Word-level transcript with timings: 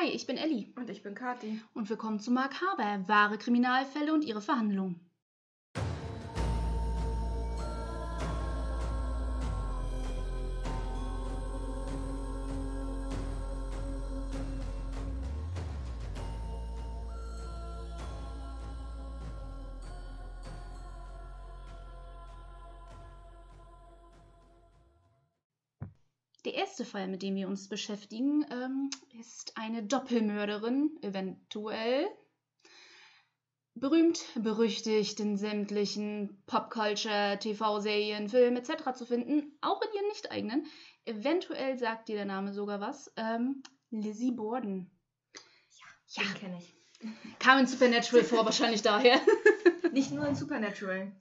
Hi, 0.00 0.08
ich 0.08 0.26
bin 0.26 0.38
Elli. 0.38 0.72
Und 0.76 0.88
ich 0.88 1.02
bin 1.02 1.14
Kathi. 1.14 1.60
Und 1.74 1.90
willkommen 1.90 2.20
zu 2.20 2.30
Mark 2.30 2.54
Haber, 2.62 3.06
wahre 3.06 3.36
Kriminalfälle 3.36 4.14
und 4.14 4.24
ihre 4.24 4.40
Verhandlungen. 4.40 5.09
Fall, 26.90 27.08
mit 27.08 27.22
dem 27.22 27.36
wir 27.36 27.48
uns 27.48 27.68
beschäftigen, 27.68 28.44
ähm, 28.50 28.90
ist 29.18 29.56
eine 29.56 29.82
Doppelmörderin, 29.82 30.98
eventuell. 31.02 32.08
Berühmt, 33.74 34.20
berüchtigt 34.34 35.20
in 35.20 35.36
sämtlichen 35.36 36.42
Popculture, 36.46 37.38
TV-Serien, 37.40 38.28
Filmen 38.28 38.56
etc. 38.56 38.92
zu 38.94 39.06
finden, 39.06 39.56
auch 39.60 39.80
in 39.80 39.94
ihren 39.94 40.08
nicht-eigenen. 40.08 40.66
Eventuell 41.04 41.78
sagt 41.78 42.08
dir 42.08 42.16
der 42.16 42.24
Name 42.24 42.52
sogar 42.52 42.80
was. 42.80 43.12
Ähm, 43.16 43.62
Lizzie 43.90 44.32
Borden. 44.32 44.90
Ja, 46.08 46.22
den 46.24 46.34
kenne 46.34 46.58
ich. 46.58 46.74
Kam 47.38 47.60
in 47.60 47.66
Supernatural 47.66 48.24
vor, 48.24 48.44
wahrscheinlich 48.44 48.82
daher. 48.82 49.20
Nicht 49.92 50.10
nur 50.10 50.26
in 50.26 50.34
Supernatural. 50.34 51.12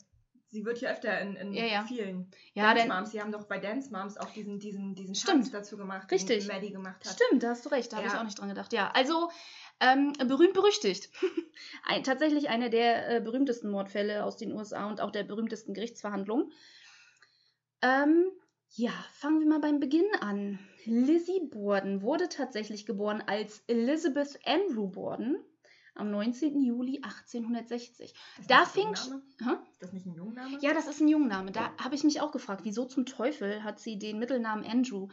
Sie 0.51 0.65
wird 0.65 0.81
ja 0.81 0.89
öfter 0.91 1.19
in, 1.21 1.35
in 1.35 1.53
Ja, 1.53 1.65
ja. 1.65 1.83
vielen 1.87 2.31
Ja, 2.53 2.73
Dance 2.73 2.87
Moms. 2.87 3.11
Sie 3.11 3.21
haben 3.21 3.31
doch 3.31 3.45
bei 3.45 3.59
Dance 3.59 3.91
Moms 3.91 4.17
auch 4.17 4.29
diesen, 4.31 4.57
diesen, 4.59 4.95
diesen 4.95 5.13
Stimmt. 5.15 5.43
Tanz 5.43 5.51
dazu 5.51 5.77
gemacht, 5.77 6.11
Richtig. 6.11 6.47
den 6.47 6.55
Maddie 6.55 6.71
gemacht 6.71 7.05
hat. 7.05 7.13
Stimmt, 7.13 7.43
da 7.43 7.49
hast 7.49 7.65
du 7.65 7.69
recht, 7.69 7.91
da 7.91 7.97
habe 7.97 8.07
Ja. 8.07 8.13
ich 8.13 8.19
auch 8.19 8.23
nicht 8.23 8.39
dran 8.39 8.49
gedacht. 8.49 8.73
Ja, 8.73 8.89
also 8.91 9.29
ähm, 9.79 10.13
berühmt 10.27 10.53
berüchtigt. 10.53 11.09
Ein, 11.85 12.03
tatsächlich 12.03 12.49
einer 12.49 12.69
der 12.69 13.17
äh, 13.17 13.21
berühmtesten 13.21 13.69
Mordfälle 13.69 14.23
aus 14.25 14.37
den 14.37 14.51
USA 14.51 14.87
und 14.87 15.01
auch 15.01 15.11
der 15.11 15.23
berühmtesten 15.23 15.73
Gerichtsverhandlungen. 15.73 16.51
Ähm, 17.81 18.25
ja, 18.71 18.91
fangen 19.13 19.39
wir 19.39 19.47
mal 19.47 19.59
beim 19.59 19.79
Beginn 19.79 20.07
an. 20.21 20.59
Lizzie 20.85 21.41
Borden 21.49 22.01
wurde 22.01 22.27
tatsächlich 22.29 22.85
geboren 22.85 23.23
als 23.25 23.63
Elizabeth 23.67 24.39
Andrew 24.45 24.87
Borden 24.87 25.37
am 25.99 26.11
19. 26.11 26.61
Juli 26.61 27.01
1860. 27.01 28.13
Ist 28.39 28.49
Da 28.49 28.65
fing. 28.65 28.95
Hä? 28.95 29.51
Ist 29.71 29.81
das 29.81 29.93
nicht 29.93 30.05
ein 30.05 30.15
Jungname? 30.15 30.57
Ja, 30.61 30.73
das 30.73 30.87
ist 30.87 31.01
ein 31.01 31.07
Jungname. 31.07 31.51
Da 31.51 31.71
habe 31.77 31.95
ich 31.95 32.03
mich 32.03 32.21
auch 32.21 32.31
gefragt, 32.31 32.61
wieso 32.63 32.85
zum 32.85 33.05
Teufel 33.05 33.63
hat 33.63 33.79
sie 33.79 33.99
den 33.99 34.19
Mittelnamen 34.19 34.65
Andrew? 34.65 35.09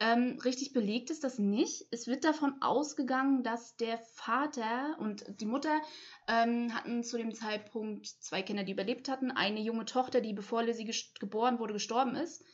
Ähm, 0.00 0.38
richtig 0.44 0.72
belegt 0.72 1.10
ist 1.10 1.24
das 1.24 1.38
nicht. 1.38 1.86
Es 1.90 2.06
wird 2.06 2.24
davon 2.24 2.62
ausgegangen, 2.62 3.42
dass 3.42 3.76
der 3.76 3.98
Vater 3.98 4.96
und 5.00 5.24
die 5.40 5.46
Mutter 5.46 5.80
ähm, 6.28 6.72
hatten 6.72 7.02
zu 7.02 7.18
dem 7.18 7.34
Zeitpunkt 7.34 8.06
zwei 8.06 8.42
Kinder, 8.42 8.62
die 8.62 8.72
überlebt 8.72 9.08
hatten. 9.08 9.32
Eine 9.32 9.60
junge 9.60 9.86
Tochter, 9.86 10.20
die 10.20 10.34
bevor 10.34 10.62
Lizzie 10.62 10.88
geboren 11.18 11.58
wurde, 11.58 11.72
gestorben 11.72 12.14
ist. 12.14 12.44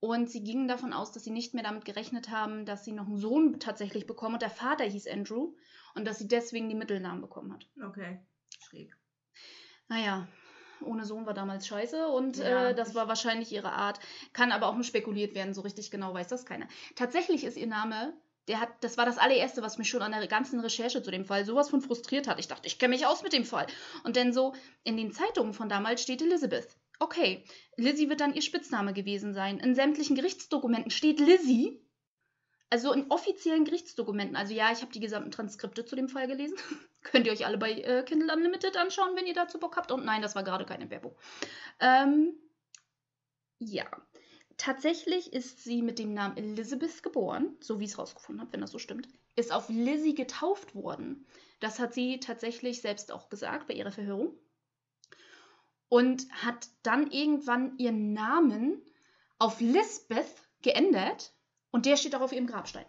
Und 0.00 0.30
sie 0.30 0.42
gingen 0.42 0.66
davon 0.66 0.92
aus, 0.92 1.12
dass 1.12 1.24
sie 1.24 1.30
nicht 1.30 1.54
mehr 1.54 1.62
damit 1.62 1.84
gerechnet 1.84 2.30
haben, 2.30 2.64
dass 2.64 2.84
sie 2.84 2.92
noch 2.92 3.06
einen 3.06 3.18
Sohn 3.18 3.60
tatsächlich 3.60 4.06
bekommen. 4.06 4.34
Und 4.34 4.42
der 4.42 4.50
Vater 4.50 4.84
hieß 4.84 5.06
Andrew. 5.06 5.52
Und 5.94 6.04
dass 6.06 6.18
sie 6.18 6.28
deswegen 6.28 6.68
die 6.68 6.74
Mittelnamen 6.74 7.20
bekommen 7.20 7.52
hat. 7.52 7.66
Okay, 7.84 8.20
schräg. 8.60 8.96
Naja, 9.88 10.28
ohne 10.82 11.04
Sohn 11.04 11.26
war 11.26 11.34
damals 11.34 11.66
scheiße 11.66 12.08
und 12.08 12.38
Ja, 12.38 12.70
äh, 12.70 12.74
das 12.74 12.94
war 12.94 13.08
wahrscheinlich 13.08 13.52
ihre 13.52 13.72
Art. 13.72 14.00
Kann 14.32 14.52
aber 14.52 14.68
auch 14.68 14.74
nur 14.74 14.84
spekuliert 14.84 15.34
werden, 15.34 15.54
so 15.54 15.60
richtig 15.62 15.90
genau 15.90 16.14
weiß 16.14 16.28
das 16.28 16.46
keiner. 16.46 16.68
Tatsächlich 16.94 17.44
ist 17.44 17.56
ihr 17.56 17.66
Name, 17.66 18.14
der 18.48 18.60
hat, 18.60 18.70
das 18.80 18.96
war 18.96 19.06
das 19.06 19.18
allererste, 19.18 19.62
was 19.62 19.78
mich 19.78 19.88
schon 19.88 20.02
an 20.02 20.12
der 20.12 20.26
ganzen 20.26 20.60
Recherche 20.60 21.02
zu 21.02 21.10
dem 21.10 21.24
Fall 21.24 21.44
sowas 21.44 21.70
von 21.70 21.80
frustriert 21.80 22.26
hat. 22.26 22.40
Ich 22.40 22.48
dachte, 22.48 22.66
ich 22.66 22.78
kenne 22.78 22.94
mich 22.94 23.06
aus 23.06 23.22
mit 23.22 23.32
dem 23.32 23.44
Fall. 23.44 23.66
Und 24.04 24.16
dann 24.16 24.32
so, 24.32 24.54
in 24.82 24.96
den 24.96 25.12
Zeitungen 25.12 25.54
von 25.54 25.68
damals 25.68 26.02
steht 26.02 26.22
Elizabeth. 26.22 26.76
Okay, 26.98 27.44
Lizzie 27.76 28.08
wird 28.08 28.20
dann 28.20 28.34
ihr 28.34 28.42
Spitzname 28.42 28.92
gewesen 28.92 29.34
sein. 29.34 29.58
In 29.58 29.74
sämtlichen 29.74 30.16
Gerichtsdokumenten 30.16 30.90
steht 30.90 31.18
Lizzie. 31.20 31.80
Also 32.70 32.92
in 32.92 33.10
offiziellen 33.10 33.64
Gerichtsdokumenten. 33.64 34.36
Also 34.36 34.54
ja, 34.54 34.70
ich 34.70 34.80
habe 34.80 34.92
die 34.92 35.00
gesamten 35.00 35.32
Transkripte 35.32 35.84
zu 35.84 35.96
dem 35.96 36.08
Fall 36.08 36.28
gelesen. 36.28 36.56
Könnt 37.02 37.26
ihr 37.26 37.32
euch 37.32 37.44
alle 37.44 37.58
bei 37.58 37.72
äh, 37.72 38.04
Kindle 38.04 38.32
Unlimited 38.32 38.76
anschauen, 38.76 39.16
wenn 39.16 39.26
ihr 39.26 39.34
dazu 39.34 39.58
Bock 39.58 39.76
habt. 39.76 39.90
Und 39.90 40.04
nein, 40.04 40.22
das 40.22 40.36
war 40.36 40.44
gerade 40.44 40.64
keine 40.64 40.88
Werbung. 40.88 41.16
Ähm, 41.80 42.34
ja. 43.58 43.86
Tatsächlich 44.56 45.32
ist 45.32 45.64
sie 45.64 45.80
mit 45.80 45.98
dem 45.98 46.12
Namen 46.12 46.36
Elizabeth 46.36 47.02
geboren, 47.02 47.56
so 47.60 47.80
wie 47.80 47.84
ich 47.84 47.92
es 47.92 47.98
rausgefunden 47.98 48.42
habe, 48.42 48.52
wenn 48.52 48.60
das 48.60 48.70
so 48.70 48.78
stimmt. 48.78 49.08
Ist 49.34 49.52
auf 49.52 49.70
Lizzie 49.70 50.14
getauft 50.14 50.74
worden. 50.74 51.26
Das 51.60 51.78
hat 51.78 51.94
sie 51.94 52.20
tatsächlich 52.20 52.82
selbst 52.82 53.10
auch 53.10 53.30
gesagt 53.30 53.68
bei 53.68 53.74
ihrer 53.74 53.90
Verhörung. 53.90 54.36
Und 55.88 56.30
hat 56.30 56.68
dann 56.82 57.10
irgendwann 57.10 57.78
ihren 57.78 58.12
Namen 58.12 58.82
auf 59.38 59.60
Lisbeth 59.60 60.26
geändert. 60.62 61.32
Und 61.70 61.86
der 61.86 61.96
steht 61.96 62.14
auch 62.14 62.20
auf 62.20 62.32
ihrem 62.32 62.46
Grabstein. 62.46 62.86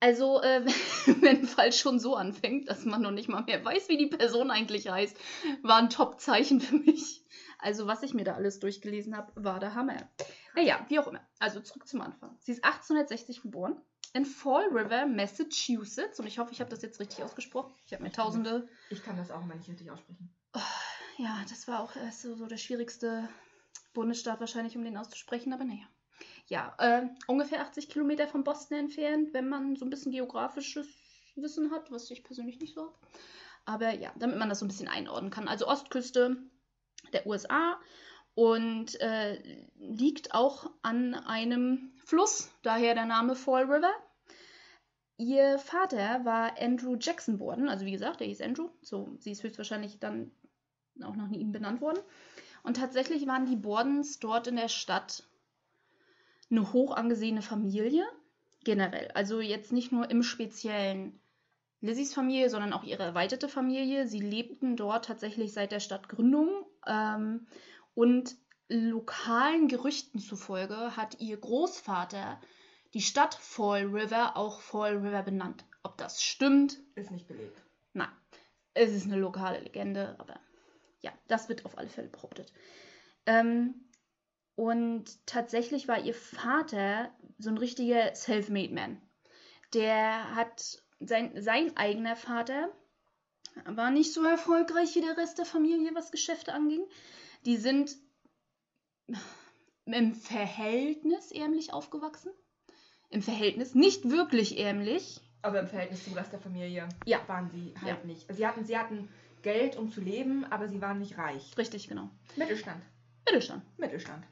Also, 0.00 0.42
äh, 0.42 0.64
wenn 1.06 1.38
ein 1.38 1.46
Fall 1.46 1.72
schon 1.72 1.98
so 1.98 2.14
anfängt, 2.14 2.68
dass 2.68 2.84
man 2.84 3.02
noch 3.02 3.10
nicht 3.10 3.28
mal 3.28 3.42
mehr 3.42 3.64
weiß, 3.64 3.88
wie 3.88 3.96
die 3.96 4.06
Person 4.06 4.50
eigentlich 4.50 4.88
heißt, 4.88 5.16
war 5.62 5.78
ein 5.78 5.90
Top-Zeichen 5.90 6.60
für 6.60 6.76
mich. 6.76 7.24
Also, 7.58 7.86
was 7.86 8.02
ich 8.02 8.12
mir 8.12 8.24
da 8.24 8.34
alles 8.34 8.60
durchgelesen 8.60 9.16
habe, 9.16 9.32
war 9.34 9.60
der 9.60 9.74
Hammer. 9.74 10.10
Naja, 10.54 10.84
wie 10.88 10.98
auch 10.98 11.06
immer. 11.06 11.26
Also, 11.38 11.60
zurück 11.60 11.88
zum 11.88 12.02
Anfang. 12.02 12.36
Sie 12.40 12.52
ist 12.52 12.64
1860 12.64 13.42
geboren 13.42 13.80
in 14.14 14.24
Fall 14.24 14.68
River, 14.68 15.06
Massachusetts. 15.06 16.20
Und 16.20 16.26
ich 16.26 16.38
hoffe, 16.38 16.52
ich 16.52 16.60
habe 16.60 16.70
das 16.70 16.82
jetzt 16.82 17.00
richtig 17.00 17.22
ausgesprochen. 17.24 17.74
Ich 17.84 17.92
habe 17.92 18.02
mir 18.02 18.12
tausende. 18.12 18.68
Ich 18.90 19.02
kann 19.02 19.16
das 19.16 19.30
auch 19.30 19.42
immer 19.42 19.54
nicht 19.54 19.68
richtig 19.68 19.90
aussprechen. 19.90 20.34
Ja, 21.18 21.44
das 21.48 21.68
war 21.68 21.80
auch 21.80 21.94
erst 21.96 22.22
so, 22.22 22.34
so 22.34 22.46
der 22.46 22.56
schwierigste 22.56 23.28
Bundesstaat 23.92 24.40
wahrscheinlich, 24.40 24.76
um 24.76 24.84
den 24.84 24.96
auszusprechen, 24.96 25.52
aber 25.52 25.64
naja. 25.64 25.86
Ja, 26.46 26.74
äh, 26.78 27.06
ungefähr 27.26 27.62
80 27.62 27.88
Kilometer 27.88 28.26
von 28.26 28.44
Boston 28.44 28.78
entfernt, 28.78 29.32
wenn 29.32 29.48
man 29.48 29.76
so 29.76 29.86
ein 29.86 29.90
bisschen 29.90 30.12
geografisches 30.12 30.86
Wissen 31.36 31.70
hat, 31.70 31.90
was 31.90 32.10
ich 32.10 32.22
persönlich 32.22 32.60
nicht 32.60 32.74
so 32.74 32.82
habe. 32.82 32.94
Aber 33.64 33.94
ja, 33.94 34.12
damit 34.16 34.38
man 34.38 34.48
das 34.48 34.58
so 34.58 34.66
ein 34.66 34.68
bisschen 34.68 34.88
einordnen 34.88 35.30
kann. 35.30 35.48
Also 35.48 35.66
Ostküste 35.66 36.36
der 37.12 37.26
USA 37.26 37.80
und 38.34 39.00
äh, 39.00 39.40
liegt 39.76 40.34
auch 40.34 40.70
an 40.82 41.14
einem 41.14 41.92
Fluss, 42.04 42.50
daher 42.62 42.94
der 42.94 43.06
Name 43.06 43.36
Fall 43.36 43.64
River. 43.64 43.92
Ihr 45.16 45.58
Vater 45.58 46.24
war 46.24 46.60
Andrew 46.60 46.96
Jackson 46.98 47.38
Borden, 47.38 47.68
also 47.68 47.86
wie 47.86 47.92
gesagt, 47.92 48.20
der 48.20 48.26
hieß 48.26 48.40
Andrew, 48.40 48.68
so 48.82 49.16
sie 49.20 49.30
ist 49.30 49.44
höchstwahrscheinlich 49.44 50.00
dann 50.00 50.32
auch 51.02 51.14
nach 51.14 51.30
ihm 51.30 51.52
benannt 51.52 51.80
worden. 51.80 52.02
Und 52.64 52.76
tatsächlich 52.76 53.26
waren 53.26 53.46
die 53.46 53.56
Bordens 53.56 54.18
dort 54.18 54.48
in 54.48 54.56
der 54.56 54.68
Stadt 54.68 55.22
eine 56.50 56.72
hoch 56.72 56.96
angesehene 56.96 57.42
Familie, 57.42 58.04
generell. 58.64 59.10
Also 59.12 59.40
jetzt 59.40 59.72
nicht 59.72 59.92
nur 59.92 60.10
im 60.10 60.22
Speziellen 60.22 61.20
Lizzies 61.80 62.14
Familie, 62.14 62.48
sondern 62.48 62.72
auch 62.72 62.82
ihre 62.82 63.02
erweiterte 63.02 63.48
Familie. 63.48 64.06
Sie 64.06 64.20
lebten 64.20 64.74
dort 64.74 65.04
tatsächlich 65.04 65.52
seit 65.52 65.70
der 65.70 65.80
Stadtgründung. 65.80 66.64
Ähm, 66.86 67.46
und 67.94 68.36
lokalen 68.68 69.68
Gerüchten 69.68 70.18
zufolge 70.18 70.96
hat 70.96 71.20
ihr 71.20 71.36
Großvater 71.36 72.40
die 72.94 73.02
Stadt 73.02 73.34
Fall 73.34 73.84
River 73.84 74.36
auch 74.36 74.60
Fall 74.60 74.96
River 74.96 75.22
benannt. 75.22 75.64
Ob 75.82 75.98
das 75.98 76.22
stimmt, 76.22 76.78
Ist 76.94 77.10
nicht 77.10 77.28
belegt. 77.28 77.60
Nein, 77.92 78.08
es 78.72 78.92
ist 78.92 79.04
eine 79.04 79.16
lokale 79.16 79.60
Legende, 79.60 80.16
aber 80.18 80.40
ja, 81.02 81.12
das 81.28 81.50
wird 81.50 81.66
auf 81.66 81.76
alle 81.76 81.90
Fälle 81.90 82.08
behauptet. 82.08 82.50
Ähm, 83.26 83.74
und 84.56 85.04
tatsächlich 85.26 85.88
war 85.88 86.00
ihr 86.02 86.14
Vater 86.14 87.10
so 87.38 87.50
ein 87.50 87.58
richtiger 87.58 88.14
Self-Made 88.14 88.72
Man. 88.72 89.00
Der 89.72 90.34
hat, 90.34 90.82
sein, 91.00 91.42
sein 91.42 91.76
eigener 91.76 92.16
Vater 92.16 92.68
war 93.66 93.90
nicht 93.90 94.12
so 94.12 94.22
erfolgreich 94.24 94.94
wie 94.94 95.00
der 95.00 95.16
Rest 95.16 95.38
der 95.38 95.46
Familie, 95.46 95.90
was 95.94 96.10
Geschäfte 96.10 96.52
anging. 96.52 96.84
Die 97.44 97.56
sind 97.56 97.96
im 99.86 100.14
Verhältnis 100.14 101.30
ärmlich 101.30 101.72
aufgewachsen. 101.72 102.32
Im 103.10 103.22
Verhältnis, 103.22 103.74
nicht 103.74 104.10
wirklich 104.10 104.58
ärmlich, 104.58 105.20
Aber 105.42 105.60
im 105.60 105.68
Verhältnis 105.68 106.04
zum 106.04 106.14
Rest 106.14 106.32
der 106.32 106.40
Familie 106.40 106.88
Ja. 107.06 107.20
waren 107.28 107.50
sie 107.50 107.74
halt 107.82 107.98
Ja. 108.00 108.04
nicht. 108.06 108.26
Sie 108.34 108.46
hatten, 108.46 108.64
sie 108.64 108.78
hatten 108.78 109.08
Geld, 109.42 109.76
um 109.76 109.92
zu 109.92 110.00
leben, 110.00 110.44
aber 110.46 110.68
sie 110.68 110.80
waren 110.80 110.98
nicht 110.98 111.18
reich. 111.18 111.56
Richtig, 111.58 111.86
genau. 111.86 112.08
Mittelstand. 112.36 112.82
Mittelstand. 113.26 113.62
Mittelstand. 113.78 114.24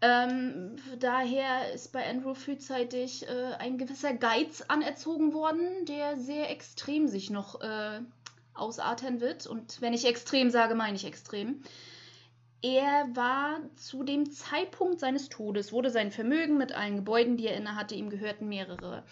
Ähm, 0.00 0.76
daher 0.98 1.72
ist 1.72 1.92
bei 1.92 2.08
Andrew 2.08 2.34
frühzeitig 2.34 3.28
äh, 3.28 3.54
ein 3.58 3.78
gewisser 3.78 4.14
Geiz 4.14 4.62
anerzogen 4.62 5.32
worden, 5.32 5.86
der 5.86 6.16
sehr 6.16 6.50
extrem 6.50 7.08
sich 7.08 7.30
noch 7.30 7.60
äh, 7.60 8.00
ausarten 8.54 9.20
wird. 9.20 9.46
Und 9.46 9.80
wenn 9.80 9.92
ich 9.92 10.06
extrem 10.06 10.50
sage, 10.50 10.74
meine 10.74 10.96
ich 10.96 11.04
extrem. 11.04 11.62
Er 12.62 13.08
war 13.14 13.60
zu 13.74 14.04
dem 14.04 14.30
Zeitpunkt 14.30 15.00
seines 15.00 15.28
Todes, 15.28 15.72
wurde 15.72 15.90
sein 15.90 16.12
Vermögen 16.12 16.58
mit 16.58 16.72
allen 16.72 16.96
Gebäuden, 16.96 17.36
die 17.36 17.48
er 17.48 17.56
innehatte, 17.56 17.96
ihm 17.96 18.08
gehörten 18.08 18.48
mehrere 18.48 19.02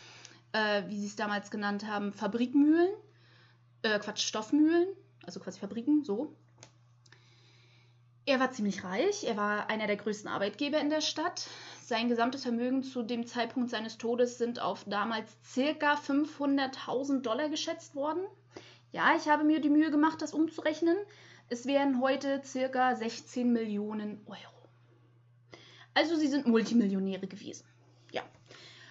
äh, 0.53 0.83
wie 0.89 0.99
sie 0.99 1.06
es 1.06 1.17
damals 1.17 1.51
genannt 1.51 1.87
haben, 1.87 2.13
Fabrikmühlen, 2.13 2.91
äh, 3.83 3.99
Quatsch, 3.99 4.23
Stoffmühlen, 4.23 4.89
also 5.25 5.41
quasi 5.41 5.61
Fabriken, 5.61 6.05
so. 6.05 6.35
Er 8.31 8.38
war 8.38 8.53
ziemlich 8.53 8.85
reich, 8.85 9.25
er 9.25 9.37
war 9.37 9.69
einer 9.71 9.88
der 9.88 9.97
größten 9.97 10.31
Arbeitgeber 10.31 10.79
in 10.79 10.88
der 10.88 11.00
Stadt. 11.00 11.49
Sein 11.82 12.09
gesamtes 12.09 12.44
Vermögen 12.44 12.85
zu 12.85 13.03
dem 13.03 13.27
Zeitpunkt 13.27 13.71
seines 13.71 13.99
Todes 13.99 14.38
sind 14.38 14.61
auf 14.61 14.85
damals 14.85 15.37
circa 15.44 15.94
500.000 15.94 17.23
Dollar 17.23 17.49
geschätzt 17.49 17.97
worden. 17.97 18.23
Ja, 18.93 19.17
ich 19.17 19.29
habe 19.29 19.43
mir 19.43 19.61
die 19.61 19.69
Mühe 19.69 19.91
gemacht, 19.91 20.23
das 20.23 20.32
umzurechnen. 20.32 20.97
Es 21.49 21.67
wären 21.67 22.00
heute 22.00 22.41
circa 22.44 22.94
16 22.94 23.53
Millionen 23.53 24.25
Euro. 24.27 24.69
Also 25.94 26.15
sie 26.15 26.29
sind 26.29 26.47
Multimillionäre 26.47 27.27
gewesen. 27.27 27.67
Ja. 28.12 28.23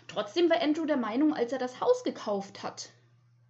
Trotzdem 0.09 0.49
war 0.49 0.61
Andrew 0.61 0.85
der 0.85 0.97
Meinung, 0.97 1.33
als 1.33 1.53
er 1.53 1.59
das 1.59 1.79
Haus 1.79 2.03
gekauft 2.03 2.61
hat, 2.61 2.89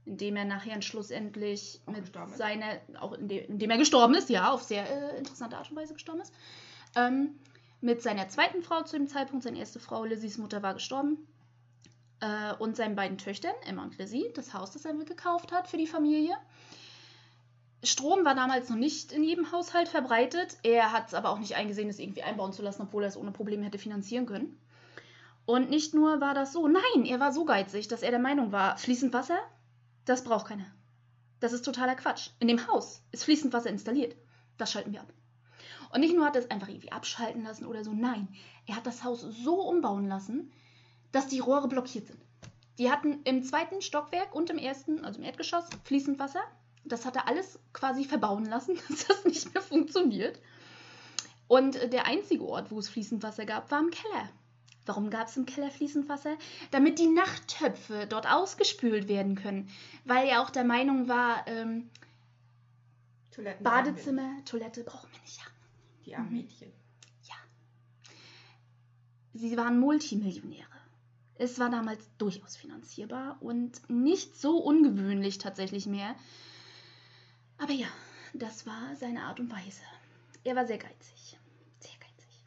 indem 0.06 0.36
er 0.36 0.46
nachher 0.46 0.82
schlussendlich 0.82 1.82
Auch 1.86 1.94
mit 1.94 2.38
seiner, 2.38 2.80
auch 3.00 3.14
indem, 3.14 3.46
indem 3.46 3.70
er 3.70 3.78
gestorben 3.78 4.16
ist, 4.16 4.30
ja, 4.30 4.52
auf 4.52 4.64
sehr 4.64 4.90
äh, 4.90 5.18
interessante 5.18 5.58
Art 5.58 5.70
und 5.70 5.78
Weise 5.78 5.94
gestorben 5.94 6.22
ist, 6.22 6.34
ähm, 6.96 7.40
mit 7.82 8.02
seiner 8.02 8.28
zweiten 8.28 8.62
Frau 8.62 8.82
zu 8.84 8.98
dem 8.98 9.08
Zeitpunkt, 9.08 9.44
seine 9.44 9.60
erste 9.60 9.80
Frau, 9.80 10.04
Lizzies 10.04 10.38
Mutter, 10.38 10.62
war 10.64 10.74
gestorben, 10.74 11.28
äh, 12.22 12.54
und 12.60 12.76
seinen 12.76 12.96
beiden 12.96 13.18
Töchtern, 13.18 13.54
Emma 13.66 13.84
und 13.84 13.98
Lizzie, 13.98 14.32
das 14.36 14.54
Haus, 14.54 14.72
das 14.72 14.86
er 14.86 14.94
gekauft 14.94 15.52
hat 15.52 15.68
für 15.68 15.78
die 15.78 15.88
Familie. 15.88 16.36
Strom 17.84 18.26
war 18.26 18.36
damals 18.36 18.70
noch 18.70 18.76
nicht 18.76 19.14
in 19.14 19.24
jedem 19.24 19.54
Haushalt 19.54 19.88
verbreitet. 19.88 20.58
Er 20.64 20.92
hat 20.92 21.08
es 21.08 21.14
aber 21.14 21.30
auch 21.30 21.40
nicht 21.40 21.56
eingesehen, 21.56 21.90
es 21.90 22.00
irgendwie 22.00 22.24
einbauen 22.24 22.52
zu 22.52 22.62
lassen, 22.62 22.82
obwohl 22.82 23.04
er 23.04 23.10
es 23.10 23.16
ohne 23.16 23.32
Probleme 23.32 23.66
hätte 23.66 23.78
finanzieren 23.78 24.26
können. 24.26 24.60
Und 25.46 25.70
nicht 25.70 25.94
nur 25.94 26.20
war 26.20 26.34
das 26.34 26.52
so, 26.52 26.68
nein, 26.68 27.06
er 27.06 27.20
war 27.20 27.32
so 27.32 27.46
geizig, 27.46 27.88
dass 27.88 28.04
er 28.04 28.12
der 28.12 28.20
Meinung 28.20 28.52
war, 28.52 28.78
fließend 28.78 29.14
Wasser, 29.14 29.40
das 30.10 30.24
braucht 30.24 30.48
keiner. 30.48 30.66
Das 31.40 31.54
ist 31.54 31.64
totaler 31.64 31.96
Quatsch. 31.96 32.32
In 32.40 32.48
dem 32.48 32.68
Haus 32.68 33.02
ist 33.12 33.24
fließend 33.24 33.54
Wasser 33.54 33.70
installiert. 33.70 34.16
Das 34.58 34.72
schalten 34.72 34.92
wir 34.92 35.02
ab. 35.02 35.14
Und 35.92 36.02
nicht 36.02 36.16
nur 36.16 36.26
hat 36.26 36.36
er 36.36 36.42
es 36.42 36.52
einfach 36.52 36.68
irgendwie 36.68 36.92
abschalten 36.92 37.44
lassen 37.44 37.66
oder 37.66 37.84
so, 37.84 37.94
nein, 37.94 38.28
er 38.68 38.76
hat 38.76 38.86
das 38.86 39.04
Haus 39.04 39.22
so 39.22 39.62
umbauen 39.62 40.08
lassen, 40.08 40.52
dass 41.12 41.28
die 41.28 41.40
Rohre 41.40 41.68
blockiert 41.68 42.08
sind. 42.08 42.20
Die 42.78 42.92
hatten 42.92 43.22
im 43.24 43.44
zweiten 43.44 43.82
Stockwerk 43.82 44.34
und 44.34 44.50
im 44.50 44.58
ersten, 44.58 45.04
also 45.04 45.20
im 45.20 45.26
Erdgeschoss, 45.26 45.66
fließend 45.84 46.20
Wasser. 46.20 46.42
Das 46.86 47.06
hat 47.06 47.16
er 47.16 47.28
alles 47.28 47.60
quasi 47.74 48.06
verbauen 48.06 48.46
lassen, 48.46 48.80
dass 48.90 49.08
das 49.08 49.26
nicht 49.26 49.54
mehr 49.54 49.64
funktioniert. 49.64 50.40
Und 51.48 51.76
der 51.92 52.06
einzige 52.06 52.46
Ort, 52.46 52.72
wo 52.72 52.80
es 52.80 52.90
fließend 52.90 53.24
Wasser 53.24 53.46
gab, 53.46 53.70
war 53.72 53.80
im 53.80 53.90
Keller. 53.90 54.30
Warum 54.90 55.12
gab 55.12 55.28
es 55.28 55.38
im 55.38 55.46
Keller 55.46 55.70
fließend 55.70 56.10
Wasser? 56.10 56.36
Damit 56.72 56.98
die 56.98 57.06
Nachttöpfe 57.08 58.08
dort 58.08 58.26
ausgespült 58.26 59.08
werden 59.08 59.36
können. 59.36 59.70
Weil 60.04 60.28
er 60.28 60.42
auch 60.42 60.50
der 60.50 60.64
Meinung 60.64 61.08
war, 61.08 61.48
ähm. 61.48 61.92
Badezimmer, 63.62 64.44
Toilette 64.46 64.84
brauchen 64.84 65.10
wir 65.14 65.22
nicht 65.22 65.46
haben. 65.46 65.54
Die 66.06 66.16
armen 66.16 66.30
Mhm. 66.32 66.38
Mädchen. 66.38 66.72
Sie 69.34 69.56
waren 69.58 69.80
Multimillionäre. 69.80 70.66
Es 71.36 71.60
war 71.60 71.70
damals 71.70 72.10
durchaus 72.18 72.56
finanzierbar 72.58 73.38
und 73.42 73.88
nicht 73.90 74.36
so 74.36 74.58
ungewöhnlich 74.58 75.38
tatsächlich 75.38 75.86
mehr. 75.86 76.16
Aber 77.60 77.72
ja, 77.72 77.88
das 78.34 78.66
war 78.66 78.96
seine 78.96 79.22
Art 79.22 79.40
und 79.40 79.52
Weise. 79.52 79.84
Er 80.44 80.56
war 80.56 80.66
sehr 80.66 80.80
geizig. 80.80 81.38
Sehr 81.80 81.98
geizig. 82.00 82.44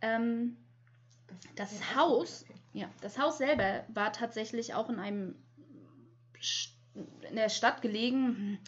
Ähm, 0.00 0.56
Das 1.56 1.94
Haus- 1.94 2.44
ja, 2.72 2.88
das 3.00 3.18
Haus 3.18 3.38
selber 3.38 3.84
war 3.88 4.12
tatsächlich 4.12 4.74
auch 4.74 4.88
in 4.88 4.98
einem 4.98 5.34
in 7.28 7.36
der 7.36 7.48
Stadt 7.48 7.82
gelegen. 7.82 8.26
Hm, 8.26 8.58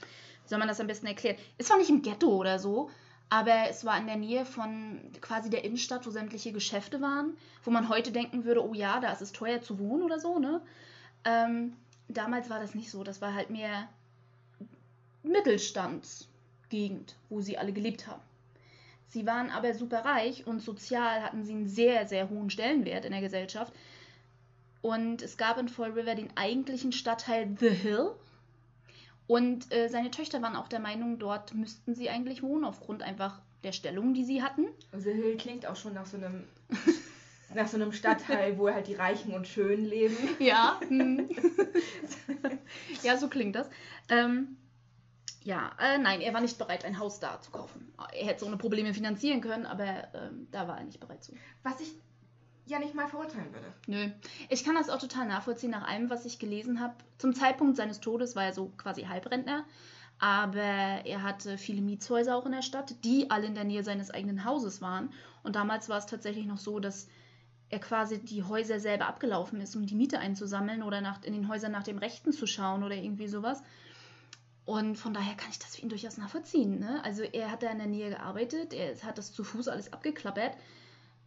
Wie 0.42 0.48
soll 0.48 0.58
man 0.58 0.68
das 0.68 0.80
am 0.80 0.86
besten 0.86 1.06
erklären? 1.06 1.36
Es 1.58 1.70
war 1.70 1.78
nicht 1.78 1.90
im 1.90 2.02
Ghetto 2.02 2.28
oder 2.28 2.58
so, 2.58 2.90
aber 3.30 3.68
es 3.70 3.84
war 3.84 3.96
in 3.98 4.06
der 4.06 4.16
Nähe 4.16 4.44
von 4.44 5.00
quasi 5.20 5.48
der 5.50 5.64
Innenstadt, 5.64 6.06
wo 6.06 6.10
sämtliche 6.10 6.52
Geschäfte 6.52 7.00
waren, 7.00 7.36
wo 7.64 7.70
man 7.70 7.88
heute 7.88 8.12
denken 8.12 8.44
würde, 8.44 8.62
oh 8.66 8.74
ja, 8.74 9.00
da 9.00 9.12
ist 9.12 9.22
es 9.22 9.32
teuer 9.32 9.62
zu 9.62 9.78
wohnen 9.78 10.02
oder 10.02 10.18
so, 10.20 10.38
ne? 10.38 10.60
Ähm, 11.24 11.76
damals 12.08 12.50
war 12.50 12.60
das 12.60 12.74
nicht 12.74 12.90
so. 12.90 13.04
Das 13.04 13.20
war 13.20 13.32
halt 13.34 13.48
mehr 13.50 13.88
Mittelstandsgegend, 15.22 17.14
wo 17.30 17.40
sie 17.40 17.56
alle 17.56 17.72
gelebt 17.72 18.06
haben. 18.06 18.20
Sie 19.12 19.26
waren 19.26 19.50
aber 19.50 19.74
super 19.74 20.06
reich 20.06 20.46
und 20.46 20.60
sozial 20.60 21.22
hatten 21.22 21.44
sie 21.44 21.52
einen 21.52 21.68
sehr, 21.68 22.06
sehr 22.06 22.30
hohen 22.30 22.48
Stellenwert 22.48 23.04
in 23.04 23.12
der 23.12 23.20
Gesellschaft. 23.20 23.70
Und 24.80 25.20
es 25.20 25.36
gab 25.36 25.58
in 25.58 25.68
Fall 25.68 25.90
River 25.90 26.14
den 26.14 26.34
eigentlichen 26.34 26.92
Stadtteil 26.92 27.54
The 27.60 27.68
Hill. 27.68 28.12
Und 29.26 29.70
äh, 29.70 29.88
seine 29.88 30.10
Töchter 30.10 30.40
waren 30.40 30.56
auch 30.56 30.66
der 30.66 30.80
Meinung, 30.80 31.18
dort 31.18 31.52
müssten 31.52 31.94
sie 31.94 32.08
eigentlich 32.08 32.42
wohnen, 32.42 32.64
aufgrund 32.64 33.02
einfach 33.02 33.40
der 33.64 33.72
Stellung, 33.72 34.14
die 34.14 34.24
sie 34.24 34.42
hatten. 34.42 34.64
The 34.96 35.12
Hill 35.12 35.36
klingt 35.36 35.66
auch 35.66 35.76
schon 35.76 35.92
nach 35.92 36.06
so 36.06 36.16
einem 36.16 36.44
nach 37.54 37.68
so 37.68 37.76
einem 37.76 37.92
Stadtteil, 37.92 38.56
wo 38.56 38.70
halt 38.70 38.86
die 38.86 38.94
Reichen 38.94 39.34
und 39.34 39.46
Schönen 39.46 39.84
leben. 39.84 40.16
Ja. 40.38 40.80
hm. 40.88 41.28
ja, 43.02 43.18
so 43.18 43.28
klingt 43.28 43.56
das. 43.56 43.68
Ähm, 44.08 44.56
ja, 45.44 45.72
äh, 45.78 45.98
nein, 45.98 46.20
er 46.20 46.32
war 46.34 46.40
nicht 46.40 46.58
bereit, 46.58 46.84
ein 46.84 46.98
Haus 46.98 47.20
da 47.20 47.40
zu 47.40 47.50
kaufen. 47.50 47.92
Er 48.12 48.26
hätte 48.26 48.36
es 48.36 48.42
ohne 48.42 48.56
Probleme 48.56 48.94
finanzieren 48.94 49.40
können, 49.40 49.66
aber 49.66 50.08
ähm, 50.14 50.48
da 50.50 50.68
war 50.68 50.78
er 50.78 50.84
nicht 50.84 51.00
bereit 51.00 51.22
zu. 51.24 51.32
Was 51.62 51.80
ich 51.80 51.94
ja 52.66 52.78
nicht 52.78 52.94
mal 52.94 53.08
verurteilen 53.08 53.52
würde. 53.52 53.72
Nö. 53.86 54.10
Ich 54.48 54.64
kann 54.64 54.74
das 54.74 54.88
auch 54.88 54.98
total 54.98 55.26
nachvollziehen 55.26 55.70
nach 55.70 55.86
allem, 55.86 56.10
was 56.10 56.24
ich 56.24 56.38
gelesen 56.38 56.80
habe. 56.80 56.94
Zum 57.18 57.34
Zeitpunkt 57.34 57.76
seines 57.76 58.00
Todes 58.00 58.36
war 58.36 58.44
er 58.44 58.52
so 58.52 58.72
quasi 58.76 59.02
Halbrentner. 59.02 59.64
Aber 60.18 60.60
er 60.60 61.24
hatte 61.24 61.58
viele 61.58 61.82
Mietshäuser 61.82 62.36
auch 62.36 62.46
in 62.46 62.52
der 62.52 62.62
Stadt, 62.62 62.94
die 63.02 63.30
alle 63.30 63.46
in 63.46 63.56
der 63.56 63.64
Nähe 63.64 63.82
seines 63.82 64.10
eigenen 64.12 64.44
Hauses 64.44 64.80
waren. 64.80 65.12
Und 65.42 65.56
damals 65.56 65.88
war 65.88 65.98
es 65.98 66.06
tatsächlich 66.06 66.46
noch 66.46 66.58
so, 66.58 66.78
dass 66.78 67.08
er 67.70 67.80
quasi 67.80 68.20
die 68.20 68.44
Häuser 68.44 68.78
selber 68.78 69.06
abgelaufen 69.06 69.60
ist, 69.60 69.74
um 69.74 69.84
die 69.84 69.96
Miete 69.96 70.20
einzusammeln 70.20 70.84
oder 70.84 71.00
nach, 71.00 71.24
in 71.24 71.32
den 71.32 71.48
Häusern 71.48 71.72
nach 71.72 71.82
dem 71.82 71.98
Rechten 71.98 72.32
zu 72.32 72.46
schauen 72.46 72.84
oder 72.84 72.94
irgendwie 72.94 73.26
sowas. 73.26 73.62
Und 74.64 74.96
von 74.96 75.12
daher 75.12 75.34
kann 75.34 75.50
ich 75.50 75.58
das 75.58 75.76
für 75.76 75.82
ihn 75.82 75.88
durchaus 75.88 76.18
nachvollziehen. 76.18 76.78
Ne? 76.78 77.02
Also 77.04 77.22
er 77.22 77.50
hat 77.50 77.62
da 77.62 77.70
in 77.70 77.78
der 77.78 77.88
Nähe 77.88 78.10
gearbeitet, 78.10 78.72
er 78.72 78.96
hat 79.02 79.18
das 79.18 79.32
zu 79.32 79.42
Fuß 79.42 79.68
alles 79.68 79.92
abgeklappert. 79.92 80.56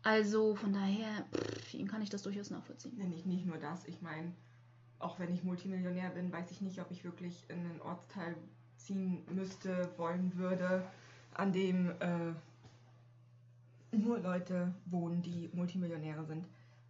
Also 0.03 0.55
von 0.55 0.71
daher, 0.71 1.25
pff, 1.33 1.69
für 1.69 1.77
ihn 1.77 1.87
kann 1.87 2.01
ich 2.01 2.09
das 2.09 2.23
durchaus 2.23 2.49
nachvollziehen. 2.49 2.93
Nee, 2.97 3.07
nicht, 3.07 3.25
nicht 3.25 3.45
nur 3.45 3.57
das, 3.57 3.85
ich 3.87 4.01
meine, 4.01 4.31
auch 4.99 5.19
wenn 5.19 5.33
ich 5.33 5.43
Multimillionär 5.43 6.11
bin, 6.11 6.31
weiß 6.31 6.51
ich 6.51 6.61
nicht, 6.61 6.79
ob 6.79 6.91
ich 6.91 7.03
wirklich 7.03 7.43
in 7.49 7.59
einen 7.59 7.81
Ortsteil 7.81 8.35
ziehen 8.77 9.23
müsste, 9.33 9.89
wollen 9.97 10.31
würde, 10.37 10.83
an 11.33 11.51
dem 11.51 11.91
äh, 11.99 12.33
nur 13.91 14.19
Leute 14.19 14.73
wohnen, 14.85 15.21
die 15.21 15.49
Multimillionäre 15.53 16.25
sind. 16.25 16.45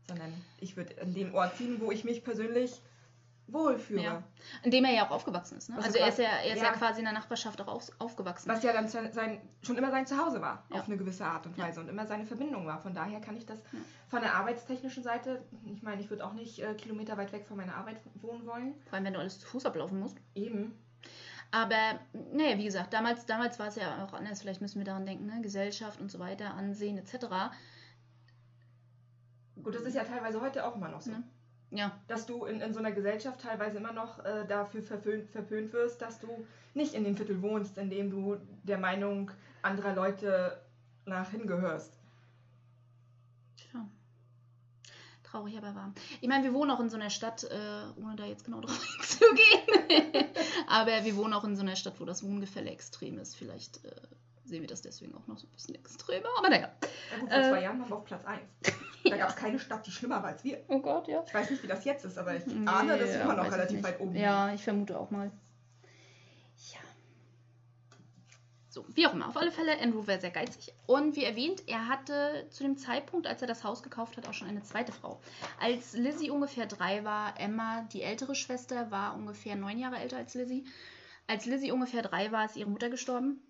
Sondern 0.07 0.31
ich 0.59 0.77
würde 0.77 1.01
an 1.01 1.13
dem 1.13 1.33
Ort 1.33 1.57
ziehen, 1.57 1.79
wo 1.79 1.91
ich 1.91 2.03
mich 2.03 2.23
persönlich 2.23 2.81
wohlfühle. 3.47 4.01
Ja. 4.03 4.23
In 4.63 4.71
dem 4.71 4.85
er 4.85 4.93
ja 4.93 5.05
auch 5.05 5.11
aufgewachsen 5.11 5.57
ist. 5.57 5.69
Ne? 5.69 5.77
Also 5.77 5.97
er 5.97 6.07
ist, 6.09 6.17
ja, 6.19 6.25
quasi- 6.29 6.47
er 6.47 6.53
ist 6.55 6.61
ja. 6.61 6.67
ja. 6.67 6.71
quasi 6.73 6.99
in 6.99 7.05
der 7.05 7.13
Nachbarschaft 7.13 7.61
auch 7.61 7.67
auf, 7.67 7.89
aufgewachsen. 7.99 8.49
Was 8.49 8.63
ja 8.63 8.73
dann 8.73 8.87
sein, 8.87 9.41
schon 9.61 9.77
immer 9.77 9.91
sein 9.91 10.05
Zuhause 10.07 10.41
war, 10.41 10.63
Ja. 10.69 10.79
auf 10.79 10.87
eine 10.87 10.97
gewisse 10.97 11.25
Art 11.25 11.45
und. 11.45 11.57
Weise 11.57 11.79
und 11.79 11.87
immer 11.89 12.05
seine 12.07 12.25
Verbindung 12.25 12.65
war. 12.65 12.79
Von 12.79 12.93
daher 12.93 13.21
kann 13.21 13.37
ich 13.37 13.45
das 13.45 13.59
von 14.07 14.21
der 14.21 14.33
arbeitstechnischen 14.35 15.03
Seite, 15.03 15.43
ich 15.65 15.83
meine, 15.83 16.01
ich 16.01 16.09
würde 16.09 16.25
auch 16.25 16.33
nicht 16.33 16.59
äh, 16.59 16.73
Kilometer 16.75 17.17
weit 17.17 17.31
weg 17.31 17.45
von 17.45 17.57
meiner 17.57 17.75
Arbeit 17.75 17.97
wohnen 18.15 18.45
wollen. 18.45 18.73
Vor 18.85 18.93
allem, 18.95 19.05
wenn 19.05 19.13
du 19.13 19.19
alles 19.19 19.39
zu 19.39 19.47
Fuß 19.47 19.65
ablaufen 19.65 19.99
musst. 19.99 20.17
Eben. 20.33 20.77
Aber, 21.51 21.99
naja, 22.33 22.57
wie 22.57 22.65
gesagt, 22.65 22.93
damals, 22.93 23.25
damals 23.25 23.59
war 23.59 23.67
es 23.67 23.75
ja 23.75 24.03
auch 24.03 24.13
anders. 24.13 24.41
Vielleicht 24.41 24.61
müssen 24.61 24.79
wir 24.79 24.85
daran 24.85 25.05
denken, 25.05 25.27
ne? 25.27 25.41
Gesellschaft 25.41 26.01
und 26.01 26.11
so 26.11 26.19
weiter, 26.19 26.53
Ansehen 26.55 26.97
etc. 26.97 27.27
Gut, 29.63 29.73
das 29.75 29.83
ist 29.83 29.95
ja 29.95 30.03
teilweise 30.03 30.41
heute 30.41 30.65
auch 30.65 30.75
immer 30.75 30.89
noch 30.89 31.01
so. 31.01 31.11
Ne? 31.11 31.23
Ja, 31.71 31.91
Dass 32.07 32.25
du 32.25 32.45
in, 32.45 32.61
in 32.61 32.73
so 32.73 32.79
einer 32.79 32.91
Gesellschaft 32.91 33.41
teilweise 33.41 33.77
immer 33.77 33.91
noch 33.91 34.23
äh, 34.23 34.45
dafür 34.47 34.81
verpönt, 34.83 35.29
verpönt 35.31 35.73
wirst, 35.73 36.01
dass 36.01 36.19
du 36.19 36.45
nicht 36.73 36.93
in 36.93 37.03
dem 37.03 37.17
Viertel 37.17 37.41
wohnst, 37.41 37.77
in 37.77 37.89
dem 37.89 38.09
du 38.11 38.37
der 38.63 38.77
Meinung 38.77 39.31
anderer 39.61 39.93
Leute 39.93 40.61
nach 41.05 41.29
hingehörst. 41.31 41.97
tja. 43.57 43.85
Traurig, 45.23 45.57
aber 45.57 45.75
wahr. 45.75 45.93
Ich 46.21 46.27
meine, 46.29 46.43
wir 46.43 46.53
wohnen 46.53 46.71
auch 46.71 46.79
in 46.79 46.89
so 46.89 46.95
einer 46.97 47.09
Stadt, 47.09 47.43
äh, 47.43 48.01
ohne 48.01 48.15
da 48.15 48.25
jetzt 48.25 48.45
genau 48.45 48.61
drauf 48.61 48.79
einzugehen. 48.99 50.25
aber 50.67 51.03
wir 51.03 51.15
wohnen 51.17 51.33
auch 51.33 51.43
in 51.43 51.55
so 51.55 51.61
einer 51.61 51.75
Stadt, 51.75 51.99
wo 51.99 52.05
das 52.05 52.23
Wohngefälle 52.23 52.69
extrem 52.69 53.17
ist. 53.17 53.35
Vielleicht 53.35 53.83
äh, 53.85 53.91
sehen 54.45 54.61
wir 54.61 54.67
das 54.67 54.81
deswegen 54.81 55.15
auch 55.15 55.25
noch 55.27 55.37
so 55.39 55.47
ein 55.47 55.51
bisschen 55.51 55.75
extremer. 55.75 56.29
Aber 56.37 56.49
naja. 56.49 56.69
Ja, 57.11 57.19
gut, 57.19 57.29
vor 57.29 57.37
Äh, 57.39 57.49
zwei 57.49 57.61
Jahren 57.63 57.79
waren 57.79 57.89
wir 57.89 57.95
auf 57.97 58.05
Platz 58.05 58.23
1. 58.25 58.41
Da 59.09 59.17
gab 59.17 59.29
es 59.29 59.35
keine 59.35 59.59
Stadt, 59.59 59.85
die 59.85 59.91
schlimmer 59.91 60.21
war 60.23 60.29
als 60.29 60.43
wir. 60.43 60.63
Oh 60.67 60.79
Gott, 60.79 61.07
ja. 61.07 61.23
Ich 61.25 61.33
weiß 61.33 61.49
nicht, 61.51 61.63
wie 61.63 61.67
das 61.67 61.85
jetzt 61.85 62.05
ist, 62.05 62.17
aber 62.17 62.35
ich 62.35 62.45
Nee, 62.45 62.67
ahne, 62.67 62.97
dass 62.97 63.09
wir 63.09 63.21
immer 63.21 63.35
noch 63.35 63.51
relativ 63.51 63.83
weit 63.83 63.99
oben 63.99 64.15
Ja, 64.15 64.53
ich 64.53 64.63
vermute 64.63 64.99
auch 64.99 65.11
mal. 65.11 65.31
Ja. 66.71 66.79
So, 68.69 68.85
wie 68.89 69.07
auch 69.07 69.13
immer. 69.13 69.29
Auf 69.29 69.37
alle 69.37 69.51
Fälle, 69.51 69.79
Andrew 69.79 70.05
war 70.05 70.19
sehr 70.19 70.31
geizig. 70.31 70.73
Und 70.85 71.15
wie 71.15 71.23
erwähnt, 71.23 71.63
er 71.67 71.87
hatte 71.87 72.47
zu 72.49 72.63
dem 72.63 72.77
Zeitpunkt, 72.77 73.27
als 73.27 73.41
er 73.41 73.47
das 73.47 73.63
Haus 73.63 73.83
gekauft 73.83 74.17
hat, 74.17 74.27
auch 74.27 74.33
schon 74.33 74.49
eine 74.49 74.63
zweite 74.63 74.91
Frau. 74.91 75.21
Als 75.61 75.93
Lizzie 75.93 76.29
ungefähr 76.29 76.65
drei 76.65 77.03
war, 77.03 77.39
Emma, 77.39 77.83
die 77.93 78.01
ältere 78.01 78.35
Schwester, 78.35 78.91
war 78.91 79.15
ungefähr 79.15 79.55
neun 79.55 79.79
Jahre 79.79 79.97
älter 79.97 80.17
als 80.17 80.33
Lizzie. 80.33 80.65
Als 81.27 81.45
Lizzie 81.45 81.71
ungefähr 81.71 82.01
drei 82.01 82.31
war, 82.31 82.45
ist 82.45 82.57
ihre 82.57 82.69
Mutter 82.69 82.89
gestorben. 82.89 83.41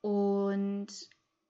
Und 0.00 0.88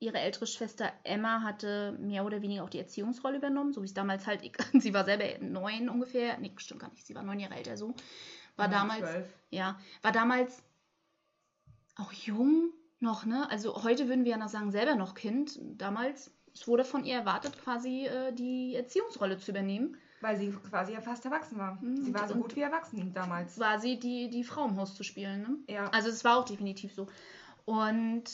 ihre 0.02 0.18
ältere 0.18 0.46
Schwester 0.46 0.92
Emma 1.04 1.42
hatte 1.42 1.96
mehr 2.00 2.24
oder 2.24 2.42
weniger 2.42 2.64
auch 2.64 2.70
die 2.70 2.78
Erziehungsrolle 2.78 3.38
übernommen, 3.38 3.72
so 3.72 3.82
wie 3.82 3.86
es 3.86 3.94
damals 3.94 4.26
halt, 4.26 4.42
sie 4.78 4.92
war 4.92 5.04
selber 5.04 5.24
neun 5.40 5.88
ungefähr, 5.88 6.38
nee, 6.38 6.52
stimmt 6.56 6.80
gar 6.80 6.90
nicht, 6.90 7.06
sie 7.06 7.14
war 7.14 7.22
neun 7.22 7.40
Jahre 7.40 7.54
älter 7.54 7.76
so, 7.76 7.94
war 8.56 8.66
ja, 8.66 8.72
damals, 8.72 9.00
12. 9.00 9.26
ja, 9.50 9.80
war 10.02 10.12
damals 10.12 10.62
auch 11.96 12.12
jung 12.12 12.72
noch, 13.00 13.26
ne? 13.26 13.48
Also 13.50 13.82
heute 13.82 14.08
würden 14.08 14.24
wir 14.24 14.32
ja 14.32 14.38
noch 14.38 14.48
sagen, 14.48 14.70
selber 14.70 14.94
noch 14.94 15.14
Kind. 15.14 15.58
Damals, 15.60 16.30
es 16.54 16.66
wurde 16.68 16.84
von 16.84 17.04
ihr 17.04 17.16
erwartet, 17.16 17.60
quasi 17.62 18.06
äh, 18.06 18.32
die 18.32 18.74
Erziehungsrolle 18.74 19.38
zu 19.38 19.50
übernehmen. 19.50 19.96
Weil 20.20 20.36
sie 20.36 20.50
quasi 20.70 20.92
ja 20.92 21.00
fast 21.00 21.24
erwachsen 21.24 21.58
war. 21.58 21.78
Mhm. 21.82 22.04
Sie 22.04 22.14
war 22.14 22.28
so 22.28 22.34
gut 22.34 22.54
wie 22.54 22.60
erwachsen 22.60 23.12
damals. 23.12 23.58
War 23.58 23.80
sie 23.80 23.98
die, 23.98 24.30
die 24.30 24.44
Frau 24.44 24.66
im 24.66 24.76
Haus 24.76 24.94
zu 24.94 25.02
spielen, 25.02 25.42
ne? 25.42 25.74
Ja. 25.74 25.88
Also 25.90 26.08
es 26.08 26.24
war 26.24 26.38
auch 26.38 26.44
definitiv 26.44 26.94
so. 26.94 27.08
Und 27.64 28.24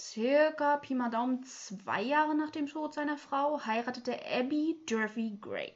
circa 0.00 0.78
Pi 0.78 0.94
mal 0.94 1.10
Daumen 1.10 1.42
zwei 1.44 2.02
Jahre 2.02 2.34
nach 2.34 2.50
dem 2.50 2.66
Tod 2.66 2.94
seiner 2.94 3.16
Frau 3.16 3.64
heiratete 3.64 4.18
Abby 4.26 4.80
Durfee 4.86 5.36
Gray. 5.40 5.72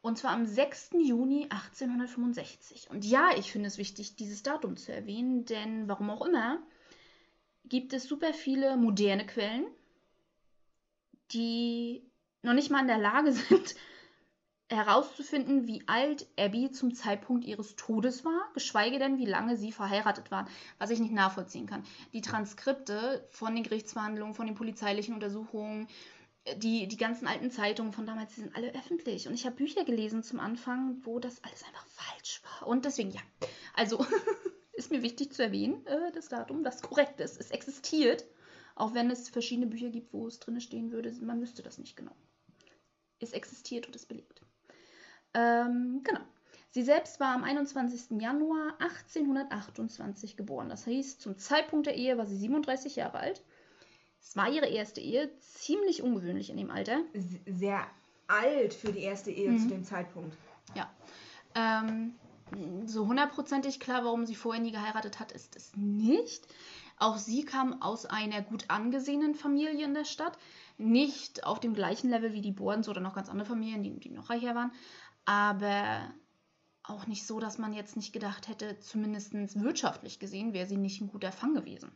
Und 0.00 0.18
zwar 0.18 0.32
am 0.32 0.46
6. 0.46 0.90
Juni 0.94 1.44
1865. 1.44 2.90
Und 2.90 3.04
ja, 3.04 3.30
ich 3.36 3.52
finde 3.52 3.68
es 3.68 3.78
wichtig, 3.78 4.16
dieses 4.16 4.42
Datum 4.42 4.76
zu 4.76 4.92
erwähnen, 4.92 5.44
denn 5.44 5.88
warum 5.88 6.10
auch 6.10 6.26
immer, 6.26 6.60
gibt 7.64 7.92
es 7.92 8.04
super 8.04 8.34
viele 8.34 8.76
moderne 8.76 9.26
Quellen, 9.26 9.66
die 11.30 12.10
noch 12.42 12.52
nicht 12.52 12.70
mal 12.70 12.80
in 12.80 12.88
der 12.88 12.98
Lage 12.98 13.32
sind, 13.32 13.76
herauszufinden, 14.74 15.66
wie 15.66 15.82
alt 15.86 16.26
Abby 16.38 16.70
zum 16.70 16.94
Zeitpunkt 16.94 17.44
ihres 17.44 17.76
Todes 17.76 18.24
war, 18.24 18.50
geschweige 18.54 18.98
denn, 18.98 19.18
wie 19.18 19.26
lange 19.26 19.56
sie 19.56 19.72
verheiratet 19.72 20.30
waren, 20.30 20.48
was 20.78 20.90
ich 20.90 21.00
nicht 21.00 21.12
nachvollziehen 21.12 21.66
kann. 21.66 21.84
Die 22.12 22.20
Transkripte 22.20 23.26
von 23.30 23.54
den 23.54 23.64
Gerichtsverhandlungen, 23.64 24.34
von 24.34 24.46
den 24.46 24.54
polizeilichen 24.54 25.14
Untersuchungen, 25.14 25.88
die, 26.56 26.88
die 26.88 26.96
ganzen 26.96 27.26
alten 27.26 27.50
Zeitungen 27.50 27.92
von 27.92 28.06
damals, 28.06 28.34
die 28.34 28.40
sind 28.40 28.56
alle 28.56 28.74
öffentlich. 28.74 29.28
Und 29.28 29.34
ich 29.34 29.46
habe 29.46 29.56
Bücher 29.56 29.84
gelesen 29.84 30.22
zum 30.22 30.40
Anfang, 30.40 30.96
wo 31.04 31.18
das 31.18 31.42
alles 31.44 31.62
einfach 31.64 31.86
falsch 31.86 32.42
war. 32.44 32.66
Und 32.68 32.84
deswegen, 32.84 33.10
ja. 33.10 33.20
Also 33.74 34.04
ist 34.72 34.90
mir 34.90 35.02
wichtig 35.02 35.32
zu 35.32 35.42
erwähnen, 35.42 35.86
äh, 35.86 36.10
das 36.12 36.28
Datum, 36.28 36.64
das 36.64 36.82
korrekt 36.82 37.20
ist. 37.20 37.40
Es 37.40 37.50
existiert, 37.50 38.24
auch 38.74 38.94
wenn 38.94 39.10
es 39.10 39.28
verschiedene 39.28 39.68
Bücher 39.68 39.90
gibt, 39.90 40.12
wo 40.12 40.26
es 40.26 40.40
drin 40.40 40.60
stehen 40.60 40.90
würde, 40.90 41.12
man 41.20 41.40
wüsste 41.40 41.62
das 41.62 41.78
nicht 41.78 41.96
genau. 41.96 42.14
Es 43.20 43.32
existiert 43.32 43.86
und 43.86 43.94
ist 43.94 44.08
belegt. 44.08 44.42
Ähm, 45.34 46.00
genau. 46.04 46.20
Sie 46.70 46.82
selbst 46.82 47.20
war 47.20 47.34
am 47.34 47.44
21. 47.44 48.20
Januar 48.20 48.74
1828 48.78 50.36
geboren. 50.36 50.70
Das 50.70 50.86
heißt, 50.86 51.20
zum 51.20 51.36
Zeitpunkt 51.36 51.86
der 51.86 51.96
Ehe 51.96 52.16
war 52.16 52.26
sie 52.26 52.36
37 52.36 52.96
Jahre 52.96 53.18
alt. 53.18 53.42
Es 54.22 54.36
war 54.36 54.50
ihre 54.50 54.68
erste 54.68 55.00
Ehe, 55.00 55.30
ziemlich 55.40 56.02
ungewöhnlich 56.02 56.48
in 56.48 56.56
dem 56.56 56.70
Alter. 56.70 57.00
Sehr 57.46 57.86
alt 58.26 58.72
für 58.72 58.92
die 58.92 59.02
erste 59.02 59.30
Ehe 59.30 59.50
mhm. 59.50 59.58
zu 59.58 59.68
dem 59.68 59.84
Zeitpunkt. 59.84 60.36
Ja. 60.74 60.90
Ähm, 61.54 62.14
so 62.86 63.06
hundertprozentig 63.06 63.80
klar, 63.80 64.04
warum 64.04 64.24
sie 64.24 64.34
vorher 64.34 64.62
nie 64.62 64.72
geheiratet 64.72 65.20
hat, 65.20 65.32
ist 65.32 65.56
es 65.56 65.72
nicht. 65.76 66.46
Auch 66.98 67.16
sie 67.16 67.44
kam 67.44 67.82
aus 67.82 68.06
einer 68.06 68.42
gut 68.42 68.66
angesehenen 68.68 69.34
Familie 69.34 69.84
in 69.84 69.94
der 69.94 70.04
Stadt. 70.04 70.38
Nicht 70.78 71.44
auf 71.44 71.60
dem 71.60 71.74
gleichen 71.74 72.10
Level 72.10 72.32
wie 72.32 72.40
die 72.40 72.52
Bordens 72.52 72.88
oder 72.88 73.00
noch 73.00 73.14
ganz 73.14 73.28
andere 73.28 73.48
Familien, 73.48 73.82
die, 73.82 73.98
die 73.98 74.10
noch 74.10 74.30
reicher 74.30 74.54
waren. 74.54 74.72
Aber 75.24 76.12
auch 76.84 77.06
nicht 77.06 77.26
so, 77.26 77.38
dass 77.38 77.58
man 77.58 77.72
jetzt 77.72 77.96
nicht 77.96 78.12
gedacht 78.12 78.48
hätte, 78.48 78.78
zumindest 78.80 79.32
wirtschaftlich 79.34 80.18
gesehen, 80.18 80.52
wäre 80.52 80.66
sie 80.66 80.76
nicht 80.76 81.00
ein 81.00 81.08
guter 81.08 81.32
Fang 81.32 81.54
gewesen. 81.54 81.92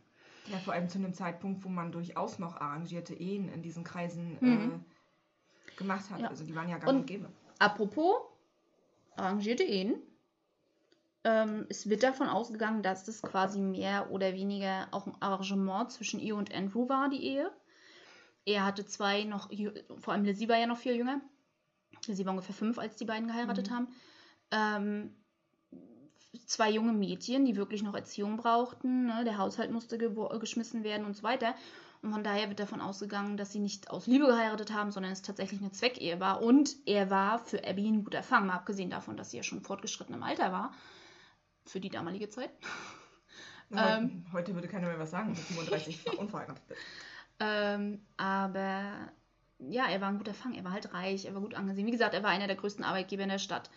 Ja, 0.47 0.57
vor 0.59 0.73
allem 0.73 0.87
zu 0.87 0.97
einem 0.97 1.13
Zeitpunkt, 1.13 1.63
wo 1.65 1.69
man 1.69 1.91
durchaus 1.91 2.39
noch 2.39 2.55
arrangierte 2.55 3.13
Ehen 3.13 3.49
in 3.49 3.61
diesen 3.61 3.83
Kreisen 3.83 4.37
mhm. 4.39 4.85
äh, 5.67 5.77
gemacht 5.77 6.09
hat. 6.09 6.21
Ja. 6.21 6.29
Also 6.29 6.45
die 6.45 6.55
waren 6.55 6.69
ja 6.69 6.77
gar 6.77 6.93
nicht 6.93 7.07
gäbe. 7.07 7.29
Apropos 7.59 8.15
arrangierte 9.17 9.63
Ehen. 9.63 9.95
Ähm, 11.25 11.65
es 11.69 11.89
wird 11.89 12.03
davon 12.03 12.29
ausgegangen, 12.29 12.81
dass 12.81 13.03
das 13.03 13.21
quasi 13.21 13.59
mehr 13.59 14.11
oder 14.11 14.33
weniger 14.33 14.87
auch 14.91 15.07
ein 15.07 15.15
Arrangement 15.19 15.91
zwischen 15.91 16.21
ihr 16.21 16.35
und 16.37 16.53
Andrew 16.53 16.87
war, 16.87 17.09
die 17.09 17.23
Ehe. 17.23 17.51
Er 18.45 18.63
hatte 18.65 18.85
zwei 18.85 19.25
noch, 19.25 19.49
vor 19.99 20.13
allem 20.13 20.23
Lizzie 20.23 20.47
war 20.47 20.57
ja 20.57 20.67
noch 20.67 20.77
viel 20.77 20.95
jünger. 20.95 21.19
Lizzie 22.05 22.25
war 22.25 22.31
ungefähr 22.33 22.55
fünf, 22.55 22.77
als 22.77 22.95
die 22.95 23.05
beiden 23.05 23.27
geheiratet 23.27 23.69
mhm. 23.69 23.73
haben. 23.73 23.87
Ähm, 24.51 25.15
zwei 26.45 26.69
junge 26.69 26.93
Mädchen, 26.93 27.45
die 27.45 27.55
wirklich 27.55 27.83
noch 27.83 27.95
Erziehung 27.95 28.37
brauchten. 28.37 29.07
Ne? 29.07 29.23
Der 29.25 29.37
Haushalt 29.37 29.71
musste 29.71 29.97
geschmissen 29.97 30.83
werden 30.83 31.05
und 31.05 31.15
so 31.15 31.23
weiter. 31.23 31.55
Und 32.01 32.11
von 32.11 32.23
daher 32.23 32.47
wird 32.47 32.59
davon 32.59 32.79
ausgegangen, 32.79 33.37
dass 33.37 33.51
sie 33.51 33.59
nicht 33.59 33.89
aus 33.89 34.07
Liebe 34.07 34.27
geheiratet 34.27 34.71
haben, 34.71 34.91
sondern 34.91 35.11
es 35.11 35.23
tatsächlich 35.23 35.59
eine 35.59 35.71
Zweckehe 35.71 36.19
war. 36.19 36.41
Und 36.41 36.75
er 36.85 37.09
war 37.09 37.39
für 37.39 37.67
Abby 37.67 37.87
ein 37.87 38.03
guter 38.03 38.23
Fang, 38.23 38.45
mal 38.45 38.53
abgesehen 38.53 38.89
davon, 38.89 39.17
dass 39.17 39.31
sie 39.31 39.37
ja 39.37 39.43
schon 39.43 39.61
fortgeschritten 39.61 40.13
im 40.13 40.23
Alter 40.23 40.51
war. 40.51 40.73
Für 41.65 41.79
die 41.79 41.89
damalige 41.89 42.29
Zeit. 42.29 42.51
Na, 43.69 43.97
ähm, 43.97 44.25
heute 44.31 44.53
würde 44.53 44.67
keiner 44.67 44.87
mehr 44.87 44.99
was 44.99 45.11
sagen, 45.11 45.33
dass 45.33 45.43
35 45.43 46.17
unverheiratet 46.17 46.65
bist. 46.67 46.81
Ähm, 47.39 48.05
aber 48.15 49.11
ja, 49.59 49.87
er 49.87 50.01
war 50.01 50.09
ein 50.09 50.17
guter 50.17 50.33
Fang. 50.33 50.53
Er 50.53 50.63
war 50.63 50.71
halt 50.71 50.93
reich, 50.93 51.25
er 51.25 51.33
war 51.33 51.41
gut 51.41 51.55
angesehen. 51.55 51.87
Wie 51.87 51.91
gesagt, 51.91 52.13
er 52.13 52.23
war 52.23 52.29
einer 52.29 52.47
der 52.47 52.55
größten 52.55 52.83
Arbeitgeber 52.83 53.23
in 53.23 53.29
der 53.29 53.39
Stadt. 53.39 53.69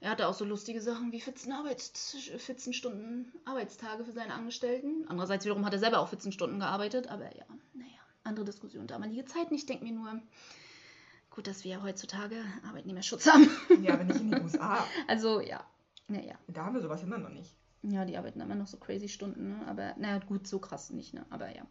Er 0.00 0.10
hatte 0.10 0.28
auch 0.28 0.34
so 0.34 0.44
lustige 0.46 0.80
Sachen 0.80 1.12
wie 1.12 1.20
14, 1.20 1.52
Arbeits 1.52 2.16
14 2.38 2.72
Stunden 2.72 3.32
Arbeitstage 3.44 4.04
für 4.04 4.12
seine 4.12 4.32
Angestellten. 4.32 5.04
Andererseits 5.08 5.44
wiederum 5.44 5.66
hat 5.66 5.74
er 5.74 5.78
selber 5.78 5.98
auch 5.98 6.08
14 6.08 6.32
Stunden 6.32 6.58
gearbeitet, 6.58 7.08
aber 7.08 7.24
ja, 7.36 7.44
naja, 7.74 7.90
andere 8.24 8.46
Diskussion. 8.46 8.86
Damalige 8.86 9.26
Zeit. 9.26 9.52
Ich 9.52 9.66
denke 9.66 9.84
mir 9.84 9.92
nur, 9.92 10.22
gut, 11.28 11.46
dass 11.46 11.64
wir 11.64 11.72
ja 11.72 11.82
heutzutage 11.82 12.36
Arbeitnehmerschutz 12.66 13.26
haben. 13.26 13.50
Ja, 13.82 13.94
aber 13.94 14.04
nicht 14.04 14.20
in 14.20 14.30
den 14.30 14.42
USA. 14.42 14.86
Also, 15.06 15.40
ja. 15.40 15.64
Naja. 16.08 16.34
Da 16.48 16.64
haben 16.64 16.74
wir 16.74 16.82
sowas 16.82 17.02
immer 17.02 17.18
noch 17.18 17.30
nicht. 17.30 17.54
Ja, 17.82 18.04
die 18.04 18.16
arbeiten 18.16 18.40
immer 18.40 18.54
noch 18.54 18.66
so 18.66 18.78
crazy 18.78 19.08
Stunden, 19.08 19.48
ne? 19.48 19.66
Aber, 19.66 19.94
naja, 19.96 20.18
gut, 20.18 20.46
so 20.46 20.58
krass 20.58 20.90
nicht, 20.90 21.14
ne? 21.14 21.24
Aber 21.30 21.54
ja. 21.54 21.62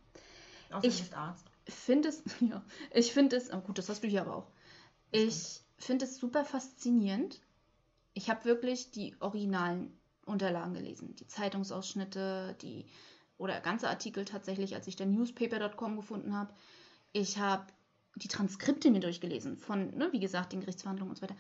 Außer 0.72 0.88
ich 0.88 1.00
bist 1.00 1.13
Arzt. 1.15 1.48
Finde 1.74 2.10
es, 2.10 2.24
ja, 2.40 2.64
ich 2.94 3.14
finde 3.14 3.36
es, 3.36 3.52
oh 3.52 3.60
gut, 3.60 3.78
das 3.78 3.90
hast 3.90 4.04
du 4.04 4.08
hier 4.08 4.22
aber 4.22 4.36
auch. 4.36 4.52
Ich 5.12 5.62
finde 5.78 6.06
es 6.06 6.18
super 6.18 6.46
faszinierend, 6.46 7.40
ich 8.14 8.30
habe 8.30 8.46
wirklich 8.46 8.92
die 8.92 9.16
originalen 9.20 9.98
Unterlagen 10.26 10.74
gelesen, 10.74 11.16
die 11.16 11.28
Zeitungsausschnitte, 11.28 12.56
die 12.62 12.86
oder 13.38 13.62
ganze 13.62 13.90
Artikel 13.90 14.26
tatsächlich, 14.26 14.76
als 14.76 14.88
ich 14.88 14.96
der 14.96 15.08
newspaper.com 15.08 15.96
gefunden 15.96 16.36
habe. 16.36 16.54
Ich 17.14 17.38
habe 17.38 17.66
die 18.16 18.28
Transkripte 18.28 18.92
mir 18.92 19.00
durchgelesen 19.00 19.58
von, 19.58 19.92
ne, 19.96 20.10
wie 20.12 20.20
gesagt, 20.20 20.52
den 20.52 20.60
Gerichtsverhandlungen 20.60 21.12
und 21.12 21.16
so 21.16 21.22
weiter. 21.22 21.38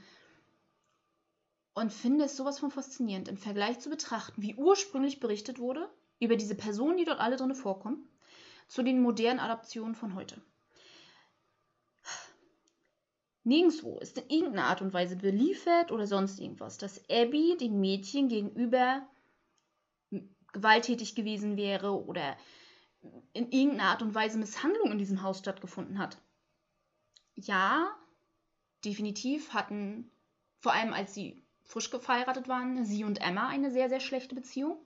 Und 1.73 1.93
finde 1.93 2.25
es 2.25 2.37
sowas 2.37 2.59
von 2.59 2.71
faszinierend, 2.71 3.27
im 3.27 3.37
Vergleich 3.37 3.79
zu 3.79 3.89
betrachten, 3.89 4.41
wie 4.41 4.55
ursprünglich 4.55 5.19
berichtet 5.19 5.59
wurde 5.59 5.89
über 6.19 6.35
diese 6.35 6.55
Personen, 6.55 6.97
die 6.97 7.05
dort 7.05 7.19
alle 7.19 7.35
drin 7.35 7.53
vorkommen, 7.55 8.07
zu 8.69 8.83
den 8.83 9.01
modernen 9.01 9.39
Adaptionen 9.39 9.95
von 9.95 10.15
heute. 10.15 10.41
Nirgendwo 13.43 13.97
ist 13.99 14.17
in 14.17 14.29
irgendeiner 14.29 14.67
Art 14.67 14.81
und 14.81 14.93
Weise 14.93 15.15
beliefert 15.15 15.91
oder 15.91 16.05
sonst 16.05 16.39
irgendwas, 16.39 16.77
dass 16.77 17.03
Abby 17.09 17.57
dem 17.59 17.79
Mädchen 17.79 18.29
gegenüber 18.29 19.07
gewalttätig 20.53 21.15
gewesen 21.15 21.57
wäre 21.57 22.05
oder 22.05 22.37
in 23.33 23.51
irgendeiner 23.51 23.89
Art 23.89 24.01
und 24.01 24.13
Weise 24.13 24.37
Misshandlung 24.37 24.91
in 24.91 24.97
diesem 24.97 25.23
Haus 25.23 25.39
stattgefunden 25.39 25.97
hat. 25.97 26.17
Ja, 27.35 27.95
definitiv 28.85 29.53
hatten, 29.53 30.11
vor 30.59 30.73
allem 30.73 30.93
als 30.93 31.13
sie 31.13 31.43
frisch 31.63 31.89
verheiratet 31.89 32.47
waren, 32.47 32.85
sie 32.85 33.03
und 33.03 33.21
Emma 33.21 33.47
eine 33.47 33.71
sehr, 33.71 33.89
sehr 33.89 33.99
schlechte 33.99 34.35
Beziehung. 34.35 34.77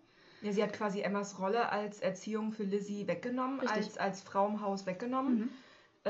Ja, 0.43 0.51
sie 0.51 0.61
hat 0.61 0.73
quasi 0.73 1.01
Emmas 1.01 1.39
Rolle 1.39 1.69
als 1.69 1.99
Erziehung 1.99 2.51
für 2.51 2.63
Lizzie 2.63 3.07
weggenommen, 3.07 3.61
als, 3.61 3.97
als 3.97 4.21
Frau 4.21 4.47
im 4.47 4.61
Haus 4.61 4.85
weggenommen. 4.85 5.39
Mhm. 5.39 5.49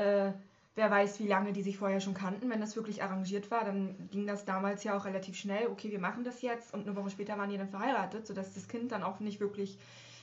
Äh, 0.02 0.32
wer 0.74 0.90
weiß, 0.90 1.20
wie 1.20 1.28
lange 1.28 1.52
die 1.52 1.62
sich 1.62 1.78
vorher 1.78 2.00
schon 2.00 2.14
kannten. 2.14 2.50
Wenn 2.50 2.60
das 2.60 2.74
wirklich 2.74 3.02
arrangiert 3.02 3.50
war, 3.50 3.64
dann 3.64 4.08
ging 4.10 4.26
das 4.26 4.44
damals 4.44 4.82
ja 4.82 4.96
auch 4.96 5.04
relativ 5.04 5.36
schnell. 5.36 5.68
Okay, 5.68 5.90
wir 5.92 6.00
machen 6.00 6.24
das 6.24 6.42
jetzt. 6.42 6.74
Und 6.74 6.86
eine 6.86 6.96
Woche 6.96 7.10
später 7.10 7.38
waren 7.38 7.48
die 7.48 7.58
dann 7.58 7.68
verheiratet, 7.68 8.26
sodass 8.26 8.54
das 8.54 8.66
Kind 8.66 8.90
dann 8.90 9.04
auch 9.04 9.20
nicht 9.20 9.38
wirklich 9.38 9.78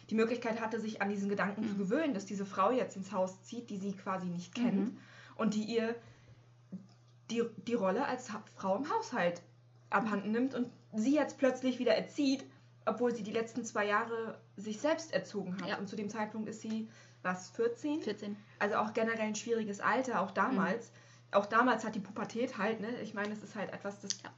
die 0.10 0.16
Möglichkeit 0.16 0.60
hatte, 0.60 0.80
sich 0.80 1.02
an 1.02 1.10
diesen 1.10 1.30
Gedanken 1.30 1.62
mhm. 1.62 1.70
zu 1.70 1.76
gewöhnen, 1.78 2.14
dass 2.14 2.26
diese 2.26 2.46
Frau 2.46 2.72
jetzt 2.72 2.98
ins 2.98 3.14
Haus 3.14 3.42
zieht, 3.44 3.70
die 3.70 3.78
sie 3.78 3.94
quasi 3.94 4.28
nicht 4.28 4.54
kennt 4.54 4.92
mhm. 4.92 4.98
und 5.38 5.54
die 5.54 5.64
ihr 5.64 5.96
die, 7.30 7.44
die 7.66 7.74
Rolle 7.74 8.06
als 8.06 8.30
Frau 8.56 8.76
im 8.76 8.90
Haushalt 8.90 9.42
abhanden 9.90 10.32
nimmt 10.32 10.54
und 10.54 10.68
sie 10.94 11.16
jetzt 11.16 11.38
plötzlich 11.38 11.80
wieder 11.80 11.96
erzieht, 11.96 12.44
obwohl 12.86 13.14
sie 13.16 13.24
die 13.24 13.32
letzten 13.32 13.64
zwei 13.64 13.86
Jahre 13.86 14.40
sich 14.58 14.80
selbst 14.80 15.14
erzogen 15.14 15.56
hat. 15.62 15.70
Ja. 15.70 15.78
Und 15.78 15.88
zu 15.88 15.96
dem 15.96 16.10
Zeitpunkt 16.10 16.50
ist 16.50 16.62
sie, 16.62 16.88
was, 17.24 17.50
14? 17.52 18.02
14. 18.02 18.36
Also 18.60 18.76
auch 18.76 18.94
generell 18.94 19.20
ein 19.20 19.36
schwieriges 19.36 19.80
Alter, 19.80 20.22
auch 20.22 20.32
damals. 20.32 20.92
Auch 21.32 21.46
damals 21.46 21.86
hat 21.86 21.96
die 21.96 22.00
Pubertät 22.00 22.58
halt, 22.58 22.82
ne? 22.82 22.90
Ich 23.02 23.14
meine, 23.14 23.34
es 23.34 23.44
ist 23.44 23.56
halt 23.56 23.72
etwas, 23.72 24.00
das. 24.00 24.22
Ja. 24.24 24.32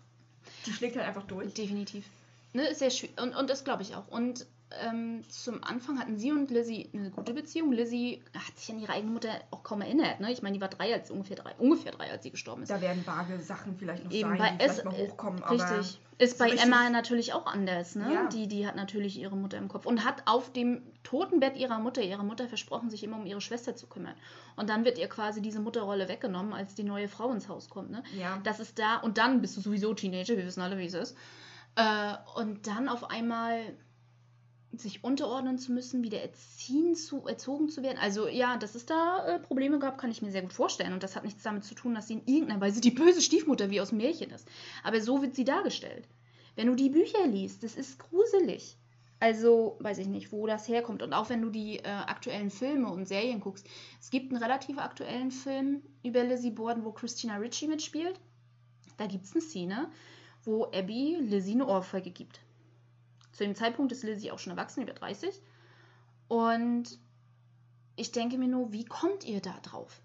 Die 0.65 0.73
schlägt 0.73 0.95
halt 0.97 1.07
einfach 1.07 1.23
durch. 1.23 1.53
Definitiv. 1.53 2.05
Ne, 2.53 2.67
ist 2.67 2.79
sehr 2.79 2.91
schwierig. 2.91 3.19
Und, 3.19 3.35
und 3.35 3.49
das 3.49 3.63
glaube 3.63 3.81
ich 3.81 3.95
auch. 3.95 4.07
Und 4.09 4.45
ähm, 4.81 5.21
zum 5.29 5.63
Anfang 5.63 5.99
hatten 5.99 6.17
sie 6.17 6.31
und 6.31 6.49
Lizzie 6.51 6.89
eine 6.93 7.09
gute 7.11 7.33
Beziehung. 7.33 7.71
Lizzie 7.71 8.21
hat 8.33 8.57
sich 8.57 8.73
an 8.73 8.79
ihre 8.79 8.91
eigene 8.93 9.11
Mutter 9.11 9.29
auch 9.51 9.63
kaum 9.63 9.81
erinnert. 9.81 10.19
Ne? 10.19 10.31
Ich 10.31 10.41
meine, 10.41 10.55
die 10.55 10.61
war 10.61 10.69
drei, 10.69 10.93
als 10.93 11.11
ungefähr 11.11 11.37
drei, 11.37 11.53
ungefähr 11.57 11.91
drei, 11.91 12.09
als 12.11 12.23
sie 12.23 12.31
gestorben 12.31 12.63
ist. 12.63 12.69
Da 12.71 12.81
werden 12.81 13.05
vage 13.05 13.39
Sachen 13.39 13.75
vielleicht 13.77 14.03
noch 14.05 14.11
Eben, 14.11 14.37
sein, 14.37 14.57
die 14.59 14.65
es- 14.65 14.83
mal 14.83 14.97
hochkommen. 14.97 15.43
Richtig. 15.43 15.67
Aber 15.69 15.85
Ist 16.17 16.37
bei 16.37 16.45
richtig- 16.45 16.63
Emma 16.63 16.89
natürlich 16.89 17.33
auch 17.33 17.45
anders, 17.45 17.95
ne? 17.95 18.13
Ja. 18.13 18.27
Die, 18.27 18.47
die 18.47 18.65
hat 18.67 18.75
natürlich 18.75 19.17
ihre 19.19 19.35
Mutter 19.35 19.57
im 19.57 19.67
Kopf 19.67 19.85
und 19.85 20.05
hat 20.05 20.23
auf 20.25 20.51
dem 20.53 20.81
Totenbett 21.03 21.57
ihrer 21.57 21.79
Mutter, 21.79 22.01
ihrer 22.01 22.23
Mutter 22.23 22.47
versprochen, 22.47 22.89
sich 22.89 23.03
immer 23.03 23.17
um 23.17 23.25
ihre 23.25 23.41
Schwester 23.41 23.75
zu 23.75 23.87
kümmern. 23.87 24.13
Und 24.55 24.69
dann 24.69 24.85
wird 24.85 24.97
ihr 24.97 25.07
quasi 25.09 25.41
diese 25.41 25.59
Mutterrolle 25.59 26.07
weggenommen, 26.07 26.53
als 26.53 26.75
die 26.75 26.83
neue 26.83 27.07
Frau 27.07 27.31
ins 27.31 27.49
Haus 27.49 27.69
kommt, 27.69 27.91
ne? 27.91 28.03
ja. 28.17 28.39
Das 28.43 28.59
ist 28.59 28.77
da, 28.79 28.97
und 28.97 29.17
dann 29.17 29.41
bist 29.41 29.57
du 29.57 29.61
sowieso 29.61 29.93
Teenager, 29.93 30.37
wir 30.37 30.45
wissen 30.45 30.61
alle, 30.61 30.77
wie 30.77 30.85
es 30.85 30.93
ist. 30.93 31.17
Äh, 31.75 32.13
und 32.35 32.67
dann 32.67 32.87
auf 32.87 33.09
einmal 33.09 33.59
sich 34.79 35.03
unterordnen 35.03 35.57
zu 35.57 35.71
müssen, 35.71 36.03
wieder 36.03 36.21
erziehen 36.21 36.95
zu, 36.95 37.25
erzogen 37.27 37.69
zu 37.69 37.83
werden. 37.83 37.97
Also 37.97 38.27
ja, 38.27 38.57
dass 38.57 38.75
es 38.75 38.85
da 38.85 39.25
äh, 39.25 39.39
Probleme 39.39 39.79
gab, 39.79 39.97
kann 39.97 40.11
ich 40.11 40.21
mir 40.21 40.31
sehr 40.31 40.41
gut 40.41 40.53
vorstellen. 40.53 40.93
Und 40.93 41.03
das 41.03 41.15
hat 41.15 41.23
nichts 41.23 41.43
damit 41.43 41.63
zu 41.63 41.75
tun, 41.75 41.95
dass 41.95 42.07
sie 42.07 42.15
in 42.15 42.25
irgendeiner 42.25 42.61
Weise 42.61 42.81
die 42.81 42.91
böse 42.91 43.21
Stiefmutter 43.21 43.69
wie 43.69 43.81
aus 43.81 43.89
dem 43.89 43.99
Märchen 43.99 44.31
ist. 44.31 44.47
Aber 44.83 44.99
so 45.01 45.21
wird 45.21 45.35
sie 45.35 45.45
dargestellt. 45.45 46.07
Wenn 46.55 46.67
du 46.67 46.75
die 46.75 46.89
Bücher 46.89 47.25
liest, 47.27 47.63
das 47.63 47.75
ist 47.75 47.99
gruselig. 47.99 48.77
Also, 49.19 49.77
weiß 49.79 49.99
ich 49.99 50.07
nicht, 50.07 50.31
wo 50.31 50.47
das 50.47 50.67
herkommt. 50.67 51.01
Und 51.01 51.13
auch 51.13 51.29
wenn 51.29 51.41
du 51.41 51.49
die 51.49 51.77
äh, 51.79 51.87
aktuellen 51.87 52.49
Filme 52.51 52.91
und 52.91 53.07
Serien 53.07 53.39
guckst. 53.39 53.65
Es 54.01 54.09
gibt 54.09 54.31
einen 54.31 54.41
relativ 54.41 54.77
aktuellen 54.77 55.31
Film 55.31 55.81
über 56.03 56.23
Lizzie 56.23 56.51
Borden, 56.51 56.83
wo 56.83 56.91
Christina 56.91 57.37
Ritchie 57.37 57.67
mitspielt. 57.67 58.19
Da 58.97 59.07
gibt 59.07 59.25
es 59.25 59.31
eine 59.31 59.41
Szene, 59.41 59.89
wo 60.43 60.65
Abby 60.65 61.17
Lizzie 61.21 61.53
eine 61.53 61.67
Ohrfeige 61.67 62.11
gibt. 62.11 62.42
Zu 63.33 63.43
dem 63.43 63.55
Zeitpunkt 63.55 63.91
ist 63.91 64.03
Lizzie 64.03 64.31
auch 64.31 64.39
schon 64.39 64.51
erwachsen, 64.51 64.83
über 64.83 64.93
30. 64.93 65.41
Und 66.27 66.97
ich 67.95 68.11
denke 68.11 68.37
mir 68.37 68.47
nur, 68.47 68.71
wie 68.71 68.85
kommt 68.85 69.25
ihr 69.25 69.41
da 69.41 69.59
drauf? 69.61 69.99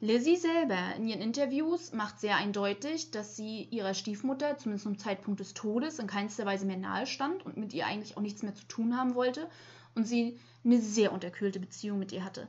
Lizzie 0.00 0.36
selber 0.36 0.94
in 0.96 1.06
ihren 1.06 1.20
Interviews 1.20 1.92
macht 1.92 2.20
sehr 2.20 2.36
eindeutig, 2.36 3.10
dass 3.10 3.36
sie 3.36 3.62
ihrer 3.64 3.94
Stiefmutter, 3.94 4.58
zumindest 4.58 4.84
zum 4.84 4.98
Zeitpunkt 4.98 5.40
des 5.40 5.54
Todes, 5.54 5.98
in 5.98 6.06
keinster 6.06 6.44
Weise 6.44 6.66
mehr 6.66 6.76
nahe 6.76 7.06
stand 7.06 7.44
und 7.46 7.56
mit 7.56 7.72
ihr 7.72 7.86
eigentlich 7.86 8.16
auch 8.16 8.22
nichts 8.22 8.42
mehr 8.42 8.54
zu 8.54 8.66
tun 8.66 8.96
haben 8.96 9.14
wollte 9.14 9.48
und 9.94 10.06
sie 10.06 10.38
eine 10.64 10.80
sehr 10.80 11.12
unterkühlte 11.12 11.60
Beziehung 11.60 11.98
mit 11.98 12.12
ihr 12.12 12.24
hatte. 12.24 12.48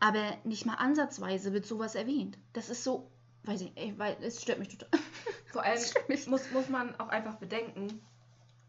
Aber 0.00 0.22
nicht 0.44 0.66
mal 0.66 0.74
ansatzweise 0.74 1.52
wird 1.52 1.66
sowas 1.66 1.94
erwähnt. 1.94 2.38
Das 2.52 2.70
ist 2.70 2.84
so, 2.84 3.10
weiß 3.44 3.62
ich, 3.62 3.72
ey, 3.76 3.94
weil 3.98 4.16
es 4.20 4.42
stört 4.42 4.58
mich 4.58 4.68
total. 4.68 5.00
Vor 5.46 5.62
allem 5.62 5.80
nicht. 6.08 6.28
muss, 6.28 6.50
muss 6.50 6.68
man 6.68 6.94
auch 7.00 7.08
einfach 7.08 7.36
bedenken, 7.36 8.00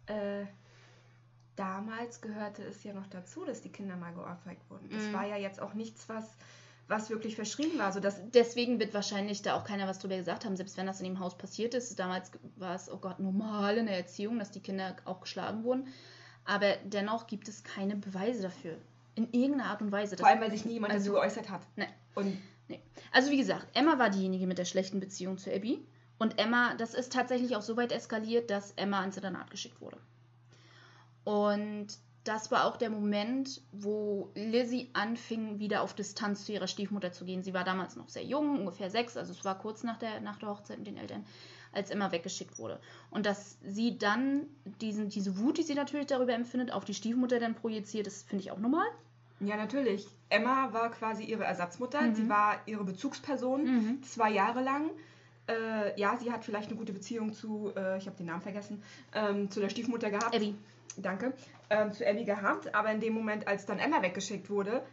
äh, 0.08 0.46
damals 1.56 2.22
gehörte 2.22 2.64
es 2.64 2.84
ja 2.84 2.94
noch 2.94 3.08
dazu, 3.08 3.46
dass 3.46 3.62
die 3.62 3.70
Kinder 3.72 3.96
mal 3.96 4.14
geohrfeigt 4.14 4.70
wurden. 4.70 4.90
Das 4.90 5.04
Mhm. 5.04 5.14
war 5.14 5.26
ja 5.28 5.38
jetzt 5.38 5.62
auch 5.62 5.74
nichts, 5.74 6.08
was, 6.10 6.26
was 6.88 7.10
wirklich 7.10 7.36
verschrien 7.36 7.78
war. 7.78 7.86
Also 7.88 8.00
das, 8.00 8.20
Deswegen 8.34 8.80
wird 8.80 8.94
wahrscheinlich 8.94 9.42
da 9.42 9.56
auch 9.56 9.64
keiner 9.64 9.88
was 9.88 10.00
drüber 10.00 10.18
gesagt 10.18 10.46
haben, 10.46 10.56
selbst 10.56 10.78
wenn 10.78 10.86
das 10.86 11.00
in 11.00 11.06
dem 11.06 11.20
Haus 11.20 11.38
passiert 11.38 11.74
ist. 11.74 11.98
Damals 12.00 12.32
war 12.56 12.76
es, 12.76 12.92
oh 12.92 12.98
Gott, 12.98 13.20
normal 13.20 13.78
in 13.78 13.86
der 13.86 13.98
Erziehung, 13.98 14.40
dass 14.40 14.52
die 14.52 14.60
Kinder 14.62 14.96
auch 15.06 15.22
geschlagen 15.22 15.64
wurden. 15.64 15.88
Aber 16.46 16.76
dennoch 16.84 17.28
gibt 17.28 17.48
es 17.48 17.64
keine 17.64 17.96
Beweise 17.96 18.42
dafür. 18.44 18.78
In 19.16 19.32
irgendeiner 19.32 19.70
Art 19.70 19.82
und 19.82 19.92
Weise. 19.92 20.18
vor 20.18 20.28
allem, 20.28 20.42
weil 20.42 20.52
sich 20.52 20.66
nie 20.66 20.74
jemand 20.74 20.92
also- 20.94 21.12
dazu 21.12 21.22
geäußert 21.22 21.50
hat. 21.50 21.62
Ne. 21.78 21.88
Und 22.16 22.38
Also 23.12 23.30
wie 23.30 23.38
gesagt, 23.38 23.68
Emma 23.74 24.00
war 24.00 24.10
diejenige 24.10 24.48
mit 24.48 24.58
der 24.58 24.66
schlechten 24.66 25.00
Beziehung 25.00 25.38
zu 25.38 25.54
Abby. 25.54 25.86
Und 26.18 26.40
Emma, 26.40 26.74
das 26.76 26.94
ist 26.96 27.12
tatsächlich 27.14 27.56
auch 27.56 27.62
so 27.62 27.76
weit 27.78 27.92
eskaliert, 27.92 28.50
dass 28.50 28.72
Emma 28.72 29.04
ins 29.04 29.18
Internat 29.18 29.52
geschickt 29.52 29.80
wurde. 29.82 29.98
Und 31.24 31.88
das 32.24 32.52
war 32.52 32.66
auch 32.66 32.78
der 32.78 32.90
Moment, 32.90 33.62
wo 33.72 34.30
Lizzie 34.36 34.90
anfing, 34.94 35.60
wieder 35.60 35.82
auf 35.82 35.94
Distanz 35.94 36.46
zu 36.46 36.54
ihrer 36.54 36.68
Stiefmutter 36.68 37.12
zu 37.12 37.26
gehen. 37.26 37.44
Sie 37.44 37.54
war 37.54 37.64
damals 37.66 37.96
noch 37.96 38.08
sehr 38.10 38.24
jung, 38.24 38.60
ungefähr 38.60 38.90
sechs, 38.90 39.18
also 39.18 39.34
es 39.34 39.44
war 39.44 39.58
kurz 39.60 39.84
nach 39.84 39.98
der, 39.98 40.22
nach 40.22 40.38
der 40.38 40.50
Hochzeit 40.50 40.78
mit 40.78 40.88
den 40.88 40.98
Eltern, 40.98 41.26
als 41.74 41.90
Emma 41.90 42.12
weggeschickt 42.14 42.58
wurde. 42.60 42.80
Und 43.12 43.26
dass 43.26 43.58
sie 43.66 43.98
dann 43.98 44.48
diesen, 44.80 45.10
diese 45.10 45.38
Wut, 45.38 45.58
die 45.58 45.64
sie 45.64 45.74
natürlich 45.76 46.08
darüber 46.08 46.34
empfindet, 46.34 46.72
auf 46.72 46.86
die 46.86 46.94
Stiefmutter 46.94 47.40
dann 47.40 47.56
projiziert, 47.56 48.08
das 48.08 48.24
finde 48.24 48.44
ich 48.44 48.52
auch 48.52 48.60
normal. 48.60 48.88
ja, 49.42 49.58
natürlich. 49.58 50.08
Emma 50.30 50.72
war 50.72 50.90
quasi 50.92 51.24
ihre 51.26 51.44
Ersatzmutter. 51.44 52.02
Mhm. 52.02 52.16
Sie 52.16 52.30
war 52.30 52.56
ihre 52.66 52.84
Bezugsperson 52.86 53.64
Mhm. 53.66 54.04
zwei 54.04 54.32
Jahre 54.32 54.64
lang. 54.64 54.90
Äh, 55.48 56.00
ja, 56.00 56.18
sie 56.18 56.32
hat 56.32 56.46
vielleicht 56.46 56.70
eine 56.70 56.78
gute 56.78 56.94
Beziehung 56.94 57.34
zu, 57.34 57.74
äh, 57.76 57.98
ich 57.98 58.06
habe 58.08 58.16
den 58.16 58.28
Namen 58.28 58.42
vergessen, 58.42 58.82
ähm, 59.14 59.52
zu 59.52 59.60
der 59.60 59.68
Stiefmutter 59.70 60.10
gehabt. 60.10 60.34
Abby. 60.34 60.56
Danke, 61.02 61.34
ähm, 61.70 61.92
zu 61.94 62.06
Abby 62.08 62.24
gehabt. 62.26 62.74
Aber 62.76 62.92
in 62.92 63.00
dem 63.00 63.14
Moment, 63.14 63.48
als 63.48 63.66
dann 63.66 63.80
Emma 63.80 64.02
weggeschickt 64.02 64.50
wurde, 64.50 64.84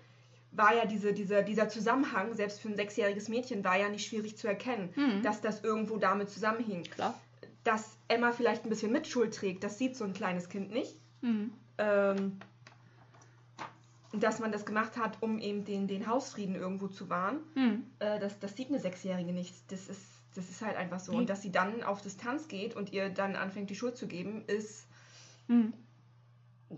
war 0.52 0.74
ja 0.74 0.84
diese, 0.84 1.12
diese, 1.12 1.44
dieser 1.44 1.68
Zusammenhang, 1.68 2.34
selbst 2.34 2.60
für 2.60 2.68
ein 2.68 2.76
sechsjähriges 2.76 3.28
Mädchen, 3.28 3.62
war 3.64 3.76
ja 3.76 3.88
nicht 3.88 4.06
schwierig 4.08 4.36
zu 4.36 4.48
erkennen, 4.48 4.90
Mhm. 4.96 5.22
dass 5.22 5.40
das 5.40 5.62
irgendwo 5.62 5.96
damit 5.98 6.30
zusammenhing. 6.30 6.82
Klar. 6.84 7.14
Dass 7.62 7.96
Emma 8.08 8.32
vielleicht 8.32 8.64
ein 8.64 8.68
bisschen 8.70 8.90
Mitschuld 8.92 9.34
trägt, 9.34 9.62
das 9.62 9.78
sieht 9.78 9.94
so 9.96 10.04
ein 10.04 10.12
kleines 10.12 10.48
Kind 10.48 10.70
nicht. 10.72 10.96
Mhm. 11.20 11.52
Ähm, 11.78 12.38
dass 14.12 14.40
man 14.40 14.50
das 14.50 14.66
gemacht 14.66 14.96
hat, 14.96 15.18
um 15.22 15.38
eben 15.38 15.64
den, 15.64 15.86
den 15.86 16.08
Hausfrieden 16.08 16.56
irgendwo 16.56 16.88
zu 16.88 17.08
wahren, 17.08 17.38
Mhm. 17.54 17.84
äh, 18.00 18.18
das, 18.18 18.38
das 18.40 18.56
sieht 18.56 18.68
eine 18.68 18.80
Sechsjährige 18.80 19.32
nicht. 19.32 19.54
Das 19.70 19.86
ist, 19.88 20.02
das 20.34 20.50
ist 20.50 20.62
halt 20.62 20.76
einfach 20.76 20.98
so. 20.98 21.12
Nee. 21.12 21.18
Und 21.18 21.30
dass 21.30 21.42
sie 21.42 21.52
dann 21.52 21.84
auf 21.84 22.02
Distanz 22.02 22.48
geht 22.48 22.74
und 22.74 22.92
ihr 22.92 23.10
dann 23.10 23.36
anfängt, 23.36 23.70
die 23.70 23.76
Schuld 23.76 23.96
zu 23.96 24.06
geben, 24.08 24.42
ist 24.46 24.86
Mhm. 25.46 25.72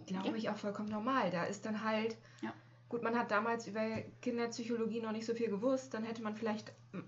Glaube 0.07 0.29
Ja. 0.31 0.35
ich, 0.35 0.49
auch 0.51 0.57
vollkommen 0.57 0.89
normal. 0.89 1.31
Da 1.31 1.45
ist 1.45 1.65
dann 1.67 1.83
halt, 1.85 2.17
Ja. 2.41 2.53
gut, 2.89 3.03
man 3.03 3.17
hat 3.19 3.31
damals 3.31 3.67
über 3.67 3.81
Kinderpsychologie 4.21 5.01
noch 5.01 5.13
nicht 5.13 5.27
so 5.27 5.35
viel 5.35 5.49
gewusst, 5.49 5.95
dann 5.95 6.05
hätte 6.05 6.23
man 6.23 6.35
vielleicht 6.37 6.73
mm, 6.93 7.01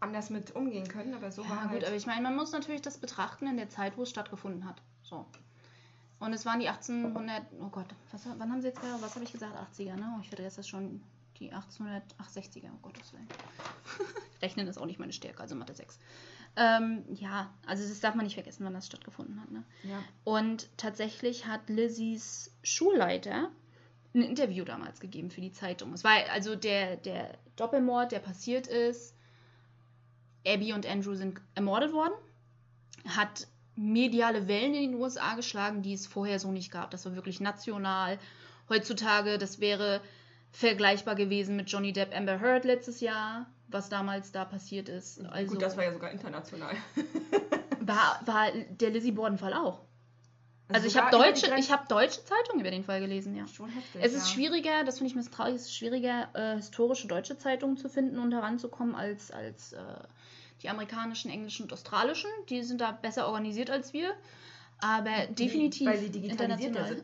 anders 0.00 0.30
mit 0.30 0.54
umgehen 0.54 0.88
können, 0.88 1.14
aber 1.14 1.30
so 1.30 1.42
Ja, 1.42 1.50
war 1.50 1.62
gut, 1.62 1.70
halt. 1.70 1.84
aber 1.86 1.96
ich 1.96 2.06
meine, 2.06 2.22
man 2.22 2.34
muss 2.36 2.52
natürlich 2.52 2.82
das 2.82 2.98
betrachten 2.98 3.46
in 3.46 3.56
der 3.56 3.68
Zeit, 3.68 3.96
wo 3.96 4.02
es 4.02 4.10
stattgefunden 4.10 4.64
hat. 4.66 4.82
So. 5.02 5.26
Und 6.20 6.32
es 6.32 6.46
waren 6.46 6.60
die 6.60 6.68
1800, 6.68 7.42
oh 7.60 7.68
Gott, 7.68 7.86
was, 8.12 8.26
wann 8.26 8.50
haben 8.52 8.60
sie 8.60 8.68
jetzt 8.68 8.80
gerade, 8.80 9.02
was 9.02 9.14
habe 9.16 9.24
ich 9.24 9.32
gesagt, 9.32 9.56
80er, 9.56 9.96
ne? 9.96 10.18
Ich 10.22 10.28
vergesse 10.28 10.58
das 10.58 10.68
schon, 10.68 11.02
die 11.38 11.52
1860er, 11.52 12.68
oh 12.72 12.78
Gottes 12.82 13.12
Willen. 13.12 13.26
Rechnen 14.42 14.66
ist 14.68 14.78
auch 14.78 14.86
nicht 14.86 15.00
meine 15.00 15.12
Stärke, 15.12 15.40
also 15.40 15.54
Mathe 15.56 15.74
6. 15.74 15.98
Ähm, 16.54 17.04
ja, 17.14 17.52
also 17.66 17.88
das 17.88 18.00
darf 18.00 18.14
man 18.14 18.24
nicht 18.24 18.34
vergessen, 18.34 18.64
wann 18.64 18.74
das 18.74 18.86
stattgefunden 18.86 19.40
hat, 19.40 19.50
ne? 19.50 19.64
ja. 19.84 20.02
Und 20.24 20.68
tatsächlich 20.76 21.46
hat 21.46 21.70
Lizzies 21.70 22.54
Schulleiter 22.62 23.50
ein 24.14 24.22
Interview 24.22 24.64
damals 24.64 25.00
gegeben 25.00 25.30
für 25.30 25.40
die 25.40 25.52
Zeitung. 25.52 25.92
Es 25.94 26.04
war 26.04 26.12
also 26.30 26.54
der, 26.54 26.96
der 26.96 27.38
Doppelmord, 27.56 28.12
der 28.12 28.18
passiert 28.18 28.66
ist. 28.66 29.14
Abby 30.46 30.72
und 30.72 30.86
Andrew 30.86 31.14
sind 31.14 31.40
ermordet 31.54 31.92
worden. 31.92 32.12
Hat 33.08 33.46
mediale 33.74 34.48
Wellen 34.48 34.74
in 34.74 34.92
den 34.92 35.00
USA 35.00 35.34
geschlagen, 35.34 35.82
die 35.82 35.94
es 35.94 36.06
vorher 36.06 36.38
so 36.38 36.52
nicht 36.52 36.70
gab. 36.70 36.90
Das 36.90 37.06
war 37.06 37.14
wirklich 37.14 37.40
national. 37.40 38.18
Heutzutage, 38.68 39.38
das 39.38 39.60
wäre 39.60 40.02
vergleichbar 40.50 41.14
gewesen 41.14 41.56
mit 41.56 41.70
Johnny 41.70 41.92
Depp 41.92 42.14
Amber 42.14 42.38
Heard 42.38 42.64
letztes 42.64 43.00
Jahr, 43.00 43.46
was 43.72 43.88
damals 43.88 44.32
da 44.32 44.44
passiert 44.44 44.88
ist. 44.88 45.24
Also 45.26 45.54
gut, 45.54 45.62
das 45.62 45.76
war 45.76 45.84
ja 45.84 45.92
sogar 45.92 46.10
international. 46.10 46.74
war, 47.80 48.20
war 48.24 48.50
der 48.52 48.90
Lizzie 48.90 49.12
Borden-Fall 49.12 49.54
auch. 49.54 49.80
Also 50.68 50.86
ich 50.86 50.92
sogar 50.94 51.10
habe 51.10 51.16
die 51.16 51.22
deutsche, 51.22 51.54
ich 51.58 51.70
habe 51.70 51.86
deutsche 51.88 52.24
Zeitungen 52.24 52.60
über 52.60 52.70
den 52.70 52.84
Fall 52.84 53.00
gelesen, 53.00 53.34
ja. 53.34 53.46
Schon 53.46 53.68
heftig. 53.68 54.02
Es 54.02 54.14
ist 54.14 54.28
ja. 54.28 54.34
schwieriger, 54.34 54.84
das 54.84 54.98
finde 54.98 55.18
ich 55.18 55.30
traurig, 55.30 55.54
es 55.56 55.62
ist 55.62 55.76
schwieriger, 55.76 56.28
äh, 56.34 56.56
historische 56.56 57.08
deutsche 57.08 57.36
Zeitungen 57.36 57.76
zu 57.76 57.88
finden 57.88 58.18
und 58.18 58.32
heranzukommen 58.32 58.94
als, 58.94 59.30
als 59.30 59.72
äh, 59.72 59.82
die 60.62 60.68
amerikanischen, 60.68 61.30
englischen 61.30 61.64
und 61.64 61.72
australischen. 61.72 62.30
Die 62.48 62.62
sind 62.62 62.80
da 62.80 62.92
besser 62.92 63.26
organisiert 63.26 63.70
als 63.70 63.92
wir. 63.92 64.14
Aber 64.78 65.26
definitiv 65.28 65.86
weil 65.86 65.98
sie 65.98 66.10
digitalisierter 66.10 66.88
international. 66.88 67.02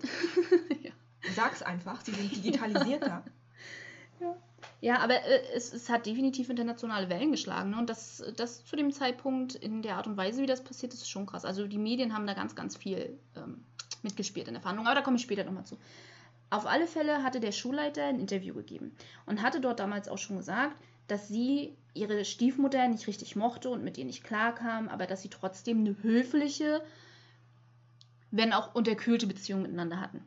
ja. 0.83 0.91
Sag's 1.35 1.63
einfach, 1.63 2.01
sie 2.01 2.13
sind 2.13 2.35
digitalisierter. 2.35 3.25
ja, 4.21 4.37
aber 4.99 5.15
äh, 5.15 5.43
es, 5.55 5.73
es 5.73 5.89
hat 5.89 6.07
definitiv 6.07 6.49
internationale 6.51 7.09
Wellen 7.09 7.33
geschlagen. 7.33 7.71
Ne? 7.71 7.79
Und 7.79 7.91
das, 7.91 8.23
das 8.37 8.65
zu 8.65 8.77
dem 8.77 8.93
Zeitpunkt 8.93 9.55
in 9.55 9.83
der 9.83 9.97
Art 9.97 10.07
und 10.07 10.17
Weise, 10.17 10.43
wie 10.43 10.47
das 10.47 10.63
passiert 10.63 10.95
ist, 10.95 11.03
ist 11.03 11.11
schon 11.11 11.27
krass. 11.27 11.45
Also 11.45 11.67
die 11.67 11.79
Medien 11.79 12.15
haben 12.15 12.27
da 12.27 12.35
ganz, 12.35 12.55
ganz 12.55 12.77
viel 12.77 13.19
ähm, 13.37 13.65
mitgespielt 14.03 14.47
in 14.47 14.55
der 14.55 14.61
Verhandlung. 14.61 14.87
Aber 14.87 14.95
da 14.95 15.03
komme 15.03 15.17
ich 15.17 15.23
später 15.23 15.45
nochmal 15.45 15.67
zu. 15.67 15.79
Auf 16.51 16.67
alle 16.67 16.87
Fälle 16.87 17.23
hatte 17.23 17.41
der 17.41 17.53
Schulleiter 17.53 18.05
ein 18.05 18.21
Interview 18.21 18.55
gegeben 18.55 18.93
und 19.27 19.43
hatte 19.43 19.61
dort 19.61 19.81
damals 19.81 20.09
auch 20.09 20.17
schon 20.17 20.39
gesagt, 20.39 20.77
dass 21.09 21.29
sie 21.29 21.77
ihre 21.95 22.25
Stiefmutter 22.25 22.87
nicht 22.89 23.07
richtig 23.07 23.37
mochte 23.37 23.71
und 23.71 23.83
mit 23.83 23.99
ihr 23.99 24.05
nicht 24.05 24.25
klarkam, 24.25 24.89
aber 24.89 25.07
dass 25.07 25.23
sie 25.23 25.29
trotzdem 25.29 25.81
eine 25.81 25.97
höfliche, 26.03 26.83
wenn 28.31 28.53
auch 28.53 28.75
unterkühlte 28.75 29.27
Beziehungen 29.27 29.63
miteinander 29.63 30.01
hatten. 30.01 30.25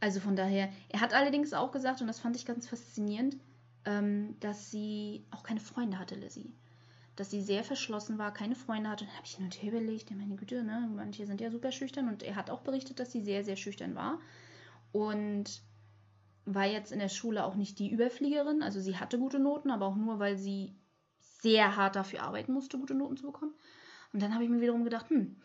So. 0.00 0.06
Also 0.06 0.20
von 0.20 0.36
daher, 0.36 0.70
er 0.88 1.00
hat 1.00 1.14
allerdings 1.14 1.52
auch 1.52 1.72
gesagt, 1.72 2.00
und 2.00 2.06
das 2.06 2.20
fand 2.20 2.36
ich 2.36 2.46
ganz 2.46 2.68
faszinierend, 2.68 3.36
ähm, 3.84 4.36
dass 4.40 4.70
sie 4.70 5.24
auch 5.30 5.42
keine 5.42 5.60
Freunde 5.60 5.98
hatte, 5.98 6.14
Lizzie. 6.14 6.52
Dass 7.16 7.30
sie 7.30 7.42
sehr 7.42 7.64
verschlossen 7.64 8.18
war, 8.18 8.32
keine 8.32 8.54
Freunde 8.54 8.90
hatte. 8.90 9.04
Und 9.04 9.10
dann 9.10 9.16
habe 9.16 9.26
ich 9.26 9.38
natürlich 9.40 9.68
überlegt, 9.68 10.10
ja, 10.10 10.16
meine 10.16 10.36
Güte, 10.36 10.62
ne? 10.62 10.88
manche 10.94 11.26
sind 11.26 11.40
ja 11.40 11.50
super 11.50 11.72
schüchtern. 11.72 12.08
Und 12.08 12.22
er 12.22 12.36
hat 12.36 12.50
auch 12.50 12.60
berichtet, 12.60 13.00
dass 13.00 13.10
sie 13.10 13.22
sehr, 13.22 13.44
sehr 13.44 13.56
schüchtern 13.56 13.94
war. 13.94 14.20
Und 14.92 15.62
war 16.44 16.66
jetzt 16.66 16.92
in 16.92 16.98
der 16.98 17.08
Schule 17.08 17.44
auch 17.44 17.56
nicht 17.56 17.78
die 17.78 17.90
Überfliegerin. 17.90 18.62
Also 18.62 18.80
sie 18.80 18.96
hatte 18.96 19.18
gute 19.18 19.38
Noten, 19.38 19.70
aber 19.70 19.86
auch 19.86 19.96
nur, 19.96 20.18
weil 20.18 20.36
sie 20.36 20.74
sehr 21.18 21.76
hart 21.76 21.96
dafür 21.96 22.22
arbeiten 22.22 22.52
musste, 22.52 22.78
gute 22.78 22.94
Noten 22.94 23.16
zu 23.16 23.26
bekommen. 23.26 23.54
Und 24.12 24.22
dann 24.22 24.32
habe 24.32 24.44
ich 24.44 24.50
mir 24.50 24.60
wiederum 24.60 24.84
gedacht, 24.84 25.10
hm, 25.10 25.36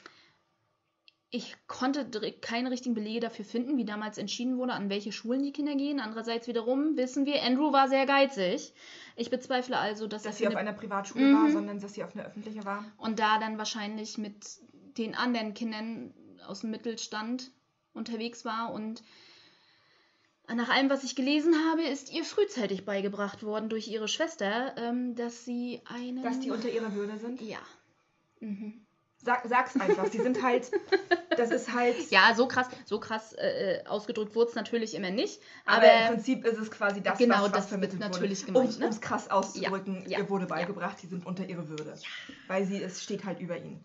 ich 1.36 1.56
konnte 1.66 2.08
keine 2.42 2.70
richtigen 2.70 2.94
Belege 2.94 3.20
dafür 3.20 3.44
finden, 3.44 3.76
wie 3.76 3.86
damals 3.86 4.20
entschieden 4.20 4.60
wurde, 4.60 4.74
an 4.74 4.92
welche 4.92 5.12
Schulen 5.12 5.42
die 5.42 5.52
Kinder 5.52 5.74
gehen. 5.74 6.00
Andererseits 6.00 6.48
wiederum 6.48 6.96
wissen 6.96 7.26
wir, 7.26 7.42
Andrew 7.42 7.74
war 7.74 7.88
sehr 7.90 8.06
geizig. 8.06 8.72
Ich 9.16 9.32
bezweifle 9.32 9.80
also, 9.80 10.06
dass, 10.06 10.22
dass 10.22 10.38
sie 10.38 10.48
auf 10.48 10.56
einer 10.56 10.74
Privatschule 10.74 11.26
mhm. 11.26 11.42
war, 11.42 11.50
sondern 11.50 11.80
dass 11.80 11.96
sie 11.96 12.04
auf 12.04 12.16
einer 12.16 12.26
öffentlichen 12.26 12.64
war. 12.66 12.86
Und 12.98 13.18
da 13.18 13.40
dann 13.40 13.58
wahrscheinlich 13.58 14.20
mit 14.20 14.46
den 15.00 15.16
anderen 15.16 15.56
Kindern 15.56 16.14
aus 16.46 16.60
dem 16.60 16.70
Mittelstand 16.70 17.50
unterwegs 17.94 18.46
war 18.46 18.72
und 18.72 19.02
nach 20.48 20.70
allem, 20.70 20.92
was 20.92 21.04
ich 21.04 21.16
gelesen 21.16 21.56
habe, 21.72 21.82
ist 21.82 22.14
ihr 22.14 22.26
frühzeitig 22.26 22.86
beigebracht 22.86 23.42
worden 23.42 23.70
durch 23.70 23.88
ihre 23.88 24.08
Schwester, 24.08 24.76
ähm, 24.78 25.16
dass 25.16 25.46
sie 25.46 25.82
eine. 25.86 26.22
Dass 26.22 26.42
die 26.42 26.52
unter 26.52 26.70
ihrer 26.70 26.94
Würde 26.94 27.18
sind? 27.18 27.42
Ja. 27.42 27.60
Mhm. 28.40 28.83
Sag, 29.24 29.46
sag's 29.48 29.80
einfach. 29.80 30.08
Sie 30.08 30.20
sind 30.20 30.44
halt, 30.44 30.70
das 31.38 31.50
ist 31.50 31.74
halt. 31.74 31.96
Ja, 32.12 32.34
so 32.36 32.48
krass, 32.48 32.68
so 32.86 33.00
krass 33.00 33.34
äh, 33.34 33.78
äh 33.78 33.86
ausgedrückt 33.86 34.36
wurde 34.36 34.50
es 34.50 34.56
natürlich 34.56 34.96
immer 34.96 35.12
nicht. 35.12 35.40
Aber, 35.66 35.78
aber, 35.78 36.02
im 36.02 36.08
Prinzip 36.16 36.46
ist 36.46 36.58
es 36.58 36.70
quasi 36.70 37.02
das, 37.02 37.18
genau, 37.18 37.44
was, 37.44 37.54
was 37.54 37.68
vermittelt 37.68 38.02
natürlich 38.02 38.46
wurde. 38.48 38.60
Um 38.60 38.68
es 38.68 38.80
ne? 38.80 38.90
krass 39.00 39.30
auszudrücken, 39.30 40.04
ja, 40.04 40.10
ja, 40.10 40.20
ihr 40.20 40.30
wurde 40.30 40.46
beigebracht, 40.46 40.98
ja. 40.98 41.02
sie 41.02 41.08
sind 41.08 41.26
unter 41.26 41.46
ihre 41.46 41.70
Würde. 41.70 41.94
Weil 42.48 42.66
sie, 42.66 42.84
es 42.84 43.02
steht 43.02 43.24
halt 43.24 43.40
über 43.40 43.58
ihnen. 43.58 43.84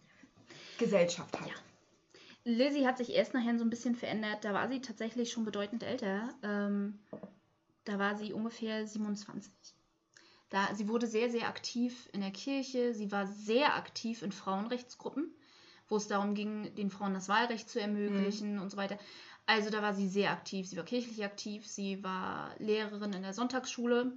Gesellschaft 0.78 1.40
halt. 1.40 1.50
Ja. 1.50 1.56
Lizzie 2.44 2.86
hat 2.86 2.98
sich 2.98 3.12
erst 3.14 3.34
nachher 3.34 3.58
so 3.58 3.64
ein 3.64 3.70
bisschen 3.70 3.94
verändert. 3.94 4.44
Da 4.44 4.54
war 4.54 4.68
sie 4.68 4.80
tatsächlich 4.80 5.30
schon 5.30 5.44
bedeutend 5.44 5.82
älter. 5.82 6.30
Ähm, 6.42 6.98
da 7.84 7.98
war 7.98 8.16
sie 8.16 8.32
ungefähr 8.32 8.86
27. 8.86 9.52
Da, 10.50 10.74
sie 10.74 10.88
wurde 10.88 11.06
sehr, 11.06 11.30
sehr 11.30 11.48
aktiv 11.48 12.08
in 12.12 12.20
der 12.20 12.30
Kirche. 12.30 12.94
Sie 12.94 13.12
war 13.12 13.26
sehr 13.26 13.74
aktiv 13.74 14.22
in 14.22 14.32
Frauenrechtsgruppen, 14.32 15.34
wo 15.88 15.96
es 15.96 16.08
darum 16.08 16.34
ging, 16.34 16.74
den 16.74 16.90
Frauen 16.90 17.14
das 17.14 17.28
Wahlrecht 17.28 17.68
zu 17.68 17.80
ermöglichen 17.80 18.54
mhm. 18.54 18.62
und 18.62 18.70
so 18.70 18.76
weiter. 18.76 18.98
Also 19.46 19.70
da 19.70 19.82
war 19.82 19.94
sie 19.94 20.08
sehr 20.08 20.30
aktiv. 20.30 20.66
Sie 20.68 20.76
war 20.76 20.84
kirchlich 20.84 21.24
aktiv. 21.24 21.66
Sie 21.66 22.02
war 22.02 22.54
Lehrerin 22.58 23.12
in 23.12 23.22
der 23.22 23.34
Sonntagsschule. 23.34 24.12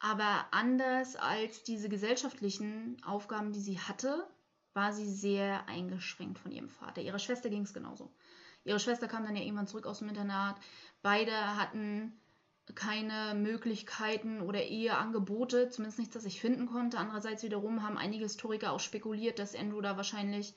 Aber 0.00 0.46
anders 0.52 1.16
als 1.16 1.64
diese 1.64 1.88
gesellschaftlichen 1.88 3.02
Aufgaben, 3.04 3.52
die 3.52 3.60
sie 3.60 3.80
hatte, 3.80 4.28
war 4.72 4.92
sie 4.92 5.10
sehr 5.10 5.68
eingeschränkt 5.68 6.38
von 6.38 6.52
ihrem 6.52 6.68
Vater. 6.68 7.00
Ihrer 7.00 7.18
Schwester 7.18 7.50
ging 7.50 7.62
es 7.62 7.74
genauso. 7.74 8.12
Ihre 8.64 8.78
Schwester 8.78 9.08
kam 9.08 9.24
dann 9.24 9.34
ja 9.34 9.42
irgendwann 9.42 9.66
zurück 9.66 9.86
aus 9.86 9.98
dem 9.98 10.08
Internat. 10.08 10.56
Beide 11.02 11.32
hatten 11.56 12.20
keine 12.74 13.34
Möglichkeiten 13.34 14.40
oder 14.40 14.62
Eheangebote, 14.62 15.68
zumindest 15.70 15.98
nichts, 15.98 16.14
das 16.14 16.24
ich 16.24 16.40
finden 16.40 16.66
konnte. 16.66 16.98
Andererseits 16.98 17.42
wiederum 17.42 17.82
haben 17.82 17.98
einige 17.98 18.24
Historiker 18.24 18.72
auch 18.72 18.80
spekuliert, 18.80 19.38
dass 19.38 19.54
Andrew 19.54 19.80
da 19.80 19.96
wahrscheinlich 19.96 20.54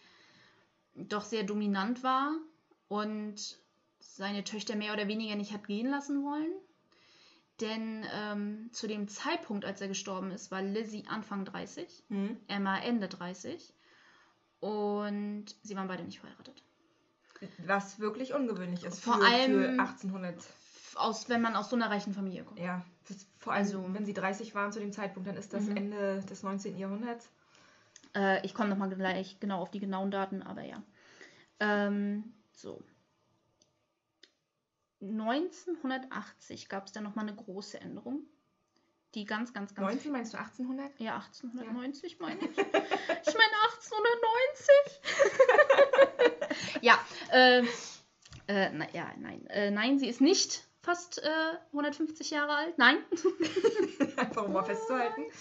doch 0.95 1.24
sehr 1.24 1.43
dominant 1.43 2.04
war 2.04 2.34
und 2.88 3.58
seine 4.00 4.43
Töchter 4.43 4.76
mehr 4.76 4.93
oder 4.93 5.08
weniger 5.08 5.36
nicht 5.36 5.54
hat 5.54 5.67
gehen 5.67 5.89
lassen 5.89 6.24
wollen. 6.24 6.52
Denn 7.62 8.06
ähm, 8.13 8.69
zu 8.71 8.88
dem 8.88 9.08
Zeitpunkt, 9.08 9.65
als 9.65 9.82
er 9.82 9.88
gestorben 9.88 10.32
ist, 10.32 10.52
war 10.52 10.62
Lizzie 10.62 11.06
Anfang 11.08 11.45
30, 11.45 12.04
mhm. 12.10 12.38
Emma 12.47 12.80
Ende 12.80 13.08
30 13.08 13.74
und 14.60 15.45
sie 15.62 15.76
waren 15.76 15.88
beide 15.88 16.04
nicht 16.04 16.19
verheiratet. 16.19 16.63
Was 17.65 18.00
wirklich 18.00 18.34
ungewöhnlich 18.34 18.84
ist 18.84 19.04
vor 19.04 19.15
für, 19.15 19.26
allem 19.26 19.52
für 19.52 19.69
1800 19.69 20.36
aus, 20.95 21.30
wenn 21.30 21.41
man 21.41 21.56
aus 21.56 21.69
so 21.69 21.75
einer 21.75 21.89
reichen 21.89 22.13
Familie 22.13 22.43
kommt. 22.43 22.60
Ja, 22.60 22.86
vor 23.38 23.54
allem, 23.54 23.65
also, 23.65 23.93
wenn 23.93 24.06
sie 24.06 24.13
30 24.13 24.54
waren 24.56 24.71
zu 24.71 24.80
dem 24.80 24.91
Zeitpunkt, 24.91 25.27
dann 25.27 25.38
ist 25.38 25.54
das 25.54 25.63
mhm. 25.63 25.77
Ende 25.77 26.21
des 26.21 26.43
19. 26.43 26.77
Jahrhunderts. 26.77 27.30
Äh, 28.15 28.45
ich 28.45 28.54
komme 28.54 28.69
nochmal 28.69 28.89
gleich 28.89 29.39
genau 29.39 29.62
auf 29.62 29.71
die 29.71 29.80
genauen 29.80 30.12
Daten, 30.12 30.43
aber 30.43 30.63
ja. 30.63 30.82
Ähm, 31.60 32.34
so. 32.54 32.84
1980 35.01 36.69
gab 36.69 36.88
es 36.88 36.93
dann 36.93 37.04
nochmal 37.04 37.27
eine 37.27 37.36
große 37.36 37.82
Änderung. 37.82 38.21
Die 39.15 39.25
ganz, 39.25 39.51
ganz, 39.54 39.75
ganz. 39.75 39.88
19 39.88 40.12
meinst 40.12 40.34
du 40.34 40.38
1800? 40.38 40.99
Ja, 40.99 41.15
1890 41.15 42.13
ja. 42.13 42.17
meine 42.19 42.39
ich. 42.39 42.58
Ich 43.23 43.36
meine 43.36 43.54
1890. 43.99 46.82
ja, 46.82 46.97
äh, 47.32 47.63
äh, 48.47 48.71
na, 48.71 48.89
ja, 48.93 49.12
nein. 49.17 49.45
Äh, 49.47 49.69
nein, 49.71 49.99
sie 49.99 50.08
ist 50.08 50.21
nicht 50.21 50.63
fast 50.82 51.24
äh, 51.24 51.58
150 51.67 52.32
Jahre 52.32 52.56
alt. 52.56 52.78
Nein. 52.78 52.98
Einfach 54.17 54.46
um 54.46 54.54
mal 54.54 54.63
festzuhalten. 54.63 55.24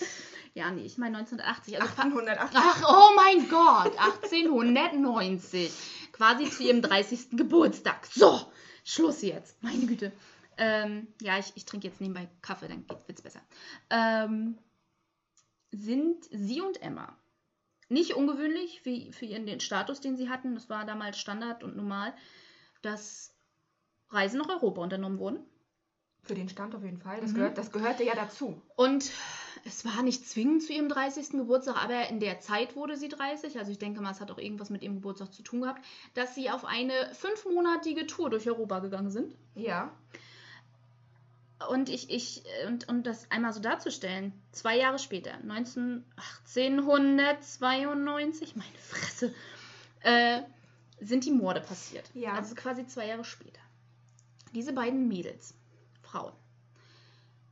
Ja, 0.52 0.68
nee, 0.72 0.82
ich 0.82 0.98
meine 0.98 1.16
1980. 1.18 1.80
Also 1.80 1.94
1880. 2.02 2.58
Ach, 2.60 2.82
oh 2.88 3.14
mein 3.14 3.48
Gott, 3.48 3.96
1890. 3.96 5.72
Quasi 6.10 6.50
zu 6.50 6.64
ihrem 6.64 6.82
30. 6.82 7.30
Geburtstag. 7.36 8.04
So, 8.06 8.50
Schluss 8.82 9.22
jetzt. 9.22 9.62
Meine 9.62 9.86
Güte. 9.86 10.10
Ähm, 10.58 11.06
ja, 11.20 11.38
ich, 11.38 11.52
ich 11.54 11.66
trinke 11.66 11.86
jetzt 11.86 12.00
nebenbei 12.00 12.28
Kaffee, 12.42 12.66
dann 12.66 12.84
wird 12.88 13.00
es 13.08 13.22
besser. 13.22 13.40
Ähm, 13.90 14.58
sind 15.70 16.26
sie 16.32 16.60
und 16.60 16.82
Emma 16.82 17.16
nicht 17.90 18.14
ungewöhnlich 18.14 18.80
für, 18.82 19.12
für 19.12 19.26
ihren 19.26 19.46
den 19.46 19.60
Status, 19.60 20.00
den 20.00 20.16
sie 20.16 20.28
hatten. 20.28 20.54
Das 20.54 20.68
war 20.68 20.84
damals 20.84 21.18
Standard 21.18 21.62
und 21.62 21.76
normal, 21.76 22.14
dass 22.82 23.34
Reisen 24.10 24.38
nach 24.38 24.48
Europa 24.48 24.82
unternommen 24.82 25.18
wurden. 25.18 25.40
Für 26.22 26.34
den 26.34 26.48
Stand 26.48 26.74
auf 26.74 26.84
jeden 26.84 26.98
Fall. 26.98 27.20
Das, 27.20 27.30
mhm. 27.30 27.36
gehört, 27.36 27.58
das 27.58 27.72
gehörte 27.72 28.04
ja 28.04 28.14
dazu. 28.14 28.60
Und 28.76 29.10
es 29.64 29.84
war 29.84 30.02
nicht 30.02 30.28
zwingend 30.28 30.62
zu 30.62 30.72
ihrem 30.72 30.88
30. 30.88 31.30
Geburtstag, 31.30 31.82
aber 31.82 32.08
in 32.08 32.20
der 32.20 32.40
Zeit 32.40 32.76
wurde 32.76 32.96
sie 32.96 33.08
30. 33.08 33.58
Also 33.58 33.72
ich 33.72 33.78
denke 33.78 34.00
mal, 34.00 34.12
es 34.12 34.20
hat 34.20 34.30
auch 34.30 34.38
irgendwas 34.38 34.70
mit 34.70 34.82
ihrem 34.82 34.96
Geburtstag 34.96 35.32
zu 35.32 35.42
tun 35.42 35.62
gehabt, 35.62 35.84
dass 36.14 36.34
sie 36.34 36.50
auf 36.50 36.64
eine 36.64 36.92
fünfmonatige 37.14 38.06
Tour 38.06 38.30
durch 38.30 38.48
Europa 38.48 38.80
gegangen 38.80 39.10
sind. 39.10 39.34
Ja. 39.54 39.92
Und 41.68 41.90
ich, 41.90 42.10
ich, 42.10 42.42
und, 42.66 42.88
und 42.88 43.06
das 43.06 43.30
einmal 43.30 43.52
so 43.52 43.60
darzustellen, 43.60 44.32
zwei 44.52 44.78
Jahre 44.78 44.98
später, 44.98 45.32
19, 45.42 46.04
1892, 46.46 48.56
meine 48.56 48.78
Fresse, 48.78 49.34
äh, 50.00 50.40
sind 51.00 51.26
die 51.26 51.32
Morde 51.32 51.60
passiert. 51.60 52.10
Ja. 52.14 52.32
Also 52.32 52.54
quasi 52.54 52.86
zwei 52.86 53.08
Jahre 53.08 53.24
später. 53.24 53.60
Diese 54.52 54.72
beiden 54.72 55.06
Mädels, 55.06 55.54
Frauen, 56.02 56.32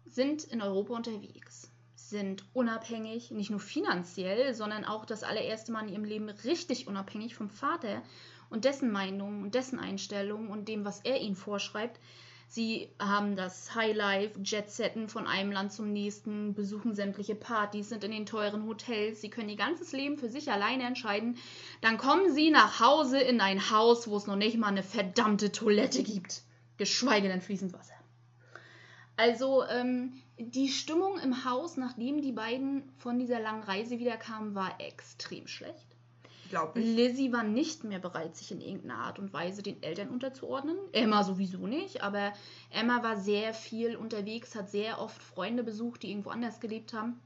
sind 0.05 0.43
in 0.43 0.61
Europa 0.61 0.95
unterwegs, 0.95 1.71
sind 1.95 2.45
unabhängig, 2.55 3.31
nicht 3.31 3.51
nur 3.51 3.61
finanziell, 3.61 4.53
sondern 4.53 4.85
auch 4.85 5.05
das 5.05 5.23
allererste 5.23 5.71
Mal 5.71 5.83
in 5.87 5.93
ihrem 5.93 6.05
Leben 6.05 6.29
richtig 6.29 6.89
unabhängig 6.89 7.37
vom 7.37 7.51
Vater 7.51 8.03
und 8.51 8.65
dessen 8.65 8.91
Meinung 8.91 9.43
und 9.43 9.55
dessen 9.55 9.79
Einstellung 9.79 10.51
und 10.51 10.67
dem, 10.67 10.85
was 10.85 11.01
er 11.03 11.21
ihnen 11.21 11.37
vorschreibt. 11.37 12.01
Sie 12.49 12.89
haben 12.99 13.37
das 13.37 13.77
Highlife, 13.77 14.41
Jet-Setten 14.43 15.09
von 15.09 15.29
einem 15.29 15.53
Land 15.53 15.73
zum 15.73 15.93
nächsten, 15.93 16.55
besuchen 16.55 16.97
sämtliche 16.97 17.37
Partys, 17.37 17.91
sind 17.91 18.03
in 18.03 18.11
den 18.11 18.27
teuren 18.27 18.67
Hotels. 18.67 19.21
Sie 19.21 19.31
können 19.31 19.51
ihr 19.51 19.57
ganzes 19.57 19.93
Leben 19.93 20.17
für 20.17 20.31
sich 20.31 20.51
alleine 20.51 20.85
entscheiden. 20.85 21.37
Dann 21.83 21.97
kommen 21.97 22.33
sie 22.33 22.51
nach 22.51 22.81
Hause 22.81 23.21
in 23.21 23.41
ein 23.41 23.71
Haus, 23.71 24.09
wo 24.09 24.17
es 24.17 24.27
noch 24.27 24.35
nicht 24.35 24.57
mal 24.57 24.69
eine 24.69 24.83
verdammte 24.83 25.53
Toilette 25.53 26.03
gibt. 26.03 26.43
Geschweige 26.79 27.29
denn 27.29 27.43
fließend 27.43 27.73
Wasser. 27.73 27.95
Also 29.17 29.65
ähm, 29.65 30.13
die 30.39 30.69
Stimmung 30.69 31.19
im 31.19 31.45
Haus, 31.45 31.77
nachdem 31.77 32.23
die 32.23 32.33
beiden 32.33 32.89
von 32.99 33.19
dieser 33.19 33.41
langen 33.41 33.65
Reise 33.65 33.99
wiederkamen, 33.99 34.55
war 34.55 34.81
extrem 34.81 35.49
schlecht. 35.49 35.89
Glaube 36.49 36.81
ich. 36.81 36.97
Lizzie 36.97 37.33
war 37.33 37.43
nicht 37.43 37.85
mehr 37.85 37.99
bereit, 37.99 38.37
sich 38.37 38.53
in 38.53 38.61
irgendeiner 38.61 39.01
Art 39.01 39.19
und 39.19 39.33
Weise 39.33 39.63
den 39.63 39.83
Eltern 39.83 40.09
unterzuordnen. 40.09 40.77
Emma 40.93 41.23
sowieso 41.25 41.67
nicht, 41.67 42.03
aber 42.03 42.33
Emma 42.71 43.03
war 43.03 43.19
sehr 43.19 43.53
viel 43.53 43.97
unterwegs, 43.97 44.55
hat 44.55 44.71
sehr 44.71 45.01
oft 45.01 45.21
Freunde 45.21 45.63
besucht, 45.63 46.03
die 46.03 46.11
irgendwo 46.11 46.31
anders 46.31 46.61
gelebt 46.61 46.95
haben. 46.95 47.21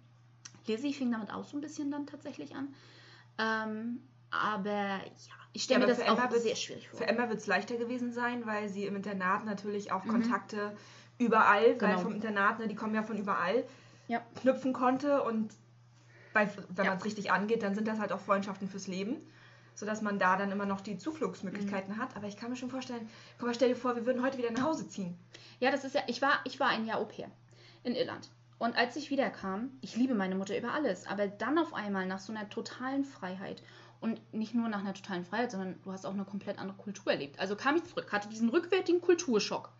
Lizzie 0.66 0.92
fing 0.92 1.12
damit 1.12 1.32
auch 1.32 1.44
so 1.44 1.56
ein 1.56 1.60
bisschen 1.60 1.90
dann 1.90 2.06
tatsächlich 2.06 2.54
an. 2.54 2.74
Ähm, 3.38 4.02
aber 4.30 4.70
ja, 4.72 5.41
ich 5.52 5.64
stelle 5.64 5.80
ja, 5.80 5.86
mir 5.86 5.94
das 5.94 6.06
auch 6.06 6.30
sehr 6.32 6.56
schwierig 6.56 6.88
vor. 6.88 6.98
Für 6.98 7.06
Emma 7.06 7.28
wird 7.28 7.40
es 7.40 7.46
leichter 7.46 7.76
gewesen 7.76 8.12
sein, 8.12 8.46
weil 8.46 8.68
sie 8.68 8.86
im 8.86 8.96
Internat 8.96 9.44
natürlich 9.44 9.92
auch 9.92 10.04
mhm. 10.04 10.10
Kontakte 10.10 10.76
überall, 11.18 11.76
genau. 11.76 11.92
weil 11.92 11.98
vom 11.98 12.14
Internat, 12.14 12.58
ne, 12.58 12.68
die 12.68 12.74
kommen 12.74 12.94
ja 12.94 13.02
von 13.02 13.18
überall, 13.18 13.64
ja. 14.08 14.22
knüpfen 14.40 14.72
konnte 14.72 15.22
und 15.22 15.54
bei, 16.32 16.48
wenn 16.70 16.84
ja. 16.84 16.90
man 16.90 16.98
es 16.98 17.04
richtig 17.04 17.30
angeht, 17.30 17.62
dann 17.62 17.74
sind 17.74 17.86
das 17.86 17.98
halt 17.98 18.12
auch 18.12 18.20
Freundschaften 18.20 18.68
fürs 18.68 18.86
Leben. 18.86 19.16
sodass 19.74 20.02
man 20.02 20.18
da 20.18 20.36
dann 20.36 20.50
immer 20.50 20.66
noch 20.66 20.80
die 20.80 20.98
Zuflugsmöglichkeiten 20.98 21.98
hat. 21.98 22.14
Aber 22.16 22.26
ich 22.26 22.36
kann 22.36 22.50
mir 22.50 22.56
schon 22.56 22.70
vorstellen, 22.70 23.08
guck 23.38 23.48
mal, 23.48 23.54
stell 23.54 23.70
dir 23.70 23.76
vor, 23.76 23.96
wir 23.96 24.06
würden 24.06 24.22
heute 24.22 24.38
wieder 24.38 24.50
nach 24.50 24.64
Hause 24.64 24.86
ziehen. 24.88 25.18
Ja, 25.60 25.70
das 25.70 25.84
ist 25.84 25.94
ja, 25.94 26.02
ich 26.06 26.20
war, 26.20 26.40
ich 26.44 26.60
war 26.60 26.68
ein 26.68 26.86
Jahr 26.86 26.98
Au 26.98 27.04
pair 27.04 27.30
in 27.82 27.94
Irland. 27.94 28.28
Und 28.58 28.76
als 28.76 28.96
ich 28.96 29.10
wiederkam, 29.10 29.70
ich 29.80 29.96
liebe 29.96 30.14
meine 30.14 30.34
Mutter 30.34 30.56
über 30.56 30.72
alles, 30.72 31.06
aber 31.06 31.26
dann 31.26 31.58
auf 31.58 31.74
einmal 31.74 32.06
nach 32.06 32.20
so 32.20 32.32
einer 32.32 32.48
totalen 32.48 33.04
Freiheit 33.04 33.62
und 34.02 34.20
nicht 34.34 34.52
nur 34.52 34.68
nach 34.68 34.80
einer 34.80 34.94
totalen 34.94 35.24
Freiheit, 35.24 35.52
sondern 35.52 35.76
du 35.84 35.92
hast 35.92 36.04
auch 36.04 36.12
eine 36.12 36.24
komplett 36.24 36.58
andere 36.58 36.76
Kultur 36.76 37.12
erlebt. 37.12 37.38
Also 37.38 37.54
kam 37.54 37.76
ich 37.76 37.84
zurück, 37.84 38.12
hatte 38.12 38.28
diesen 38.28 38.48
rückwärtigen 38.48 39.00
Kulturschock, 39.00 39.70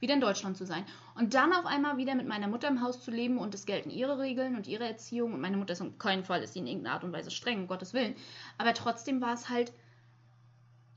wieder 0.00 0.14
in 0.14 0.20
Deutschland 0.20 0.58
zu 0.58 0.66
sein. 0.66 0.84
Und 1.14 1.32
dann 1.32 1.52
auf 1.54 1.64
einmal 1.64 1.96
wieder 1.96 2.14
mit 2.14 2.28
meiner 2.28 2.46
Mutter 2.46 2.68
im 2.68 2.82
Haus 2.82 3.02
zu 3.02 3.10
leben 3.10 3.38
und 3.38 3.54
es 3.54 3.64
gelten 3.64 3.90
ihre 3.90 4.18
Regeln 4.18 4.54
und 4.54 4.66
ihre 4.66 4.84
Erziehung. 4.84 5.32
Und 5.32 5.40
meine 5.40 5.56
Mutter 5.56 5.72
ist 5.72 5.80
in 5.80 5.98
keinem 5.98 6.24
Fall 6.24 6.42
ist 6.42 6.52
sie 6.52 6.58
in 6.58 6.66
irgendeiner 6.66 6.96
Art 6.96 7.04
und 7.04 7.12
Weise 7.12 7.30
streng, 7.30 7.60
um 7.60 7.66
Gottes 7.66 7.94
Willen. 7.94 8.14
Aber 8.58 8.74
trotzdem 8.74 9.22
war 9.22 9.32
es 9.32 9.48
halt 9.48 9.72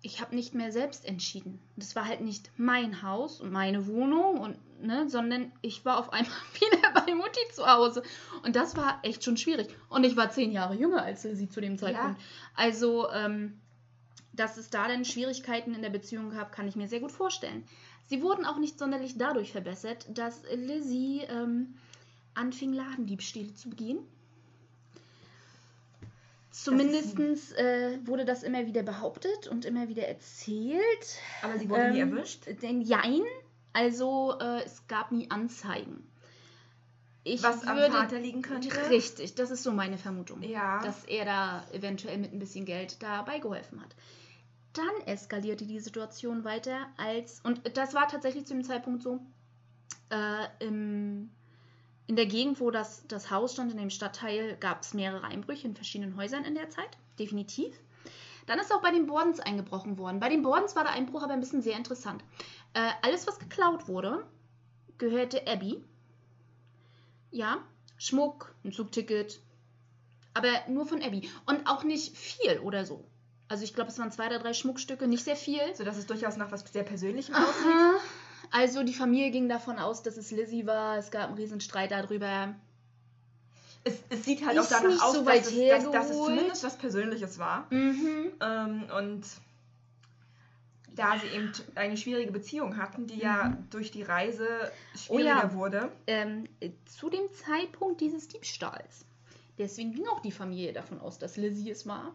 ich 0.03 0.19
habe 0.21 0.35
nicht 0.35 0.53
mehr 0.53 0.71
selbst 0.71 1.05
entschieden. 1.05 1.59
Das 1.77 1.95
war 1.95 2.05
halt 2.05 2.21
nicht 2.21 2.51
mein 2.57 3.01
Haus 3.01 3.39
und 3.39 3.51
meine 3.51 3.87
Wohnung 3.87 4.37
und 4.39 4.57
ne, 4.83 5.09
sondern 5.09 5.51
ich 5.61 5.85
war 5.85 5.97
auf 5.97 6.11
einmal 6.11 6.35
wieder 6.59 6.93
bei 6.93 7.15
Mutti 7.15 7.39
zu 7.53 7.65
Hause 7.65 8.03
und 8.43 8.55
das 8.55 8.75
war 8.75 8.99
echt 9.01 9.23
schon 9.23 9.37
schwierig. 9.37 9.69
Und 9.89 10.03
ich 10.03 10.15
war 10.15 10.29
zehn 10.29 10.51
Jahre 10.51 10.75
jünger 10.75 11.01
als 11.01 11.23
sie 11.23 11.49
zu 11.49 11.61
dem 11.61 11.77
Zeitpunkt. 11.77 12.19
Ja. 12.19 12.25
Also 12.55 13.09
ähm, 13.11 13.59
dass 14.33 14.57
es 14.57 14.69
da 14.69 14.87
dann 14.87 15.05
Schwierigkeiten 15.05 15.73
in 15.73 15.81
der 15.81 15.89
Beziehung 15.89 16.31
gab, 16.31 16.51
kann 16.51 16.67
ich 16.67 16.75
mir 16.75 16.87
sehr 16.87 16.99
gut 16.99 17.11
vorstellen. 17.11 17.63
Sie 18.07 18.21
wurden 18.21 18.45
auch 18.45 18.57
nicht 18.57 18.77
sonderlich 18.77 19.17
dadurch 19.17 19.53
verbessert, 19.53 20.05
dass 20.09 20.43
Lizzie 20.53 21.21
ähm, 21.29 21.75
anfing, 22.33 22.73
Ladendiebstähle 22.73 23.53
zu 23.53 23.69
begehen. 23.69 23.99
Zumindest 26.53 27.17
äh, 27.57 27.97
wurde 28.05 28.25
das 28.25 28.43
immer 28.43 28.67
wieder 28.67 28.83
behauptet 28.83 29.47
und 29.47 29.65
immer 29.65 29.89
wieder 29.89 30.07
erzählt. 30.07 31.17
Aber 31.41 31.57
sie 31.57 31.67
wurde 31.67 31.81
ähm, 31.81 31.93
nie 31.93 31.99
erwischt? 32.01 32.45
Denn 32.61 32.81
jein. 32.81 33.23
Also 33.73 34.37
äh, 34.39 34.61
es 34.63 34.85
gab 34.87 35.11
nie 35.11 35.31
Anzeigen. 35.31 36.07
Ich 37.23 37.41
Was 37.41 37.65
würde, 37.65 37.85
am 37.85 37.91
Vater 37.91 38.19
liegen 38.19 38.43
könnte? 38.43 38.69
Richtig, 38.91 39.33
das 39.33 39.49
ist 39.49 39.63
so 39.63 39.71
meine 39.71 39.97
Vermutung. 39.97 40.43
Ja. 40.43 40.79
Dass 40.83 41.05
er 41.05 41.25
da 41.25 41.65
eventuell 41.71 42.19
mit 42.19 42.33
ein 42.33 42.39
bisschen 42.39 42.65
Geld 42.65 43.01
dabei 43.01 43.39
geholfen 43.39 43.81
hat. 43.81 43.95
Dann 44.73 45.07
eskalierte 45.07 45.65
die 45.65 45.79
Situation 45.79 46.43
weiter 46.43 46.85
als, 46.97 47.39
und 47.43 47.61
das 47.75 47.95
war 47.95 48.07
tatsächlich 48.07 48.45
zu 48.45 48.53
dem 48.53 48.63
Zeitpunkt 48.63 49.01
so, 49.01 49.19
äh, 50.11 50.45
im 50.59 51.31
in 52.07 52.15
der 52.15 52.25
Gegend, 52.25 52.59
wo 52.59 52.71
das, 52.71 53.05
das 53.07 53.31
Haus 53.31 53.53
stand, 53.53 53.71
in 53.71 53.77
dem 53.77 53.89
Stadtteil, 53.89 54.57
gab 54.57 54.81
es 54.81 54.93
mehrere 54.93 55.25
Einbrüche 55.25 55.67
in 55.67 55.75
verschiedenen 55.75 56.17
Häusern 56.17 56.43
in 56.43 56.55
der 56.55 56.69
Zeit, 56.69 56.97
definitiv. 57.17 57.79
Dann 58.45 58.59
ist 58.59 58.73
auch 58.73 58.81
bei 58.81 58.91
den 58.91 59.07
Bordens 59.07 59.39
eingebrochen 59.39 59.97
worden. 59.97 60.19
Bei 60.19 60.29
den 60.29 60.43
Bordens 60.43 60.75
war 60.75 60.83
der 60.83 60.93
Einbruch 60.93 61.23
aber 61.23 61.33
ein 61.33 61.39
bisschen 61.39 61.61
sehr 61.61 61.77
interessant. 61.77 62.23
Äh, 62.73 62.89
alles, 63.01 63.25
was 63.25 63.39
geklaut 63.39 63.87
wurde, 63.87 64.25
gehörte 64.97 65.47
Abby. 65.47 65.81
Ja, 67.31 67.59
Schmuck, 67.97 68.53
ein 68.65 68.73
Zugticket, 68.73 69.39
aber 70.33 70.49
nur 70.67 70.85
von 70.85 71.01
Abby. 71.01 71.29
Und 71.45 71.67
auch 71.67 71.83
nicht 71.83 72.17
viel 72.17 72.59
oder 72.59 72.85
so. 72.85 73.05
Also 73.47 73.63
ich 73.63 73.73
glaube, 73.73 73.91
es 73.91 73.99
waren 73.99 74.11
zwei 74.11 74.27
oder 74.27 74.39
drei 74.39 74.53
Schmuckstücke, 74.53 75.07
nicht 75.07 75.23
sehr 75.23 75.35
viel. 75.35 75.61
Sodass 75.75 75.97
es 75.97 76.07
durchaus 76.07 76.37
nach 76.37 76.51
was 76.51 76.61
sehr 76.61 76.83
Persönlichem 76.83 77.35
aussieht. 77.35 78.01
Also 78.53 78.83
die 78.83 78.93
Familie 78.93 79.31
ging 79.31 79.49
davon 79.49 79.79
aus, 79.79 80.03
dass 80.03 80.15
es 80.15 80.29
Lizzie 80.29 80.67
war. 80.67 80.99
Es 80.99 81.09
gab 81.09 81.29
einen 81.29 81.37
riesen 81.37 81.59
Streit 81.59 81.89
darüber. 81.89 82.53
Es, 83.83 83.95
es 84.09 84.25
sieht 84.25 84.45
halt 84.45 84.55
ist 84.55 84.71
auch 84.71 84.79
danach 84.79 85.01
aus, 85.01 85.15
so 85.15 85.25
dass, 85.25 85.47
es, 85.47 85.69
dass, 85.69 85.91
dass, 85.91 86.09
es 86.11 86.17
zumindest 86.17 86.63
was 86.63 86.77
Persönliches 86.77 87.39
war. 87.39 87.65
Mhm. 87.71 88.31
Ähm, 88.39 88.83
und 88.95 89.23
da 90.95 91.17
sie 91.17 91.35
eben 91.35 91.51
eine 91.73 91.97
schwierige 91.97 92.31
Beziehung 92.31 92.77
hatten, 92.77 93.07
die 93.07 93.15
mhm. 93.15 93.21
ja 93.21 93.57
durch 93.71 93.89
die 93.89 94.03
Reise 94.03 94.47
schwieriger 94.95 95.45
oh 95.45 95.47
ja. 95.47 95.53
wurde. 95.53 95.91
Ähm, 96.05 96.47
zu 96.85 97.09
dem 97.09 97.31
Zeitpunkt 97.31 98.01
dieses 98.01 98.27
Diebstahls. 98.27 99.05
Deswegen 99.57 99.93
ging 99.93 100.07
auch 100.09 100.19
die 100.19 100.31
Familie 100.31 100.73
davon 100.73 100.99
aus, 100.99 101.17
dass 101.17 101.37
Lizzie 101.37 101.71
es 101.71 101.87
war. 101.87 102.13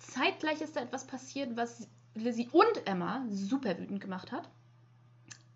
Zeitgleich 0.00 0.60
ist 0.60 0.74
da 0.74 0.80
etwas 0.80 1.06
passiert, 1.06 1.56
was 1.56 1.86
Lizzie 2.16 2.48
und 2.50 2.84
Emma 2.84 3.24
super 3.30 3.78
wütend 3.78 4.00
gemacht 4.00 4.32
hat. 4.32 4.48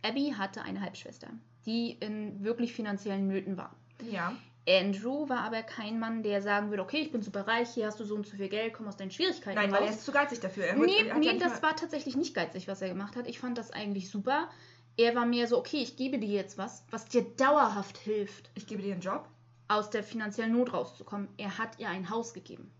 Abby 0.03 0.35
hatte 0.37 0.63
eine 0.63 0.81
Halbschwester, 0.81 1.29
die 1.67 1.93
in 1.93 2.43
wirklich 2.43 2.73
finanziellen 2.73 3.27
Nöten 3.29 3.57
war. 3.57 3.75
Ja. 4.11 4.35
Andrew 4.69 5.29
war 5.29 5.41
aber 5.41 5.63
kein 5.63 5.99
Mann, 5.99 6.23
der 6.23 6.43
sagen 6.43 6.71
würde, 6.71 6.83
okay, 6.83 6.99
ich 6.99 7.11
bin 7.11 7.23
super 7.23 7.47
reich, 7.47 7.71
hier 7.71 7.87
hast 7.87 7.99
du 7.99 8.05
so 8.05 8.15
und 8.15 8.27
so 8.27 8.37
viel 8.37 8.49
Geld, 8.49 8.75
komm 8.75 8.89
aus 8.89 8.97
deinen 8.97 9.11
Schwierigkeiten 9.11 9.57
Nein, 9.57 9.71
raus. 9.71 9.81
weil 9.81 9.89
er 9.89 9.95
ist 9.95 10.05
zu 10.05 10.13
geizig 10.13 10.41
dafür. 10.41 10.65
Er 10.65 10.77
nee, 10.77 11.13
nee 11.19 11.39
das 11.39 11.63
war 11.63 11.75
tatsächlich 11.75 12.17
nicht 12.17 12.35
geizig, 12.35 12.69
was 12.69 12.83
er 12.83 12.89
gemacht 12.89 13.17
hat. 13.17 13.27
Ich 13.27 13.39
fand 13.39 13.59
das 13.59 13.71
eigentlich 13.71 14.11
super. 14.11 14.49
Er 14.97 15.15
war 15.15 15.25
mehr 15.25 15.47
so, 15.47 15.59
okay, 15.59 15.79
ich 15.79 15.97
gebe 15.97 16.19
dir 16.19 16.29
jetzt 16.29 16.59
was, 16.59 16.85
was 16.91 17.07
dir 17.07 17.23
dauerhaft 17.23 17.97
hilft. 17.99 18.51
Ich 18.55 18.67
gebe 18.67 18.83
dir 18.83 18.93
einen 18.93 19.01
Job? 19.01 19.29
Aus 19.69 19.89
der 19.89 20.03
finanziellen 20.03 20.53
Not 20.53 20.73
rauszukommen. 20.73 21.29
Er 21.37 21.59
hat 21.59 21.79
ihr 21.79 21.89
ein 21.89 22.11
Haus 22.11 22.35
gegeben. 22.35 22.71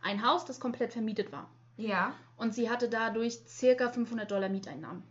Ein 0.00 0.26
Haus, 0.26 0.44
das 0.44 0.60
komplett 0.60 0.92
vermietet 0.92 1.32
war. 1.32 1.50
Ja. 1.76 2.14
Und 2.36 2.54
sie 2.54 2.70
hatte 2.70 2.88
dadurch 2.88 3.40
circa 3.46 3.90
500 3.90 4.30
Dollar 4.30 4.48
Mieteinnahmen. 4.48 5.02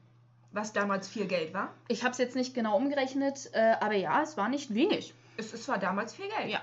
Was 0.54 0.72
damals 0.72 1.10
viel 1.10 1.26
Geld 1.26 1.54
war? 1.54 1.74
Ich 1.88 2.04
habe 2.04 2.12
es 2.12 2.20
jetzt 2.20 2.36
nicht 2.36 2.54
genau 2.54 2.78
umgerechnet, 2.78 3.50
äh, 3.54 3.76
aber 3.82 3.96
ja, 3.96 4.22
es 4.22 4.38
war 4.38 4.50
nicht 4.50 4.74
wenig. 4.74 5.14
Es, 5.36 5.52
es 5.52 5.68
war 5.68 5.80
damals 5.80 6.14
viel 6.14 6.30
Geld. 6.30 6.52
Ja. 6.52 6.62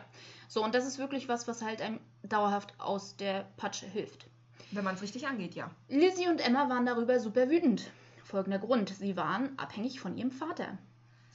So, 0.48 0.64
und 0.64 0.76
das 0.76 0.86
ist 0.86 0.98
wirklich 0.98 1.28
was, 1.28 1.48
was 1.48 1.60
halt 1.62 1.82
einem 1.82 1.98
dauerhaft 2.22 2.72
aus 2.78 3.16
der 3.16 3.48
Patsche 3.56 3.86
hilft. 3.86 4.26
Wenn 4.70 4.84
man 4.84 4.94
es 4.94 5.02
richtig 5.02 5.26
angeht, 5.26 5.56
ja. 5.56 5.70
Lizzie 5.88 6.28
und 6.28 6.40
Emma 6.40 6.68
waren 6.68 6.86
darüber 6.86 7.18
super 7.18 7.50
wütend. 7.50 7.90
Folgender 8.22 8.60
Grund: 8.60 8.90
Sie 8.90 9.16
waren 9.16 9.58
abhängig 9.58 9.98
von 9.98 10.16
ihrem 10.16 10.30
Vater. 10.30 10.78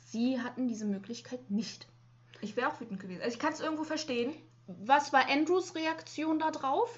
Sie 0.05 0.41
hatten 0.41 0.69
diese 0.69 0.85
Möglichkeit 0.85 1.51
nicht. 1.51 1.87
Ich 2.39 2.55
wäre 2.55 2.69
auch 2.69 2.79
wütend 2.79 3.01
gewesen. 3.01 3.21
Also 3.21 3.33
ich 3.33 3.39
kann 3.39 3.51
es 3.51 3.59
irgendwo 3.59 3.83
verstehen. 3.83 4.33
Was 4.67 5.11
war 5.11 5.29
Andrews 5.29 5.75
Reaktion 5.75 6.39
darauf? 6.39 6.97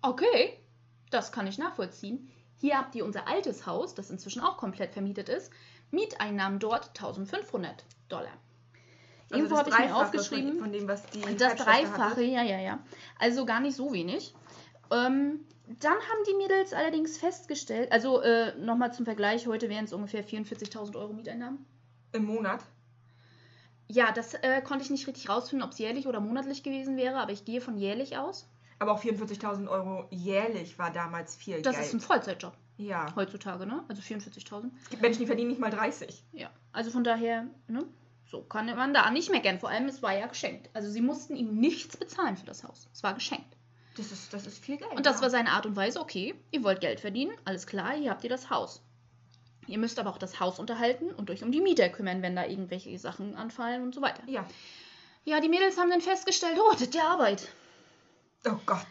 Okay, 0.00 0.56
das 1.10 1.32
kann 1.32 1.48
ich 1.48 1.58
nachvollziehen. 1.58 2.30
Hier 2.60 2.76
habt 2.76 2.94
ihr 2.94 3.06
unser 3.06 3.26
altes 3.26 3.66
Haus, 3.66 3.94
das 3.94 4.10
inzwischen 4.10 4.42
auch 4.42 4.58
komplett 4.58 4.92
vermietet 4.92 5.30
ist. 5.30 5.50
Mieteinnahmen 5.90 6.58
dort 6.58 6.88
1500 6.88 7.84
Dollar. 8.08 8.32
Also 9.30 9.44
Irgendwo 9.44 9.58
habe 9.58 9.70
ich 9.70 9.78
mir 9.78 9.96
aufgeschrieben. 9.96 10.58
Von, 10.58 10.72
dem, 10.72 10.86
was 10.86 11.06
die 11.06 11.22
Das 11.36 11.54
Dreifache, 11.54 12.22
ja, 12.22 12.42
ja, 12.42 12.58
ja. 12.58 12.78
Also 13.18 13.46
gar 13.46 13.60
nicht 13.60 13.76
so 13.76 13.92
wenig. 13.92 14.34
Ähm, 14.90 15.40
dann 15.78 15.94
haben 15.94 16.24
die 16.28 16.34
Mädels 16.34 16.72
allerdings 16.72 17.16
festgestellt, 17.16 17.92
also 17.92 18.20
äh, 18.20 18.54
nochmal 18.58 18.92
zum 18.92 19.04
Vergleich, 19.04 19.46
heute 19.46 19.68
wären 19.68 19.84
es 19.84 19.92
ungefähr 19.92 20.24
44.000 20.24 20.96
Euro 20.96 21.12
Mieteinnahmen. 21.12 21.64
Im 22.12 22.24
Monat? 22.24 22.60
Ja, 23.86 24.10
das 24.12 24.34
äh, 24.34 24.60
konnte 24.62 24.84
ich 24.84 24.90
nicht 24.90 25.06
richtig 25.06 25.28
rausfinden, 25.28 25.64
ob 25.64 25.72
es 25.72 25.78
jährlich 25.78 26.08
oder 26.08 26.20
monatlich 26.20 26.62
gewesen 26.62 26.96
wäre, 26.96 27.18
aber 27.20 27.32
ich 27.32 27.44
gehe 27.44 27.60
von 27.60 27.78
jährlich 27.78 28.18
aus. 28.18 28.49
Aber 28.80 28.92
auch 28.92 29.02
44.000 29.02 29.68
Euro 29.68 30.06
jährlich 30.10 30.78
war 30.78 30.90
damals 30.90 31.36
viel 31.36 31.62
das 31.62 31.74
Geld. 31.74 31.76
Das 31.76 31.86
ist 31.86 31.94
ein 31.94 32.00
Vollzeitjob. 32.00 32.56
Ja. 32.78 33.14
Heutzutage, 33.14 33.66
ne? 33.66 33.84
Also 33.88 34.00
44.000. 34.02 34.70
Es 34.82 34.90
gibt 34.90 35.02
Menschen, 35.02 35.20
die 35.20 35.26
verdienen 35.26 35.50
nicht 35.50 35.60
mal 35.60 35.70
30. 35.70 36.24
Ja. 36.32 36.50
Also 36.72 36.90
von 36.90 37.04
daher, 37.04 37.46
ne? 37.68 37.84
So 38.24 38.42
kann 38.42 38.66
man 38.74 38.94
da 38.94 39.10
nicht 39.10 39.30
meckern. 39.30 39.58
Vor 39.58 39.68
allem, 39.68 39.86
es 39.86 40.02
war 40.02 40.16
ja 40.16 40.26
geschenkt. 40.26 40.70
Also 40.72 40.90
sie 40.90 41.02
mussten 41.02 41.36
ihm 41.36 41.56
nichts 41.56 41.96
bezahlen 41.96 42.36
für 42.36 42.46
das 42.46 42.64
Haus. 42.64 42.88
Es 42.92 43.02
war 43.02 43.12
geschenkt. 43.14 43.56
Das 43.96 44.12
ist, 44.12 44.32
das 44.32 44.46
ist 44.46 44.64
viel 44.64 44.78
Geld. 44.78 44.92
Und 44.92 45.04
das 45.04 45.16
ja. 45.16 45.22
war 45.22 45.30
seine 45.30 45.50
Art 45.50 45.66
und 45.66 45.76
Weise, 45.76 46.00
okay, 46.00 46.34
ihr 46.50 46.64
wollt 46.64 46.80
Geld 46.80 47.00
verdienen, 47.00 47.32
alles 47.44 47.66
klar, 47.66 47.92
hier 47.92 48.10
habt 48.10 48.24
ihr 48.24 48.30
das 48.30 48.48
Haus. 48.48 48.82
Ihr 49.66 49.78
müsst 49.78 49.98
aber 49.98 50.10
auch 50.10 50.18
das 50.18 50.40
Haus 50.40 50.58
unterhalten 50.58 51.10
und 51.10 51.30
euch 51.30 51.42
um 51.42 51.52
die 51.52 51.60
Mieter 51.60 51.88
kümmern, 51.90 52.22
wenn 52.22 52.34
da 52.34 52.46
irgendwelche 52.46 52.98
Sachen 52.98 53.34
anfallen 53.36 53.82
und 53.82 53.94
so 53.94 54.00
weiter. 54.00 54.22
Ja. 54.26 54.46
Ja, 55.24 55.40
die 55.40 55.48
Mädels 55.48 55.76
haben 55.76 55.90
dann 55.90 56.00
festgestellt, 56.00 56.58
oh, 56.58 56.72
das 56.72 56.82
ist 56.82 56.94
die 56.94 57.00
Arbeit. 57.00 57.46
Oh 58.46 58.58
Gott. 58.66 58.86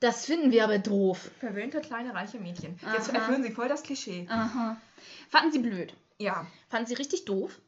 Das 0.00 0.26
finden 0.26 0.50
wir 0.50 0.64
aber 0.64 0.78
doof. 0.78 1.30
Verwöhnte 1.38 1.80
kleine 1.80 2.14
reiche 2.14 2.38
Mädchen. 2.38 2.78
Aha. 2.84 2.94
Jetzt 2.94 3.12
erfüllen 3.12 3.42
sie 3.42 3.52
voll 3.52 3.68
das 3.68 3.82
Klischee. 3.82 4.26
Aha. 4.28 4.76
Fanden 5.28 5.52
sie 5.52 5.60
blöd. 5.60 5.94
Ja. 6.18 6.46
Fanden 6.68 6.86
sie 6.86 6.94
richtig 6.94 7.24
doof. 7.24 7.60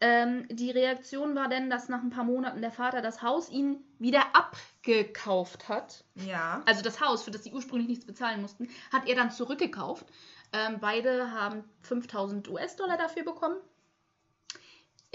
Ähm, 0.00 0.48
die 0.48 0.70
Reaktion 0.70 1.36
war 1.36 1.48
dann, 1.48 1.70
dass 1.70 1.88
nach 1.88 2.02
ein 2.02 2.10
paar 2.10 2.24
Monaten 2.24 2.60
der 2.60 2.72
Vater 2.72 3.02
das 3.02 3.22
Haus 3.22 3.48
ihnen 3.50 3.84
wieder 3.98 4.34
abgekauft 4.34 5.68
hat. 5.68 6.04
Ja. 6.14 6.62
Also 6.66 6.82
das 6.82 7.00
Haus, 7.00 7.22
für 7.22 7.30
das 7.30 7.44
sie 7.44 7.52
ursprünglich 7.52 7.88
nichts 7.88 8.06
bezahlen 8.06 8.42
mussten, 8.42 8.68
hat 8.90 9.06
er 9.06 9.14
dann 9.14 9.30
zurückgekauft. 9.30 10.06
Ähm, 10.52 10.78
beide 10.80 11.30
haben 11.30 11.62
5000 11.82 12.48
US-Dollar 12.48 12.98
dafür 12.98 13.22
bekommen. 13.22 13.56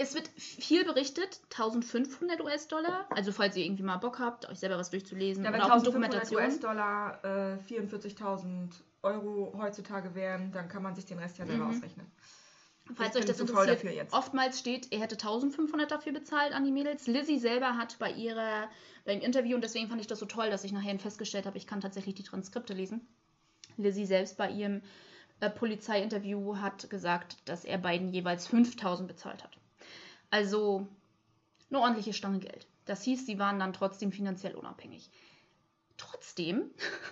Es 0.00 0.14
wird 0.14 0.28
viel 0.36 0.84
berichtet, 0.84 1.40
1500 1.50 2.40
US-Dollar. 2.40 3.06
Also 3.10 3.32
falls 3.32 3.56
ihr 3.56 3.64
irgendwie 3.64 3.82
mal 3.82 3.96
Bock 3.96 4.20
habt, 4.20 4.48
euch 4.48 4.60
selber 4.60 4.78
was 4.78 4.90
durchzulesen. 4.90 5.44
Ja, 5.44 5.52
wenn 5.52 5.60
1500 5.60 6.30
US-Dollar 6.30 7.24
äh, 7.24 7.58
44.000 7.68 8.70
Euro 9.02 9.52
heutzutage 9.58 10.14
wären, 10.14 10.52
dann 10.52 10.68
kann 10.68 10.84
man 10.84 10.94
sich 10.94 11.04
den 11.04 11.18
Rest 11.18 11.38
ja 11.38 11.46
selber 11.46 11.64
mhm. 11.64 11.76
ausrechnen. 11.76 12.06
Falls 12.94 13.14
Ich 13.14 13.22
euch 13.22 13.26
das 13.26 13.40
interessiert, 13.40 13.78
dafür 13.78 13.90
jetzt. 13.90 14.14
oftmals 14.14 14.60
steht, 14.60 14.92
er 14.92 15.00
hätte 15.00 15.16
1500 15.16 15.90
dafür 15.90 16.12
bezahlt 16.12 16.52
an 16.52 16.64
die 16.64 16.72
Mädels. 16.72 17.06
Lizzie 17.06 17.38
selber 17.38 17.76
hat 17.76 17.98
bei 17.98 18.10
ihrer, 18.12 18.70
beim 19.04 19.20
Interview, 19.20 19.56
und 19.56 19.62
deswegen 19.62 19.88
fand 19.88 20.00
ich 20.00 20.06
das 20.06 20.20
so 20.20 20.26
toll, 20.26 20.48
dass 20.48 20.64
ich 20.64 20.72
nachher 20.72 20.98
festgestellt 20.98 21.44
habe, 21.44 21.58
ich 21.58 21.66
kann 21.66 21.80
tatsächlich 21.80 22.14
die 22.14 22.22
Transkripte 22.22 22.72
lesen. 22.72 23.06
Lizzie 23.76 24.06
selbst 24.06 24.36
bei 24.36 24.50
ihrem 24.50 24.80
äh, 25.40 25.50
Polizeiinterview 25.50 26.56
hat 26.56 26.88
gesagt, 26.88 27.36
dass 27.44 27.64
er 27.64 27.78
beiden 27.78 28.08
jeweils 28.08 28.46
5000 28.46 29.06
bezahlt 29.06 29.44
hat. 29.44 29.58
Also 30.30 30.86
eine 31.70 31.80
ordentliche 31.80 32.12
Stange 32.12 32.38
Geld. 32.38 32.66
Das 32.84 33.02
hieß, 33.02 33.26
sie 33.26 33.38
waren 33.38 33.58
dann 33.58 33.72
trotzdem 33.72 34.12
finanziell 34.12 34.54
unabhängig. 34.54 35.10
Trotzdem 35.96 36.70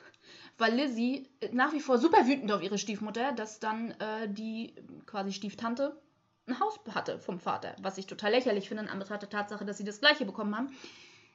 war 0.59 0.71
Lizzie 0.71 1.29
nach 1.53 1.73
wie 1.73 1.81
vor 1.81 1.99
super 1.99 2.27
wütend 2.27 2.51
auf 2.53 2.63
ihre 2.63 2.79
Stiefmutter, 2.79 3.33
dass 3.33 3.61
dann 3.61 3.91
äh, 3.93 4.29
die 4.29 4.75
quasi 5.07 5.33
Stieftante 5.33 6.01
ein 6.47 6.61
Haus 6.61 6.79
hatte 6.95 7.19
vom 7.19 7.41
Vater, 7.41 7.75
was 7.81 7.99
ich 7.99 8.07
total 8.07 8.31
lächerlich 8.31 8.69
finde 8.69 8.85
in 8.85 8.89
Anbetracht 8.89 9.23
der 9.23 9.31
Tatsache, 9.31 9.65
dass 9.65 9.79
sie 9.79 9.85
das 9.85 10.01
gleiche 10.01 10.25
bekommen 10.25 10.57
haben. 10.57 10.73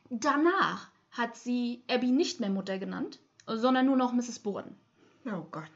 Danach 0.09 0.89
hat 1.11 1.35
sie 1.35 1.83
Abby 1.89 2.11
nicht 2.11 2.39
mehr 2.39 2.49
Mutter 2.49 2.79
genannt, 2.79 3.19
sondern 3.45 3.85
nur 3.85 3.97
noch 3.97 4.13
Mrs. 4.13 4.39
Borden. 4.39 4.77
Oh 5.25 5.45
Gott. 5.51 5.69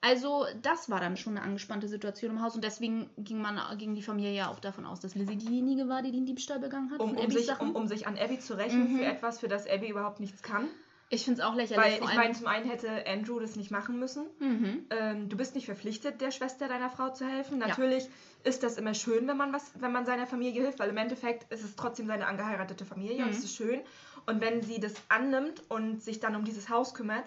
Also 0.00 0.46
das 0.62 0.88
war 0.90 1.00
dann 1.00 1.16
schon 1.16 1.36
eine 1.36 1.44
angespannte 1.44 1.88
Situation 1.88 2.30
im 2.30 2.40
Haus 2.42 2.54
und 2.54 2.62
deswegen 2.62 3.10
ging, 3.18 3.40
man, 3.40 3.60
ging 3.78 3.94
die 3.96 4.02
Familie 4.02 4.32
ja 4.32 4.48
auch 4.48 4.60
davon 4.60 4.86
aus, 4.86 5.00
dass 5.00 5.14
Lizzie 5.16 5.36
diejenige 5.36 5.88
war, 5.88 6.02
die 6.02 6.12
den 6.12 6.24
Diebstahl 6.24 6.60
begangen 6.60 6.90
hat 6.92 7.00
Um, 7.00 7.16
um, 7.16 7.30
sich, 7.30 7.50
um, 7.60 7.74
um 7.74 7.88
sich 7.88 8.06
an 8.06 8.16
Abby 8.16 8.38
zu 8.38 8.54
rächen 8.56 8.92
Mhm. 8.92 8.98
für 8.98 9.04
etwas, 9.04 9.40
für 9.40 9.48
das 9.48 9.68
Abby 9.68 9.88
überhaupt 9.88 10.20
nichts 10.20 10.42
kann. 10.42 10.68
ich 11.10 11.24
finde 11.24 11.40
es 11.40 11.46
auch 11.46 11.54
lächerlich. 11.56 12.00
Weil 12.00 12.08
ich 12.10 12.14
meine, 12.16 12.34
zum 12.34 12.46
einen 12.46 12.68
hätte 12.70 13.06
Andrew 13.08 13.40
das 13.40 13.56
nicht 13.56 13.70
machen 13.72 13.98
müssen. 13.98 14.26
Mhm. 14.38 14.84
Ähm, 14.90 15.28
du 15.30 15.36
bist 15.36 15.54
nicht 15.56 15.64
verpflichtet, 15.64 16.20
der 16.20 16.30
Schwester 16.30 16.68
deiner 16.68 16.90
Frau 16.90 17.08
zu 17.10 17.26
helfen. 17.26 17.60
Ja. 17.60 17.66
Natürlich 17.68 18.08
ist 18.44 18.62
das 18.62 18.76
immer 18.76 18.92
schön, 18.94 19.26
wenn 19.26 19.36
man 19.38 19.52
was, 19.52 19.72
wenn 19.80 19.90
man 19.90 20.04
seiner 20.06 20.26
Familie 20.26 20.62
hilft, 20.62 20.78
weil 20.78 20.90
im 20.90 20.96
Endeffekt 20.98 21.50
ist 21.52 21.64
es 21.64 21.74
trotzdem 21.76 22.06
seine 22.06 22.26
angeheiratete 22.26 22.84
Familie 22.84 23.24
und 23.24 23.30
Mhm. 23.30 23.36
es 23.36 23.42
ist 23.42 23.56
schön. 23.56 23.80
Und 24.26 24.40
wenn 24.42 24.62
sie 24.62 24.78
das 24.80 24.92
annimmt 25.08 25.62
und 25.68 26.02
sich 26.02 26.20
dann 26.20 26.36
um 26.36 26.44
dieses 26.44 26.68
Haus 26.68 26.92
kümmert, 26.94 27.24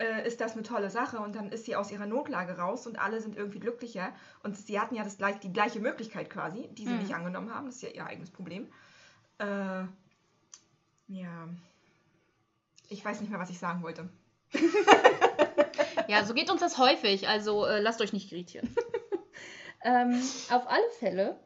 äh, 0.00 0.26
ist 0.26 0.40
das 0.40 0.54
eine 0.54 0.62
tolle 0.62 0.90
Sache 0.90 1.18
und 1.20 1.34
dann 1.36 1.50
ist 1.52 1.66
sie 1.66 1.76
aus 1.76 1.90
ihrer 1.92 2.06
Notlage 2.06 2.56
raus 2.58 2.86
und 2.86 2.98
alle 2.98 3.20
sind 3.20 3.36
irgendwie 3.36 3.60
glücklicher. 3.60 4.12
Und 4.42 4.56
sie 4.56 4.80
hatten 4.80 4.94
ja 4.94 5.04
das 5.04 5.18
gleich, 5.18 5.38
die 5.40 5.52
gleiche 5.52 5.78
Möglichkeit 5.78 6.30
quasi, 6.30 6.68
die 6.72 6.86
sie 6.86 6.92
Mhm. 6.94 6.98
nicht 6.98 7.14
angenommen 7.14 7.54
haben. 7.54 7.66
Das 7.66 7.76
ist 7.76 7.82
ja 7.82 7.90
ihr 7.90 8.06
eigenes 8.06 8.30
Problem. 8.30 8.66
Äh, 9.38 9.84
ja. 11.08 11.48
Ich 12.88 13.04
weiß 13.04 13.20
nicht 13.20 13.30
mehr, 13.30 13.38
was 13.38 13.50
ich 13.50 13.58
sagen 13.58 13.82
wollte. 13.82 14.08
Ja, 16.08 16.24
so 16.24 16.34
geht 16.34 16.50
uns 16.50 16.60
das 16.60 16.76
häufig, 16.78 17.28
also 17.28 17.66
äh, 17.66 17.80
lasst 17.80 18.00
euch 18.00 18.12
nicht 18.12 18.32
irritieren. 18.32 18.74
ähm, 19.84 20.20
auf 20.50 20.68
alle 20.68 20.90
Fälle 20.98 21.38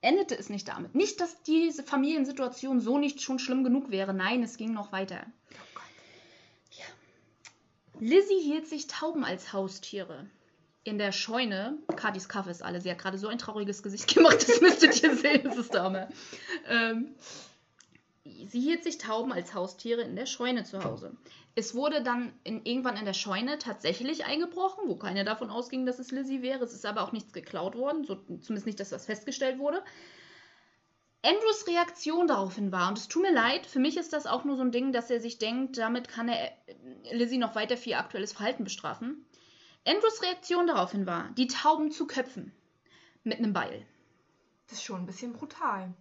endete 0.00 0.36
es 0.36 0.48
nicht 0.48 0.66
damit. 0.66 0.94
Nicht, 0.94 1.20
dass 1.20 1.42
diese 1.42 1.84
Familiensituation 1.84 2.80
so 2.80 2.98
nicht 2.98 3.22
schon 3.22 3.38
schlimm 3.38 3.62
genug 3.62 3.90
wäre. 3.90 4.12
Nein, 4.14 4.42
es 4.42 4.56
ging 4.56 4.72
noch 4.72 4.90
weiter. 4.90 5.24
Lizzie 8.00 8.40
hielt 8.40 8.66
sich 8.66 8.86
Tauben 8.86 9.24
als 9.24 9.52
Haustiere. 9.52 10.26
In 10.82 10.96
der 10.96 11.12
Scheune, 11.12 11.78
Katis 11.94 12.28
Kaffee 12.28 12.50
ist 12.50 12.62
alle, 12.62 12.80
sie 12.80 12.90
hat 12.90 12.98
gerade 12.98 13.18
so 13.18 13.28
ein 13.28 13.36
trauriges 13.36 13.82
Gesicht 13.82 14.14
gemacht, 14.14 14.42
das 14.48 14.60
müsstet 14.60 15.02
ihr 15.02 15.14
sehen, 15.14 15.42
das 15.44 15.58
ist 15.58 15.74
Dame. 15.74 16.08
Ähm, 16.66 17.14
sie 18.24 18.60
hielt 18.60 18.82
sich 18.82 18.96
Tauben 18.96 19.32
als 19.32 19.52
Haustiere 19.52 20.00
in 20.00 20.16
der 20.16 20.24
Scheune 20.24 20.64
zu 20.64 20.82
Hause. 20.82 21.12
Es 21.54 21.74
wurde 21.74 22.02
dann 22.02 22.32
in, 22.44 22.64
irgendwann 22.64 22.96
in 22.96 23.04
der 23.04 23.12
Scheune 23.12 23.58
tatsächlich 23.58 24.24
eingebrochen, 24.24 24.84
wo 24.88 24.96
keiner 24.96 25.24
davon 25.24 25.50
ausging, 25.50 25.84
dass 25.84 25.98
es 25.98 26.10
Lizzie 26.10 26.40
wäre. 26.40 26.64
Es 26.64 26.72
ist 26.72 26.86
aber 26.86 27.02
auch 27.02 27.12
nichts 27.12 27.34
geklaut 27.34 27.76
worden, 27.76 28.04
so, 28.04 28.14
zumindest 28.14 28.66
nicht, 28.66 28.80
dass 28.80 28.92
was 28.92 29.04
festgestellt 29.04 29.58
wurde. 29.58 29.82
Andrews 31.22 31.66
Reaktion 31.66 32.26
daraufhin 32.26 32.72
war, 32.72 32.88
und 32.88 32.98
es 32.98 33.08
tut 33.08 33.22
mir 33.22 33.32
leid, 33.32 33.66
für 33.66 33.78
mich 33.78 33.96
ist 33.96 34.12
das 34.12 34.26
auch 34.26 34.44
nur 34.44 34.56
so 34.56 34.62
ein 34.62 34.72
Ding, 34.72 34.92
dass 34.92 35.10
er 35.10 35.20
sich 35.20 35.38
denkt, 35.38 35.76
damit 35.76 36.08
kann 36.08 36.28
er 36.28 36.52
äh, 36.66 37.14
Lizzie 37.14 37.38
noch 37.38 37.54
weiter 37.54 37.76
für 37.76 37.90
ihr 37.90 37.98
aktuelles 37.98 38.32
Verhalten 38.32 38.64
bestrafen. 38.64 39.26
Andrews 39.86 40.22
Reaktion 40.22 40.66
daraufhin 40.66 41.06
war, 41.06 41.30
die 41.32 41.46
Tauben 41.46 41.90
zu 41.90 42.06
köpfen. 42.06 42.52
Mit 43.22 43.38
einem 43.38 43.52
Beil. 43.52 43.86
Das 44.66 44.78
ist 44.78 44.84
schon 44.84 45.00
ein 45.00 45.06
bisschen 45.06 45.34
brutal. 45.34 45.92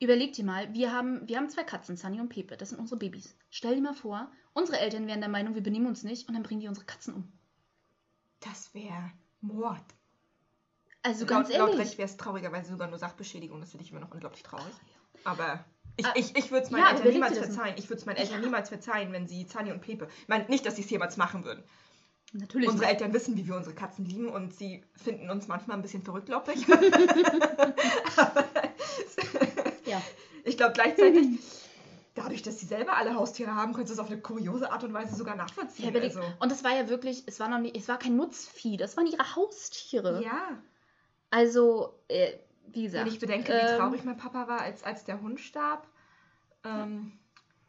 Überleg 0.00 0.32
dir 0.32 0.44
mal, 0.44 0.72
wir 0.72 0.92
haben, 0.92 1.28
wir 1.28 1.36
haben 1.36 1.50
zwei 1.50 1.64
Katzen, 1.64 1.96
Sunny 1.96 2.20
und 2.20 2.30
Pepe. 2.30 2.56
Das 2.56 2.70
sind 2.70 2.78
unsere 2.78 2.98
Babys. 2.98 3.36
Stell 3.50 3.74
dir 3.74 3.82
mal 3.82 3.94
vor, 3.94 4.30
unsere 4.54 4.78
Eltern 4.78 5.06
wären 5.06 5.20
der 5.20 5.28
Meinung, 5.28 5.54
wir 5.54 5.62
benehmen 5.62 5.86
uns 5.86 6.04
nicht 6.04 6.26
und 6.26 6.34
dann 6.34 6.42
bringen 6.42 6.60
die 6.60 6.68
unsere 6.68 6.86
Katzen 6.86 7.14
um. 7.14 7.32
Das 8.40 8.72
wäre 8.74 9.12
Mord. 9.40 9.84
Also 11.04 11.26
ganz 11.26 11.48
laut, 11.50 11.58
laut 11.58 11.68
ehrlich. 11.70 11.86
Recht 11.86 11.98
wäre 11.98 12.08
es 12.08 12.16
traurigerweise 12.16 12.70
sogar 12.72 12.88
nur 12.88 12.98
Sachbeschädigung. 12.98 13.60
Das 13.60 13.70
finde 13.70 13.84
ich 13.84 13.90
immer 13.92 14.00
noch 14.00 14.10
unglaublich 14.10 14.42
traurig. 14.42 14.72
Ach, 15.24 15.30
Aber 15.32 15.64
ich, 15.96 16.06
Ah, 16.06 16.12
ich, 16.16 16.36
ich 16.36 16.50
würde 16.50 16.64
es 16.64 16.70
meinen 16.72 16.82
ja, 16.82 16.90
Eltern 16.90 17.12
niemals 17.12 17.38
verzeihen. 17.38 17.74
Ich 17.78 17.88
würde 17.88 18.00
es 18.00 18.06
meinen 18.06 18.16
Eltern 18.16 18.40
Ja. 18.40 18.44
niemals 18.46 18.68
verzeihen, 18.70 19.12
wenn 19.12 19.28
sie 19.28 19.46
Zani 19.46 19.70
und 19.70 19.80
Pepe. 19.80 20.08
Ich 20.22 20.28
meine, 20.28 20.44
nicht, 20.46 20.66
dass 20.66 20.74
sie 20.76 20.82
es 20.82 20.90
jemals 20.90 21.16
machen 21.16 21.44
würden. 21.44 21.62
Natürlich. 22.32 22.68
Unsere 22.68 22.88
nicht. 22.90 23.00
Eltern 23.00 23.12
wissen, 23.14 23.36
wie 23.36 23.46
wir 23.46 23.54
unsere 23.54 23.76
Katzen 23.76 24.04
lieben 24.06 24.28
und 24.28 24.52
sie 24.54 24.82
finden 24.96 25.30
uns 25.30 25.46
manchmal 25.46 25.76
ein 25.76 25.82
bisschen 25.82 26.02
verrückt, 26.02 26.26
glaube 26.26 26.52
ich. 26.52 26.66
Aber 28.16 28.44
Ja. 29.86 30.02
ich 30.44 30.56
glaube 30.56 30.72
gleichzeitig, 30.72 31.26
dadurch, 32.14 32.42
dass 32.42 32.58
sie 32.58 32.66
selber 32.66 32.96
alle 32.96 33.14
Haustiere 33.14 33.54
haben, 33.54 33.72
können 33.72 33.86
sie 33.86 33.92
es 33.92 33.98
auf 33.98 34.08
eine 34.10 34.20
kuriose 34.20 34.72
Art 34.72 34.82
und 34.84 34.92
Weise 34.94 35.14
sogar 35.14 35.36
Ja, 35.36 35.42
nachvollziehen. 35.44 35.90
überleg, 35.90 36.16
also, 36.16 36.26
Und 36.40 36.50
das 36.50 36.64
war 36.64 36.74
ja 36.74 36.88
wirklich, 36.88 37.22
es 37.26 37.38
war 37.40 37.48
noch 37.48 37.58
nicht, 37.58 37.76
es 37.76 37.86
war 37.88 37.98
kein 37.98 38.16
Nutzvieh, 38.16 38.76
das 38.76 38.96
waren 38.96 39.06
ihre 39.06 39.36
Haustiere. 39.36 40.22
ja. 40.24 40.62
Also, 41.34 41.98
äh, 42.08 42.32
wie 42.68 42.84
gesagt. 42.84 43.06
Wenn 43.06 43.12
ich 43.12 43.18
bedenke, 43.18 43.52
wie 43.52 43.56
ähm, 43.56 43.78
traurig 43.78 44.04
mein 44.04 44.16
Papa 44.16 44.46
war, 44.46 44.60
als, 44.60 44.84
als 44.84 45.04
der 45.04 45.20
Hund 45.20 45.40
starb. 45.40 45.88
Ähm, 46.64 47.18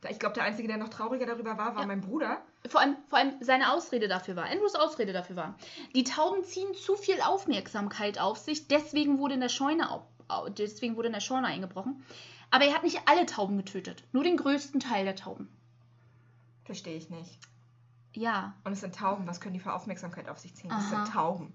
da, 0.01 0.09
ich 0.09 0.19
glaube, 0.19 0.35
der 0.35 0.43
Einzige, 0.43 0.67
der 0.67 0.77
noch 0.77 0.89
trauriger 0.89 1.25
darüber 1.25 1.57
war, 1.57 1.73
war 1.73 1.81
Ja. 1.81 1.87
mein 1.87 2.01
Bruder. 2.01 2.41
Vor 2.67 2.79
allem, 2.79 2.95
vor 3.09 3.17
allem 3.17 3.33
seine 3.41 3.73
Ausrede 3.73 4.07
dafür 4.07 4.35
war, 4.35 4.45
Andrews 4.45 4.75
Ausrede 4.75 5.13
dafür 5.13 5.35
war, 5.35 5.55
die 5.95 6.03
Tauben 6.03 6.43
ziehen 6.43 6.73
zu 6.75 6.95
viel 6.95 7.19
Aufmerksamkeit 7.21 8.19
auf 8.19 8.37
sich, 8.37 8.67
deswegen 8.67 9.17
wurde 9.17 9.33
in 9.33 9.39
der 9.41 9.49
Scheune, 9.49 9.91
au, 9.91 10.05
au, 10.27 10.49
deswegen 10.49 10.95
wurde 10.95 11.07
in 11.07 11.13
der 11.13 11.21
Scheune 11.21 11.47
eingebrochen. 11.47 12.03
Aber 12.51 12.65
er 12.65 12.73
hat 12.75 12.83
nicht 12.83 13.01
alle 13.07 13.25
Tauben 13.25 13.57
getötet, 13.57 14.03
nur 14.11 14.23
den 14.23 14.37
größten 14.37 14.79
Teil 14.79 15.05
der 15.05 15.15
Tauben. 15.15 15.49
Verstehe 16.65 16.97
ich 16.97 17.09
nicht. 17.09 17.39
Ja, 18.13 18.53
Und 18.63 18.73
es 18.73 18.81
sind 18.81 18.95
Tauben. 18.95 19.25
Was 19.27 19.41
können 19.41 19.53
die 19.55 19.59
für 19.59 19.73
Aufmerksamkeit 19.73 20.29
auf 20.29 20.37
sich 20.39 20.55
ziehen? 20.55 20.71
Aha. 20.71 20.81
sind 21.03 21.13
Tauben. 21.13 21.53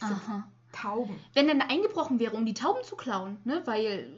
Das 0.00 0.08
sind 0.08 0.18
aha. 0.28 0.48
Tauben. 0.74 1.18
Wenn 1.34 1.48
dann 1.48 1.60
eingebrochen 1.60 2.18
wäre, 2.18 2.36
um 2.36 2.44
die 2.44 2.54
Tauben 2.54 2.82
zu 2.84 2.96
klauen, 2.96 3.38
ne, 3.44 3.62
weil 3.64 4.08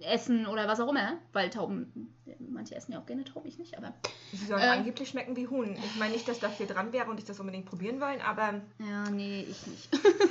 Essen 0.00 0.46
oder 0.46 0.66
was 0.66 0.80
auch 0.80 0.88
immer, 0.88 1.18
weil 1.32 1.50
Tauben, 1.50 2.14
manche 2.48 2.74
essen 2.74 2.92
ja 2.92 3.00
auch 3.00 3.06
gerne 3.06 3.24
Tauben, 3.24 3.46
ich 3.48 3.58
nicht, 3.58 3.76
aber 3.76 3.92
Sie 4.32 4.46
sollen 4.46 4.62
Äh. 4.62 4.68
angeblich 4.68 5.08
schmecken 5.10 5.36
wie 5.36 5.46
Huhn. 5.48 5.76
Ich 5.76 5.96
meine 5.98 6.12
nicht, 6.14 6.26
dass 6.26 6.38
da 6.40 6.48
viel 6.48 6.66
dran 6.66 6.92
wäre 6.92 7.10
und 7.10 7.18
ich 7.18 7.24
das 7.26 7.38
unbedingt 7.38 7.66
probieren 7.66 8.00
wollen, 8.00 8.20
aber 8.22 8.60
ja, 8.78 9.10
nee, 9.10 9.46
ich 9.48 9.66
nicht. 9.66 9.88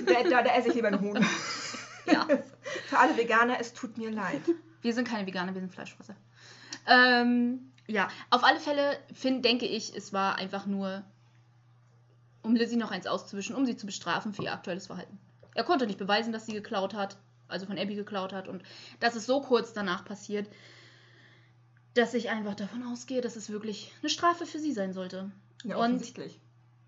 da, 0.08 0.24
da, 0.24 0.42
da 0.44 0.56
esse 0.56 0.70
ich 0.70 0.76
lieber 0.76 0.88
einen 0.88 1.02
Huhn. 1.02 1.16
ja. 2.12 2.28
Für 2.88 2.98
alle 2.98 3.16
Veganer, 3.18 3.60
es 3.60 3.74
tut 3.74 3.98
mir 3.98 4.10
leid. 4.12 4.42
Wir 4.82 4.94
sind 4.94 5.08
keine 5.08 5.28
Veganer, 5.28 5.54
wir 5.54 5.62
sind 5.62 5.72
Fleischfresser. 5.74 6.16
Ähm, 6.88 7.72
ja, 7.88 8.08
auf 8.30 8.44
alle 8.44 8.60
Fälle 8.60 8.98
find, 9.14 9.44
denke 9.46 9.66
ich, 9.66 9.96
es 9.96 10.14
war 10.14 10.36
einfach 10.38 10.66
nur, 10.66 11.04
um 12.42 12.56
Lizzie 12.56 12.78
noch 12.78 12.92
eins 12.92 13.06
auszuwischen, 13.08 13.56
um 13.56 13.66
sie 13.66 13.76
zu 13.76 13.86
bestrafen 13.86 14.34
für 14.34 14.44
ihr 14.44 14.54
aktuelles 14.54 14.88
Verhalten. 14.88 15.20
Er 15.60 15.66
konnte 15.66 15.86
nicht 15.88 16.00
beweisen, 16.00 16.32
dass 16.32 16.46
sie 16.46 16.54
geklaut 16.54 16.94
hat, 16.94 17.18
also 17.50 17.66
von 17.66 17.78
Abby 17.78 17.94
geklaut 17.96 18.32
hat 18.32 18.48
und 18.48 18.64
das 19.02 19.18
ist 19.18 19.26
so 19.26 19.42
kurz 19.42 19.74
danach 19.74 20.06
passiert, 20.06 20.50
dass 21.96 22.14
ich 22.14 22.30
einfach 22.30 22.56
davon 22.56 22.82
ausgehe, 22.84 23.20
dass 23.20 23.36
es 23.36 23.50
wirklich 23.50 23.92
eine 24.00 24.10
Strafe 24.10 24.46
für 24.46 24.58
sie 24.60 24.72
sein 24.72 24.94
sollte. 24.94 25.30
Ja, 25.66 25.76
Und- 25.76 25.82
offensichtlich. 25.84 26.40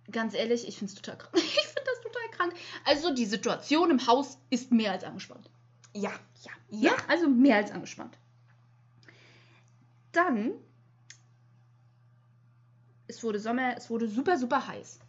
Ganz 0.10 0.34
ehrlich, 0.36 0.66
ich 0.70 0.78
finde 0.78 0.94
es 0.94 0.96
total 1.02 1.18
krank. 1.18 1.34
Ich 1.44 1.52
finde 1.68 1.82
das 1.86 2.02
total 2.02 2.30
krank. 2.32 2.54
Also 2.86 3.14
die 3.14 3.26
Situation 3.26 3.92
im 3.92 4.08
Haus 4.08 4.38
ist 4.50 4.72
mehr 4.72 4.94
als 4.94 5.04
angespannt. 5.04 5.50
Ja. 5.94 6.12
Ja, 6.42 6.52
ja, 6.70 6.92
also 7.10 7.28
mehr 7.28 7.58
als 7.58 7.72
angespannt. 7.72 8.18
Dann, 10.14 10.54
es 13.08 13.22
wurde 13.22 13.40
Sommer, 13.42 13.76
es 13.76 13.90
wurde 13.90 14.08
super, 14.08 14.38
super 14.38 14.66
heiß. 14.66 15.00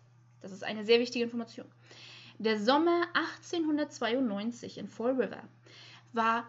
Das 0.41 0.51
ist 0.51 0.65
eine 0.65 0.85
sehr 0.85 0.99
wichtige 0.99 1.25
Information. 1.25 1.67
Der 2.43 2.59
Sommer 2.59 3.07
1892 3.15 4.79
in 4.79 4.89
Fall 4.89 5.13
River 5.13 5.45
war 6.13 6.45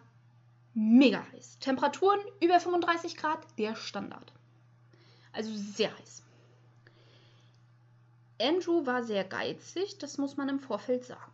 mega 0.73 1.23
heiß. 1.31 1.59
Temperaturen 1.59 2.19
über 2.41 2.59
35 2.59 3.15
Grad, 3.15 3.45
der 3.59 3.75
Standard. 3.75 4.33
Also 5.33 5.51
sehr 5.53 5.95
heiß. 5.95 6.23
Andrew 8.41 8.87
war 8.87 9.03
sehr 9.03 9.23
geizig, 9.23 9.99
das 9.99 10.17
muss 10.17 10.35
man 10.35 10.49
im 10.49 10.59
Vorfeld 10.59 11.05
sagen. 11.05 11.31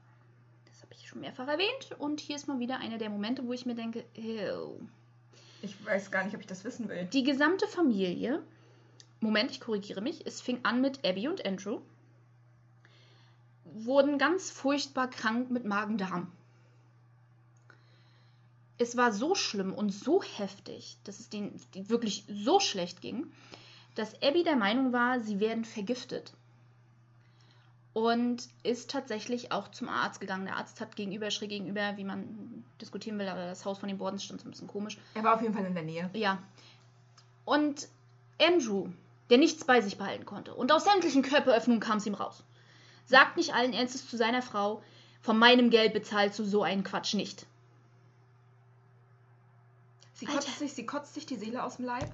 Das 0.66 0.82
habe 0.82 0.94
ich 0.94 1.08
schon 1.08 1.22
mehrfach 1.22 1.48
erwähnt. 1.48 1.96
Und 1.98 2.20
hier 2.20 2.36
ist 2.36 2.50
mal 2.50 2.60
wieder 2.60 2.80
einer 2.80 2.98
der 2.98 3.10
Momente, 3.10 3.48
wo 3.48 3.54
ich 3.54 3.66
mir 3.66 3.76
denke, 3.76 4.04
ew. 4.18 4.78
Ich 5.62 5.86
weiß 5.86 6.12
gar 6.12 6.26
nicht, 6.26 6.36
ob 6.36 6.42
ich 6.42 6.48
das 6.48 6.66
wissen 6.66 6.90
will. 6.90 7.06
Die 7.06 7.24
gesamte 7.24 7.66
Familie, 7.66 8.44
Moment, 9.22 9.52
ich 9.52 9.62
korrigiere 9.62 10.02
mich, 10.02 10.26
es 10.28 10.42
fing 10.42 10.60
an 10.64 10.82
mit 10.82 11.06
Abby 11.06 11.30
und 11.30 11.46
Andrew, 11.46 11.80
wurden 13.74 14.18
ganz 14.18 14.52
furchtbar 14.52 15.10
krank 15.10 15.52
mit 15.52 15.66
Magen-Darm. 15.66 16.32
Es 18.78 18.96
war 18.96 19.12
so 19.12 19.36
schlimm 19.36 19.74
und 19.74 19.92
so 19.92 20.24
heftig, 20.24 20.98
dass 21.04 21.20
es 21.20 21.30
denen 21.30 21.60
wirklich 21.74 22.24
so 22.30 22.60
schlecht 22.60 23.02
ging, 23.02 23.32
dass 23.96 24.22
Abby 24.22 24.44
der 24.44 24.56
Meinung 24.56 24.94
war, 24.94 25.20
sie 25.20 25.40
werden 25.40 25.66
vergiftet. 25.66 26.34
Und 27.94 28.48
ist 28.64 28.92
tatsächlich 28.92 29.52
auch 29.52 29.68
zum 29.70 29.90
Arzt 29.90 30.22
gegangen. 30.22 30.46
Der 30.46 30.56
Arzt 30.56 30.80
hat 30.80 30.96
gegenüber, 30.96 31.32
schräg 31.32 31.50
gegenüber, 31.50 31.98
wie 31.98 32.06
man 32.06 32.64
diskutieren 32.80 33.20
will, 33.20 33.28
aber 33.28 33.48
das 33.48 33.66
Haus 33.66 33.80
von 33.80 33.90
den 33.90 33.98
Bordens 33.98 34.24
stand 34.24 34.40
so 34.40 34.48
ein 34.48 34.52
bisschen 34.52 34.68
komisch. 34.68 34.98
Er 35.16 35.24
war 35.24 35.36
auf 35.36 35.42
jeden 35.42 35.54
Fall 35.54 35.66
in 35.66 35.74
der 35.74 35.84
Nähe. 35.84 36.10
Ja. 36.14 36.42
Und 37.44 37.90
Andrew, 38.40 38.90
der 39.30 39.38
nichts 39.38 39.66
bei 39.66 39.82
sich 39.82 39.98
behalten 39.98 40.26
konnte 40.26 40.54
und 40.54 40.72
aus 40.72 40.86
sämtlichen 40.86 41.24
Körperöffnungen 41.24 41.82
kam 41.82 41.98
es 41.98 42.06
ihm 42.06 42.14
raus, 42.14 42.44
sagt 43.10 43.38
nicht 43.38 43.54
allen 43.54 43.74
Ernstes 43.74 44.08
zu 44.08 44.18
seiner 44.18 44.42
Frau, 44.42 44.82
von 45.22 45.38
meinem 45.38 45.70
Geld 45.70 45.94
bezahlst 45.94 46.40
du 46.40 46.46
so 46.46 46.64
einen 46.64 46.84
Quatsch 46.84 47.16
nicht. 47.16 47.46
Sie 50.14 50.28
Alter. 50.28 50.40
kotzt, 50.40 50.60
sich, 50.60 50.74
sie 50.74 50.86
kotzt 50.86 51.14
sich 51.16 51.26
die 51.26 51.36
Seele 51.36 51.64
aus 51.64 51.78
dem 51.78 51.86
Leib 51.86 52.12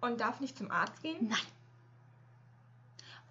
und 0.00 0.20
darf 0.20 0.40
nicht 0.40 0.56
zum 0.56 0.70
Arzt 0.70 1.02
gehen. 1.02 1.28
Nein. 1.28 1.38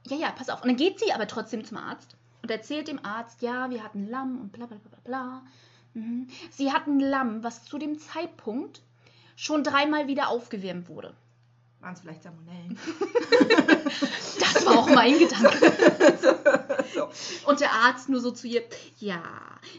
Ja, 0.07 0.17
ja, 0.17 0.31
pass 0.31 0.49
auf. 0.49 0.61
Und 0.61 0.67
dann 0.67 0.77
geht 0.77 0.99
sie 0.99 1.13
aber 1.13 1.27
trotzdem 1.27 1.63
zum 1.63 1.77
Arzt 1.77 2.15
und 2.41 2.51
erzählt 2.51 2.87
dem 2.87 3.03
Arzt, 3.05 3.41
ja, 3.41 3.69
wir 3.69 3.83
hatten 3.83 4.07
Lamm 4.09 4.41
und 4.41 4.51
bla 4.51 4.65
bla 4.65 4.77
bla 4.77 4.89
bla 4.89 4.99
bla. 5.03 5.43
Mhm. 5.93 6.27
Sie 6.49 6.71
hatten 6.71 6.99
Lamm, 6.99 7.43
was 7.43 7.65
zu 7.65 7.77
dem 7.77 7.99
Zeitpunkt 7.99 8.81
schon 9.35 9.63
dreimal 9.63 10.07
wieder 10.07 10.29
aufgewärmt 10.29 10.89
wurde. 10.89 11.15
Waren 11.81 11.93
es 11.93 12.01
vielleicht 12.01 12.23
Salmonellen? 12.23 12.77
Das 14.39 14.65
war 14.65 14.79
auch 14.79 14.89
mein 14.89 15.17
Gedanke. 15.17 16.17
so. 16.93 17.09
Und 17.49 17.59
der 17.59 17.71
Arzt 17.71 18.09
nur 18.09 18.19
so 18.19 18.31
zu 18.31 18.47
ihr, 18.47 18.63
ja, 18.99 19.21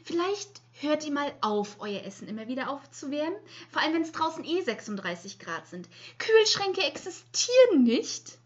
vielleicht 0.04 0.60
hört 0.80 1.04
ihr 1.06 1.12
mal 1.12 1.32
auf, 1.40 1.76
euer 1.78 2.04
Essen 2.04 2.28
immer 2.28 2.48
wieder 2.48 2.70
aufzuwärmen. 2.70 3.38
Vor 3.70 3.82
allem, 3.82 3.94
wenn 3.94 4.02
es 4.02 4.12
draußen 4.12 4.44
eh 4.44 4.60
36 4.60 5.38
Grad 5.38 5.66
sind. 5.66 5.88
Kühlschränke 6.18 6.82
existieren 6.82 7.84
nicht. 7.84 8.38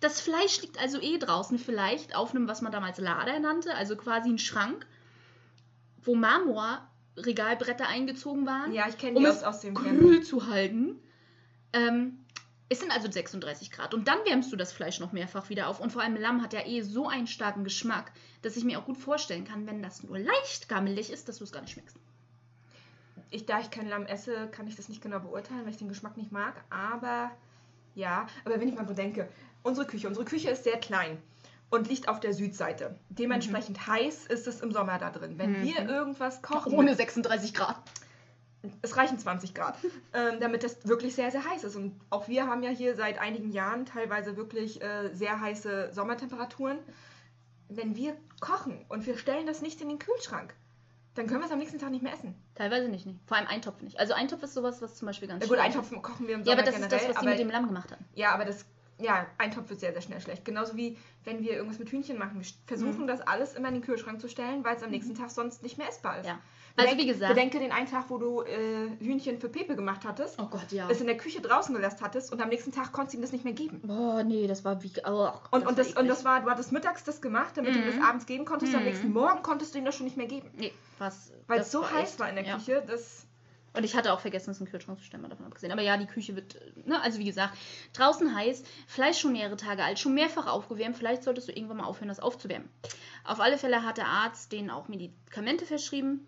Das 0.00 0.20
Fleisch 0.20 0.60
liegt 0.62 0.78
also 0.80 1.00
eh 1.00 1.18
draußen 1.18 1.58
vielleicht 1.58 2.14
auf 2.16 2.34
einem, 2.34 2.48
was 2.48 2.62
man 2.62 2.72
damals 2.72 2.98
Lader 2.98 3.38
nannte, 3.38 3.74
also 3.74 3.96
quasi 3.96 4.30
ein 4.30 4.38
Schrank, 4.38 4.86
wo 6.02 6.14
Marmorregalbretter 6.14 7.86
eingezogen 7.86 8.46
waren, 8.46 8.72
Ja, 8.72 8.88
ich 8.88 8.98
kenne 8.98 9.16
um 9.16 9.22
die 9.22 9.28
es 9.30 9.42
aus, 9.42 9.56
aus 9.56 9.60
dem 9.60 9.74
kühl 9.74 10.22
zu 10.22 10.46
halten. 10.48 11.00
Ähm, 11.72 12.23
es 12.68 12.80
sind 12.80 12.90
also 12.90 13.10
36 13.10 13.70
Grad. 13.70 13.92
Und 13.94 14.08
dann 14.08 14.18
wärmst 14.24 14.50
du 14.52 14.56
das 14.56 14.72
Fleisch 14.72 14.98
noch 15.00 15.12
mehrfach 15.12 15.48
wieder 15.50 15.68
auf. 15.68 15.80
Und 15.80 15.92
vor 15.92 16.02
allem 16.02 16.16
Lamm 16.16 16.42
hat 16.42 16.52
ja 16.54 16.66
eh 16.66 16.80
so 16.82 17.08
einen 17.08 17.26
starken 17.26 17.62
Geschmack, 17.64 18.12
dass 18.42 18.56
ich 18.56 18.64
mir 18.64 18.78
auch 18.78 18.86
gut 18.86 18.96
vorstellen 18.96 19.44
kann, 19.44 19.66
wenn 19.66 19.82
das 19.82 20.02
nur 20.02 20.18
leicht 20.18 20.68
gammelig 20.68 21.10
ist, 21.12 21.28
dass 21.28 21.38
du 21.38 21.44
es 21.44 21.52
gar 21.52 21.60
nicht 21.60 21.72
schmeckst. 21.72 21.96
ich, 23.30 23.46
da 23.46 23.60
ich 23.60 23.70
kein 23.70 23.88
Lamm 23.88 24.06
esse, 24.06 24.48
kann 24.48 24.66
ich 24.66 24.76
das 24.76 24.88
nicht 24.88 25.02
genau 25.02 25.20
beurteilen, 25.20 25.62
weil 25.64 25.70
ich 25.72 25.76
den 25.78 25.88
Geschmack 25.88 26.16
nicht 26.16 26.32
mag. 26.32 26.54
Aber 26.70 27.30
ja, 27.94 28.26
aber 28.44 28.60
wenn 28.60 28.68
ich 28.68 28.74
mal 28.74 28.86
so 28.88 28.94
denke, 28.94 29.28
unsere 29.62 29.86
Küche, 29.86 30.08
unsere 30.08 30.24
Küche 30.24 30.50
ist 30.50 30.64
sehr 30.64 30.78
klein 30.78 31.18
und 31.70 31.88
liegt 31.88 32.08
auf 32.08 32.20
der 32.20 32.32
Südseite. 32.32 32.98
Dementsprechend 33.08 33.86
heiß 33.86 34.26
ist 34.26 34.46
es 34.46 34.60
im 34.60 34.72
Sommer 34.72 34.98
da 34.98 35.10
drin. 35.10 35.38
Wenn 35.38 35.60
Mhm. 35.60 35.62
wir 35.64 35.88
irgendwas 35.88 36.40
kochen, 36.42 36.72
Ohne 36.74 36.94
36 36.94 37.52
Grad. 37.54 37.76
Es 38.82 38.96
reichen 38.96 39.18
20 39.18 39.54
Grad, 39.54 39.76
ähm, 40.12 40.40
damit 40.40 40.62
das 40.64 40.86
wirklich 40.86 41.14
sehr, 41.14 41.30
sehr 41.30 41.44
heiß 41.44 41.64
ist. 41.64 41.76
Und 41.76 41.98
auch 42.10 42.28
wir 42.28 42.46
haben 42.46 42.62
ja 42.62 42.70
hier 42.70 42.94
seit 42.96 43.18
einigen 43.18 43.50
Jahren 43.52 43.86
teilweise 43.86 44.36
wirklich 44.36 44.82
äh, 44.82 45.10
sehr 45.12 45.40
heiße 45.40 45.90
Sommertemperaturen. 45.92 46.78
Wenn 47.68 47.96
wir 47.96 48.16
kochen 48.40 48.84
und 48.88 49.06
wir 49.06 49.16
stellen 49.16 49.46
das 49.46 49.62
nicht 49.62 49.80
in 49.80 49.88
den 49.88 49.98
Kühlschrank, 49.98 50.54
dann 51.14 51.26
können 51.26 51.40
wir 51.40 51.46
es 51.46 51.52
am 51.52 51.58
nächsten 51.58 51.78
Tag 51.78 51.90
nicht 51.90 52.02
mehr 52.02 52.12
essen. 52.12 52.34
Teilweise 52.54 52.88
nicht, 52.88 53.06
nee. 53.06 53.16
Vor 53.26 53.36
allem 53.36 53.46
Eintopf 53.46 53.80
nicht. 53.82 53.98
Also 53.98 54.12
Eintopf 54.14 54.42
ist 54.42 54.54
sowas, 54.54 54.82
was 54.82 54.96
zum 54.96 55.06
Beispiel 55.06 55.28
ganz 55.28 55.42
Ja, 55.44 55.48
gut, 55.48 55.58
Eintopf 55.58 55.90
kochen 56.02 56.26
wir 56.26 56.34
im 56.34 56.40
ist. 56.42 56.46
Ja, 56.48 56.52
Sommer 56.56 56.62
aber 56.62 56.70
das 56.70 56.80
ist 56.80 56.88
generell. 56.90 56.98
das, 56.98 57.08
was 57.08 57.14
die 57.22 57.26
aber, 57.26 57.30
mit 57.30 57.38
dem 57.38 57.50
Lamm 57.50 57.66
gemacht 57.68 57.90
haben. 57.92 58.04
ja, 58.14 58.32
aber 58.32 58.44
das, 58.44 58.66
ja, 58.98 59.26
Eintopf 59.38 59.70
wird 59.70 59.80
sehr, 59.80 59.92
sehr 59.92 60.02
schnell 60.02 60.20
schlecht. 60.20 60.44
Genauso 60.44 60.76
wie 60.76 60.98
wenn 61.24 61.40
wir 61.42 61.52
irgendwas 61.52 61.78
mit 61.78 61.88
Hühnchen 61.90 62.18
machen. 62.18 62.40
Wir 62.40 62.46
versuchen 62.66 63.02
Mhm. 63.02 63.06
das 63.06 63.20
alles 63.22 63.54
immer 63.54 63.68
in 63.68 63.74
den 63.74 63.82
Kühlschrank 63.82 64.20
zu 64.20 64.28
stellen, 64.28 64.64
weil 64.64 64.76
es 64.76 64.82
am 64.82 64.90
nächsten 64.90 65.14
Tag 65.14 65.30
sonst 65.30 65.62
nicht 65.62 65.78
mehr 65.78 65.88
essbar 65.88 66.18
ist. 66.20 66.26
Ja. 66.26 66.38
Also 66.76 66.96
wie 66.98 67.06
gesagt. 67.06 67.32
Bedenke 67.34 67.58
den 67.60 67.70
einen 67.70 67.88
Tag, 67.88 68.06
wo 68.10 68.18
du 68.18 68.42
äh, 68.42 68.88
Hühnchen 68.98 69.38
für 69.38 69.48
Pepe 69.48 69.76
gemacht 69.76 70.00
hattest, 70.04 70.38
Oh 70.40 70.46
Gott, 70.46 70.72
ja. 70.72 70.88
es 70.90 71.00
in 71.00 71.06
der 71.06 71.16
Küche 71.16 71.40
draußen 71.40 71.72
gelassen 71.74 71.98
hattest 72.02 72.32
und 72.32 72.42
am 72.42 72.48
nächsten 72.48 72.72
Tag 72.72 72.90
konntest 72.92 73.14
du 73.14 73.18
ihm 73.18 73.22
das 73.22 73.30
nicht 73.32 73.44
mehr 73.44 73.54
geben. 73.54 73.80
Boah, 73.84 74.24
nee, 74.24 74.46
das 74.48 74.64
war 74.64 74.82
wie. 74.82 74.90
Oh, 75.06 75.30
Und, 75.52 75.66
und, 75.66 75.78
das, 75.78 75.88
und 75.94 76.08
das 76.08 76.18
eklig. 76.18 76.24
war, 76.24 76.40
du 76.42 76.50
hattest 76.50 76.72
mittags 76.72 77.04
das 77.04 77.22
gemacht, 77.22 77.56
damit 77.56 77.74
du 77.74 77.78
ihm 77.78 77.86
Mhm. 77.86 77.98
das 78.00 78.08
abends 78.08 78.26
geben 78.26 78.44
konntest. 78.44 78.74
Am 78.74 78.80
Mhm. 78.80 78.86
nächsten 78.86 79.12
Morgen 79.12 79.42
konntest 79.42 79.74
du 79.74 79.78
ihm 79.78 79.84
das 79.84 79.94
schon 79.94 80.04
nicht 80.06 80.16
mehr 80.16 80.26
geben. 80.26 80.50
Nee, 80.56 80.72
was. 80.98 81.32
Weil 81.46 81.58
das 81.58 81.66
es 81.68 81.72
so 81.72 81.88
heiß 81.88 82.18
war 82.18 82.28
in 82.28 82.34
der 82.34 82.44
ja. 82.44 82.56
Küche, 82.56 82.82
dass. 82.86 83.26
Und 83.76 83.82
ich 83.84 83.96
hatte 83.96 84.12
auch 84.12 84.20
vergessen, 84.20 84.50
es 84.50 84.58
in 84.60 84.66
den 84.66 84.70
Kühlschrank 84.70 84.98
zu 85.00 85.04
stellen, 85.04 85.22
mal 85.22 85.28
davon 85.28 85.46
abgesehen. 85.46 85.72
Aber 85.72 85.82
ja, 85.82 85.96
die 85.96 86.06
Küche 86.06 86.36
wird, 86.36 86.56
ne, 86.86 87.00
also 87.02 87.18
wie 87.18 87.24
gesagt, 87.24 87.56
draußen 87.92 88.32
heiß, 88.34 88.62
Fleisch 88.86 89.18
schon 89.18 89.32
mehrere 89.32 89.56
Tage 89.56 89.82
alt, 89.82 89.98
schon 89.98 90.14
mehrfach 90.14 90.46
aufgewärmt. 90.46 90.96
Vielleicht 90.96 91.24
solltest 91.24 91.48
du 91.48 91.52
irgendwann 91.52 91.78
mal 91.78 91.84
aufhören, 91.84 92.06
das 92.08 92.20
aufzuwärmen. 92.20 92.68
Auf 93.24 93.40
alle 93.40 93.58
Fälle 93.58 93.82
hat 93.84 93.96
der 93.96 94.06
Arzt 94.06 94.52
denen 94.52 94.70
auch 94.70 94.86
Medikamente 94.88 95.66
verschrieben. 95.66 96.26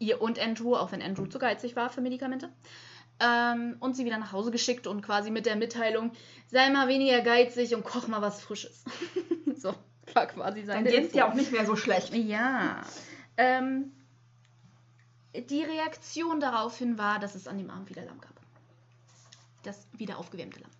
Ihr 0.00 0.20
und 0.20 0.38
Andrew, 0.40 0.74
auch 0.74 0.90
wenn 0.90 1.02
Andrew 1.02 1.26
zu 1.26 1.38
geizig 1.38 1.76
war 1.76 1.88
für 1.90 2.00
Medikamente. 2.00 2.48
Ähm, 3.20 3.76
und 3.80 3.94
sie 3.94 4.04
wieder 4.06 4.18
nach 4.18 4.32
Hause 4.32 4.50
geschickt 4.50 4.86
und 4.86 5.02
quasi 5.02 5.30
mit 5.30 5.44
der 5.46 5.54
Mitteilung, 5.56 6.10
sei 6.48 6.70
mal 6.70 6.88
weniger 6.88 7.20
geizig 7.20 7.74
und 7.74 7.84
koch 7.84 8.08
mal 8.08 8.22
was 8.22 8.40
Frisches. 8.40 8.82
so, 9.56 9.74
war 10.14 10.26
quasi 10.26 10.60
Dann 10.64 10.66
seine 10.84 10.90
geht 10.90 10.98
es 11.00 11.04
Info. 11.06 11.12
dir 11.18 11.26
auch 11.28 11.34
nicht 11.34 11.52
mehr 11.52 11.66
so 11.66 11.76
schlecht. 11.76 12.14
Ja. 12.14 12.80
Ähm, 13.36 13.92
die 15.34 15.62
Reaktion 15.62 16.40
daraufhin 16.40 16.96
war, 16.98 17.18
dass 17.18 17.34
es 17.34 17.46
an 17.46 17.58
dem 17.58 17.70
Abend 17.70 17.90
wieder 17.90 18.04
Lamm 18.04 18.20
gab. 18.20 18.32
Das 19.62 19.86
wieder 19.92 20.16
aufgewärmte 20.18 20.60
Lamm. 20.60 20.70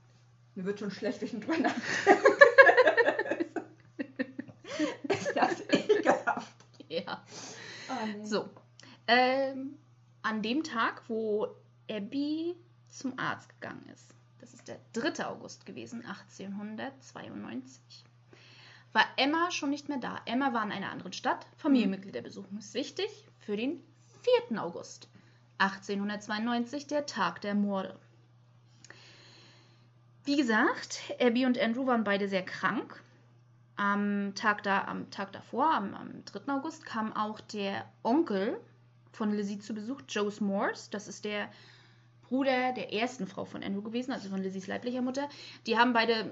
Mir 0.55 0.65
wird 0.65 0.79
schon 0.81 0.91
schlecht, 0.91 1.21
wenn 1.21 1.29
ich 1.29 1.45
drüber 1.45 1.59
nachdenke. 1.63 2.33
Ist 5.11 5.37
das 5.37 5.61
ekelhaft. 5.69 6.55
Ja. 6.89 7.23
Oh, 7.91 8.25
So. 8.25 8.49
Ähm, 9.13 9.77
an 10.23 10.41
dem 10.41 10.63
Tag, 10.63 11.03
wo 11.09 11.49
Abby 11.91 12.55
zum 12.91 13.19
Arzt 13.19 13.49
gegangen 13.49 13.85
ist, 13.93 14.15
das 14.39 14.55
ist 14.55 14.69
der 14.69 14.79
3. 14.93 15.27
August 15.27 15.67
gewesen, 15.67 16.07
1892, 16.07 18.05
war 18.93 19.05
Emma 19.17 19.51
schon 19.51 19.71
nicht 19.71 19.89
mehr 19.89 19.99
da. 19.99 20.21
Emma 20.27 20.53
war 20.53 20.65
in 20.65 20.71
einer 20.71 20.93
anderen 20.93 21.13
Stadt. 21.13 21.45
Familienmitglieder 21.57 22.21
besuchen 22.21 22.57
ist 22.59 22.73
wichtig 22.75 23.11
für 23.41 23.57
den 23.57 23.83
4. 24.49 24.63
August, 24.63 25.09
1892, 25.59 26.87
der 26.87 27.05
Tag 27.05 27.41
der 27.41 27.57
Morde. 27.57 27.99
Wie 30.23 30.37
gesagt, 30.37 31.01
Abby 31.19 31.47
und 31.47 31.59
Andrew 31.59 31.85
waren 31.85 32.05
beide 32.05 32.29
sehr 32.29 32.45
krank. 32.45 33.03
Am 33.75 34.37
Tag, 34.37 34.63
da, 34.63 34.85
am 34.85 35.11
Tag 35.11 35.33
davor, 35.33 35.75
am, 35.75 35.95
am 35.95 36.25
3. 36.27 36.53
August, 36.53 36.87
kam 36.87 37.13
auch 37.13 37.41
der 37.41 37.91
Onkel 38.05 38.61
von 39.13 39.33
Lizzie 39.33 39.59
zu 39.59 39.75
Besuch, 39.75 40.01
Joe 40.09 40.33
Morse. 40.41 40.89
Das 40.91 41.09
ist 41.09 41.25
der 41.25 41.49
Bruder 42.23 42.73
der 42.73 42.93
ersten 42.93 43.27
Frau 43.27 43.45
von 43.45 43.63
Andrew 43.63 43.83
gewesen, 43.83 44.13
also 44.13 44.29
von 44.29 44.41
Lizzies 44.41 44.69
leiblicher 44.69 45.03
Mutter. 45.03 45.29
Die 45.67 45.77
haben 45.77 45.93
beide 45.93 46.31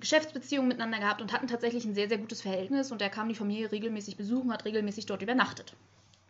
Geschäftsbeziehungen 0.00 0.68
miteinander 0.68 0.98
gehabt 0.98 1.20
und 1.20 1.32
hatten 1.32 1.46
tatsächlich 1.48 1.84
ein 1.84 1.94
sehr, 1.94 2.08
sehr 2.08 2.18
gutes 2.18 2.40
Verhältnis. 2.40 2.90
Und 2.90 3.02
er 3.02 3.10
kam 3.10 3.28
die 3.28 3.34
Familie 3.34 3.70
regelmäßig 3.70 4.16
besuchen, 4.16 4.52
hat 4.52 4.64
regelmäßig 4.64 5.06
dort 5.06 5.22
übernachtet. 5.22 5.74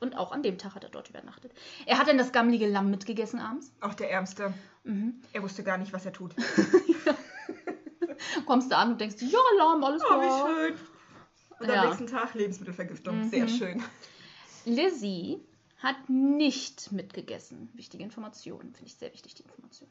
Und 0.01 0.17
auch 0.19 0.33
an 0.33 0.43
dem 0.43 0.59
Tag 0.59 0.75
hat 0.75 0.83
er 0.85 0.91
dort 0.91 1.09
übernachtet. 1.09 1.53
Er 1.87 1.99
hat 1.99 2.09
dann 2.09 2.19
das 2.19 2.33
gammelige 2.33 2.67
Lamm 2.67 2.91
mitgegessen 2.91 3.39
abends. 3.39 3.73
Auch 3.81 3.95
der 3.95 4.11
Ärmste. 4.11 4.53
Mhm. 4.83 5.15
Er 5.33 5.43
wusste 5.45 5.63
gar 5.63 5.79
nicht, 5.79 5.93
was 5.93 6.05
er 6.05 6.13
tut. 6.13 6.35
Kommst 8.47 8.71
du 8.71 8.77
an 8.77 8.93
und 8.93 9.01
denkst, 9.01 9.17
ja, 9.21 9.39
Lamm, 9.59 9.83
alles 9.85 10.03
Oh, 10.05 10.09
klar. 10.09 10.21
wie 10.21 10.71
schön. 10.71 10.75
Und 11.61 11.69
am 11.71 11.75
Ja. 11.75 11.87
nächsten 11.87 12.07
Tag 12.07 12.35
Lebensmittelvergiftung. 12.35 13.19
Mhm. 13.21 13.29
Sehr 13.31 13.49
schön. 13.49 13.83
Lizzie 14.65 15.41
hat 15.79 16.09
nicht 16.09 16.93
mitgegessen. 16.93 17.69
Wichtige 17.75 18.05
Information, 18.05 18.61
finde 18.73 18.87
ich 18.87 18.95
sehr 18.95 19.13
wichtig, 19.13 19.35
die 19.35 19.43
Information. 19.43 19.89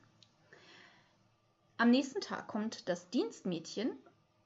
Am 1.78 1.90
nächsten 1.90 2.22
Tag 2.22 2.48
kommt 2.48 2.88
das 2.88 3.10
Dienstmädchen 3.10 3.92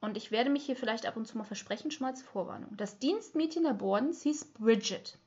und 0.00 0.16
ich 0.16 0.30
werde 0.30 0.50
mich 0.50 0.64
hier 0.64 0.76
vielleicht 0.76 1.06
ab 1.06 1.16
und 1.16 1.26
zu 1.26 1.36
mal 1.38 1.44
versprechen, 1.44 1.90
schon 1.90 2.04
mal 2.04 2.10
als 2.10 2.22
Vorwarnung. 2.22 2.76
Das 2.76 2.98
Dienstmädchen 2.98 3.64
der 3.64 3.74
Bordens 3.74 4.22
hieß 4.22 4.46
Bridget. 4.54 5.18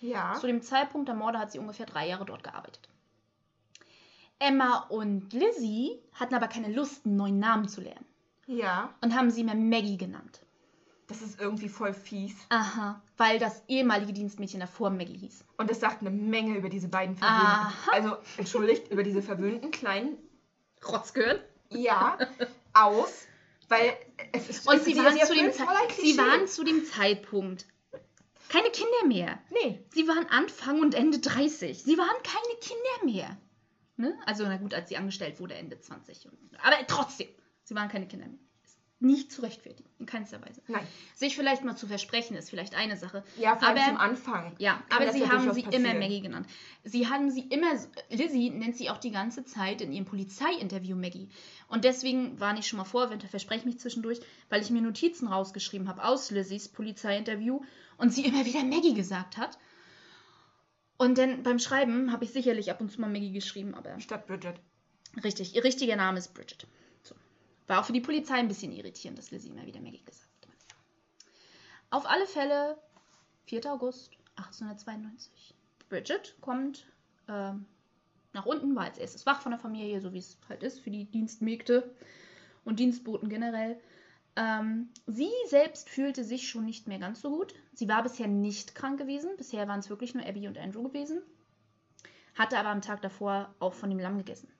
Ja. 0.00 0.34
Zu 0.40 0.46
dem 0.48 0.62
Zeitpunkt 0.62 1.08
der 1.08 1.14
Morde 1.14 1.38
hat 1.38 1.52
sie 1.52 1.58
ungefähr 1.58 1.86
drei 1.86 2.08
Jahre 2.08 2.24
dort 2.24 2.42
gearbeitet. 2.42 2.88
Emma 4.40 4.78
und 4.88 5.32
Lizzie 5.32 6.00
hatten 6.14 6.34
aber 6.34 6.48
keine 6.48 6.72
Lust, 6.72 7.06
einen 7.06 7.16
neuen 7.16 7.38
Namen 7.38 7.68
zu 7.68 7.80
lernen 7.80 8.04
Ja. 8.46 8.92
und 9.00 9.14
haben 9.14 9.30
sie 9.30 9.44
mehr 9.44 9.54
Maggie 9.54 9.96
genannt. 9.96 10.40
Das 11.08 11.20
ist 11.20 11.40
irgendwie 11.40 11.68
voll 11.68 11.92
fies. 11.92 12.34
Aha, 12.48 13.02
weil 13.16 13.38
das 13.38 13.62
ehemalige 13.68 14.12
Dienstmädchen 14.12 14.60
davor 14.60 14.90
Maggie 14.90 15.16
hieß. 15.18 15.44
Und 15.58 15.68
das 15.70 15.80
sagt 15.80 16.00
eine 16.00 16.10
Menge 16.10 16.56
über 16.56 16.68
diese 16.68 16.88
beiden 16.88 17.16
verwöhnten. 17.16 17.44
Aha. 17.46 17.90
Also, 17.92 18.16
entschuldigt, 18.38 18.90
über 18.90 19.02
diese 19.02 19.20
verwöhnten 19.22 19.70
kleinen 19.70 20.16
Rotzgehirn? 20.86 21.38
Ja 21.70 22.18
aus, 22.74 23.26
Weil 23.68 23.94
es 24.32 24.48
ist 24.48 24.66
Und 24.68 24.82
sie, 24.82 24.96
waren 24.96 25.18
zu, 25.18 25.34
dem 25.34 25.52
Ze- 25.52 25.66
sie 26.00 26.16
waren 26.18 26.46
zu 26.46 26.64
dem 26.64 26.84
Zeitpunkt 26.84 27.66
keine 28.48 28.68
Kinder 28.70 29.06
mehr. 29.06 29.38
Nee. 29.50 29.82
Sie 29.94 30.06
waren 30.08 30.26
Anfang 30.28 30.80
und 30.80 30.94
Ende 30.94 31.18
30. 31.18 31.82
Sie 31.82 31.96
waren 31.96 32.22
keine 32.22 32.58
Kinder 32.60 33.04
mehr. 33.06 33.36
Ne? 33.96 34.14
Also, 34.26 34.44
na 34.44 34.56
gut, 34.58 34.74
als 34.74 34.88
sie 34.90 34.96
angestellt 34.98 35.40
wurde, 35.40 35.54
Ende 35.54 35.78
20. 35.80 36.28
Aber 36.62 36.76
trotzdem, 36.86 37.28
sie 37.64 37.74
waren 37.74 37.88
keine 37.88 38.06
Kinder 38.08 38.26
mehr. 38.26 38.38
Nicht 39.02 39.32
zu 39.32 39.42
rechtfertigen, 39.42 39.90
in 39.98 40.06
keinster 40.06 40.40
Weise. 40.40 40.62
Nein. 40.68 40.86
Sich 41.16 41.34
vielleicht 41.34 41.64
mal 41.64 41.76
zu 41.76 41.88
versprechen, 41.88 42.36
ist 42.36 42.50
vielleicht 42.50 42.76
eine 42.76 42.96
Sache. 42.96 43.24
Ja, 43.36 43.56
vor 43.56 43.66
allem 43.66 43.78
Aber- 43.78 43.86
zum 43.86 43.96
Anfang. 43.96 44.54
Ja, 44.58 44.80
aber 44.90 45.12
sie 45.12 45.28
haben 45.28 45.52
sie 45.52 45.62
immer 45.62 45.70
passieren. 45.72 45.98
Maggie 45.98 46.20
genannt. 46.20 46.46
Sie 46.84 47.08
haben 47.08 47.28
sie 47.28 47.40
immer, 47.40 47.72
Lizzie 48.10 48.50
nennt 48.50 48.76
sie 48.76 48.90
auch 48.90 48.98
die 48.98 49.10
ganze 49.10 49.44
Zeit 49.44 49.80
in 49.80 49.92
ihrem 49.92 50.04
Polizeiinterview 50.04 50.94
Maggie. 50.94 51.28
Und 51.66 51.84
deswegen 51.84 52.38
warne 52.38 52.60
ich 52.60 52.68
schon 52.68 52.76
mal 52.76 52.84
vor, 52.84 53.10
wenn 53.10 53.20
verspreche 53.20 53.66
mich 53.66 53.80
zwischendurch, 53.80 54.20
weil 54.50 54.62
ich 54.62 54.70
mir 54.70 54.80
Notizen 54.82 55.26
rausgeschrieben 55.26 55.88
habe 55.88 56.04
aus 56.04 56.30
Lizzies 56.30 56.68
Polizeiinterview 56.68 57.60
und 57.96 58.12
sie 58.12 58.24
immer 58.24 58.44
wieder 58.46 58.62
Maggie 58.62 58.94
gesagt 58.94 59.36
hat. 59.36 59.58
Und 60.96 61.18
dann 61.18 61.42
beim 61.42 61.58
Schreiben 61.58 62.12
habe 62.12 62.24
ich 62.24 62.30
sicherlich 62.30 62.70
ab 62.70 62.80
und 62.80 62.92
zu 62.92 63.00
mal 63.00 63.10
Maggie 63.10 63.32
geschrieben, 63.32 63.74
aber 63.74 63.98
Statt 63.98 64.28
Bridget. 64.28 64.60
richtig, 65.24 65.56
ihr 65.56 65.64
richtiger 65.64 65.96
Name 65.96 66.18
ist 66.18 66.34
Bridget. 66.34 66.68
War 67.72 67.80
auch 67.80 67.86
für 67.86 67.94
die 67.94 68.02
Polizei 68.02 68.34
ein 68.34 68.48
bisschen 68.48 68.70
irritierend, 68.70 69.18
dass 69.18 69.30
Lizzie 69.30 69.48
immer 69.48 69.64
wieder 69.64 69.80
Maggie 69.80 70.04
gesagt 70.04 70.46
hat. 70.46 70.76
Auf 71.88 72.04
alle 72.04 72.26
Fälle 72.26 72.76
4. 73.46 73.64
August 73.72 74.10
1892. 74.36 75.54
Bridget 75.88 76.36
kommt 76.42 76.84
ähm, 77.28 77.64
nach 78.34 78.44
unten, 78.44 78.76
war 78.76 78.84
als 78.84 78.98
erstes 78.98 79.24
wach 79.24 79.40
von 79.40 79.52
der 79.52 79.58
Familie, 79.58 80.02
so 80.02 80.12
wie 80.12 80.18
es 80.18 80.36
halt 80.50 80.62
ist 80.62 80.80
für 80.80 80.90
die 80.90 81.06
Dienstmägde 81.06 81.90
und 82.66 82.78
Dienstboten 82.78 83.30
generell. 83.30 83.80
Ähm, 84.36 84.90
sie 85.06 85.30
selbst 85.48 85.88
fühlte 85.88 86.24
sich 86.24 86.50
schon 86.50 86.66
nicht 86.66 86.88
mehr 86.88 86.98
ganz 86.98 87.22
so 87.22 87.30
gut. 87.30 87.54
Sie 87.72 87.88
war 87.88 88.02
bisher 88.02 88.28
nicht 88.28 88.74
krank 88.74 88.98
gewesen. 88.98 89.30
Bisher 89.38 89.66
waren 89.66 89.80
es 89.80 89.88
wirklich 89.88 90.12
nur 90.12 90.26
Abby 90.26 90.46
und 90.46 90.58
Andrew 90.58 90.82
gewesen. 90.82 91.22
Hatte 92.34 92.58
aber 92.58 92.68
am 92.68 92.82
Tag 92.82 93.00
davor 93.00 93.54
auch 93.60 93.72
von 93.72 93.88
dem 93.88 93.98
Lamm 93.98 94.18
gegessen. 94.18 94.52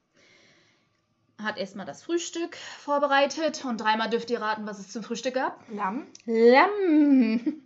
Hat 1.43 1.59
erstmal 1.59 1.87
das 1.87 2.03
Frühstück 2.03 2.57
vorbereitet 2.57 3.65
und 3.65 3.79
dreimal 3.81 4.09
dürft 4.11 4.31
ihr 4.31 4.41
raten, 4.41 4.67
was 4.67 4.79
es 4.79 4.89
zum 4.91 5.03
Frühstück 5.03 5.35
gab. 5.35 5.61
Lamm? 5.71 6.07
Lamm! 6.27 7.41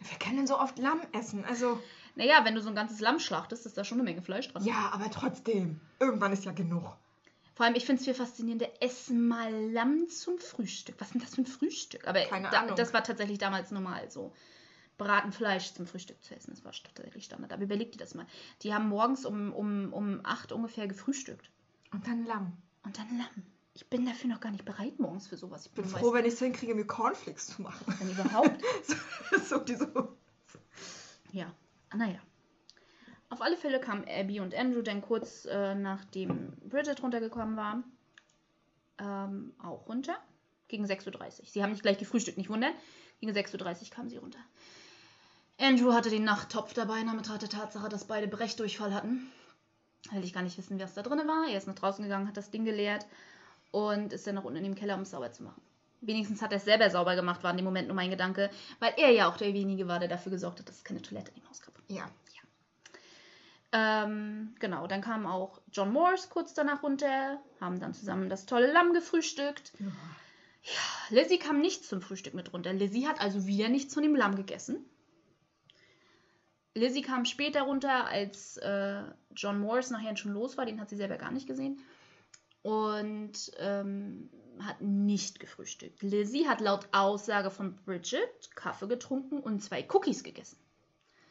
Wer 0.00 0.18
kann 0.18 0.36
denn 0.36 0.46
so 0.46 0.58
oft 0.58 0.78
Lamm 0.78 1.00
essen? 1.12 1.44
Also, 1.44 1.80
Naja, 2.16 2.44
wenn 2.44 2.54
du 2.54 2.60
so 2.60 2.68
ein 2.68 2.74
ganzes 2.74 3.00
Lamm 3.00 3.18
schlachtest, 3.20 3.66
ist 3.66 3.78
da 3.78 3.84
schon 3.84 3.98
eine 3.98 4.04
Menge 4.04 4.22
Fleisch 4.22 4.48
dran. 4.48 4.64
ja, 4.64 4.90
aber 4.92 5.10
trotzdem. 5.10 5.80
Irgendwann 6.00 6.32
ist 6.32 6.44
ja 6.44 6.52
genug. 6.52 6.96
Vor 7.54 7.66
allem, 7.66 7.74
ich 7.74 7.84
finde 7.86 8.00
es 8.00 8.04
viel 8.06 8.14
faszinierender, 8.14 8.68
essen 8.80 9.28
mal 9.28 9.52
Lamm 9.72 10.08
zum 10.08 10.38
Frühstück. 10.38 10.96
Was 10.98 11.08
ist 11.08 11.14
denn 11.14 11.20
das 11.20 11.34
für 11.34 11.42
ein 11.42 11.46
Frühstück? 11.46 12.06
Aber 12.08 12.20
Keine 12.24 12.50
da, 12.50 12.60
Ahnung. 12.62 12.76
das 12.76 12.92
war 12.92 13.04
tatsächlich 13.04 13.38
damals 13.38 13.70
normal 13.70 14.10
so. 14.10 14.32
Braten 14.98 15.32
Fleisch 15.32 15.72
zum 15.72 15.86
Frühstück 15.86 16.22
zu 16.22 16.34
essen, 16.34 16.50
das 16.54 16.64
war 16.64 16.72
tatsächlich 16.72 17.24
Standard. 17.24 17.52
Aber 17.52 17.62
überleg 17.62 17.92
dir 17.92 17.98
das 17.98 18.14
mal. 18.14 18.26
Die 18.62 18.72
haben 18.74 18.88
morgens 18.88 19.24
um, 19.24 19.52
um, 19.52 19.92
um 19.92 20.20
8 20.24 20.52
ungefähr 20.52 20.86
gefrühstückt. 20.86 21.50
Und 21.92 22.06
dann 22.06 22.24
Lamm. 22.26 22.52
Und 22.84 22.98
dann 22.98 23.18
Lamm. 23.18 23.46
Ich 23.74 23.88
bin 23.88 24.04
dafür 24.04 24.28
noch 24.28 24.40
gar 24.40 24.50
nicht 24.50 24.64
bereit 24.64 24.98
morgens 24.98 25.28
für 25.28 25.36
sowas. 25.36 25.66
Ich 25.66 25.72
bin 25.72 25.84
froh, 25.84 26.12
wenn 26.12 26.26
ich 26.26 26.34
es 26.34 26.38
hinkriege, 26.40 26.74
mir 26.74 26.86
Cornflakes 26.86 27.46
zu 27.46 27.62
machen. 27.62 27.84
Wenn 27.98 28.10
überhaupt. 28.10 28.62
so, 29.30 29.38
so, 29.38 29.58
die 29.58 29.76
so. 29.76 30.16
Ja, 31.32 31.54
naja. 31.94 32.18
Auf 33.30 33.40
alle 33.40 33.56
Fälle 33.56 33.80
kamen 33.80 34.04
Abby 34.06 34.40
und 34.40 34.54
Andrew 34.54 34.82
dann 34.82 35.00
kurz 35.00 35.46
äh, 35.46 35.74
nachdem 35.74 36.52
Bridget 36.68 37.02
runtergekommen 37.02 37.56
war, 37.56 37.82
ähm, 38.98 39.54
auch 39.62 39.88
runter. 39.88 40.16
Gegen 40.68 40.84
6.30 40.84 41.40
Uhr. 41.40 41.46
Sie 41.46 41.62
haben 41.62 41.70
nicht 41.70 41.82
gleich 41.82 41.98
gefrühstückt, 41.98 42.38
nicht 42.38 42.50
wundern. 42.50 42.72
Gegen 43.20 43.32
6.30 43.32 43.84
Uhr 43.84 43.90
kamen 43.90 44.10
sie 44.10 44.16
runter. 44.18 44.38
Andrew 45.58 45.92
hatte 45.92 46.10
den 46.10 46.24
Nachttopf 46.24 46.74
dabei, 46.74 47.00
in 47.00 47.08
Anbetracht 47.08 47.42
der 47.42 47.48
Tatsache, 47.48 47.88
dass 47.88 48.06
beide 48.06 48.26
Brechdurchfall 48.26 48.94
hatten. 48.94 49.30
Will 50.10 50.24
ich 50.24 50.32
gar 50.32 50.42
nicht 50.42 50.58
wissen, 50.58 50.80
was 50.80 50.94
da 50.94 51.02
drin 51.02 51.26
war. 51.28 51.48
Er 51.48 51.56
ist 51.56 51.66
nach 51.66 51.74
draußen 51.74 52.02
gegangen, 52.02 52.26
hat 52.26 52.36
das 52.36 52.50
Ding 52.50 52.64
geleert 52.64 53.06
und 53.70 54.12
ist 54.12 54.26
dann 54.26 54.34
nach 54.34 54.44
unten 54.44 54.58
in 54.58 54.64
dem 54.64 54.74
Keller, 54.74 54.96
um 54.96 55.02
es 55.02 55.10
sauber 55.10 55.32
zu 55.32 55.42
machen. 55.44 55.62
Wenigstens 56.00 56.42
hat 56.42 56.50
er 56.50 56.56
es 56.56 56.64
selber 56.64 56.90
sauber 56.90 57.14
gemacht, 57.14 57.44
war 57.44 57.52
in 57.52 57.58
dem 57.58 57.64
Moment 57.64 57.86
nur 57.86 57.94
mein 57.94 58.10
Gedanke, 58.10 58.50
weil 58.80 58.92
er 58.96 59.10
ja 59.10 59.28
auch 59.28 59.36
derjenige 59.36 59.86
war, 59.86 60.00
der 60.00 60.08
dafür 60.08 60.32
gesorgt 60.32 60.58
hat, 60.58 60.68
dass 60.68 60.78
es 60.78 60.84
keine 60.84 61.00
Toilette 61.00 61.30
in 61.30 61.40
dem 61.40 61.48
Haus 61.48 61.62
gab. 61.62 61.74
Ja. 61.86 62.10
Ähm, 63.74 64.54
genau, 64.58 64.86
dann 64.86 65.00
kam 65.00 65.26
auch 65.26 65.60
John 65.72 65.92
Morse 65.92 66.28
kurz 66.28 66.52
danach 66.52 66.82
runter, 66.82 67.40
haben 67.60 67.80
dann 67.80 67.94
zusammen 67.94 68.28
das 68.28 68.44
tolle 68.44 68.70
Lamm 68.70 68.92
gefrühstückt. 68.92 69.72
Lizzie 71.08 71.38
kam 71.38 71.60
nicht 71.60 71.84
zum 71.84 72.02
Frühstück 72.02 72.34
mit 72.34 72.52
runter. 72.52 72.72
Lizzie 72.72 73.06
hat 73.06 73.20
also 73.20 73.46
wieder 73.46 73.68
nichts 73.68 73.94
von 73.94 74.02
dem 74.02 74.14
Lamm 74.14 74.36
gegessen. 74.36 74.84
Lizzie 76.74 77.02
kam 77.02 77.24
später 77.24 77.62
runter, 77.62 78.06
als 78.06 78.56
äh, 78.58 79.02
John 79.34 79.60
Morse 79.60 79.92
nachher 79.92 80.16
schon 80.16 80.32
los 80.32 80.56
war. 80.56 80.64
Den 80.64 80.80
hat 80.80 80.88
sie 80.88 80.96
selber 80.96 81.16
gar 81.16 81.30
nicht 81.30 81.46
gesehen. 81.46 81.80
Und 82.62 83.52
ähm, 83.58 84.30
hat 84.60 84.80
nicht 84.80 85.40
gefrühstückt. 85.40 86.02
Lizzie 86.02 86.48
hat 86.48 86.60
laut 86.60 86.88
Aussage 86.92 87.50
von 87.50 87.76
Bridget 87.84 88.54
Kaffee 88.54 88.86
getrunken 88.86 89.40
und 89.40 89.62
zwei 89.62 89.86
Cookies 89.92 90.22
gegessen. 90.22 90.56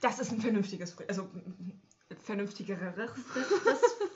Das 0.01 0.19
ist 0.19 0.31
ein 0.31 0.41
vernünftiges 0.41 0.91
Frühstück. 0.91 1.09
Also, 1.09 1.29
vernünftigeres. 2.23 3.11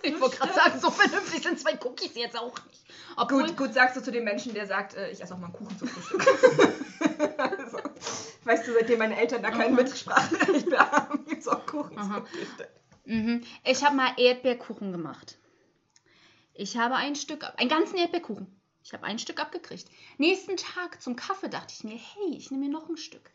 Ich 0.01 0.21
wollte 0.21 0.37
gerade 0.37 0.53
sagen, 0.53 0.79
so 0.79 0.91
vernünftig 0.91 1.41
sind 1.41 1.59
zwei 1.59 1.79
Cookies 1.83 2.13
jetzt 2.13 2.37
auch 2.37 2.53
nicht. 2.67 2.85
Obwohl, 3.17 3.47
Gut, 3.47 3.57
gut 3.57 3.73
sagst 3.73 3.97
du 3.97 4.03
zu 4.03 4.11
dem 4.11 4.23
Menschen, 4.23 4.53
der 4.53 4.67
sagt, 4.67 4.93
äh, 4.93 5.09
ich 5.09 5.19
esse 5.19 5.33
auch 5.33 5.39
mal 5.39 5.47
einen 5.47 5.55
Kuchen 5.55 5.79
zum 5.79 5.87
Frühstück. 5.87 6.21
also, 7.37 7.77
weißt 8.43 8.67
du, 8.67 8.73
seitdem 8.73 8.99
meine 8.99 9.17
Eltern 9.17 9.41
da 9.43 9.51
kein 9.51 9.73
Aha. 9.73 9.81
Mitspracherecht 9.81 10.67
mehr 10.67 10.91
haben, 10.91 11.25
gibt 11.25 11.41
es 11.41 11.47
auch 11.47 11.65
Kuchen 11.65 11.97
Frühstück. 11.97 12.69
Mhm. 13.05 13.43
Ich 13.63 13.83
habe 13.83 13.95
mal 13.95 14.13
Erdbeerkuchen 14.17 14.91
gemacht. 14.91 15.37
Ich 16.53 16.77
habe 16.77 16.95
ein 16.95 17.15
Stück, 17.15 17.45
einen 17.57 17.69
ganzen 17.69 17.97
Erdbeerkuchen. 17.97 18.47
Ich 18.83 18.93
habe 18.93 19.03
ein 19.03 19.19
Stück 19.19 19.41
abgekriegt. 19.41 19.89
Nächsten 20.17 20.57
Tag 20.57 21.01
zum 21.01 21.15
Kaffee 21.15 21.49
dachte 21.49 21.73
ich 21.75 21.83
mir, 21.83 21.97
hey, 21.97 22.37
ich 22.37 22.51
nehme 22.51 22.65
mir 22.65 22.71
noch 22.71 22.87
ein 22.87 22.97
Stück. 22.97 23.31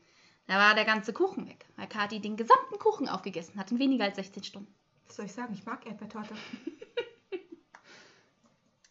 Da 0.46 0.54
war 0.54 0.74
der 0.74 0.84
ganze 0.84 1.12
Kuchen 1.12 1.48
weg, 1.48 1.66
weil 1.76 1.86
Kathi 1.86 2.20
den 2.20 2.36
gesamten 2.36 2.78
Kuchen 2.78 3.08
aufgegessen 3.08 3.58
hat 3.58 3.70
in 3.70 3.78
weniger 3.78 4.04
als 4.04 4.16
16 4.16 4.44
Stunden. 4.44 4.74
Was 5.06 5.16
soll 5.16 5.26
ich 5.26 5.32
sagen? 5.32 5.54
Ich 5.54 5.64
mag 5.64 5.84
Erdbeertorte. 5.86 6.34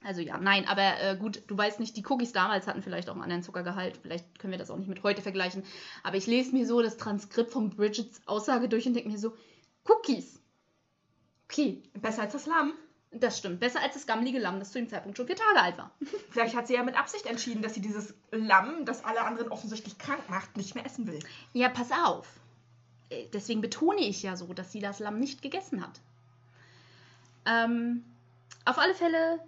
Also 0.03 0.21
ja, 0.21 0.37
nein, 0.37 0.65
aber 0.67 1.01
äh, 1.01 1.17
gut, 1.17 1.43
du 1.47 1.57
weißt 1.57 1.79
nicht, 1.81 1.97
die 1.97 2.05
Cookies 2.07 2.31
damals 2.31 2.67
hatten 2.67 2.81
vielleicht 2.81 3.09
auch 3.09 3.13
einen 3.15 3.23
anderen 3.23 3.43
Zuckergehalt. 3.43 3.97
Vielleicht 4.01 4.39
können 4.39 4.51
wir 4.51 4.57
das 4.57 4.71
auch 4.71 4.77
nicht 4.77 4.87
mit 4.87 5.03
heute 5.03 5.21
vergleichen. 5.21 5.63
Aber 6.03 6.15
ich 6.15 6.25
lese 6.25 6.53
mir 6.53 6.65
so 6.65 6.81
das 6.81 6.95
Transkript 6.97 7.51
von 7.51 7.69
Bridgets 7.69 8.21
Aussage 8.25 8.69
durch 8.69 8.87
und 8.87 8.93
denke 8.93 9.09
mir 9.09 9.17
so, 9.19 9.35
Cookies. 9.85 10.39
Okay, 11.49 11.83
Besser 11.95 12.21
als 12.21 12.33
das 12.33 12.45
Lamm. 12.45 12.73
das 13.11 13.37
stimmt. 13.39 13.59
Besser 13.59 13.81
als 13.81 13.95
das 13.95 14.07
gammelige 14.07 14.39
Lamm, 14.39 14.59
das 14.59 14.71
zu 14.71 14.79
dem 14.79 14.87
Zeitpunkt 14.87 15.17
schon 15.17 15.27
vier 15.27 15.35
Tage 15.35 15.61
alt 15.61 15.77
war. 15.77 15.91
Vielleicht 16.29 16.55
hat 16.55 16.67
sie 16.67 16.75
ja 16.75 16.83
mit 16.83 16.97
Absicht 16.97 17.25
entschieden, 17.25 17.61
dass 17.61 17.73
sie 17.73 17.81
dieses 17.81 18.13
Lamm, 18.31 18.85
das 18.85 19.03
alle 19.03 19.21
anderen 19.25 19.49
offensichtlich 19.49 19.97
krank 19.97 20.29
macht, 20.29 20.55
nicht 20.55 20.75
mehr 20.75 20.85
essen 20.85 21.07
will. 21.07 21.19
Ja, 21.53 21.67
pass 21.67 21.91
auf. 21.91 22.27
Äh, 23.09 23.25
Deswegen 23.33 23.59
betone 23.59 24.01
ich 24.01 24.23
ja 24.23 24.37
so, 24.37 24.53
dass 24.53 24.71
sie 24.71 24.79
das 24.79 24.99
Lamm 24.99 25.19
nicht 25.19 25.41
gegessen 25.41 25.81
hat. 25.81 25.99
Ähm, 27.45 28.05
auf 28.65 28.77
alle 28.77 28.93
Fälle, 28.93 29.39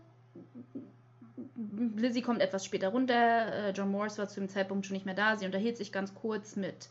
Lizzie 1.95 2.21
kommt 2.21 2.41
etwas 2.41 2.65
später 2.65 2.89
runter. 2.89 3.53
Äh, 3.53 3.71
John 3.71 3.91
Morris 3.91 4.17
war 4.17 4.27
zu 4.27 4.39
dem 4.39 4.49
Zeitpunkt 4.49 4.85
schon 4.85 4.95
nicht 4.95 5.05
mehr 5.05 5.15
da. 5.15 5.35
Sie 5.37 5.45
unterhielt 5.45 5.77
sich 5.77 5.91
ganz 5.91 6.13
kurz 6.13 6.55
mit 6.55 6.89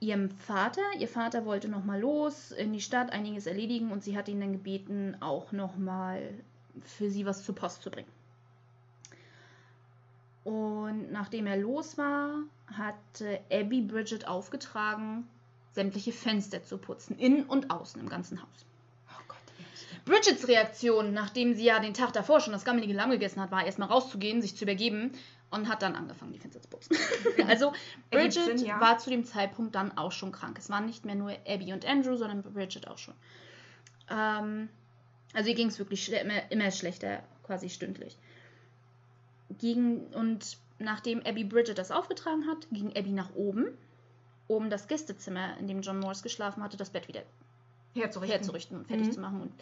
ihrem 0.00 0.30
Vater. 0.30 0.82
Ihr 0.98 1.08
Vater 1.08 1.44
wollte 1.44 1.68
nochmal 1.68 2.00
los 2.00 2.50
in 2.50 2.72
die 2.72 2.80
Stadt, 2.80 3.12
einiges 3.12 3.46
erledigen 3.46 3.92
und 3.92 4.02
sie 4.02 4.16
hat 4.16 4.28
ihn 4.28 4.40
dann 4.40 4.52
gebeten, 4.52 5.16
auch 5.20 5.52
nochmal 5.52 6.34
für 6.82 7.10
sie 7.10 7.26
was 7.26 7.44
zur 7.44 7.54
Post 7.54 7.82
zu 7.82 7.90
bringen. 7.90 8.08
Und 10.44 11.12
nachdem 11.12 11.46
er 11.46 11.56
los 11.56 11.96
war, 11.98 12.42
hatte 12.66 13.40
Abby 13.50 13.82
Bridget 13.82 14.26
aufgetragen, 14.26 15.28
sämtliche 15.70 16.12
Fenster 16.12 16.64
zu 16.64 16.78
putzen, 16.78 17.16
innen 17.16 17.44
und 17.44 17.70
außen 17.70 18.00
im 18.00 18.08
ganzen 18.08 18.42
Haus. 18.42 18.66
Bridgets 20.04 20.48
Reaktion, 20.48 21.12
nachdem 21.12 21.54
sie 21.54 21.64
ja 21.64 21.78
den 21.78 21.94
Tag 21.94 22.12
davor 22.12 22.40
schon 22.40 22.52
das 22.52 22.64
gammelige 22.64 22.92
Lamm 22.92 23.10
gegessen 23.10 23.40
hat, 23.40 23.50
war 23.50 23.64
erstmal 23.64 23.88
rauszugehen, 23.88 24.42
sich 24.42 24.56
zu 24.56 24.64
übergeben 24.64 25.12
und 25.50 25.68
hat 25.68 25.82
dann 25.82 25.94
angefangen, 25.94 26.32
die 26.32 26.38
Fenster 26.38 26.60
zu 26.60 26.68
putzen. 26.68 26.96
also 27.48 27.72
Bridget 28.10 28.58
Sinn, 28.58 28.66
ja. 28.66 28.80
war 28.80 28.98
zu 28.98 29.10
dem 29.10 29.24
Zeitpunkt 29.24 29.74
dann 29.74 29.96
auch 29.96 30.12
schon 30.12 30.32
krank. 30.32 30.58
Es 30.58 30.70
waren 30.70 30.86
nicht 30.86 31.04
mehr 31.04 31.14
nur 31.14 31.32
Abby 31.46 31.72
und 31.72 31.84
Andrew, 31.84 32.16
sondern 32.16 32.42
Bridget 32.42 32.88
auch 32.88 32.98
schon. 32.98 33.14
Ähm, 34.10 34.68
also 35.34 35.48
ihr 35.48 35.54
ging 35.54 35.68
es 35.68 35.78
wirklich 35.78 36.10
immer, 36.12 36.50
immer 36.50 36.70
schlechter, 36.70 37.22
quasi 37.44 37.68
stündlich. 37.68 38.16
Ging, 39.58 40.06
und 40.14 40.56
nachdem 40.78 41.20
Abby 41.20 41.44
Bridget 41.44 41.78
das 41.78 41.90
aufgetragen 41.90 42.46
hat, 42.46 42.66
ging 42.72 42.88
Abby 42.96 43.12
nach 43.12 43.34
oben, 43.34 43.66
um 44.48 44.70
das 44.70 44.88
Gästezimmer, 44.88 45.56
in 45.58 45.68
dem 45.68 45.82
John 45.82 46.00
Morris 46.00 46.22
geschlafen 46.22 46.62
hatte, 46.62 46.76
das 46.76 46.90
Bett 46.90 47.08
wieder 47.08 47.22
Herzurichten. 47.94 48.38
herzurichten 48.38 48.76
und 48.78 48.86
fertig 48.86 49.08
Mhm. 49.08 49.12
zu 49.12 49.20
machen 49.20 49.40
und 49.42 49.52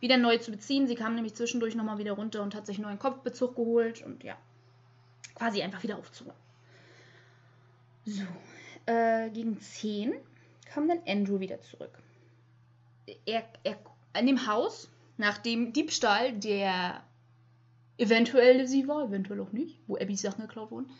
wieder 0.00 0.16
neu 0.16 0.38
zu 0.38 0.50
beziehen. 0.50 0.86
Sie 0.86 0.94
kam 0.94 1.14
nämlich 1.14 1.34
zwischendurch 1.34 1.74
nochmal 1.74 1.98
wieder 1.98 2.12
runter 2.12 2.42
und 2.42 2.54
hat 2.54 2.66
sich 2.66 2.76
einen 2.76 2.86
neuen 2.86 2.98
Kopfbezug 2.98 3.56
geholt 3.56 4.02
und 4.02 4.22
ja. 4.24 4.36
quasi 5.34 5.62
einfach 5.62 5.82
wieder 5.82 5.98
aufzuholen. 5.98 6.36
So, 8.04 8.22
äh, 8.86 9.30
gegen 9.30 9.60
10 9.60 10.14
kam 10.66 10.88
dann 10.88 11.00
Andrew 11.06 11.40
wieder 11.40 11.60
zurück. 11.60 11.98
Er, 13.26 13.44
er, 13.64 13.78
in 14.18 14.26
dem 14.26 14.46
Haus, 14.46 14.88
nach 15.16 15.38
dem 15.38 15.72
Diebstahl, 15.72 16.32
der 16.32 17.02
eventuell 17.98 18.66
sie 18.66 18.86
war, 18.88 19.04
eventuell 19.04 19.40
auch 19.40 19.52
nicht, 19.52 19.78
wo 19.86 19.96
Abbys 19.96 20.22
Sachen 20.22 20.42
geklaut 20.42 20.70
wurden, 20.70 20.90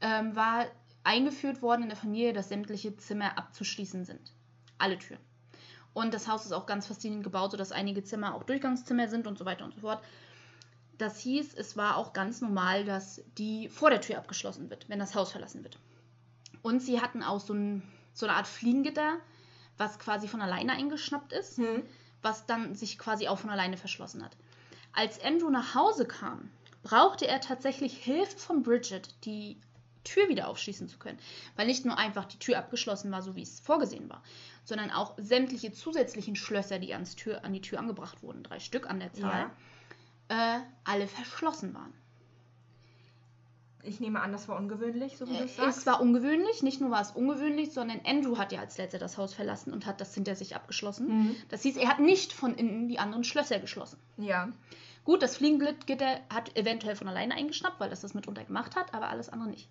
ähm, 0.00 0.34
war 0.34 0.66
eingeführt 1.04 1.62
worden 1.62 1.82
in 1.82 1.88
der 1.88 1.96
Familie, 1.98 2.32
dass 2.32 2.48
sämtliche 2.48 2.96
Zimmer 2.96 3.36
abzuschließen 3.36 4.04
sind. 4.04 4.32
Alle 4.78 4.98
Türen. 4.98 5.20
Und 5.94 6.14
das 6.14 6.28
Haus 6.28 6.44
ist 6.46 6.52
auch 6.52 6.66
ganz 6.66 6.86
faszinierend 6.86 7.24
gebaut, 7.24 7.50
sodass 7.50 7.72
einige 7.72 8.02
Zimmer 8.02 8.34
auch 8.34 8.44
Durchgangszimmer 8.44 9.08
sind 9.08 9.26
und 9.26 9.38
so 9.38 9.44
weiter 9.44 9.64
und 9.64 9.74
so 9.74 9.80
fort. 9.80 10.02
Das 10.98 11.18
hieß, 11.18 11.54
es 11.54 11.76
war 11.76 11.96
auch 11.96 12.12
ganz 12.12 12.40
normal, 12.40 12.84
dass 12.84 13.22
die 13.38 13.68
vor 13.68 13.90
der 13.90 14.00
Tür 14.00 14.18
abgeschlossen 14.18 14.70
wird, 14.70 14.88
wenn 14.88 14.98
das 14.98 15.14
Haus 15.14 15.32
verlassen 15.32 15.62
wird. 15.64 15.78
Und 16.62 16.80
sie 16.80 17.00
hatten 17.00 17.22
auch 17.22 17.40
so, 17.40 17.54
ein, 17.54 17.82
so 18.14 18.26
eine 18.26 18.36
Art 18.36 18.46
Fliegengitter, 18.46 19.18
was 19.76 19.98
quasi 19.98 20.28
von 20.28 20.40
alleine 20.40 20.72
eingeschnappt 20.72 21.32
ist, 21.32 21.58
Hm. 21.58 21.82
was 22.22 22.46
dann 22.46 22.74
sich 22.74 22.98
quasi 22.98 23.26
auch 23.28 23.38
von 23.38 23.50
alleine 23.50 23.76
verschlossen 23.76 24.24
hat. 24.24 24.36
Als 24.92 25.22
Andrew 25.22 25.50
nach 25.50 25.74
Hause 25.74 26.06
kam, 26.06 26.50
brauchte 26.82 27.26
er 27.26 27.40
tatsächlich 27.40 27.96
Hilfe 27.96 28.38
von 28.38 28.62
Bridget, 28.62 29.14
die 29.24 29.58
Tür 30.04 30.28
wieder 30.28 30.48
aufschließen 30.48 30.88
zu 30.88 30.98
können. 30.98 31.18
Weil 31.56 31.66
nicht 31.66 31.84
nur 31.84 31.98
einfach 31.98 32.24
die 32.24 32.38
Tür 32.38 32.58
abgeschlossen 32.58 33.10
war, 33.10 33.22
so 33.22 33.36
wie 33.36 33.42
es 33.42 33.60
vorgesehen 33.60 34.08
war, 34.08 34.22
sondern 34.64 34.90
auch 34.90 35.14
sämtliche 35.18 35.72
zusätzlichen 35.72 36.36
Schlösser, 36.36 36.78
die 36.78 36.92
ans 36.92 37.16
Tür, 37.16 37.44
an 37.44 37.52
die 37.52 37.60
Tür 37.60 37.78
angebracht 37.78 38.22
wurden, 38.22 38.42
drei 38.42 38.60
Stück 38.60 38.88
an 38.88 39.00
der 39.00 39.12
Zahl, 39.12 39.50
äh, 40.28 40.58
alle 40.84 41.06
verschlossen 41.06 41.74
waren. 41.74 41.92
Ich 43.84 43.98
nehme 43.98 44.20
an, 44.20 44.30
das 44.30 44.46
war 44.46 44.56
ungewöhnlich, 44.58 45.16
so 45.16 45.26
wie 45.28 45.36
du 45.36 45.42
es 45.44 45.54
Äh, 45.54 45.62
sagst. 45.62 45.78
Es 45.78 45.86
war 45.86 46.00
ungewöhnlich, 46.00 46.62
nicht 46.62 46.80
nur 46.80 46.92
war 46.92 47.00
es 47.00 47.10
ungewöhnlich, 47.10 47.72
sondern 47.72 48.00
Andrew 48.04 48.38
hat 48.38 48.52
ja 48.52 48.60
als 48.60 48.78
letzter 48.78 48.98
das 49.00 49.18
Haus 49.18 49.34
verlassen 49.34 49.72
und 49.72 49.86
hat 49.86 50.00
das 50.00 50.14
hinter 50.14 50.36
sich 50.36 50.54
abgeschlossen. 50.54 51.08
Mhm. 51.08 51.36
Das 51.48 51.62
hieß, 51.62 51.76
er 51.76 51.88
hat 51.88 51.98
nicht 51.98 52.32
von 52.32 52.54
innen 52.54 52.86
die 52.86 53.00
anderen 53.00 53.24
Schlösser 53.24 53.58
geschlossen. 53.58 53.98
Ja. 54.18 54.52
Gut, 55.04 55.22
das 55.22 55.36
Fliegengitter 55.36 56.20
hat 56.32 56.56
eventuell 56.56 56.94
von 56.94 57.08
alleine 57.08 57.34
eingeschnappt, 57.34 57.80
weil 57.80 57.90
das 57.90 58.02
das 58.02 58.14
mitunter 58.14 58.44
gemacht 58.44 58.76
hat, 58.76 58.94
aber 58.94 59.08
alles 59.08 59.28
andere 59.28 59.50
nicht. 59.50 59.68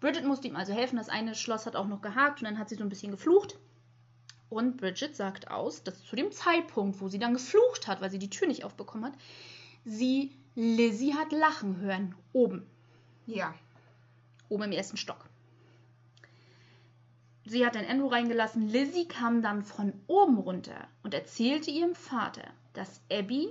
Bridget 0.00 0.24
musste 0.24 0.48
ihm 0.48 0.56
also 0.56 0.72
helfen. 0.72 0.96
Das 0.96 1.08
eine 1.08 1.34
Schloss 1.34 1.66
hat 1.66 1.76
auch 1.76 1.86
noch 1.86 2.00
gehakt 2.00 2.40
und 2.40 2.46
dann 2.46 2.58
hat 2.58 2.68
sie 2.68 2.76
so 2.76 2.82
ein 2.82 2.88
bisschen 2.88 3.10
geflucht. 3.10 3.58
Und 4.48 4.78
Bridget 4.78 5.14
sagt 5.14 5.50
aus, 5.50 5.84
dass 5.84 6.04
zu 6.04 6.16
dem 6.16 6.32
Zeitpunkt, 6.32 7.00
wo 7.00 7.08
sie 7.08 7.18
dann 7.18 7.34
geflucht 7.34 7.86
hat, 7.86 8.00
weil 8.00 8.10
sie 8.10 8.18
die 8.18 8.30
Tür 8.30 8.48
nicht 8.48 8.64
aufbekommen 8.64 9.04
hat, 9.04 9.18
sie 9.84 10.32
Lizzie 10.54 11.14
hat 11.14 11.32
lachen 11.32 11.78
hören. 11.80 12.14
Oben. 12.32 12.66
Ja. 13.26 13.54
Oben 14.48 14.64
im 14.64 14.72
ersten 14.72 14.96
Stock. 14.96 15.28
Sie 17.46 17.64
hat 17.64 17.74
dann 17.74 17.86
Andrew 17.86 18.08
reingelassen. 18.08 18.68
Lizzie 18.68 19.06
kam 19.06 19.42
dann 19.42 19.62
von 19.62 19.92
oben 20.06 20.38
runter 20.38 20.88
und 21.02 21.14
erzählte 21.14 21.70
ihrem 21.70 21.94
Vater, 21.94 22.48
dass 22.72 23.00
Abby 23.10 23.48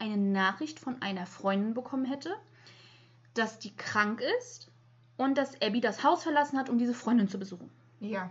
eine 0.00 0.16
Nachricht 0.16 0.80
von 0.80 1.00
einer 1.02 1.26
Freundin 1.26 1.74
bekommen 1.74 2.04
hätte, 2.04 2.34
dass 3.34 3.58
die 3.58 3.74
krank 3.76 4.22
ist 4.38 4.70
und 5.16 5.36
dass 5.36 5.60
Abby 5.60 5.80
das 5.80 6.02
Haus 6.02 6.22
verlassen 6.22 6.58
hat, 6.58 6.68
um 6.68 6.78
diese 6.78 6.94
Freundin 6.94 7.28
zu 7.28 7.38
besuchen. 7.38 7.70
Ja. 8.00 8.30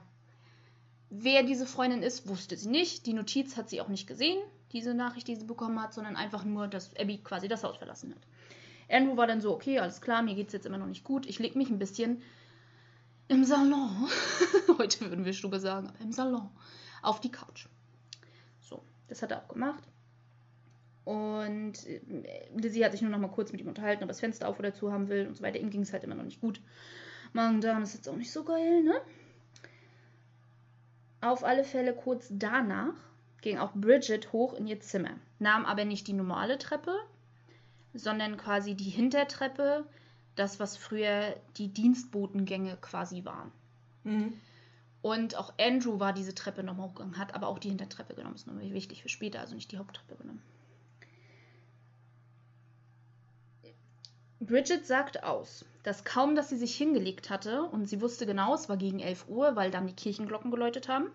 Wer 1.10 1.44
diese 1.44 1.66
Freundin 1.66 2.04
ist, 2.04 2.28
wusste 2.28 2.58
sie 2.58 2.70
nicht. 2.70 3.06
Die 3.06 3.14
Notiz 3.14 3.58
hat 3.58 3.70
sie 3.70 3.82
auch 3.82 3.88
nicht 3.88 4.08
gesehen, 4.08 4.40
diese 4.72 4.94
Nachricht, 4.94 5.28
die 5.28 5.36
sie 5.36 5.46
bekommen 5.46 5.82
hat, 5.82 5.94
sondern 5.94 6.16
einfach 6.16 6.44
nur, 6.44 6.68
dass 6.68 6.96
Abby 6.98 7.20
quasi 7.20 7.48
das 7.48 7.64
Haus 7.64 7.78
verlassen 7.78 8.14
hat. 8.14 8.22
Andrew 8.92 9.18
war 9.18 9.28
dann 9.28 9.42
so, 9.42 9.54
okay, 9.54 9.80
alles 9.80 10.02
klar, 10.02 10.22
mir 10.22 10.36
geht's 10.36 10.54
jetzt 10.54 10.66
immer 10.66 10.78
noch 10.78 10.88
nicht 10.88 11.04
gut. 11.04 11.26
Ich 11.28 11.40
leg 11.40 11.56
mich 11.56 11.70
ein 11.70 11.80
bisschen 11.80 12.22
im 13.28 13.44
Salon, 13.46 14.10
heute 14.80 15.02
würden 15.02 15.24
wir 15.24 15.34
Stube 15.34 15.60
sagen, 15.60 15.88
aber 15.88 16.02
im 16.02 16.12
Salon, 16.12 16.50
auf 17.04 17.22
die 17.22 17.32
Couch. 17.32 17.68
So, 18.60 18.84
das 19.08 19.22
hat 19.22 19.32
er 19.32 19.44
auch 19.44 19.48
gemacht. 19.48 19.84
Und 21.10 21.88
äh, 21.88 22.02
Lizzie 22.56 22.86
hat 22.86 22.92
sich 22.92 23.02
nur 23.02 23.10
noch 23.10 23.18
mal 23.18 23.32
kurz 23.32 23.52
mit 23.52 23.60
ihm 23.60 23.68
unterhalten, 23.68 24.04
ob 24.04 24.10
er 24.10 24.14
das 24.14 24.20
Fenster 24.20 24.48
auf 24.48 24.60
oder 24.60 24.76
zu 24.76 24.92
haben 24.92 25.10
will 25.10 25.26
und 25.26 25.36
so 25.36 25.42
weiter. 25.42 25.58
Ihm 25.58 25.72
ging 25.72 25.82
es 25.82 25.92
halt 25.92 26.04
immer 26.04 26.14
noch 26.14 26.24
nicht 26.24 26.40
gut. 26.40 26.62
Magen-Darm 27.34 27.82
ist 27.82 27.96
jetzt 27.96 28.08
auch 28.08 28.16
nicht 28.16 28.32
so 28.32 28.44
geil, 28.44 28.84
ne? 28.84 29.02
Auf 31.22 31.44
alle 31.44 31.64
Fälle 31.64 31.96
kurz 31.96 32.28
danach 32.30 32.94
ging 33.42 33.58
auch 33.58 33.74
Bridget 33.74 34.32
hoch 34.34 34.54
in 34.54 34.68
ihr 34.68 34.82
Zimmer, 34.82 35.16
nahm 35.40 35.66
aber 35.66 35.84
nicht 35.84 36.08
die 36.08 36.14
normale 36.14 36.60
Treppe, 36.60 36.96
sondern 37.96 38.38
quasi 38.38 38.76
die 38.76 38.92
Hintertreppe, 38.92 39.86
das, 40.36 40.60
was 40.60 40.78
früher 40.78 41.36
die 41.58 41.70
Dienstbotengänge 41.70 42.78
quasi 42.82 43.26
waren. 43.26 43.52
Mhm. 44.04 44.34
Und 45.02 45.36
auch 45.38 45.54
Andrew 45.60 46.00
war 46.00 46.14
diese 46.14 46.36
Treppe 46.36 46.62
nochmal 46.62 46.90
hochgegangen, 46.90 47.18
hat 47.18 47.34
aber 47.34 47.48
auch 47.48 47.58
die 47.58 47.70
Hintertreppe 47.70 48.14
genommen. 48.14 48.36
Ist 48.36 48.46
nochmal 48.46 48.72
wichtig 48.72 49.02
für 49.02 49.10
später, 49.10 49.40
also 49.40 49.56
nicht 49.56 49.72
die 49.72 49.80
Haupttreppe 49.80 50.16
genommen. 50.16 50.44
Bridget 54.40 54.86
sagt 54.86 55.24
aus, 55.24 55.66
dass 55.84 56.04
kaum, 56.04 56.36
dass 56.36 56.50
sie 56.50 56.58
sich 56.58 56.76
hingelegt 56.76 57.30
hatte, 57.30 57.64
und 57.64 57.88
sie 57.88 58.02
wusste 58.02 58.26
genau, 58.26 58.54
es 58.54 58.70
war 58.70 58.78
gegen 58.78 59.00
11 59.00 59.26
Uhr, 59.28 59.56
weil 59.56 59.72
dann 59.72 59.88
die 59.88 59.94
Kirchenglocken 59.94 60.52
geläutet 60.52 60.88
haben, 60.88 61.12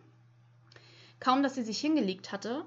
kaum, 1.20 1.42
dass 1.42 1.54
sie 1.54 1.62
sich 1.62 1.80
hingelegt 1.80 2.32
hatte, 2.32 2.64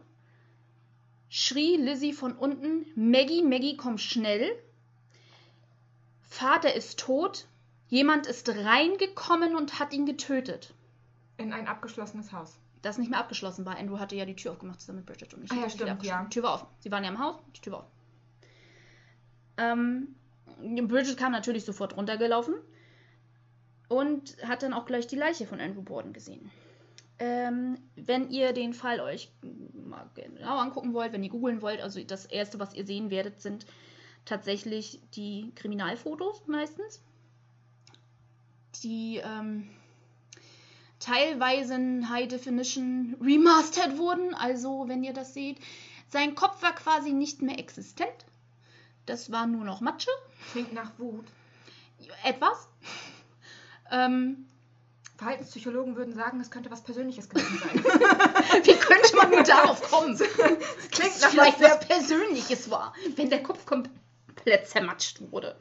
schrie 1.29 1.77
Lizzie 1.77 2.13
von 2.13 2.33
unten, 2.33 2.85
Maggie, 2.95 3.43
Maggie, 3.43 3.77
komm 3.77 3.97
schnell. 3.97 4.51
Vater 6.21 6.73
ist 6.73 6.99
tot, 6.99 7.47
jemand 7.87 8.27
ist 8.27 8.49
reingekommen 8.49 9.55
und 9.55 9.79
hat 9.79 9.93
ihn 9.93 10.05
getötet. 10.05 10.73
In 11.37 11.53
ein 11.53 11.67
abgeschlossenes 11.67 12.31
Haus. 12.31 12.57
Das 12.81 12.97
nicht 12.97 13.09
mehr 13.09 13.19
abgeschlossen 13.19 13.65
war. 13.65 13.77
Andrew 13.77 13.99
hatte 13.99 14.15
ja 14.15 14.25
die 14.25 14.35
Tür 14.35 14.51
aufgemacht 14.51 14.79
zusammen 14.79 14.99
mit 14.99 15.07
Bridget 15.07 15.33
und 15.33 15.43
ich 15.43 15.51
Ah 15.51 15.55
ja, 15.55 15.69
stimmt, 15.69 16.03
ja. 16.03 16.23
Die 16.23 16.29
Tür 16.29 16.43
war 16.43 16.53
offen. 16.55 16.67
Sie 16.79 16.91
waren 16.91 17.03
ja 17.03 17.09
im 17.09 17.19
Haus, 17.19 17.35
die 17.55 17.61
Tür 17.61 17.73
war 17.73 17.79
offen. 17.79 17.91
Ähm, 19.57 20.15
Bridget 20.59 21.17
kam 21.17 21.31
natürlich 21.31 21.65
sofort 21.65 21.95
runtergelaufen 21.95 22.55
und 23.89 24.37
hat 24.43 24.63
dann 24.63 24.73
auch 24.73 24.85
gleich 24.85 25.07
die 25.07 25.15
Leiche 25.15 25.45
von 25.45 25.59
Andrew 25.59 25.81
Borden 25.81 26.13
gesehen. 26.13 26.51
Ähm, 27.19 27.79
wenn 27.95 28.29
ihr 28.29 28.53
den 28.53 28.73
Fall 28.73 28.99
euch 28.99 29.31
mal 29.73 30.09
genau 30.13 30.57
angucken 30.57 30.93
wollt, 30.93 31.13
wenn 31.13 31.23
ihr 31.23 31.29
googeln 31.29 31.61
wollt, 31.61 31.81
also 31.81 32.03
das 32.03 32.25
erste, 32.25 32.59
was 32.59 32.75
ihr 32.75 32.85
sehen 32.85 33.09
werdet, 33.09 33.41
sind 33.41 33.65
tatsächlich 34.25 34.99
die 35.15 35.51
Kriminalfotos 35.55 36.45
meistens. 36.47 37.01
Die 38.83 39.19
ähm, 39.23 39.67
teilweise 40.99 41.75
in 41.75 42.09
High 42.09 42.27
Definition 42.27 43.15
remastered 43.19 43.97
wurden. 43.97 44.35
Also, 44.35 44.87
wenn 44.87 45.03
ihr 45.03 45.13
das 45.13 45.33
seht, 45.33 45.57
sein 46.09 46.35
Kopf 46.35 46.61
war 46.61 46.75
quasi 46.75 47.13
nicht 47.13 47.41
mehr 47.41 47.57
existent. 47.57 48.25
Das 49.05 49.31
war 49.31 49.47
nur 49.47 49.63
noch 49.63 49.81
Matsche. 49.81 50.11
Klingt 50.51 50.73
nach 50.73 50.91
Wut. 50.97 51.25
Etwas. 52.23 52.67
ähm, 53.91 54.47
Verhaltenspsychologen 55.17 55.95
würden 55.95 56.13
sagen, 56.13 56.39
es 56.39 56.51
könnte 56.51 56.69
was 56.69 56.83
Persönliches 56.83 57.27
gewesen 57.27 57.59
sein. 57.59 57.83
wie 58.63 58.75
könnte 58.75 59.15
man 59.15 59.31
nur 59.31 59.43
darauf 59.43 59.81
kommen? 59.89 60.17
Das 60.37 60.91
klingt 60.91 61.15
dass 61.15 61.21
nach 61.21 61.29
vielleicht 61.29 61.61
was 61.61 61.71
was 61.71 61.87
Persönliches 61.87 62.69
war, 62.69 62.93
wenn 63.15 63.29
der 63.29 63.43
Kopf 63.43 63.65
komplett 63.65 64.67
zermatscht 64.67 65.19
wurde. 65.31 65.55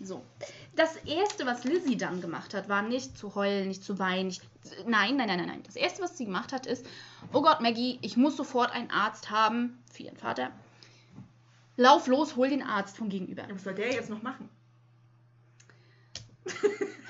So. 0.00 0.22
Das 0.76 0.96
erste, 0.96 1.46
was 1.46 1.64
Lizzie 1.64 1.96
dann 1.96 2.20
gemacht 2.20 2.52
hat, 2.54 2.68
war 2.68 2.82
nicht 2.82 3.16
zu 3.16 3.34
heulen, 3.34 3.68
nicht 3.68 3.84
zu 3.84 3.98
weinen. 3.98 4.28
Nicht, 4.28 4.42
nein, 4.86 5.16
nein, 5.16 5.28
nein, 5.28 5.38
nein, 5.38 5.46
nein. 5.46 5.62
Das 5.64 5.76
erste, 5.76 6.02
was 6.02 6.18
sie 6.18 6.24
gemacht 6.24 6.52
hat, 6.52 6.66
ist: 6.66 6.84
Oh 7.32 7.42
Gott, 7.42 7.60
Maggie, 7.60 7.98
ich 8.02 8.16
muss 8.16 8.36
sofort 8.36 8.72
einen 8.72 8.90
Arzt 8.90 9.30
haben 9.30 9.82
für 9.92 10.02
ihren 10.04 10.16
Vater. 10.16 10.50
Lauf 11.76 12.06
los, 12.06 12.36
hol 12.36 12.48
den 12.48 12.62
Arzt 12.62 12.96
vom 12.96 13.08
Gegenüber. 13.08 13.42
Was 13.50 13.64
soll 13.64 13.74
der 13.74 13.90
jetzt 13.92 14.10
noch 14.10 14.22
machen? 14.22 14.48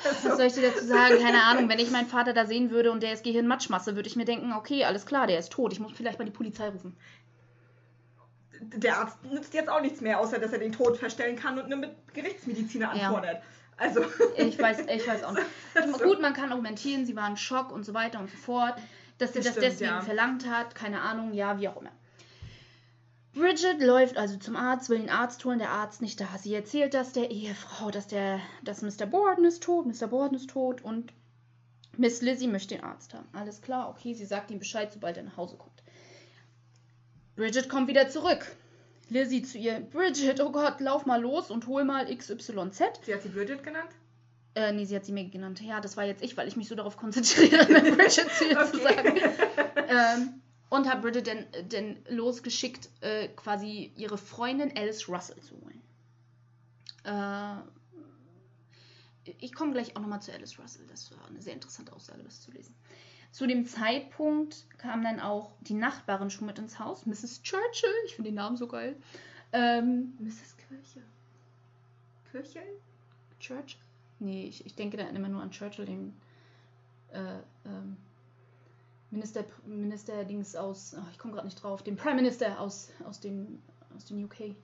Was 0.05 0.37
soll 0.37 0.47
ich 0.47 0.53
dir 0.55 0.71
dazu 0.71 0.85
sagen? 0.87 1.17
Keine 1.21 1.43
Ahnung. 1.43 1.69
Wenn 1.69 1.79
ich 1.79 1.91
meinen 1.91 2.07
Vater 2.07 2.33
da 2.33 2.47
sehen 2.47 2.71
würde 2.71 2.93
und 2.93 3.03
der 3.03 3.13
ist 3.13 3.25
Gehirnmatschmasse, 3.25 3.97
würde 3.97 4.09
ich 4.09 4.17
mir 4.17 4.25
denken: 4.25 4.53
Okay, 4.53 4.85
alles 4.85 5.07
klar, 5.07 5.27
der 5.27 5.39
ist 5.39 5.51
tot. 5.53 5.73
Ich 5.73 5.81
muss 5.81 5.93
vielleicht 5.93 6.19
mal 6.19 6.25
die 6.25 6.31
Polizei 6.31 6.69
rufen. 6.69 6.97
Der 8.61 8.99
Arzt 8.99 9.23
nützt 9.25 9.53
jetzt 9.55 9.69
auch 9.69 9.81
nichts 9.81 10.01
mehr, 10.01 10.21
außer 10.21 10.39
dass 10.39 10.53
er 10.53 10.59
den 10.59 10.73
Tod 10.73 10.97
feststellen 10.97 11.37
kann 11.37 11.59
und 11.59 11.73
eine 11.73 11.95
Gerichtsmediziner 12.13 12.95
Ja. 12.97 13.09
anfordert. 13.09 13.43
Also. 13.77 14.05
Ich 14.37 14.59
weiß, 14.59 14.87
ich 14.87 15.07
weiß 15.07 15.25
auch 15.25 15.33
nicht. 15.33 15.47
Also- 15.75 16.05
Gut, 16.05 16.21
man 16.23 16.33
kann 16.33 16.51
argumentieren, 16.51 17.05
sie 17.05 17.17
war 17.17 17.29
in 17.29 17.37
Schock 17.37 17.73
und 17.73 17.85
so 17.85 17.93
weiter 17.93 18.21
und 18.21 18.31
so 18.31 18.37
fort. 18.37 18.75
Dass 19.19 19.33
sie 19.33 19.39
Das 19.41 19.47
das 19.47 19.53
stimmt, 19.55 19.67
deswegen 19.67 19.91
ja. 19.91 20.01
verlangt 20.01 20.49
hat, 20.49 20.75
keine 20.75 21.01
Ahnung, 21.01 21.33
ja, 21.35 21.59
wie 21.59 21.69
auch 21.69 21.77
immer. 21.81 21.91
Bridget 23.35 23.81
läuft 23.81 24.17
also 24.17 24.37
zum 24.37 24.55
Arzt, 24.55 24.89
will 24.89 24.99
den 24.99 25.11
Arzt 25.11 25.45
holen, 25.45 25.59
der 25.59 25.71
Arzt 25.71 26.01
nicht 26.01 26.21
da. 26.21 26.29
Sie 26.41 26.55
erzählt 26.55 26.95
das 26.95 27.13
der 27.13 27.31
Ehefrau, 27.31 27.91
dass 27.91 28.07
der, 28.07 28.41
dass 28.63 28.83
Mr. 28.83 29.07
Borden 29.07 29.45
ist 29.45 29.63
tot, 29.63 29.87
Mr. 29.87 30.07
Borden 30.07 30.37
ist 30.37 30.51
tot 30.51 30.83
und 30.83 31.13
Miss 31.97 32.23
Lizzie 32.23 32.49
möchte 32.49 32.77
den 32.77 32.85
Arzt 32.85 33.15
haben. 33.15 33.27
Alles 33.33 33.61
klar, 33.61 33.89
okay, 33.89 34.15
sie 34.15 34.25
sagt 34.25 34.51
ihm 34.51 34.59
Bescheid, 34.59 34.93
sobald 34.93 35.17
er 35.17 35.25
nach 35.25 35.37
Hause 35.37 35.57
kommt. 35.57 35.83
Bridget 37.37 37.69
kommt 37.69 37.89
wieder 37.89 38.09
zurück. 38.09 38.47
Lizzie 39.11 39.43
zu 39.43 39.59
ihr, 39.59 39.81
Bridget, 39.81 40.41
oh 40.41 40.51
Gott, 40.51 40.81
lauf 40.81 41.05
mal 41.05 41.21
los 41.21 41.51
und 41.51 41.67
hol 41.67 41.85
mal 41.85 42.07
XYZ. 42.07 42.47
Sie 43.03 43.15
hat 43.15 43.23
sie 43.23 43.29
Bridget 43.29 43.63
genannt? 43.63 43.91
Äh, 44.55 44.73
nee, 44.73 44.85
sie 44.85 44.95
hat 44.95 45.05
sie 45.05 45.13
mir 45.13 45.29
genannt. 45.29 45.61
Ja, 45.61 45.81
das 45.81 45.97
war 45.97 46.05
jetzt 46.05 46.23
ich, 46.23 46.37
weil 46.37 46.47
ich 46.47 46.57
mich 46.57 46.69
so 46.69 46.77
darauf 46.77 46.97
konzentriere, 46.97 47.67
Bridget 47.67 48.31
zu 48.31 48.45
ihr 48.49 48.65
zu 48.67 48.79
sagen. 48.79 49.17
ähm, 49.89 50.41
und 50.75 50.89
hat 50.89 51.03
Bridget 51.03 51.29
denn, 51.29 51.47
denn 51.69 52.05
losgeschickt, 52.09 52.91
äh, 53.01 53.29
quasi 53.29 53.93
ihre 53.97 54.19
Freundin 54.19 54.77
Alice 54.77 55.09
Russell 55.09 55.41
zu 55.41 55.55
holen. 55.61 55.81
Äh, 57.05 57.63
ich 59.39 59.55
komme 59.55 59.73
gleich 59.73 59.97
auch 59.97 60.01
nochmal 60.01 60.21
zu 60.21 60.33
Alice 60.33 60.59
Russell. 60.59 60.85
Das 60.89 61.13
war 61.13 61.29
eine 61.29 61.41
sehr 61.41 61.53
interessante 61.55 61.93
Aussage, 61.93 62.25
das 62.25 62.41
zu 62.41 62.51
lesen. 62.51 62.75
Zu 63.31 63.47
dem 63.47 63.67
Zeitpunkt 63.67 64.67
kam 64.79 65.05
dann 65.05 65.21
auch 65.21 65.53
die 65.61 65.75
Nachbarin 65.75 66.31
schon 66.31 66.47
mit 66.47 66.59
ins 66.59 66.81
Haus, 66.81 67.07
Mrs. 67.07 67.43
Churchill. 67.43 67.95
Ich 68.07 68.17
finde 68.17 68.31
den 68.31 68.37
Namen 68.37 68.57
so 68.57 68.67
geil. 68.67 68.97
Ähm, 69.53 70.15
Mrs. 70.19 70.57
Kirche. 70.57 71.03
Kirche? 72.33 72.63
Church? 73.39 73.79
Nee, 74.19 74.49
ich, 74.49 74.67
ich 74.67 74.75
denke 74.75 74.97
da 74.97 75.05
immer 75.05 75.29
nur 75.29 75.41
an 75.41 75.53
Churchill, 75.53 75.85
den 75.85 76.17
äh, 77.13 77.39
ähm, 77.65 77.97
Minister, 79.15 79.45
Minister 79.67 80.25
Dings 80.25 80.55
aus, 80.55 80.95
oh, 80.99 81.03
ich 81.11 81.19
komme 81.19 81.33
gerade 81.35 81.47
nicht 81.47 81.63
drauf, 81.63 81.83
den 81.83 81.97
Prime 81.97 82.17
Minister 82.17 82.61
aus, 82.61 82.91
aus, 83.09 83.21
dem, 83.21 83.63
aus 83.97 84.05
den 84.05 84.25
UK. 84.25 84.55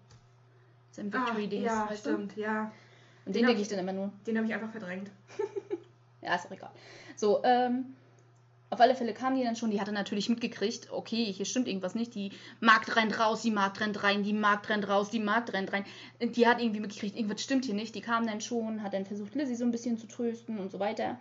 Sein 0.90 1.12
Victory 1.12 1.48
Dings, 1.48 1.64
ja, 1.66 1.88
weißt 1.88 2.00
stimmt, 2.00 2.36
du? 2.36 2.40
ja. 2.40 2.72
Und 3.24 3.34
Den 3.34 3.42
den 3.42 3.46
denke 3.46 3.62
ich 3.62 3.68
dann 3.68 3.78
immer 3.78 3.92
nur. 3.92 4.12
Den 4.26 4.36
habe 4.36 4.46
ich 4.46 4.54
einfach 4.54 4.70
verdrängt. 4.70 5.10
Ja, 6.22 6.34
ist 6.34 6.46
auch 6.46 6.50
egal. 6.50 6.70
So, 7.16 7.42
ähm, 7.44 7.94
auf 8.68 8.80
alle 8.80 8.94
Fälle 8.94 9.14
kam 9.14 9.34
die 9.34 9.42
dann 9.42 9.56
schon, 9.56 9.70
die 9.70 9.80
hatte 9.80 9.90
natürlich 9.90 10.28
mitgekriegt, 10.28 10.92
okay, 10.92 11.32
hier 11.32 11.44
stimmt 11.44 11.66
irgendwas 11.66 11.94
nicht, 11.94 12.14
die 12.14 12.30
Magd 12.60 12.94
rennt 12.94 13.18
raus, 13.18 13.42
die 13.42 13.50
Magd 13.50 13.80
rennt 13.80 14.02
rein, 14.02 14.22
die 14.22 14.32
Magd 14.32 14.68
rennt 14.68 14.88
raus, 14.88 15.10
die 15.10 15.18
Magd 15.18 15.52
rennt 15.52 15.72
rein. 15.72 15.84
Die 16.20 16.46
hat 16.46 16.60
irgendwie 16.60 16.80
mitgekriegt, 16.80 17.16
irgendwas 17.16 17.42
stimmt 17.42 17.64
hier 17.64 17.74
nicht. 17.74 17.94
Die 17.94 18.00
kam 18.00 18.26
dann 18.26 18.40
schon, 18.40 18.82
hat 18.82 18.94
dann 18.94 19.06
versucht, 19.06 19.34
Lizzie 19.34 19.56
so 19.56 19.64
ein 19.64 19.72
bisschen 19.72 19.98
zu 19.98 20.06
trösten 20.06 20.58
und 20.58 20.70
so 20.70 20.78
weiter. 20.78 21.18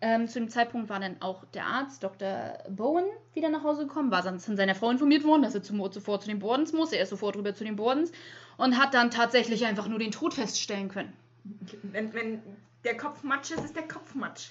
Ähm, 0.00 0.28
zu 0.28 0.38
dem 0.38 0.48
Zeitpunkt 0.50 0.90
war 0.90 1.00
dann 1.00 1.22
auch 1.22 1.44
der 1.46 1.64
Arzt, 1.64 2.02
Dr. 2.02 2.58
Bowen, 2.68 3.06
wieder 3.32 3.48
nach 3.48 3.62
Hause 3.64 3.86
gekommen, 3.86 4.10
war 4.10 4.22
sonst 4.22 4.44
von 4.44 4.56
seiner 4.56 4.74
Frau 4.74 4.90
informiert 4.90 5.24
worden, 5.24 5.42
dass 5.42 5.54
er 5.54 5.62
zum, 5.62 5.78
sofort 5.90 6.22
zu 6.22 6.28
den 6.28 6.38
Bordens 6.38 6.72
muss. 6.72 6.92
Er 6.92 7.02
ist 7.02 7.10
sofort 7.10 7.36
rüber 7.36 7.54
zu 7.54 7.64
den 7.64 7.76
Bordens 7.76 8.12
und 8.58 8.78
hat 8.78 8.92
dann 8.92 9.10
tatsächlich 9.10 9.64
einfach 9.64 9.88
nur 9.88 9.98
den 9.98 10.10
Tod 10.10 10.34
feststellen 10.34 10.88
können. 10.88 11.12
Wenn, 11.82 12.12
wenn 12.12 12.42
der 12.84 12.96
Kopf 12.96 13.22
matsch 13.22 13.52
ist, 13.52 13.64
ist 13.64 13.76
der 13.76 13.88
Kopf 13.88 14.14
matsch. 14.14 14.50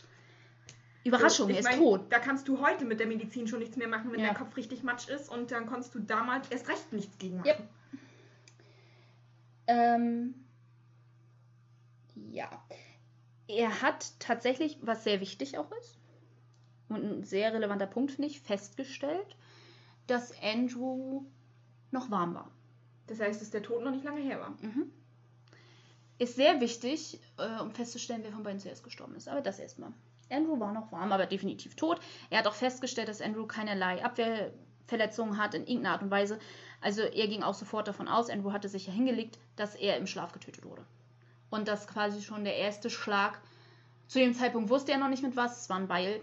Überraschung, 1.04 1.50
Ich 1.50 1.58
er 1.58 1.60
ist 1.60 1.70
mein, 1.70 1.78
tot. 1.78 2.02
Da 2.10 2.18
kannst 2.18 2.48
du 2.48 2.60
heute 2.66 2.84
mit 2.84 3.00
der 3.00 3.06
Medizin 3.06 3.48
schon 3.48 3.60
nichts 3.60 3.78
mehr 3.78 3.88
machen, 3.88 4.12
wenn 4.12 4.20
Ja. 4.20 4.28
der 4.30 4.36
Kopf 4.36 4.58
richtig 4.58 4.82
matsch 4.82 5.08
ist 5.08 5.30
und 5.30 5.52
dann 5.52 5.68
konntest 5.68 5.94
du 5.94 6.00
damals 6.00 6.50
erst 6.50 6.68
recht 6.68 6.92
nichts 6.92 7.16
gegen 7.20 7.38
machen. 7.38 7.48
Yep. 7.48 7.70
Ähm, 9.68 10.34
ja. 12.32 12.50
Er 13.48 13.82
hat 13.82 14.20
tatsächlich, 14.20 14.78
was 14.82 15.04
sehr 15.04 15.22
wichtig 15.22 15.58
auch 15.58 15.72
ist, 15.80 16.00
und 16.90 17.04
ein 17.04 17.24
sehr 17.24 17.54
relevanter 17.54 17.88
Punkt 17.88 18.12
finde 18.12 18.30
ich, 18.30 18.42
festgestellt, 18.42 19.36
dass 20.08 20.34
Andrew 20.42 21.24
noch 21.92 22.12
warm 22.12 22.36
war. 22.36 22.52
Das 23.08 23.20
heißt, 23.20 23.42
dass 23.42 23.52
der 23.52 23.64
Tod 23.64 23.84
noch 23.84 23.92
nicht 23.92 24.04
lange 24.04 24.22
her 24.22 24.40
war. 24.40 24.52
Mhm. 24.62 24.92
Ist 26.18 26.36
sehr 26.36 26.62
wichtig, 26.62 27.20
äh, 27.38 27.62
um 27.62 27.72
festzustellen, 27.72 28.22
wer 28.24 28.32
von 28.32 28.44
beiden 28.44 28.60
zuerst 28.60 28.84
gestorben 28.84 29.16
ist. 29.16 29.28
Aber 29.28 29.42
das 29.42 29.60
erstmal. 29.60 29.92
Andrew 30.30 30.60
war 30.60 30.74
noch 30.74 30.92
warm, 30.92 31.12
aber 31.12 31.26
definitiv 31.26 31.76
tot. 31.76 32.00
Er 32.30 32.40
hat 32.40 32.48
auch 32.48 32.54
festgestellt, 32.54 33.10
dass 33.10 33.22
Andrew 33.22 33.46
keinerlei 33.46 34.04
Abwehrverletzungen 34.04 35.38
hat 35.38 35.54
in 35.54 35.68
irgendeiner 35.68 35.94
Art 35.94 36.04
und 36.04 36.12
Weise. 36.12 36.40
Also 36.82 37.02
er 37.02 37.28
ging 37.28 37.44
auch 37.44 37.54
sofort 37.54 37.88
davon 37.88 38.08
aus, 38.08 38.30
Andrew 38.30 38.52
hatte 38.52 38.70
sich 38.70 38.88
ja 38.88 38.94
hingelegt, 38.94 39.38
dass 39.56 39.76
er 39.76 39.98
im 39.98 40.08
Schlaf 40.08 40.32
getötet 40.32 40.66
wurde. 40.66 40.86
Und 41.50 41.68
das 41.68 41.88
quasi 41.88 42.22
schon 42.22 42.44
der 42.44 42.56
erste 42.58 42.90
Schlag. 42.90 43.40
Zu 44.08 44.20
dem 44.20 44.34
Zeitpunkt 44.34 44.70
wusste 44.70 44.92
er 44.92 44.98
noch 44.98 45.10
nicht 45.10 45.24
mit 45.24 45.36
was, 45.36 45.62
es 45.62 45.70
war 45.70 45.78
ein 45.78 45.88
Beil. 45.88 46.22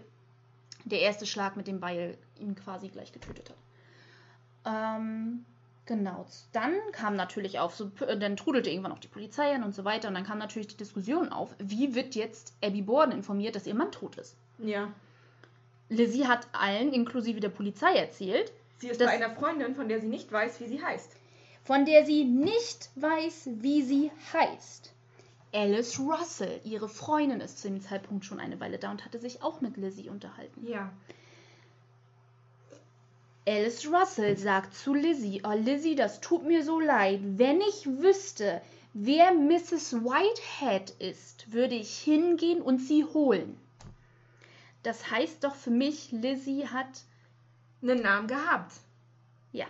Der 0.85 1.01
erste 1.01 1.25
Schlag 1.25 1.55
mit 1.57 1.67
dem 1.67 1.79
Beil 1.79 2.17
ihn 2.39 2.55
quasi 2.55 2.89
gleich 2.89 3.11
getötet 3.11 3.49
hat. 3.49 4.97
Ähm, 4.99 5.45
Genau. 5.85 6.25
Dann 6.53 6.73
kam 6.93 7.15
natürlich 7.15 7.59
auf, 7.59 7.75
so, 7.75 7.91
äh, 8.07 8.17
dann 8.17 8.37
trudelte 8.37 8.69
irgendwann 8.69 8.93
auch 8.93 8.99
die 8.99 9.09
Polizei 9.09 9.53
an 9.53 9.63
und 9.63 9.75
so 9.75 9.83
weiter. 9.83 10.07
Und 10.07 10.13
dann 10.13 10.23
kam 10.23 10.37
natürlich 10.37 10.67
die 10.67 10.77
Diskussion 10.77 11.29
auf, 11.29 11.53
wie 11.59 11.93
wird 11.93 12.15
jetzt 12.15 12.53
Abby 12.63 12.81
Borden 12.81 13.11
informiert, 13.11 13.55
dass 13.55 13.67
ihr 13.67 13.75
Mann 13.75 13.91
tot 13.91 14.15
ist? 14.15 14.35
Ja. 14.59 14.93
Lizzie 15.89 16.25
hat 16.25 16.47
allen, 16.53 16.93
inklusive 16.93 17.39
der 17.41 17.49
Polizei, 17.49 17.93
erzählt, 17.95 18.51
Sie 18.77 18.89
ist 18.89 18.99
bei 18.99 19.09
einer 19.09 19.35
Freundin, 19.35 19.75
von 19.75 19.87
der 19.87 19.99
sie 19.99 20.07
nicht 20.07 20.31
weiß, 20.31 20.59
wie 20.61 20.67
sie 20.67 20.83
heißt. 20.83 21.11
von 21.63 21.85
der 21.85 22.05
sie 22.05 22.23
nicht 22.23 22.89
weiß, 22.95 23.49
wie 23.55 23.81
sie 23.81 24.11
heißt. 24.31 24.92
Alice 25.53 25.99
Russell, 25.99 26.59
ihre 26.63 26.89
Freundin, 26.89 27.39
ist 27.39 27.59
zu 27.59 27.67
dem 27.69 27.79
Zeitpunkt 27.81 28.25
schon 28.25 28.39
eine 28.39 28.59
Weile 28.59 28.79
da 28.79 28.89
und 28.91 29.05
hatte 29.05 29.19
sich 29.19 29.43
auch 29.43 29.61
mit 29.61 29.77
Lizzie 29.77 30.09
unterhalten. 30.09 30.65
Ja. 30.67 30.91
Alice 33.45 33.85
Russell 33.87 34.37
sagt 34.37 34.73
zu 34.73 34.93
Lizzie, 34.93 35.41
oh 35.45 35.51
Lizzie, 35.53 35.95
das 35.95 36.21
tut 36.21 36.43
mir 36.45 36.63
so 36.63 36.79
leid. 36.79 37.19
Wenn 37.23 37.61
ich 37.61 37.85
wüsste, 37.85 38.61
wer 38.93 39.33
Mrs. 39.33 39.93
Whitehead 39.93 40.91
ist, 40.99 41.51
würde 41.51 41.75
ich 41.75 41.97
hingehen 41.97 42.61
und 42.61 42.79
sie 42.79 43.03
holen. 43.03 43.59
Das 44.81 45.11
heißt 45.11 45.43
doch 45.43 45.55
für 45.55 45.71
mich, 45.71 46.11
Lizzie 46.11 46.67
hat, 46.67 47.03
Einen 47.81 48.01
Namen 48.01 48.27
gehabt. 48.27 48.73
ja, 49.51 49.67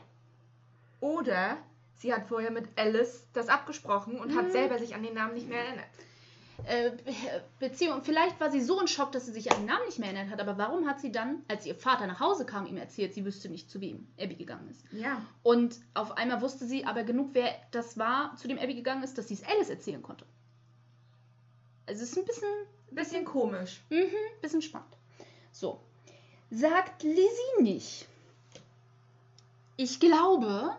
Oder 1.01 1.57
sie 2.03 2.13
hat 2.13 2.27
vorher 2.27 2.51
mit 2.51 2.65
Alice 2.77 3.25
das 3.33 3.47
abgesprochen 3.47 4.19
und 4.19 4.35
hat 4.35 4.47
Mhm. 4.47 4.51
selber 4.51 4.77
sich 4.77 4.93
an 4.93 5.03
den 5.03 5.13
Namen 5.15 5.33
nicht 5.33 5.47
mehr 5.49 5.63
erinnert. 5.65 5.85
äh, 6.65 6.91
Be- 6.91 7.13
Beziehung, 7.59 8.03
vielleicht 8.03 8.39
war 8.39 8.51
sie 8.51 8.61
so 8.61 8.79
in 8.79 8.87
Schock, 8.87 9.11
dass 9.11 9.25
sie 9.25 9.31
sich 9.31 9.51
an 9.51 9.57
den 9.61 9.65
Namen 9.65 9.85
nicht 9.85 9.99
mehr 9.99 10.09
erinnert 10.13 10.31
hat, 10.31 10.39
aber 10.39 10.57
warum 10.57 10.87
hat 10.87 10.99
sie 11.01 11.11
dann, 11.11 11.41
als 11.47 11.65
ihr 11.65 11.75
Vater 11.75 12.05
nach 12.07 12.19
Hause 12.19 12.45
kam, 12.45 12.65
ihm 12.67 12.77
erzählt, 12.77 13.13
sie 13.13 13.25
wüsste 13.25 13.49
nicht, 13.49 13.69
zu 13.71 13.81
wem 13.81 14.07
Abby 14.19 14.35
gegangen 14.35 14.69
ist? 14.69 14.81
Ja. 14.91 15.21
Und 15.41 15.77
auf 15.93 16.15
einmal 16.17 16.41
wusste 16.41 16.65
sie 16.65 16.85
aber 16.85 17.03
genug, 17.03 17.29
wer 17.33 17.53
das 17.71 17.97
war, 17.97 18.35
zu 18.37 18.47
dem 18.47 18.59
Abby 18.59 18.75
gegangen 18.75 19.01
ist, 19.03 19.17
dass 19.17 19.27
sie 19.29 19.33
es 19.33 19.43
Alice 19.43 19.69
erzählen 19.69 20.01
konnte. 20.01 20.25
Also 21.87 22.03
es 22.03 22.11
ist 22.11 22.17
ein 22.17 22.25
bisschen, 22.25 22.49
Bisschen 22.91 23.25
komisch. 23.25 23.81
mhm, 23.89 24.11
bisschen 24.41 24.61
spannend. 24.61 24.95
So. 25.51 25.79
Sagt 26.51 27.01
Lizzie 27.03 27.61
nicht. 27.61 28.07
Ich 29.75 29.99
glaube, 29.99 30.77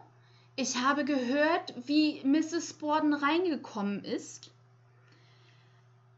ich 0.56 0.76
habe 0.76 1.04
gehört, 1.04 1.74
wie 1.86 2.20
Mrs. 2.24 2.74
Borden 2.74 3.14
reingekommen 3.14 4.04
ist. 4.04 4.50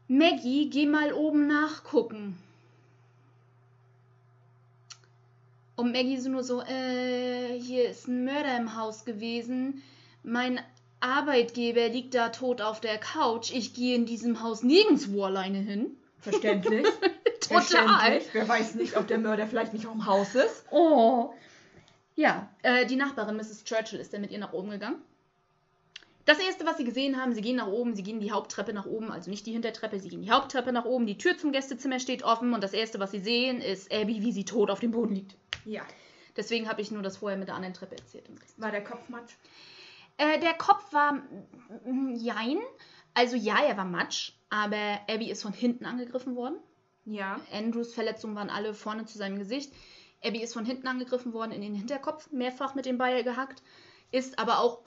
Maggie, 0.07 0.69
geh 0.69 0.85
mal 0.85 1.11
oben 1.13 1.47
nachgucken. 1.47 2.37
Und 5.75 5.91
Maggie 5.91 6.17
so 6.17 6.29
nur 6.29 6.43
so, 6.43 6.61
äh, 6.61 7.59
hier 7.59 7.89
ist 7.89 8.07
ein 8.07 8.25
Mörder 8.25 8.57
im 8.57 8.75
Haus 8.75 9.05
gewesen. 9.05 9.83
Mein 10.23 10.59
Arbeitgeber 10.99 11.89
liegt 11.89 12.15
da 12.15 12.29
tot 12.29 12.61
auf 12.61 12.79
der 12.79 12.97
Couch. 12.97 13.51
Ich 13.51 13.73
gehe 13.73 13.95
in 13.95 14.05
diesem 14.05 14.41
Haus 14.41 14.63
nirgendwo 14.63 15.25
alleine 15.25 15.59
hin. 15.59 15.91
Verständlich. 16.19 16.85
Total. 17.41 17.61
Verständlich. 17.61 18.27
Wer 18.33 18.47
weiß 18.47 18.75
nicht, 18.75 18.97
ob 18.97 19.07
der 19.07 19.19
Mörder 19.19 19.45
vielleicht 19.45 19.73
nicht 19.73 19.85
auch 19.85 19.93
im 19.93 20.05
Haus 20.05 20.35
ist. 20.35 20.65
Oh. 20.71 21.33
Ja, 22.17 22.49
äh, 22.63 22.87
die 22.87 22.95
Nachbarin 22.95 23.37
Mrs. 23.37 23.63
Churchill 23.63 23.99
ist 23.99 24.11
dann 24.11 24.21
mit 24.21 24.31
ihr 24.31 24.39
nach 24.39 24.51
oben 24.51 24.71
gegangen. 24.71 25.01
Das 26.25 26.39
erste, 26.39 26.65
was 26.65 26.77
sie 26.77 26.83
gesehen 26.83 27.21
haben, 27.21 27.33
sie 27.33 27.41
gehen 27.41 27.57
nach 27.57 27.67
oben, 27.67 27.95
sie 27.95 28.01
gehen 28.01 28.19
die 28.19 28.31
Haupttreppe 28.31 28.73
nach 28.73 28.87
oben, 28.87 29.11
also 29.11 29.29
nicht 29.29 29.45
die 29.45 29.53
Hintertreppe, 29.53 29.99
sie 29.99 30.09
gehen 30.09 30.23
die 30.23 30.31
Haupttreppe 30.31 30.73
nach 30.73 30.85
oben, 30.85 31.05
die 31.05 31.19
Tür 31.19 31.37
zum 31.37 31.51
Gästezimmer 31.51 31.99
steht 31.99 32.23
offen 32.23 32.53
und 32.53 32.63
das 32.63 32.73
erste, 32.73 32.99
was 32.99 33.11
sie 33.11 33.19
sehen, 33.19 33.61
ist 33.61 33.93
Abby, 33.93 34.21
wie 34.23 34.31
sie 34.31 34.45
tot 34.45 34.71
auf 34.71 34.79
dem 34.79 34.91
Boden 34.91 35.13
liegt. 35.13 35.35
Ja. 35.63 35.83
Deswegen 36.35 36.67
habe 36.67 36.81
ich 36.81 36.89
nur 36.89 37.03
das 37.03 37.17
vorher 37.17 37.37
mit 37.37 37.49
der 37.49 37.55
anderen 37.55 37.75
Treppe 37.75 37.97
erzählt. 37.97 38.25
War 38.57 38.71
der 38.71 38.83
Kopf 38.83 39.07
matsch? 39.09 39.35
Äh, 40.17 40.39
der 40.39 40.55
Kopf 40.55 40.91
war 40.91 41.21
jein. 42.15 42.57
Also 43.13 43.35
ja, 43.35 43.63
er 43.63 43.77
war 43.77 43.85
matsch, 43.85 44.33
aber 44.49 45.01
Abby 45.07 45.29
ist 45.29 45.43
von 45.43 45.53
hinten 45.53 45.85
angegriffen 45.85 46.35
worden. 46.35 46.57
Ja. 47.05 47.39
Andrews 47.53 47.93
Verletzungen 47.93 48.35
waren 48.35 48.49
alle 48.49 48.73
vorne 48.73 49.05
zu 49.05 49.19
seinem 49.19 49.37
Gesicht. 49.37 49.71
Abby 50.23 50.41
ist 50.41 50.53
von 50.53 50.65
hinten 50.65 50.87
angegriffen 50.87 51.33
worden, 51.33 51.51
in 51.51 51.61
den 51.61 51.75
Hinterkopf, 51.75 52.31
mehrfach 52.31 52.75
mit 52.75 52.85
dem 52.85 52.97
Beil 52.97 53.23
gehackt, 53.23 53.61
ist 54.11 54.39
aber 54.39 54.59
auch 54.59 54.81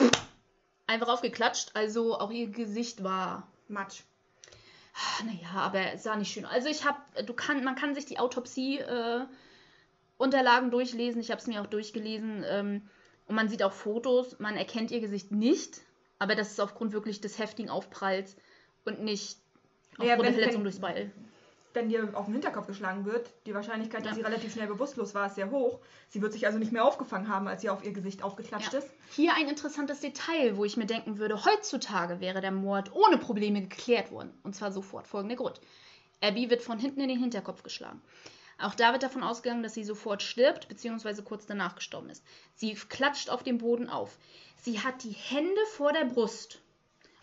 einfach 0.87 1.07
aufgeklatscht. 1.07 1.71
Also 1.73 2.19
auch 2.19 2.31
ihr 2.31 2.49
Gesicht 2.49 3.03
war, 3.03 3.47
Matsch. 3.67 4.03
naja, 5.25 5.49
aber 5.53 5.93
es 5.93 6.03
sah 6.03 6.15
nicht 6.15 6.31
schön. 6.31 6.45
aus. 6.45 6.51
Also 6.51 6.69
ich 6.69 6.85
habe, 6.85 6.99
du 7.23 7.33
kann, 7.33 7.63
man 7.63 7.75
kann 7.75 7.95
sich 7.95 8.05
die 8.05 8.19
Autopsie 8.19 8.79
äh, 8.79 9.25
durchlesen. 10.19 11.21
Ich 11.21 11.31
habe 11.31 11.41
es 11.41 11.47
mir 11.47 11.61
auch 11.61 11.67
durchgelesen 11.67 12.43
ähm, 12.47 12.89
und 13.27 13.35
man 13.35 13.49
sieht 13.49 13.63
auch 13.63 13.73
Fotos. 13.73 14.37
Man 14.39 14.57
erkennt 14.57 14.91
ihr 14.91 14.99
Gesicht 14.99 15.31
nicht, 15.31 15.81
aber 16.19 16.35
das 16.35 16.51
ist 16.51 16.59
aufgrund 16.59 16.93
wirklich 16.93 17.21
des 17.21 17.39
heftigen 17.39 17.69
Aufpralls 17.69 18.35
und 18.85 19.01
nicht 19.01 19.39
aufgrund 19.93 20.09
Ja, 20.09 20.17
der 20.17 20.33
Verletzung 20.33 20.63
durchs 20.63 20.79
Beil. 20.79 21.11
Wenn 21.73 21.89
dir 21.89 22.09
auf 22.13 22.25
den 22.25 22.33
Hinterkopf 22.33 22.67
geschlagen 22.67 23.05
wird, 23.05 23.29
die 23.45 23.53
Wahrscheinlichkeit, 23.53 24.01
dass 24.05 24.11
Ja. 24.11 24.15
sie 24.15 24.21
relativ 24.21 24.53
schnell 24.53 24.67
bewusstlos 24.67 25.13
war, 25.15 25.27
ist 25.27 25.35
sehr 25.35 25.51
hoch. 25.51 25.79
Sie 26.09 26.21
wird 26.21 26.33
sich 26.33 26.45
also 26.45 26.57
nicht 26.59 26.71
mehr 26.71 26.85
aufgefangen 26.85 27.27
haben, 27.29 27.47
als 27.47 27.61
sie 27.61 27.69
auf 27.69 27.83
ihr 27.83 27.91
Gesicht 27.93 28.23
aufgeklatscht 28.23 28.73
Ja. 28.73 28.79
ist. 28.79 28.89
Hier 29.15 29.33
ein 29.35 29.47
interessantes 29.47 29.99
Detail, 30.01 30.57
wo 30.57 30.65
ich 30.65 30.77
mir 30.77 30.85
denken 30.85 31.17
würde, 31.17 31.45
heutzutage 31.45 32.19
wäre 32.19 32.41
der 32.41 32.51
Mord 32.51 32.93
ohne 32.93 33.17
Probleme 33.17 33.61
geklärt 33.61 34.11
worden. 34.11 34.31
Und 34.43 34.55
zwar 34.55 34.71
sofort. 34.71 35.07
Folgender 35.07 35.35
Grund. 35.35 35.59
Abby 36.21 36.49
wird 36.49 36.61
von 36.61 36.77
hinten 36.79 37.01
in 37.01 37.09
den 37.09 37.19
Hinterkopf 37.19 37.63
geschlagen. 37.63 38.01
Auch 38.59 38.75
da 38.75 38.91
wird 38.91 39.01
davon 39.01 39.23
ausgegangen, 39.23 39.63
dass 39.63 39.73
sie 39.73 39.83
sofort 39.83 40.21
stirbt, 40.21 40.67
beziehungsweise 40.67 41.23
kurz 41.23 41.47
danach 41.47 41.73
gestorben 41.75 42.09
ist. 42.11 42.23
Sie 42.53 42.73
klatscht 42.75 43.29
auf 43.31 43.41
dem 43.41 43.57
Boden 43.57 43.89
auf. 43.89 44.17
Sie 44.61 44.79
hat 44.81 45.03
die 45.03 45.11
Hände 45.13 45.61
vor 45.71 45.93
der 45.93 46.05
Brust. 46.05 46.59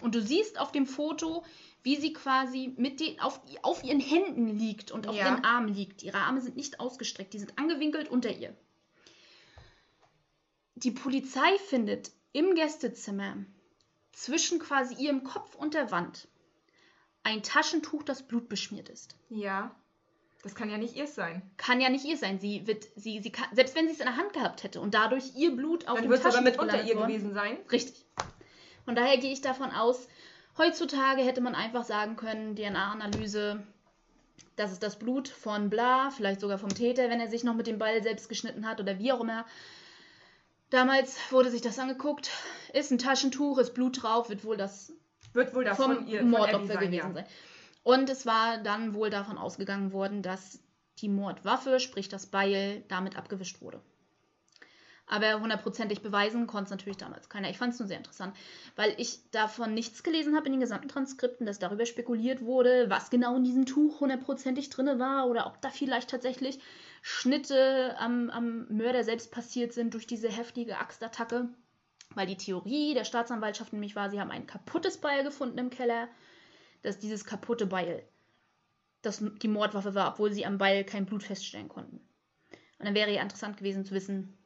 Und 0.01 0.15
du 0.17 0.21
siehst 0.23 0.59
auf 0.61 0.73
dem 0.73 0.87
Foto, 0.87 1.45
wie 1.83 1.97
sie 1.97 2.13
quasi 2.13 2.75
mit 2.77 3.01
den, 3.01 3.19
auf, 3.21 3.41
auf 3.63 3.83
ihren 3.85 4.01
Händen 4.01 4.49
liegt 4.59 4.91
und 4.91 5.07
auf 5.07 5.15
Ja. 5.17 5.27
ihren 5.31 5.45
Armen 5.45 5.73
liegt. 5.73 6.03
Ihre 6.03 6.19
Arme 6.19 6.41
sind 6.41 6.57
nicht 6.57 6.81
ausgestreckt, 6.81 7.33
die 7.35 7.39
sind 7.39 7.59
angewinkelt 7.59 8.09
unter 8.09 8.31
ihr. 8.31 8.55
Die 10.75 10.91
Polizei 10.91 11.57
findet 11.69 12.11
im 12.33 12.55
Gästezimmer 12.55 13.37
zwischen 14.13 14.59
quasi 14.59 14.95
ihrem 14.95 15.25
Kopf 15.25 15.55
und 15.55 15.75
der 15.75 15.91
Wand 15.91 16.29
ein 17.25 17.43
Taschentuch, 17.43 18.03
das 18.03 18.23
blutbeschmiert 18.27 18.89
ist. 18.89 19.17
Ja. 19.29 19.75
Das 20.45 20.55
kann 20.55 20.71
ja 20.71 20.79
nicht 20.79 20.95
ihr 20.95 21.09
sein. 21.09 21.43
Kann 21.57 21.81
ja 21.81 21.89
nicht 21.89 22.05
ihr 22.05 22.17
sein. 22.17 22.39
Sie 22.39 22.67
wird, 22.67 22.87
sie, 22.95 23.21
sie 23.21 23.33
kann, 23.33 23.49
selbst 23.55 23.75
wenn 23.75 23.87
sie 23.89 23.95
es 23.95 23.99
in 24.01 24.07
der 24.07 24.17
Hand 24.17 24.33
gehabt 24.33 24.63
hätte 24.63 24.81
und 24.81 24.95
dadurch 24.95 25.35
ihr 25.35 25.51
Blut 25.55 25.89
auf 25.89 25.95
Dann 25.97 26.05
dem 26.05 26.11
wird 26.11 26.21
es 26.21 26.27
aber 26.27 26.35
Taschentuch 26.37 26.63
mit 26.63 26.73
unter 26.75 26.85
ihr 26.85 26.95
worden- 26.97 27.09
gewesen 27.09 27.35
sein. 27.35 27.59
Richtig. 27.73 28.05
Von 28.85 28.95
daher 28.95 29.19
gehe 29.19 29.33
ich 29.33 29.41
davon 29.41 29.71
aus, 29.73 30.09
heutzutage 30.59 31.23
hätte 31.23 31.41
man 31.41 31.55
einfach 31.55 31.85
sagen 31.85 32.17
können, 32.17 32.57
DNA-Analyse, 32.57 33.63
das 34.57 34.73
ist 34.73 34.83
das 34.83 34.99
Blut 34.99 35.29
von 35.29 35.71
bla, 35.71 36.11
vielleicht 36.11 36.41
sogar 36.41 36.59
vom 36.59 36.69
Täter, 36.69 37.09
wenn 37.09 37.21
er 37.21 37.29
sich 37.29 37.45
noch 37.45 37.55
mit 37.55 37.67
dem 37.67 37.79
Ball 37.79 38.03
selbst 38.03 38.29
geschnitten 38.29 38.67
hat 38.67 38.81
oder 38.81 38.99
wie 38.99 39.13
auch 39.13 39.21
immer. 39.21 39.47
Damals 40.71 41.19
wurde 41.31 41.51
sich 41.51 41.63
das 41.63 41.79
angeguckt, 41.79 42.31
ist 42.75 42.91
ein 42.91 42.99
Taschentuch, 42.99 43.59
ist 43.59 43.73
Blut 43.73 44.03
drauf, 44.03 44.29
wird 44.29 44.45
wohl 44.45 44.57
das 44.57 44.93
Wird 45.33 45.55
wohl 45.55 45.65
das 45.65 45.77
vom 45.77 46.07
ihr 46.07 46.23
Mordopfer 46.23 46.75
sein, 46.75 46.79
gewesen 46.79 46.95
ja. 46.95 47.13
sein. 47.13 47.27
Und 47.85 48.11
es 48.11 48.27
war 48.27 48.59
dann 48.59 48.93
wohl 48.93 49.09
davon 49.09 49.39
ausgegangen 49.39 49.93
worden, 49.93 50.23
dass 50.23 50.61
die 50.99 51.09
Mordwaffe, 51.09 51.81
sprich 51.81 52.09
das 52.09 52.27
Beil, 52.27 52.85
damit 52.89 53.17
abgewischt 53.17 53.63
wurde. 53.63 53.81
Aber 55.09 55.41
hundertprozentig 55.41 56.03
beweisen 56.03 56.47
konnte 56.47 56.65
es 56.65 56.71
natürlich 56.71 56.99
damals 56.99 57.31
keiner. 57.31 57.49
Ich 57.49 57.57
fand 57.57 57.73
es 57.73 57.79
nur 57.79 57.89
sehr 57.89 57.97
interessant, 57.97 58.37
weil 58.77 58.95
ich 58.99 59.31
davon 59.31 59.73
nichts 59.73 60.03
gelesen 60.03 60.37
habe 60.37 60.47
in 60.47 60.53
den 60.53 60.61
gesamten 60.61 60.89
Transkripten, 60.89 61.47
dass 61.47 61.59
darüber 61.59 61.87
spekuliert 61.87 62.43
wurde, 62.43 62.91
was 62.91 63.09
genau 63.09 63.37
in 63.37 63.45
diesem 63.45 63.65
Tuch 63.65 64.01
hundertprozentig 64.01 64.69
drin 64.69 64.99
war 64.99 65.27
oder 65.27 65.47
ob 65.47 65.63
da 65.63 65.71
vielleicht 65.71 66.11
tatsächlich 66.11 66.61
Schnitte 67.01 67.97
am, 67.99 68.29
am 68.29 68.67
Mörder 68.69 69.03
selbst 69.03 69.33
passiert 69.33 69.73
sind 69.73 69.95
durch 69.95 70.07
diese 70.07 70.29
heftige 70.29 70.79
Axtattacke. 70.79 71.49
Weil 72.15 72.27
die 72.27 72.37
Theorie 72.37 72.95
der 72.95 73.05
Staatsanwaltschaft 73.05 73.73
nämlich 73.73 73.97
war, 73.97 74.11
sie 74.11 74.21
haben 74.21 74.31
ein 74.31 74.47
kaputtes 74.47 74.99
Beil 74.99 75.25
gefunden 75.25 75.59
im 75.59 75.71
Keller, 75.71 76.09
dass 76.83 76.99
dieses 76.99 77.25
kaputte 77.25 77.67
Beil 77.67 78.03
das 79.03 79.23
die 79.43 79.49
Mordwaffe 79.49 79.95
war, 79.95 80.13
obwohl 80.13 80.33
sie 80.33 80.45
am 80.45 80.59
Beil 80.59 80.85
kein 80.85 81.07
Blut 81.07 81.23
feststellen 81.23 81.69
konnten. 81.69 81.97
Und 82.79 82.87
dann 82.87 82.95
wäre 82.95 83.13
ja 83.13 83.23
interessant 83.23 83.57
gewesen 83.57 83.85
zu 83.85 83.95
wissen, 83.95 84.38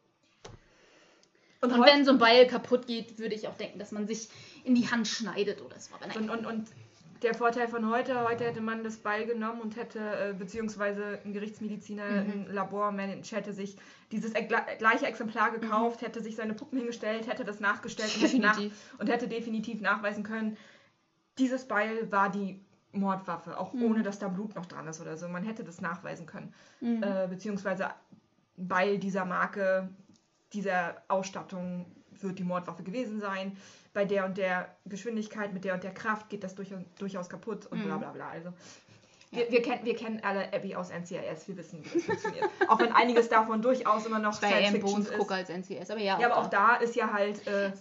Und, 1.62 1.72
und 1.72 1.86
wenn 1.86 2.04
so 2.04 2.10
ein 2.12 2.18
Beil 2.18 2.46
kaputt 2.46 2.86
geht, 2.86 3.18
würde 3.18 3.34
ich 3.34 3.46
auch 3.48 3.56
denken, 3.56 3.78
dass 3.78 3.92
man 3.92 4.06
sich 4.06 4.28
in 4.64 4.74
die 4.74 4.90
Hand 4.90 5.06
schneidet 5.06 5.62
oder 5.62 5.78
so. 5.78 5.94
Aber 5.94 6.06
nein. 6.08 6.28
Und, 6.28 6.30
und, 6.30 6.46
und 6.46 6.68
der 7.22 7.34
Vorteil 7.34 7.68
von 7.68 7.88
heute, 7.88 8.24
heute 8.24 8.42
hätte 8.44 8.60
man 8.60 8.82
das 8.82 8.96
Beil 8.96 9.26
genommen 9.26 9.60
und 9.60 9.76
hätte, 9.76 10.00
äh, 10.00 10.34
beziehungsweise 10.36 11.20
ein 11.24 11.32
Gerichtsmediziner, 11.32 12.04
Mhm. 12.04 12.30
ein 12.32 12.46
Labormensch 12.52 13.30
hätte 13.30 13.52
sich 13.52 13.76
dieses 14.10 14.34
e 14.34 14.42
gleiche 14.78 15.06
Exemplar 15.06 15.52
gekauft, 15.52 16.02
hätte 16.02 16.20
sich 16.20 16.34
seine 16.34 16.52
Puppen 16.54 16.78
hingestellt, 16.78 17.28
hätte 17.28 17.44
das 17.44 17.60
nachgestellt 17.60 18.10
und 18.16 18.22
hätte, 18.22 18.38
nach, 18.40 18.56
Mhm. 18.56 18.62
Definitiv. 18.62 18.94
und 18.98 19.08
hätte 19.08 19.28
definitiv 19.28 19.80
nachweisen 19.80 20.24
können, 20.24 20.56
dieses 21.38 21.66
Beil 21.68 22.10
war 22.10 22.28
die 22.28 22.58
Mordwaffe, 22.90 23.56
auch 23.56 23.72
Mhm. 23.72 23.84
ohne 23.84 24.02
dass 24.02 24.18
da 24.18 24.26
Blut 24.26 24.56
noch 24.56 24.66
dran 24.66 24.88
ist 24.88 25.00
oder 25.00 25.16
so. 25.16 25.28
Man 25.28 25.44
hätte 25.44 25.62
das 25.62 25.80
nachweisen 25.80 26.26
können. 26.26 26.52
Mhm. 26.80 27.04
Äh, 27.04 27.28
beziehungsweise 27.28 27.86
Beil 28.56 28.98
dieser 28.98 29.24
Marke, 29.24 29.88
dieser 30.52 30.96
Ausstattung 31.08 31.86
wird 32.20 32.38
die 32.38 32.44
Mordwaffe 32.44 32.82
gewesen 32.82 33.20
sein. 33.20 33.56
Bei 33.94 34.04
der 34.04 34.24
und 34.24 34.38
der 34.38 34.74
Geschwindigkeit, 34.86 35.52
mit 35.52 35.64
der 35.64 35.74
und 35.74 35.82
der 35.84 35.92
Kraft 35.92 36.28
geht 36.30 36.44
das 36.44 36.54
durchaus, 36.54 36.80
durchaus 36.98 37.28
kaputt 37.28 37.66
und 37.66 37.80
Mhm. 37.80 37.84
bla 37.88 37.96
bla 37.98 38.10
bla. 38.12 38.28
Also, 38.30 38.52
wir, 39.34 39.50
wir, 39.50 39.62
kennen, 39.62 39.82
wir 39.84 39.96
kennen 39.96 40.20
alle 40.22 40.52
Abby 40.52 40.74
aus 40.74 40.90
NCIS, 40.90 41.48
wir 41.48 41.56
wissen, 41.56 41.82
wie 41.82 41.88
das 41.94 42.04
funktioniert. 42.04 42.44
auch 42.68 42.78
wenn 42.78 42.92
einiges 42.92 43.30
davon 43.30 43.62
durchaus 43.62 44.04
immer 44.04 44.18
noch 44.18 44.38
bei 44.40 44.48
Science 44.48 44.70
Fiction 44.72 45.00
ist. 45.00 45.08
Bones-Gucker 45.08 45.34
als 45.36 45.48
NCS. 45.48 45.90
Aber 45.90 46.00
ja, 46.00 46.20
Ja, 46.20 46.26
aber 46.30 46.36
auch 46.42 46.48
da 46.50 46.76
ist 46.76 46.94
ja 46.96 47.10
halt. 47.12 47.46
Äh, 47.46 47.68
Äh, 47.68 47.72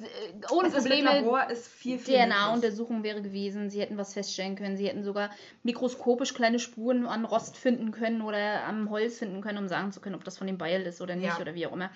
Ohne 0.50 0.70
Probleme. 0.70 1.10
Labor 1.20 1.50
ist 1.50 1.68
viel, 1.68 2.00
viel. 2.00 2.16
DNA-Untersuchung 2.16 3.04
wäre 3.04 3.22
gewesen. 3.22 3.70
Sie 3.70 3.82
hätten 3.82 3.98
was 3.98 4.14
feststellen 4.14 4.56
können. 4.56 4.78
Sie 4.78 4.88
hätten 4.88 5.04
sogar 5.04 5.30
mikroskopisch 5.64 6.34
kleine 6.34 6.58
Spuren 6.60 7.06
an 7.06 7.26
Rost 7.26 7.58
finden 7.58 7.92
können 7.92 8.22
oder 8.22 8.64
am 8.66 8.90
Holz 8.90 9.18
finden 9.20 9.42
können, 9.42 9.58
um 9.58 9.68
sagen 9.68 9.92
zu 9.92 10.00
können, 10.00 10.16
ob 10.16 10.24
das 10.24 10.38
von 10.38 10.48
dem 10.48 10.58
Beil 10.58 10.82
ist 10.84 11.02
oder 11.02 11.16
nicht 11.18 11.28
Ja. 11.28 11.40
oder 11.40 11.54
wie 11.54 11.68
auch 11.68 11.74
immer. 11.74 11.90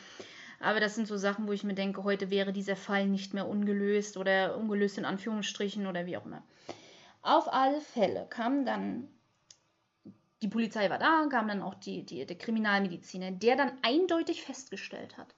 Aber 0.59 0.79
das 0.79 0.95
sind 0.95 1.07
so 1.07 1.17
Sachen, 1.17 1.47
wo 1.47 1.51
ich 1.51 1.63
mir 1.63 1.73
denke, 1.73 2.03
heute 2.03 2.29
wäre 2.29 2.53
dieser 2.53 2.75
Fall 2.75 3.07
nicht 3.07 3.33
mehr 3.33 3.47
ungelöst 3.47 4.17
oder 4.17 4.57
ungelöst 4.57 4.97
in 4.97 5.05
Anführungsstrichen 5.05 5.87
oder 5.87 6.05
wie 6.05 6.17
auch 6.17 6.25
immer. 6.25 6.43
Auf 7.21 7.51
alle 7.51 7.81
Fälle 7.81 8.27
kam 8.29 8.65
dann, 8.65 9.07
die 10.41 10.47
Polizei 10.47 10.89
war 10.89 10.99
da, 10.99 11.25
kam 11.29 11.47
dann 11.47 11.61
auch 11.61 11.73
die, 11.73 12.05
die, 12.05 12.25
der 12.25 12.37
Kriminalmediziner, 12.37 13.31
der 13.31 13.55
dann 13.55 13.71
eindeutig 13.81 14.43
festgestellt 14.43 15.17
hat, 15.17 15.35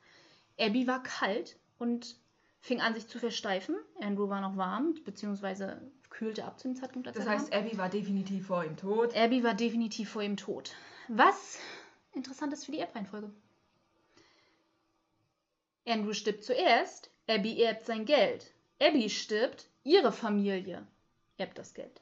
Abby 0.60 0.88
war 0.88 1.04
kalt 1.04 1.58
und 1.78 2.18
fing 2.60 2.82
an, 2.82 2.94
sich 2.94 3.08
zu 3.08 3.20
versteifen. 3.20 3.76
Andrew 4.02 4.30
war 4.30 4.42
noch 4.42 4.58
warm, 4.58 4.96
beziehungsweise 5.04 5.82
kühlte 6.10 6.46
ab 6.46 6.60
zu 6.60 6.68
dem 6.68 6.76
Zeitpunkt, 6.76 7.08
Das 7.08 7.28
heißt. 7.28 7.54
Abby 7.54 7.78
war 7.78 7.90
definitiv 7.90 8.48
vor 8.48 8.64
ihm 8.66 8.76
tot. 8.76 9.16
Abby 9.16 9.44
war 9.44 9.54
definitiv 9.54 10.10
vor 10.10 10.24
ihm 10.24 10.36
tot. 10.36 10.74
Was 11.08 11.60
interessant 12.14 12.54
ist 12.54 12.66
für 12.66 12.72
die 12.72 12.80
Erbreihenfolge. 12.80 13.32
Andrew 15.88 16.14
stirbt 16.14 16.44
zuerst, 16.44 17.10
Abby 17.28 17.62
erbt 17.62 17.86
sein 17.86 18.06
Geld. 18.06 18.54
Abby 18.80 19.10
stirbt, 19.10 19.70
ihre 19.84 20.12
Familie 20.12 20.86
erbt 21.38 21.58
das 21.58 21.74
Geld. 21.74 22.02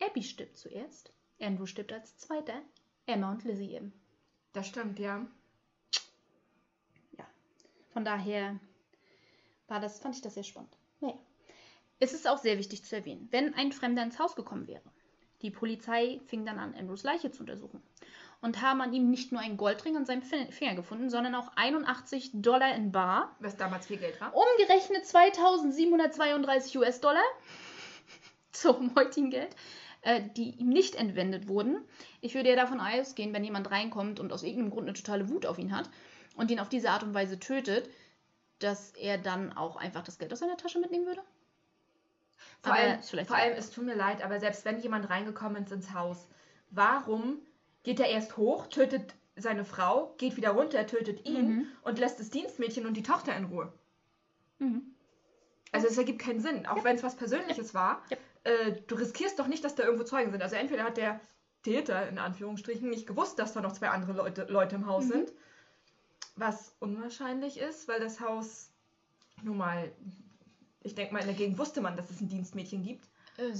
Abby 0.00 0.22
stirbt 0.22 0.56
zuerst, 0.56 1.12
Andrew 1.38 1.66
stirbt 1.66 1.92
als 1.92 2.16
Zweiter, 2.16 2.62
Emma 3.06 3.30
und 3.30 3.44
Lizzie 3.44 3.74
eben. 3.74 3.92
Das 4.52 4.66
stimmt, 4.66 4.98
ja. 4.98 5.26
Von 7.92 8.06
daher 8.06 8.58
war 9.68 9.80
das, 9.80 10.00
fand 10.00 10.14
ich 10.16 10.22
das 10.22 10.34
sehr 10.34 10.44
spannend. 10.44 10.74
Naja. 11.00 11.18
Es 11.98 12.14
ist 12.14 12.26
auch 12.26 12.38
sehr 12.38 12.58
wichtig 12.58 12.84
zu 12.84 12.96
erwähnen, 12.96 13.28
wenn 13.30 13.54
ein 13.54 13.72
Fremder 13.72 14.02
ins 14.02 14.18
Haus 14.18 14.34
gekommen 14.34 14.66
wäre. 14.66 14.82
Die 15.42 15.50
Polizei 15.50 16.20
fing 16.26 16.46
dann 16.46 16.58
an, 16.58 16.74
Andrews 16.74 17.02
Leiche 17.02 17.30
zu 17.30 17.40
untersuchen. 17.40 17.82
Und 18.42 18.60
haben 18.60 18.80
an 18.82 18.92
ihm 18.92 19.08
nicht 19.08 19.32
nur 19.32 19.40
einen 19.40 19.56
Goldring 19.56 19.96
an 19.96 20.04
seinem 20.04 20.22
Fin- 20.22 20.50
Finger 20.52 20.74
gefunden, 20.74 21.08
sondern 21.08 21.34
auch 21.34 21.52
81 21.56 22.32
Dollar 22.34 22.74
in 22.74 22.92
Bar. 22.92 23.34
Was 23.38 23.56
damals 23.56 23.86
viel 23.86 23.96
Geld 23.96 24.20
war. 24.20 24.34
Umgerechnet 24.34 25.06
2732 25.06 26.76
US-Dollar 26.76 27.22
zum 28.52 28.94
heutigen 28.96 29.30
Geld, 29.30 29.54
äh, 30.02 30.20
die 30.36 30.50
ihm 30.58 30.68
nicht 30.68 30.96
entwendet 30.96 31.48
wurden. 31.48 31.84
Ich 32.20 32.34
würde 32.34 32.50
ja 32.50 32.56
davon 32.56 32.80
ausgehen, 32.80 33.32
wenn 33.32 33.44
jemand 33.44 33.70
reinkommt 33.70 34.18
und 34.20 34.32
aus 34.32 34.42
irgendeinem 34.42 34.70
Grund 34.70 34.88
eine 34.88 34.96
totale 34.96 35.28
Wut 35.28 35.46
auf 35.46 35.58
ihn 35.58 35.74
hat 35.74 35.88
und 36.36 36.50
ihn 36.50 36.58
auf 36.60 36.68
diese 36.68 36.90
Art 36.90 37.04
und 37.04 37.14
Weise 37.14 37.38
tötet, 37.38 37.88
dass 38.58 38.90
er 38.92 39.18
dann 39.18 39.52
auch 39.56 39.76
einfach 39.76 40.02
das 40.02 40.18
Geld 40.18 40.32
aus 40.32 40.40
seiner 40.40 40.56
Tasche 40.56 40.80
mitnehmen 40.80 41.06
würde. 41.06 41.22
Vor 42.62 42.72
Aber 42.72 42.82
allem, 42.82 43.02
vor 43.02 43.36
allem, 43.36 43.56
es 43.56 43.70
tut 43.70 43.84
mir 43.84 43.94
leid, 43.94 44.22
aber 44.24 44.40
selbst 44.40 44.64
wenn 44.64 44.80
jemand 44.80 45.10
reingekommen 45.10 45.64
ist 45.64 45.72
ins 45.72 45.94
Haus, 45.94 46.28
warum 46.70 47.38
geht 47.82 48.00
er 48.00 48.08
erst 48.08 48.36
hoch, 48.36 48.66
tötet 48.68 49.14
seine 49.36 49.64
Frau, 49.64 50.14
geht 50.18 50.36
wieder 50.36 50.50
runter, 50.50 50.86
tötet 50.86 51.26
ihn 51.26 51.48
Mhm. 51.48 51.66
und 51.82 51.98
lässt 51.98 52.20
das 52.20 52.30
Dienstmädchen 52.30 52.86
und 52.86 52.94
die 52.96 53.02
Tochter 53.02 53.34
in 53.36 53.44
Ruhe? 53.44 53.72
Mhm. 54.58 54.82
Also 55.72 55.86
es 55.88 55.96
ergibt 55.96 56.18
keinen 56.20 56.40
Sinn, 56.40 56.66
auch 56.66 56.84
wenn 56.84 56.96
es 56.96 57.02
was 57.02 57.16
Persönliches 57.16 57.72
war. 57.74 58.02
Ja. 58.10 58.16
Äh, 58.44 58.82
du 58.86 58.94
riskierst 58.94 59.38
doch 59.38 59.46
nicht, 59.46 59.64
dass 59.64 59.74
da 59.74 59.84
irgendwo 59.84 60.04
Zeugen 60.04 60.30
sind. 60.30 60.42
Also 60.42 60.56
entweder 60.56 60.84
hat 60.84 60.96
der 60.98 61.20
Täter 61.62 62.08
in 62.08 62.18
Anführungsstrichen 62.18 62.90
nicht 62.90 63.06
gewusst, 63.06 63.38
dass 63.38 63.52
da 63.54 63.60
noch 63.62 63.72
zwei 63.72 63.88
andere 63.88 64.12
Leute, 64.12 64.44
Leute 64.50 64.74
im 64.76 64.86
Haus 64.86 65.06
Mhm. 65.06 65.10
sind, 65.12 65.32
was 66.36 66.74
unwahrscheinlich 66.80 67.58
ist, 67.58 67.88
weil 67.88 68.00
das 68.00 68.20
Haus 68.20 68.70
nun 69.42 69.56
mal, 69.56 69.90
ich 70.82 70.94
denke 70.94 71.14
mal 71.14 71.20
in 71.20 71.26
der 71.26 71.36
Gegend 71.36 71.58
wusste 71.58 71.80
man, 71.80 71.96
dass 71.96 72.10
es 72.10 72.20
ein 72.20 72.28
Dienstmädchen 72.28 72.82
gibt. 72.82 73.08
Äh, 73.38 73.52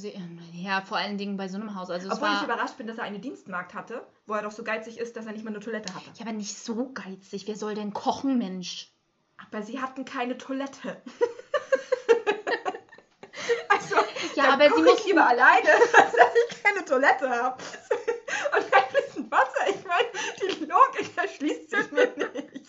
Ja, 0.53 0.83
vor 0.83 0.99
allen 0.99 1.16
Dingen 1.16 1.37
bei 1.39 1.49
so 1.49 1.57
einem 1.57 1.75
Haus. 1.75 1.89
Also 1.91 2.11
Obwohl 2.11 2.29
ich 2.29 2.35
war, 2.35 2.45
überrascht 2.45 2.77
bin, 2.77 2.87
dass 2.87 2.99
er 2.99 3.05
eine 3.05 3.20
Dienstmagd 3.20 3.73
hatte, 3.75 4.07
wo 4.27 4.35
er 4.35 4.43
doch 4.43 4.53
so 4.53 4.62
geizig 4.64 4.99
ist, 4.99 5.16
dass 5.16 5.27
er 5.27 5.33
nicht 5.33 5.45
mal 5.45 5.51
eine 5.51 5.61
Toilette 5.61 5.95
hatte. 5.95 6.07
ja, 6.16 6.23
aber 6.27 6.33
nicht 6.33 6.57
so 6.57 6.91
geizig. 6.93 7.47
Wer 7.47 7.57
soll 7.57 7.75
denn 7.75 7.93
kochen, 7.93 8.39
Mensch? 8.39 8.91
Aber 9.49 9.62
sie 9.62 9.81
hatten 9.81 10.05
keine 10.05 10.39
Toilette. 10.39 11.03
also, 13.68 13.97
Ja, 14.37 14.53
aber 14.53 14.68
sie 14.70 14.79
ich 14.81 14.85
mussten- 14.85 15.09
lieber 15.09 15.27
alleine, 15.27 15.70
als 15.73 16.12
dass 16.12 16.35
ich 16.51 16.62
keine 16.62 16.85
Toilette 16.85 17.29
habe. 17.29 17.62
Logik 20.61 21.16
erschließt 21.16 21.70
sich 21.70 21.91
mir 21.93 22.07
nicht. 22.16 22.66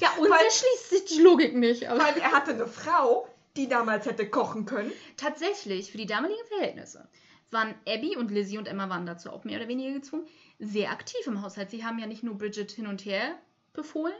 Ja, 0.00 0.10
uns 0.18 0.30
Weil- 0.30 0.44
erschließt 0.44 0.90
sich 0.90 1.04
die 1.06 1.20
Logik 1.22 1.54
nicht. 1.54 1.88
Aber 1.88 2.00
Weil 2.02 2.16
er 2.18 2.32
hatte 2.32 2.52
eine 2.52 2.66
Frau, 2.66 3.28
die 3.56 3.68
damals 3.68 4.06
hätte 4.06 4.28
kochen 4.28 4.66
können. 4.66 4.92
tatsächlich, 5.16 5.90
für 5.90 5.98
die 5.98 6.06
damaligen 6.06 6.44
Verhältnisse, 6.48 7.08
waren 7.50 7.74
Abby 7.88 8.16
und 8.16 8.30
Lizzie 8.30 8.58
und 8.58 8.68
Emma 8.68 8.88
waren 8.88 9.06
dazu 9.06 9.30
auch 9.30 9.44
mehr 9.44 9.58
oder 9.58 9.68
weniger 9.68 9.94
gezwungen, 9.94 10.26
sehr 10.58 10.90
aktiv 10.90 11.26
im 11.26 11.42
Haushalt. 11.42 11.70
Sie 11.70 11.84
haben 11.84 11.98
ja 11.98 12.06
nicht 12.06 12.22
nur 12.22 12.38
Bridget 12.38 12.70
hin 12.70 12.86
und 12.86 13.04
her 13.04 13.36
befohlen. 13.72 14.14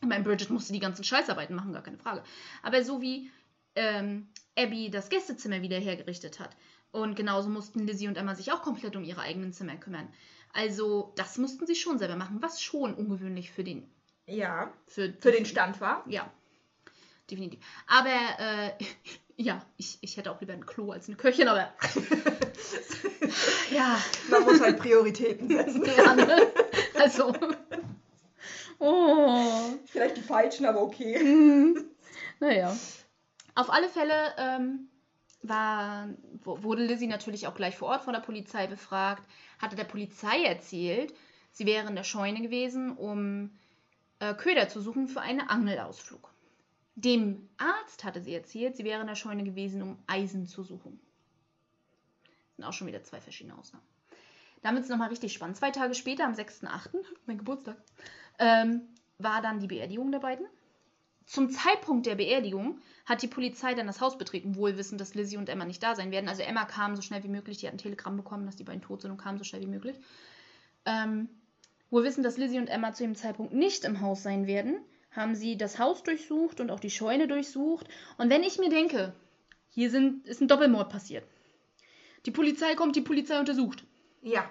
Ich 0.00 0.08
meine, 0.08 0.24
Bridget 0.24 0.50
musste 0.50 0.72
die 0.72 0.80
ganzen 0.80 1.04
Scheißarbeiten 1.04 1.54
machen, 1.54 1.72
gar 1.72 1.82
keine 1.82 1.98
Frage. 1.98 2.24
Aber 2.62 2.82
so 2.82 3.00
wie 3.00 3.30
ähm, 3.76 4.28
Abby 4.58 4.90
das 4.90 5.08
Gästezimmer 5.08 5.62
wieder 5.62 5.78
hergerichtet 5.78 6.40
hat. 6.40 6.56
Und 6.90 7.14
genauso 7.14 7.48
mussten 7.48 7.86
Lizzie 7.86 8.08
und 8.08 8.18
Emma 8.18 8.34
sich 8.34 8.52
auch 8.52 8.62
komplett 8.62 8.96
um 8.96 9.04
ihre 9.04 9.22
eigenen 9.22 9.52
Zimmer 9.52 9.76
kümmern. 9.76 10.12
Also, 10.52 11.14
das 11.16 11.38
mussten 11.38 11.66
sie 11.66 11.74
schon 11.74 11.98
selber 11.98 12.16
machen, 12.16 12.42
was 12.42 12.60
schon 12.60 12.94
ungewöhnlich 12.94 13.50
für 13.50 13.64
den. 13.64 13.90
Ja, 14.26 14.72
Für, 14.86 15.12
für 15.18 15.32
den 15.32 15.46
Stand 15.46 15.80
war. 15.80 16.04
Ja, 16.06 16.30
definitiv. 17.30 17.64
Aber, 17.86 18.10
äh, 18.38 18.72
ja, 19.36 19.64
ich, 19.76 19.98
ich 20.00 20.16
hätte 20.16 20.30
auch 20.30 20.40
lieber 20.40 20.52
ein 20.52 20.66
Klo 20.66 20.92
als 20.92 21.08
eine 21.08 21.16
Köchin, 21.16 21.48
aber. 21.48 21.72
ja, 23.70 23.98
Man 24.30 24.42
muss 24.44 24.60
halt 24.60 24.78
Prioritäten 24.78 25.48
setzen. 25.48 25.84
ja, 25.96 26.14
ne? 26.14 26.52
Also. 26.94 27.34
Oh. 28.78 29.78
Vielleicht 29.86 30.16
die 30.16 30.22
falschen, 30.22 30.66
aber 30.66 30.82
okay. 30.82 31.22
Mhm. 31.22 31.84
Naja. 32.40 32.76
Auf 33.54 33.70
alle 33.70 33.88
Fälle 33.88 34.34
ähm, 34.38 34.88
war, 35.42 36.08
wurde 36.42 36.84
Lizzie 36.84 37.06
natürlich 37.06 37.46
auch 37.46 37.54
gleich 37.54 37.76
vor 37.76 37.88
Ort 37.88 38.02
von 38.02 38.14
der 38.14 38.20
Polizei 38.20 38.66
befragt, 38.66 39.22
hatte 39.60 39.76
der 39.76 39.84
Polizei 39.84 40.42
erzählt, 40.42 41.14
sie 41.52 41.66
wäre 41.66 41.88
in 41.88 41.94
der 41.94 42.04
Scheune 42.04 42.40
gewesen, 42.40 42.96
um 42.96 43.50
äh, 44.18 44.34
Köder 44.34 44.68
zu 44.68 44.80
suchen 44.80 45.08
für 45.08 45.20
einen 45.20 45.40
Angelausflug. 45.40 46.31
Dem 46.94 47.48
Arzt 47.56 48.04
hatte 48.04 48.20
sie 48.20 48.34
erzählt, 48.34 48.76
sie 48.76 48.84
wäre 48.84 49.00
in 49.00 49.06
der 49.06 49.14
Scheune 49.14 49.44
gewesen, 49.44 49.82
um 49.82 49.98
Eisen 50.06 50.46
zu 50.46 50.62
suchen. 50.62 51.00
Das 52.22 52.56
sind 52.56 52.64
auch 52.66 52.72
schon 52.72 52.86
wieder 52.86 53.02
zwei 53.02 53.20
verschiedene 53.20 53.56
Ausnahmen. 53.56 53.84
Wird 54.62 54.84
es 54.84 54.88
nochmal 54.88 55.08
richtig 55.08 55.32
spannend. 55.32 55.56
Zwei 55.56 55.70
Tage 55.70 55.94
später, 55.94 56.24
am 56.24 56.34
6.8., 56.34 56.90
mein 57.26 57.38
Geburtstag, 57.38 57.76
ähm, 58.38 58.82
war 59.18 59.42
dann 59.42 59.60
die 59.60 59.66
Beerdigung 59.66 60.12
der 60.12 60.20
beiden. 60.20 60.46
Zum 61.26 61.50
Zeitpunkt 61.50 62.06
der 62.06 62.16
Beerdigung 62.16 62.80
hat 63.06 63.22
die 63.22 63.28
Polizei 63.28 63.74
dann 63.74 63.86
das 63.86 64.00
Haus 64.00 64.18
betreten, 64.18 64.56
wohl 64.56 64.76
wissend, 64.76 65.00
dass 65.00 65.14
Lizzie 65.14 65.36
und 65.36 65.48
Emma 65.48 65.64
nicht 65.64 65.82
da 65.82 65.94
sein 65.94 66.10
werden. 66.10 66.28
Also 66.28 66.42
Emma 66.42 66.64
kam 66.64 66.94
so 66.94 67.02
schnell 67.02 67.22
wie 67.22 67.28
möglich, 67.28 67.58
die 67.58 67.66
hat 67.66 67.74
ein 67.74 67.78
Telegramm 67.78 68.16
bekommen, 68.16 68.44
dass 68.44 68.56
die 68.56 68.64
beiden 68.64 68.82
tot 68.82 69.02
sind 69.02 69.10
und 69.10 69.18
kam 69.18 69.38
so 69.38 69.44
schnell 69.44 69.62
wie 69.62 69.66
möglich. 69.66 69.96
Ähm, 70.84 71.28
wohl 71.90 72.04
dass 72.04 72.38
Lizzie 72.38 72.58
und 72.58 72.68
Emma 72.68 72.92
zu 72.92 73.04
dem 73.04 73.14
Zeitpunkt 73.14 73.52
nicht 73.52 73.84
im 73.84 74.00
Haus 74.00 74.22
sein 74.22 74.46
werden, 74.46 74.76
haben 75.14 75.34
sie 75.34 75.56
das 75.56 75.78
Haus 75.78 76.02
durchsucht 76.02 76.60
und 76.60 76.70
auch 76.70 76.80
die 76.80 76.90
Scheune 76.90 77.28
durchsucht. 77.28 77.86
Und 78.18 78.30
wenn 78.30 78.42
ich 78.42 78.58
mir 78.58 78.70
denke, 78.70 79.14
hier 79.70 79.90
sind, 79.90 80.26
ist 80.26 80.40
ein 80.40 80.48
Doppelmord 80.48 80.90
passiert. 80.90 81.24
Die 82.26 82.30
Polizei 82.30 82.74
kommt, 82.74 82.96
die 82.96 83.00
Polizei 83.00 83.38
untersucht. 83.38 83.84
Ja, 84.22 84.48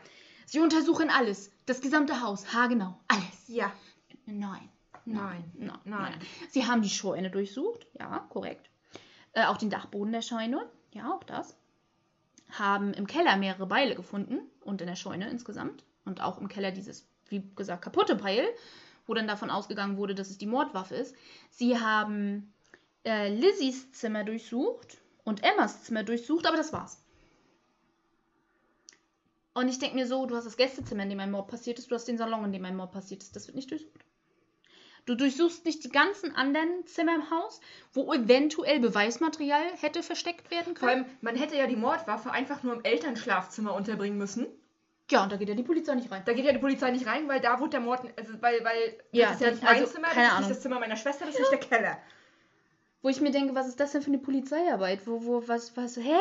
Sie 0.51 0.59
untersuchen 0.59 1.09
alles, 1.09 1.49
das 1.65 1.79
gesamte 1.79 2.19
Haus, 2.21 2.53
haargenau, 2.53 2.99
alles. 3.07 3.47
ja, 3.47 3.71
Nein. 4.25 4.69
Nein. 5.05 5.49
Nein. 5.53 5.79
Nein. 5.85 6.13
Sie 6.49 6.65
haben 6.67 6.81
die 6.81 6.89
Scheune 6.89 7.31
durchsucht, 7.31 7.87
ja, 7.97 8.19
korrekt. 8.29 8.69
Äh, 9.31 9.45
auch 9.45 9.55
den 9.55 9.69
Dachboden 9.69 10.11
der 10.11 10.21
Scheune, 10.21 10.69
ja, 10.91 11.09
auch 11.13 11.23
das. 11.23 11.55
Haben 12.49 12.93
im 12.93 13.07
Keller 13.07 13.37
mehrere 13.37 13.65
Beile 13.65 13.95
gefunden 13.95 14.41
und 14.59 14.81
in 14.81 14.87
der 14.87 14.97
Scheune 14.97 15.29
insgesamt. 15.29 15.85
Und 16.03 16.21
auch 16.21 16.37
im 16.37 16.49
Keller 16.49 16.71
dieses, 16.71 17.07
wie 17.29 17.49
gesagt, 17.55 17.83
kaputte 17.83 18.15
Beil, 18.15 18.45
wo 19.11 19.13
dann 19.13 19.27
davon 19.27 19.49
ausgegangen 19.49 19.97
wurde, 19.97 20.15
dass 20.15 20.29
es 20.29 20.37
die 20.37 20.47
Mordwaffe 20.47 20.95
ist. 20.95 21.13
Sie 21.49 21.77
haben 21.77 22.53
äh, 23.03 23.27
Lizzies 23.27 23.91
Zimmer 23.91 24.23
durchsucht 24.23 24.99
und 25.25 25.43
Emmas 25.43 25.83
Zimmer 25.83 26.03
durchsucht, 26.03 26.47
aber 26.47 26.55
das 26.55 26.71
war's. 26.71 27.03
Und 29.53 29.67
ich 29.67 29.79
denke 29.79 29.95
mir 29.95 30.07
so, 30.07 30.25
du 30.25 30.35
hast 30.37 30.45
das 30.45 30.55
Gästezimmer, 30.55 31.03
in 31.03 31.09
dem 31.09 31.19
ein 31.19 31.29
Mord 31.29 31.49
passiert 31.49 31.77
ist, 31.77 31.91
du 31.91 31.95
hast 31.95 32.07
den 32.07 32.17
Salon, 32.17 32.45
in 32.45 32.53
dem 32.53 32.63
ein 32.63 32.77
Mord 32.77 32.93
passiert 32.93 33.21
ist. 33.21 33.35
Das 33.35 33.47
wird 33.47 33.57
nicht 33.57 33.69
durchsucht. 33.69 34.05
Du 35.05 35.15
durchsuchst 35.15 35.65
nicht 35.65 35.83
die 35.83 35.89
ganzen 35.89 36.33
anderen 36.33 36.85
Zimmer 36.85 37.15
im 37.15 37.29
Haus, 37.31 37.59
wo 37.91 38.13
eventuell 38.13 38.79
Beweismaterial 38.79 39.73
hätte 39.81 40.03
versteckt 40.03 40.51
werden 40.51 40.77
vor 40.77 40.87
können. 40.87 41.03
allem, 41.03 41.17
man 41.19 41.35
hätte 41.35 41.57
ja 41.57 41.67
die 41.67 41.75
Mordwaffe 41.75 42.31
einfach 42.31 42.63
nur 42.63 42.75
im 42.75 42.83
Elternschlafzimmer 42.85 43.73
unterbringen 43.73 44.17
müssen. 44.17 44.47
Ja, 45.11 45.23
und 45.23 45.31
da 45.31 45.35
geht 45.35 45.49
ja 45.49 45.55
die 45.55 45.63
Polizei 45.63 45.93
nicht 45.95 46.09
rein. 46.11 46.23
Da 46.25 46.33
geht 46.33 46.45
ja 46.45 46.53
die 46.53 46.59
Polizei 46.59 46.89
nicht 46.91 47.05
rein, 47.05 47.27
weil 47.27 47.41
da 47.41 47.59
wurde 47.59 47.71
der 47.71 47.79
Mord, 47.81 48.01
also 48.17 48.33
weil, 48.41 48.63
weil 48.63 48.97
Ja, 49.11 49.27
das 49.27 49.35
ist 49.35 49.41
ja 49.41 49.51
nicht 49.51 49.63
mein 49.63 49.75
also, 49.81 49.93
Zimmer, 49.93 50.07
das 50.07 50.17
ist 50.33 50.39
nicht 50.39 50.51
das 50.51 50.61
Zimmer 50.61 50.79
meiner 50.79 50.95
Schwester, 50.95 51.25
das 51.25 51.35
ist 51.35 51.39
nicht 51.39 51.51
der 51.51 51.59
Keller. 51.59 51.97
Wo 53.01 53.09
ich 53.09 53.19
mir 53.19 53.31
denke, 53.31 53.53
was 53.55 53.67
ist 53.67 53.79
das 53.79 53.91
denn 53.91 54.01
für 54.01 54.09
eine 54.09 54.19
Polizeiarbeit? 54.19 55.05
Wo, 55.05 55.25
wo, 55.25 55.47
was, 55.47 55.75
was, 55.75 55.97
hä? 55.97 56.17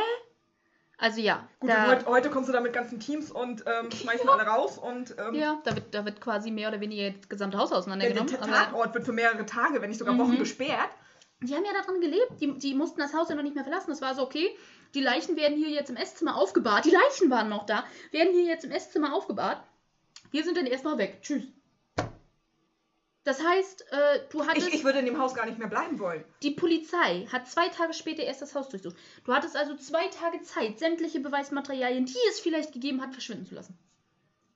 Also 0.99 1.21
ja, 1.21 1.49
Gut, 1.61 1.71
da, 1.71 1.87
heute, 1.87 2.07
heute 2.07 2.31
kommst 2.31 2.49
du 2.51 2.53
da 2.53 2.61
mit 2.61 2.75
ganzen 2.75 3.01
Teams 3.01 3.31
und 3.31 3.65
ähm, 3.67 3.91
schmeißen 4.03 4.29
alle 4.29 4.43
raus 4.43 4.77
und 4.77 5.15
ähm, 5.19 5.35
ja 5.35 5.59
da, 5.65 5.75
wird, 5.75 5.95
da 5.95 6.05
wird 6.05 6.21
quasi 6.21 6.51
mehr 6.51 6.69
oder 6.69 6.81
weniger 6.81 7.11
das 7.11 7.29
gesamte 7.29 7.57
Haus 7.57 7.71
der, 7.71 7.77
der 7.77 7.79
auseinandergenommen. 7.79 8.37
aber 8.37 8.53
Tatort 8.53 8.95
wird 8.95 9.05
für 9.07 9.13
mehrere 9.13 9.47
Tage, 9.47 9.81
wenn 9.81 9.89
nicht 9.89 9.99
sogar 9.99 10.19
Wochen 10.19 10.35
Mhm. 10.35 10.39
gesperrt. 10.41 10.91
die 11.41 11.55
haben 11.55 11.65
ja 11.65 11.73
daran 11.73 12.01
gelebt. 12.03 12.33
Die, 12.41 12.59
die 12.59 12.75
mussten 12.75 13.01
das 13.01 13.15
Haus 13.15 13.31
ja 13.31 13.35
noch 13.35 13.43
nicht 13.43 13.55
mehr 13.55 13.65
verlassen. 13.65 13.91
Das 13.91 14.03
war 14.03 14.15
so, 14.15 14.23
okay, 14.23 14.51
die 14.95 15.01
Leichen 15.01 15.37
werden 15.37 15.57
hier 15.57 15.71
jetzt 15.71 15.91
im 15.91 15.97
Esszimmer 15.97 16.37
aufgebahrt. 16.37 16.85
Die 16.85 16.91
Leichen 16.91 17.31
waren 17.31 17.49
noch 17.49 17.67
da. 17.67 17.85
Werden 18.11 18.33
hier 18.33 18.45
jetzt 18.45 18.65
im 18.65 18.71
Esszimmer 18.71 19.15
aufgebahrt. 19.15 19.63
Wir 20.31 20.45
sind 20.45 20.57
dann 20.57 20.67
erstmal 20.67 20.99
weg. 20.99 21.21
Tschüss. 21.23 21.45
Das 23.25 23.45
heißt, 23.45 23.93
äh, 23.93 24.21
du 24.31 24.47
hattest. 24.47 24.69
Ich, 24.69 24.75
ich 24.75 24.85
würde 24.85 25.01
in 25.01 25.05
dem 25.05 25.19
Haus 25.19 25.35
gar 25.35 25.45
nicht 25.45 25.59
mehr 25.59 25.69
bleiben 25.69 25.99
wollen. 25.99 26.25
Die 26.43 26.53
Polizei 26.53 27.27
hat 27.31 27.49
zwei 27.49 27.69
Tage 27.69 27.93
später 27.93 28.23
erst 28.23 28.41
das 28.41 28.55
Haus 28.55 28.69
durchsucht. 28.71 28.97
Du 29.25 29.35
hattest 29.35 29.57
also 29.57 29.77
zwei 29.77 30.09
Tage 30.09 30.41
Zeit, 30.43 30.79
sämtliche 30.79 31.21
Beweismaterialien, 31.21 32.07
die 32.07 32.17
es 32.31 32.41
vielleicht 32.41 32.73
gegeben 32.73 33.03
hat, 33.03 33.13
verschwinden 33.13 33.47
zu 33.47 33.55
lassen. 33.55 33.79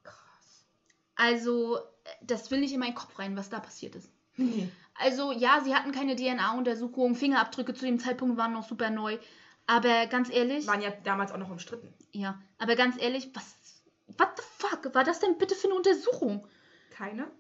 Krass. 0.02 0.66
Also, 1.14 1.76
äh, 1.76 1.80
das 2.22 2.50
will 2.50 2.60
nicht 2.60 2.72
in 2.72 2.80
meinen 2.80 2.94
Kopf 2.94 3.18
rein, 3.18 3.36
was 3.36 3.50
da 3.50 3.60
passiert 3.60 3.96
ist. 3.96 4.10
Nee. 4.36 4.68
Also, 4.94 5.32
ja, 5.32 5.60
sie 5.62 5.74
hatten 5.74 5.92
keine 5.92 6.16
DNA-Untersuchung, 6.16 7.16
Fingerabdrücke 7.16 7.74
zu 7.74 7.84
dem 7.84 7.98
Zeitpunkt 7.98 8.38
waren 8.38 8.52
noch 8.52 8.66
super 8.66 8.90
neu. 8.90 9.18
Aber 9.66 10.06
ganz 10.08 10.30
ehrlich, 10.30 10.66
Waren 10.66 10.82
ja 10.82 10.90
damals 11.04 11.32
auch 11.32 11.38
noch 11.38 11.50
umstritten. 11.50 11.92
ja, 12.12 12.38
aber 12.58 12.76
ganz 12.76 13.00
ehrlich, 13.00 13.30
was, 13.34 13.82
what 14.18 14.28
the 14.36 14.42
fuck, 14.58 14.94
war 14.94 15.04
das 15.04 15.20
denn 15.20 15.38
bitte 15.38 15.54
für 15.54 15.68
eine 15.68 15.76
Untersuchung? 15.76 16.46
Keine? 16.90 17.30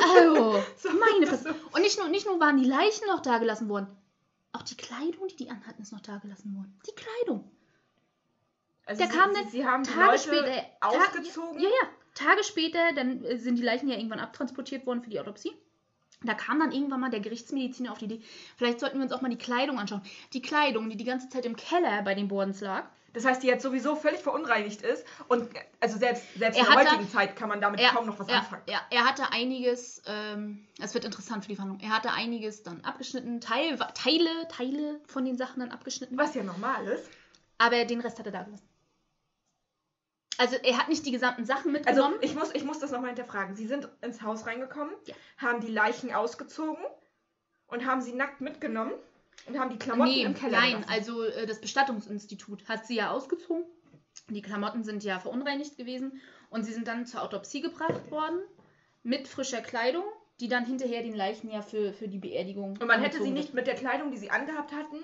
Also, 0.00 0.62
So, 0.76 0.90
meine 0.90 1.26
Fresse. 1.26 1.54
Und 1.72 1.80
nicht 1.82 1.98
nur, 1.98 2.08
nicht 2.08 2.26
nur 2.26 2.38
waren 2.40 2.56
die 2.56 2.68
Leichen 2.68 3.06
noch 3.08 3.20
da 3.20 3.38
gelassen 3.38 3.68
worden, 3.68 3.88
auch 4.52 4.62
die 4.62 4.76
Kleidung, 4.76 5.26
die 5.28 5.36
die 5.36 5.50
anhatten, 5.50 5.82
ist 5.82 5.92
noch 5.92 6.00
da 6.00 6.18
gelassen 6.18 6.54
worden. 6.56 6.78
Die 6.86 6.94
Kleidung. 6.94 7.50
Also 8.86 9.02
Der 9.02 9.10
sie, 9.10 9.18
kam 9.18 9.34
sie, 9.34 9.40
dann 9.40 9.50
sie 9.50 9.66
haben 9.66 9.82
die 9.82 9.90
Tage 9.90 10.06
Leute 10.10 10.22
später. 10.22 10.62
ausgezogen. 10.80 11.58
Ja, 11.60 11.68
ja. 11.68 11.88
Tage 12.14 12.44
später, 12.44 12.92
dann 12.94 13.24
äh, 13.24 13.38
sind 13.38 13.56
die 13.56 13.62
Leichen 13.62 13.88
ja 13.88 13.96
irgendwann 13.96 14.20
abtransportiert 14.20 14.86
worden 14.86 15.02
für 15.02 15.10
die 15.10 15.18
Autopsie. 15.18 15.52
Da 16.26 16.34
kam 16.34 16.58
dann 16.60 16.72
irgendwann 16.72 17.00
mal 17.00 17.10
der 17.10 17.20
Gerichtsmediziner 17.20 17.92
auf 17.92 17.98
die 17.98 18.06
Idee, 18.06 18.22
vielleicht 18.56 18.80
sollten 18.80 18.98
wir 18.98 19.04
uns 19.04 19.12
auch 19.12 19.20
mal 19.20 19.28
die 19.30 19.36
Kleidung 19.38 19.78
anschauen. 19.78 20.02
Die 20.32 20.42
Kleidung, 20.42 20.88
die 20.90 20.96
die 20.96 21.04
ganze 21.04 21.28
Zeit 21.28 21.44
im 21.46 21.56
Keller 21.56 22.02
bei 22.02 22.14
den 22.14 22.28
Bordens 22.28 22.60
lag. 22.60 22.84
Das 23.12 23.24
heißt, 23.24 23.44
die 23.44 23.46
jetzt 23.46 23.62
sowieso 23.62 23.94
völlig 23.94 24.18
verunreinigt 24.20 24.82
ist. 24.82 25.04
Und 25.28 25.48
also 25.78 25.96
selbst, 25.98 26.24
selbst 26.36 26.58
in 26.58 26.64
der 26.66 26.74
heutigen 26.74 27.08
Zeit 27.08 27.36
kann 27.36 27.48
man 27.48 27.60
damit 27.60 27.78
Er, 27.78 27.90
kaum 27.90 28.06
noch 28.06 28.18
was 28.18 28.28
er, 28.28 28.38
anfangen. 28.38 28.62
ja, 28.68 28.80
er 28.90 29.04
hatte 29.04 29.30
einiges, 29.30 30.02
ähm, 30.06 30.66
es 30.80 30.94
wird 30.94 31.04
interessant 31.04 31.44
für 31.44 31.48
die 31.48 31.54
Verhandlung, 31.54 31.80
er 31.80 31.94
hatte 31.94 32.10
einiges 32.10 32.64
dann 32.64 32.80
abgeschnitten, 32.80 33.40
Teil, 33.40 33.78
Teile, 33.94 34.48
Teile 34.48 35.00
von 35.06 35.24
den 35.24 35.36
Sachen 35.36 35.60
dann 35.60 35.70
abgeschnitten, 35.70 36.18
Was 36.18 36.34
ja 36.34 36.42
normal 36.42 36.84
ist. 36.88 37.08
aber 37.58 37.84
den 37.84 38.00
Rest 38.00 38.18
hat 38.18 38.26
er 38.26 38.32
da 38.32 38.42
gelassen. 38.42 38.66
Also 40.38 40.56
er 40.56 40.78
hat 40.78 40.88
nicht 40.88 41.04
die 41.06 41.12
gesamten 41.12 41.44
Sachen 41.44 41.74
Also 41.76 41.84
mitgenommen. 42.08 42.16
ich 42.20 42.34
muss, 42.34 42.54
ich 42.54 42.64
muss 42.64 42.78
das 42.78 42.90
nochmal 42.90 43.08
hinterfragen. 43.10 43.54
Sie 43.54 43.66
sind 43.66 43.88
ins 44.02 44.22
Haus 44.22 44.46
reingekommen, 44.46 44.94
Ja. 45.06 45.14
haben 45.38 45.60
die 45.60 45.70
Leichen 45.70 46.12
ausgezogen 46.12 46.84
und 47.68 47.86
haben 47.86 48.00
sie 48.02 48.12
nackt 48.12 48.40
mitgenommen 48.40 48.92
und 49.46 49.58
haben 49.58 49.70
die 49.70 49.78
Klamotten 49.78 50.10
nee, 50.10 50.22
im 50.22 50.34
Keller 50.34 50.58
nein, 50.60 50.70
gelassen. 50.82 50.90
also 50.92 51.22
äh, 51.24 51.46
das 51.46 51.60
Bestattungsinstitut 51.60 52.68
hat 52.68 52.86
sie 52.86 52.96
ja 52.96 53.10
ausgezogen. 53.10 53.64
Die 54.28 54.42
Klamotten 54.42 54.84
sind 54.84 55.04
ja 55.04 55.18
verunreinigt 55.18 55.76
gewesen 55.76 56.20
und 56.50 56.64
sie 56.64 56.72
sind 56.72 56.88
dann 56.88 57.06
zur 57.06 57.22
Autopsie 57.22 57.60
gebracht 57.60 58.10
worden 58.10 58.40
mit 59.02 59.28
frischer 59.28 59.60
Kleidung, 59.60 60.04
die 60.40 60.48
dann 60.48 60.64
hinterher 60.64 61.02
den 61.02 61.14
Leichen 61.14 61.50
ja 61.50 61.62
für, 61.62 61.92
für 61.92 62.08
die 62.08 62.18
Beerdigung. 62.18 62.78
Und 62.80 62.86
man 62.86 63.00
hätte 63.00 63.22
sie 63.22 63.30
nicht 63.30 63.54
mit 63.54 63.66
der 63.66 63.74
Kleidung, 63.74 64.10
die 64.10 64.16
sie 64.16 64.30
angehabt 64.30 64.72
hatten, 64.72 64.96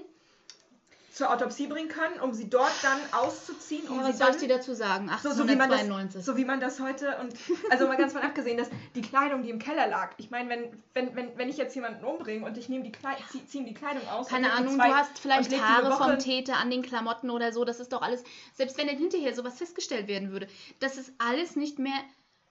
zur 1.12 1.30
Autopsie 1.30 1.66
bringen 1.66 1.88
können, 1.88 2.20
um 2.20 2.32
sie 2.32 2.48
dort 2.48 2.72
dann 2.82 2.98
auszuziehen, 3.12 3.88
um 3.88 3.98
sie 3.98 4.10
was 4.10 4.18
soll 4.18 4.30
ich 4.30 4.36
dir 4.36 4.48
dazu 4.48 4.74
sagen? 4.74 5.10
so, 5.22 5.30
so, 5.32 5.48
wie 5.48 5.56
man 5.56 5.68
das, 5.68 5.80
1892. 5.80 6.24
so 6.24 6.36
wie 6.36 6.44
man 6.44 6.60
das 6.60 6.80
heute 6.80 7.18
und 7.18 7.34
also 7.70 7.86
mal 7.86 7.96
ganz 7.96 8.12
von 8.12 8.22
abgesehen, 8.22 8.56
dass 8.56 8.70
die 8.94 9.02
Kleidung, 9.02 9.42
die 9.42 9.50
im 9.50 9.58
Keller 9.58 9.88
lag. 9.88 10.12
Ich 10.18 10.30
meine, 10.30 10.48
wenn, 10.48 10.82
wenn, 10.94 11.16
wenn, 11.16 11.36
wenn 11.36 11.48
ich 11.48 11.56
jetzt 11.56 11.74
jemanden 11.74 12.04
umbringe 12.04 12.46
und 12.46 12.56
ich 12.56 12.68
nehme 12.68 12.84
die 12.84 12.92
Kleidung, 12.92 13.24
zieh, 13.46 13.64
die 13.64 13.74
Kleidung 13.74 14.06
aus. 14.08 14.28
Keine 14.28 14.52
Ahnung, 14.52 14.78
du 14.78 14.84
hast 14.84 15.18
vielleicht 15.18 15.52
Haare 15.60 15.96
vom 15.96 16.18
Täter 16.18 16.56
an 16.58 16.70
den 16.70 16.82
Klamotten 16.82 17.30
oder 17.30 17.52
so. 17.52 17.64
Das 17.64 17.80
ist 17.80 17.92
doch 17.92 18.02
alles, 18.02 18.22
selbst 18.54 18.78
wenn 18.78 18.86
dann 18.86 18.96
hinterher 18.96 19.34
sowas 19.34 19.58
festgestellt 19.58 20.06
werden 20.06 20.30
würde, 20.30 20.46
das 20.78 20.96
ist 20.96 21.12
alles 21.18 21.56
nicht 21.56 21.78
mehr 21.78 21.98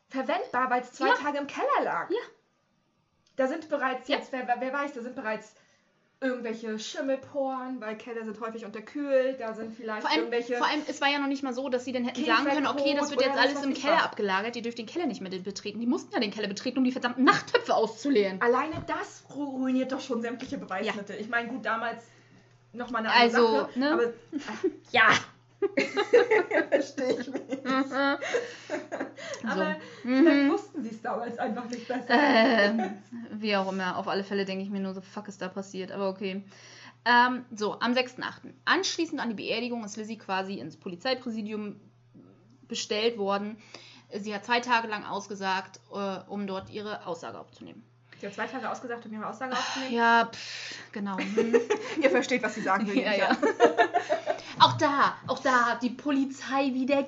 verwendbar, 0.09 0.69
weil 0.69 0.81
es 0.81 0.91
zwei 0.93 1.07
Ja. 1.07 1.13
Tage 1.15 1.37
im 1.37 1.47
Keller 1.47 1.83
lag. 1.83 2.09
Ja. 2.09 2.17
Da 3.37 3.47
sind 3.47 3.69
bereits 3.69 4.07
Ja. 4.09 4.17
jetzt, 4.17 4.31
wer, 4.31 4.45
wer 4.59 4.73
weiß, 4.73 4.93
da 4.93 5.01
sind 5.01 5.15
bereits 5.15 5.53
irgendwelche 6.21 6.77
Schimmelporen, 6.77 7.79
weil 7.79 7.95
Keller 7.95 8.25
sind 8.25 8.39
häufig 8.41 8.65
unterkühlt, 8.65 9.39
da 9.39 9.53
sind 9.53 9.73
vielleicht 9.73 10.01
Vor 10.01 10.09
allem, 10.09 10.19
irgendwelche. 10.19 10.55
vor 10.57 10.67
allem, 10.67 10.81
es 10.87 10.99
war 10.99 11.07
ja 11.09 11.17
noch 11.19 11.27
nicht 11.27 11.43
mal 11.43 11.53
so, 11.53 11.69
dass 11.69 11.85
sie 11.85 11.93
dann 11.93 12.03
hätten 12.03 12.25
sagen 12.25 12.43
können, 12.45 12.67
okay, 12.67 12.93
das 12.93 13.09
wird 13.09 13.21
jetzt 13.21 13.37
alles 13.37 13.63
im 13.63 13.73
Keller 13.73 13.95
was. 13.97 14.03
abgelagert, 14.03 14.55
ihr 14.57 14.61
dürft 14.61 14.77
den 14.77 14.85
Keller 14.85 15.05
nicht 15.05 15.21
mehr 15.21 15.31
betreten. 15.31 15.79
Die 15.79 15.85
mussten 15.85 16.13
ja 16.13 16.19
den 16.19 16.31
Keller 16.31 16.49
betreten, 16.49 16.79
um 16.79 16.83
die 16.83 16.91
verdammten 16.91 17.23
Nachttöpfe 17.23 17.73
auszuleeren. 17.73 18.41
Alleine 18.41 18.83
das 18.85 19.23
ru- 19.29 19.59
ruiniert 19.59 19.93
doch 19.93 20.01
schon 20.01 20.21
sämtliche 20.21 20.57
Beweismittel. 20.57 21.15
Ich 21.21 21.29
meine, 21.29 21.47
gut, 21.47 21.65
damals 21.65 22.03
nochmal 22.73 23.05
eine 23.05 23.13
andere 23.13 23.41
Also, 23.41 23.57
Sache, 23.61 23.79
ne? 23.79 23.93
aber 23.93 24.03
Ja. 24.91 25.03
verstehe 26.69 27.19
ich 27.19 27.27
nicht. 27.31 27.65
Aber 29.47 29.75
vielleicht 30.03 30.03
Mhm. 30.03 30.51
wussten 30.51 30.83
sie 30.83 30.89
es 30.89 31.01
damals 31.01 31.37
einfach 31.37 31.69
nicht 31.69 31.87
besser. 31.87 32.07
Ähm, 32.09 32.97
wie 33.31 33.55
auch 33.55 33.71
immer, 33.71 33.97
auf 33.97 34.07
alle 34.07 34.23
Fälle 34.23 34.45
denke 34.45 34.63
ich 34.63 34.69
mir 34.69 34.79
nur 34.79 34.93
so, 34.93 35.01
fuck 35.01 35.27
ist 35.27 35.41
da 35.41 35.49
passiert, 35.49 35.91
aber 35.91 36.09
okay. 36.09 36.43
Ähm, 37.05 37.45
so, 37.55 37.79
am 37.79 37.93
6.8. 37.93 38.53
Anschließend 38.65 39.21
an 39.21 39.29
die 39.29 39.35
Beerdigung 39.35 39.83
ist 39.83 39.97
Lizzie 39.97 40.17
quasi 40.17 40.55
ins 40.59 40.77
Polizeipräsidium 40.77 41.79
bestellt 42.67 43.17
worden. 43.17 43.57
Sie 44.17 44.33
hat 44.33 44.45
zwei 44.45 44.59
Tage 44.59 44.87
lang 44.87 45.05
ausgesagt, 45.05 45.79
äh, 45.93 46.17
um 46.27 46.47
dort 46.47 46.69
ihre 46.69 47.05
Aussage 47.05 47.39
aufzunehmen. 47.39 47.83
Sie 48.19 48.27
hat 48.27 48.33
zwei 48.33 48.47
Tage 48.47 48.69
ausgesagt, 48.69 49.05
um 49.05 49.13
ihre 49.13 49.27
Aussage 49.27 49.53
aufzunehmen. 49.53 49.93
Ja, 49.93 50.29
pff, 50.31 50.91
genau. 50.91 51.17
Hm. 51.39 51.55
Ihr 52.01 52.09
versteht, 52.09 52.43
was 52.43 52.55
sie 52.55 52.61
sagen 52.61 52.87
will. 52.87 52.97
Ja, 52.97 53.13
ja. 53.13 53.31
auch 54.59 54.73
da, 54.73 55.15
auch 55.27 55.39
da 55.39 55.67
hat 55.67 55.83
die 55.83 55.89
Polizei 55.89 56.73
wieder 56.73 57.05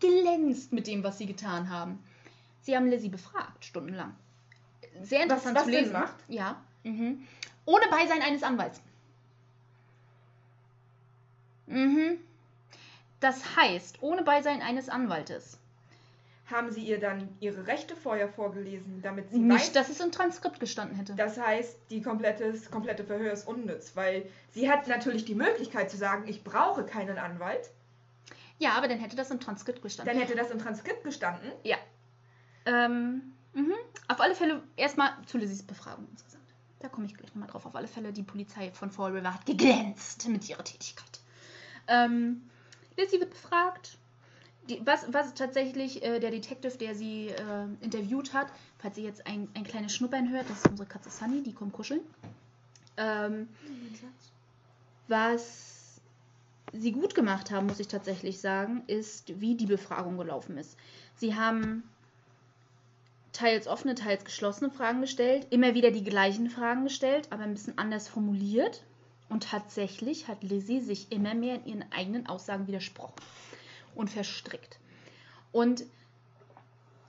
geglänzt 0.00 0.72
mit 0.72 0.86
dem, 0.86 1.02
was 1.02 1.18
sie 1.18 1.26
getan 1.26 1.70
haben. 1.70 2.02
Sie 2.62 2.76
haben 2.76 2.86
Lizzie 2.86 3.08
befragt, 3.08 3.64
stundenlang. 3.64 4.14
Sehr 5.02 5.22
interessant 5.22 5.56
was 5.56 5.64
zu 5.64 5.70
Sinn 5.70 5.80
lesen. 5.80 5.92
macht. 5.92 6.14
Ja. 6.28 6.56
Mhm. 6.84 7.26
Ohne 7.64 7.86
Beisein 7.90 8.22
eines 8.22 8.42
Anwalts. 8.42 8.80
Mhm. 11.66 12.18
Das 13.20 13.56
heißt, 13.56 14.02
ohne 14.02 14.22
Beisein 14.22 14.62
eines 14.62 14.88
Anwaltes. 14.88 15.58
Haben 16.50 16.70
sie 16.70 16.82
ihr 16.82 17.00
dann 17.00 17.28
ihre 17.40 17.66
Rechte 17.66 17.96
vorher 17.96 18.28
vorgelesen, 18.28 19.00
damit 19.02 19.30
sie 19.30 19.38
Nicht, 19.38 19.60
weiß, 19.60 19.72
dass 19.72 19.88
es 19.88 20.00
im 20.00 20.12
Transkript 20.12 20.60
gestanden 20.60 20.96
hätte. 20.96 21.14
das 21.14 21.38
heißt, 21.38 21.78
die 21.88 22.02
komplette, 22.02 22.52
das 22.52 22.70
komplette 22.70 23.02
Verhör 23.04 23.32
ist 23.32 23.48
unnütz, 23.48 23.96
weil 23.96 24.26
sie 24.50 24.70
hat 24.70 24.86
natürlich 24.86 25.24
die 25.24 25.34
Möglichkeit 25.34 25.90
zu 25.90 25.96
sagen, 25.96 26.28
ich 26.28 26.44
brauche 26.44 26.84
keinen 26.84 27.16
Anwalt. 27.16 27.70
Ja, 28.58 28.72
aber 28.72 28.88
dann 28.88 28.98
hätte 28.98 29.16
das 29.16 29.30
im 29.30 29.40
Transkript 29.40 29.82
gestanden. 29.82 30.14
Dann 30.14 30.22
hätte 30.22 30.36
das 30.36 30.50
im 30.50 30.58
Transkript 30.58 31.02
gestanden. 31.02 31.50
Ja. 31.62 31.76
Ähm, 32.66 33.32
mhm. 33.54 33.74
Auf 34.08 34.20
alle 34.20 34.34
Fälle 34.34 34.62
erstmal 34.76 35.10
zu 35.26 35.38
Lizzies 35.38 35.62
Befragung 35.62 36.06
insgesamt. 36.10 36.44
Da 36.80 36.88
komme 36.88 37.06
ich 37.06 37.14
gleich 37.14 37.34
nochmal 37.34 37.48
drauf. 37.48 37.64
Auf 37.64 37.74
alle 37.74 37.88
Fälle, 37.88 38.12
die 38.12 38.22
Polizei 38.22 38.70
von 38.72 38.90
Fall 38.90 39.16
River 39.16 39.32
hat 39.32 39.46
geglänzt 39.46 40.28
mit 40.28 40.48
ihrer 40.48 40.62
Tätigkeit. 40.62 41.20
Ähm, 41.88 42.48
Lizzie 42.96 43.20
wird 43.20 43.30
befragt. 43.30 43.98
Die, 44.68 44.80
was, 44.84 45.12
was 45.12 45.34
tatsächlich 45.34 46.02
äh, 46.02 46.20
der 46.20 46.30
Detective, 46.30 46.76
der 46.78 46.94
sie 46.94 47.28
äh, 47.28 47.66
interviewt 47.82 48.32
hat, 48.32 48.48
falls 48.78 48.96
ihr 48.96 49.04
jetzt 49.04 49.26
ein, 49.26 49.48
ein 49.54 49.64
kleines 49.64 49.94
Schnuppern 49.94 50.30
hört, 50.30 50.48
das 50.48 50.58
ist 50.58 50.68
unsere 50.68 50.88
Katze 50.88 51.10
Sunny, 51.10 51.42
die 51.42 51.52
kommt 51.52 51.74
kuscheln. 51.74 52.00
Ähm, 52.96 53.48
was 55.08 56.00
sie 56.72 56.92
gut 56.92 57.14
gemacht 57.14 57.50
haben, 57.50 57.66
muss 57.66 57.80
ich 57.80 57.88
tatsächlich 57.88 58.40
sagen, 58.40 58.84
ist, 58.86 59.38
wie 59.40 59.54
die 59.54 59.66
Befragung 59.66 60.16
gelaufen 60.16 60.56
ist. 60.56 60.78
Sie 61.16 61.34
haben 61.34 61.82
teils 63.32 63.66
offene, 63.68 63.94
teils 63.94 64.24
geschlossene 64.24 64.70
Fragen 64.70 65.02
gestellt, 65.02 65.46
immer 65.50 65.74
wieder 65.74 65.90
die 65.90 66.04
gleichen 66.04 66.48
Fragen 66.48 66.84
gestellt, 66.84 67.28
aber 67.30 67.42
ein 67.42 67.52
bisschen 67.52 67.76
anders 67.76 68.08
formuliert. 68.08 68.82
Und 69.28 69.44
tatsächlich 69.44 70.28
hat 70.28 70.42
Lizzie 70.42 70.80
sich 70.80 71.10
immer 71.10 71.34
mehr 71.34 71.56
in 71.56 71.66
ihren 71.66 71.92
eigenen 71.92 72.26
Aussagen 72.26 72.66
widersprochen 72.66 73.14
und 73.94 74.10
verstrickt. 74.10 74.78
Und 75.52 75.84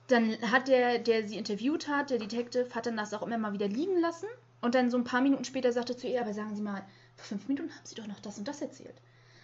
dann 0.08 0.40
hat 0.50 0.68
der, 0.68 0.98
der 0.98 1.26
sie 1.26 1.36
interviewt 1.36 1.88
hat, 1.88 2.10
der 2.10 2.18
Detective, 2.18 2.68
hat 2.74 2.86
dann 2.86 2.96
das 2.96 3.12
auch 3.12 3.22
immer 3.22 3.38
mal 3.38 3.52
wieder 3.52 3.68
liegen 3.68 4.00
lassen. 4.00 4.28
Und 4.60 4.74
dann 4.74 4.90
so 4.90 4.96
ein 4.96 5.04
paar 5.04 5.20
Minuten 5.20 5.44
später 5.44 5.72
sagte 5.72 5.96
zu 5.96 6.06
ihr, 6.06 6.20
aber 6.20 6.32
sagen 6.32 6.54
Sie 6.54 6.62
mal, 6.62 6.84
vor 7.16 7.26
fünf 7.26 7.48
Minuten 7.48 7.70
haben 7.70 7.84
Sie 7.84 7.94
doch 7.94 8.06
noch 8.06 8.20
das 8.20 8.38
und 8.38 8.48
das 8.48 8.60
erzählt. 8.60 8.94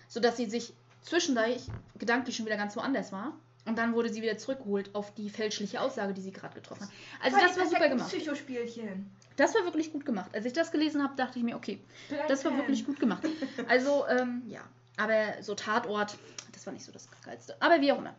Sodass 0.09 0.37
sie 0.37 0.47
sich 0.47 0.73
zwischendurch 1.03 1.63
gedanklich 1.99 2.37
schon 2.37 2.47
wieder 2.47 2.57
ganz 2.57 2.77
woanders 2.77 3.13
war. 3.13 3.33
Und 3.65 3.79
dann 3.79 3.95
wurde 3.95 4.13
sie 4.13 4.23
wieder 4.23 4.39
zurückgeholt 4.39 4.93
auf 4.95 5.15
die 5.15 5.31
fälschliche 5.31 5.81
Aussage, 5.81 6.15
die 6.15 6.21
sie 6.21 6.33
gerade 6.33 6.55
getroffen 6.55 6.83
hat. 6.83 6.91
Also 7.23 7.39
Voll 7.39 7.49
das 7.49 7.59
war 7.59 7.67
super 7.67 7.89
gemacht. 7.89 8.09
Psychospielchen. 8.09 9.11
Das 9.37 9.55
war 9.55 9.65
wirklich 9.65 9.93
gut 9.93 10.05
gemacht. 10.05 10.31
Als 10.35 10.45
ich 10.45 10.53
das 10.53 10.73
gelesen 10.73 11.03
habe, 11.03 11.15
dachte 11.17 11.39
ich 11.39 11.45
mir, 11.45 11.57
okay, 11.57 11.81
das 12.29 12.45
war 12.45 12.57
wirklich 12.57 12.85
gut 12.85 12.99
gemacht. 12.99 13.23
Also, 13.69 14.05
ähm, 14.09 14.43
ja. 14.49 14.63
Aber 14.97 15.43
so 15.43 15.55
Tatort, 15.55 16.17
das 16.53 16.67
war 16.67 16.73
nicht 16.73 16.85
so 16.85 16.93
das 16.93 17.09
Geilste. 17.25 17.57
Aber 17.61 17.81
wie 17.81 17.93
auch 17.93 17.99
immer. 17.99 18.15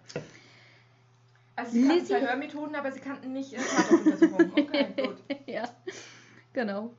Also 1.56 1.72
sie 1.72 1.82
kannten 1.82 2.00
Lizzie- 2.00 2.14
Verhörmethoden, 2.18 2.76
aber 2.76 2.92
sie 2.92 3.00
kannten 3.00 3.34
nicht 3.34 3.54
Tatortuntersuchungen. 3.56 4.52
Okay, 4.58 4.94
gut. 4.98 5.18
ja, 5.46 5.70
genau. 6.54 6.92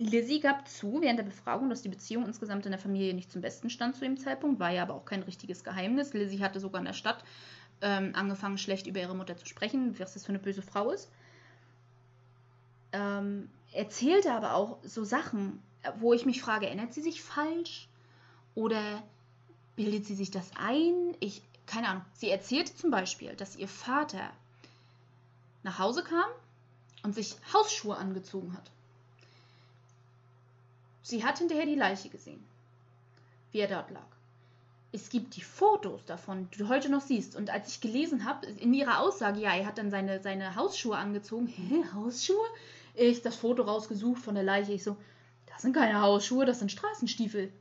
Lizzie 0.00 0.38
gab 0.38 0.68
zu 0.68 1.00
während 1.02 1.18
der 1.18 1.24
Befragung, 1.24 1.68
dass 1.70 1.82
die 1.82 1.88
Beziehung 1.88 2.24
insgesamt 2.24 2.64
in 2.66 2.70
der 2.70 2.78
Familie 2.78 3.14
nicht 3.14 3.32
zum 3.32 3.42
Besten 3.42 3.68
stand 3.68 3.96
zu 3.96 4.02
dem 4.02 4.16
Zeitpunkt, 4.16 4.60
war 4.60 4.70
ja 4.70 4.82
aber 4.82 4.94
auch 4.94 5.04
kein 5.04 5.24
richtiges 5.24 5.64
Geheimnis. 5.64 6.12
Lizzie 6.12 6.40
hatte 6.40 6.60
sogar 6.60 6.78
in 6.80 6.84
der 6.84 6.92
Stadt 6.92 7.24
ähm, 7.80 8.12
angefangen, 8.14 8.58
schlecht 8.58 8.86
über 8.86 9.00
ihre 9.00 9.16
Mutter 9.16 9.36
zu 9.36 9.46
sprechen, 9.46 9.98
was 9.98 10.14
das 10.14 10.22
für 10.24 10.28
eine 10.28 10.38
böse 10.38 10.62
Frau 10.62 10.92
ist. 10.92 11.10
Ähm, 12.92 13.50
erzählte 13.72 14.32
aber 14.32 14.54
auch 14.54 14.78
so 14.84 15.02
Sachen, 15.02 15.60
wo 15.98 16.12
ich 16.12 16.26
mich 16.26 16.42
frage, 16.42 16.66
erinnert 16.66 16.94
sie 16.94 17.02
sich 17.02 17.22
falsch? 17.22 17.88
Oder 18.54 19.02
bildet 19.76 20.06
sie 20.06 20.14
sich 20.14 20.30
das 20.30 20.50
ein? 20.56 21.16
Ich, 21.20 21.42
keine 21.66 21.88
Ahnung. 21.88 22.04
Sie 22.14 22.30
erzählte 22.30 22.74
zum 22.74 22.90
Beispiel, 22.90 23.34
dass 23.36 23.56
ihr 23.56 23.68
Vater 23.68 24.30
nach 25.62 25.78
Hause 25.78 26.02
kam 26.02 26.28
und 27.02 27.14
sich 27.14 27.36
Hausschuhe 27.52 27.96
angezogen 27.96 28.52
hat. 28.54 28.70
Sie 31.02 31.24
hat 31.24 31.38
hinterher 31.38 31.66
die 31.66 31.74
Leiche 31.74 32.08
gesehen, 32.10 32.44
wie 33.52 33.60
er 33.60 33.68
dort 33.68 33.90
lag. 33.90 34.04
Es 34.90 35.10
gibt 35.10 35.36
die 35.36 35.42
Fotos 35.42 36.04
davon, 36.06 36.48
die 36.50 36.58
du 36.58 36.68
heute 36.68 36.90
noch 36.90 37.02
siehst. 37.02 37.36
Und 37.36 37.50
als 37.50 37.68
ich 37.68 37.80
gelesen 37.80 38.24
habe, 38.24 38.46
in 38.46 38.74
ihrer 38.74 39.00
Aussage, 39.00 39.40
ja, 39.40 39.54
er 39.54 39.66
hat 39.66 39.78
dann 39.78 39.90
seine, 39.90 40.20
seine 40.22 40.56
Hausschuhe 40.56 40.96
angezogen. 40.96 41.46
Hä, 41.46 41.84
Hausschuhe? 41.94 42.46
Ich 42.94 43.22
das 43.22 43.36
Foto 43.36 43.62
rausgesucht 43.62 44.22
von 44.22 44.34
der 44.34 44.44
Leiche. 44.44 44.72
Ich 44.72 44.82
so, 44.82 44.96
das 45.58 45.64
sind 45.64 45.72
keine 45.72 46.00
Hausschuhe, 46.00 46.44
das 46.46 46.60
sind 46.60 46.70
Straßenstiefel. 46.70 47.52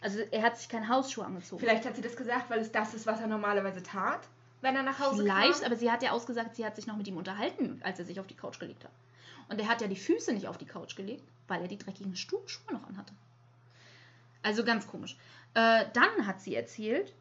Also 0.00 0.20
er 0.30 0.42
hat 0.42 0.58
sich 0.58 0.68
keine 0.68 0.86
Hausschuhe 0.86 1.24
angezogen. 1.24 1.58
Vielleicht 1.58 1.84
hat 1.84 1.96
sie 1.96 2.00
das 2.00 2.14
gesagt, 2.14 2.48
weil 2.50 2.60
es 2.60 2.70
das 2.70 2.94
ist, 2.94 3.04
was 3.04 3.20
er 3.20 3.26
normalerweise 3.26 3.82
tat, 3.82 4.20
wenn 4.60 4.76
er 4.76 4.84
nach 4.84 5.00
Hause 5.00 5.24
Vielleicht, 5.24 5.58
kam. 5.58 5.64
aber 5.66 5.74
sie 5.74 5.90
hat 5.90 6.04
ja 6.04 6.12
ausgesagt, 6.12 6.54
sie 6.54 6.64
hat 6.64 6.76
sich 6.76 6.86
noch 6.86 6.96
mit 6.96 7.08
ihm 7.08 7.16
unterhalten, 7.16 7.80
als 7.82 7.98
er 7.98 8.04
sich 8.04 8.20
auf 8.20 8.28
die 8.28 8.36
Couch 8.36 8.60
gelegt 8.60 8.84
hat. 8.84 8.92
Und 9.48 9.60
er 9.60 9.66
hat 9.66 9.80
ja 9.80 9.88
die 9.88 9.96
Füße 9.96 10.32
nicht 10.32 10.46
auf 10.46 10.56
die 10.56 10.66
Couch 10.66 10.94
gelegt, 10.94 11.24
weil 11.48 11.62
er 11.62 11.66
die 11.66 11.78
dreckigen 11.78 12.14
Schuhe 12.14 12.44
noch 12.70 12.86
anhatte. 12.88 13.12
Also 14.44 14.62
ganz 14.62 14.86
komisch. 14.86 15.16
Äh, 15.54 15.86
dann 15.94 16.28
hat 16.28 16.40
sie 16.42 16.54
erzählt, 16.54 17.12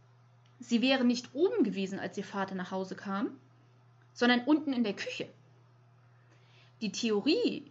sie 0.60 0.84
wäre 0.84 1.04
nicht 1.04 1.34
oben 1.34 1.64
gewesen, 1.64 1.98
als 1.98 2.16
ihr 2.16 2.26
Vater 2.26 2.54
nach 2.54 2.70
Hause 2.70 2.94
kam, 2.94 3.40
sondern 4.14 4.42
unten 4.42 4.72
in 4.72 4.84
der 4.84 4.94
Küche. 4.94 5.28
Die 6.82 6.92
Theorie, 6.92 7.71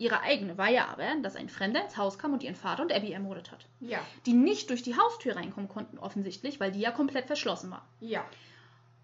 ihre 0.00 0.20
eigene, 0.22 0.58
war 0.58 0.68
ja 0.70 0.88
aber, 0.88 1.14
dass 1.22 1.36
ein 1.36 1.48
Fremder 1.48 1.84
ins 1.84 1.96
Haus 1.96 2.18
kam 2.18 2.32
und 2.32 2.42
ihren 2.42 2.56
Vater 2.56 2.82
und 2.82 2.92
Abby 2.92 3.12
ermordet 3.12 3.52
hat. 3.52 3.66
Ja, 3.80 4.00
Die 4.26 4.32
nicht 4.32 4.70
durch 4.70 4.82
die 4.82 4.96
Haustür 4.96 5.36
reinkommen 5.36 5.68
konnten, 5.68 5.98
offensichtlich, 5.98 6.58
weil 6.58 6.72
die 6.72 6.80
ja 6.80 6.90
komplett 6.90 7.26
verschlossen 7.26 7.70
war. 7.70 7.86
ja. 8.00 8.24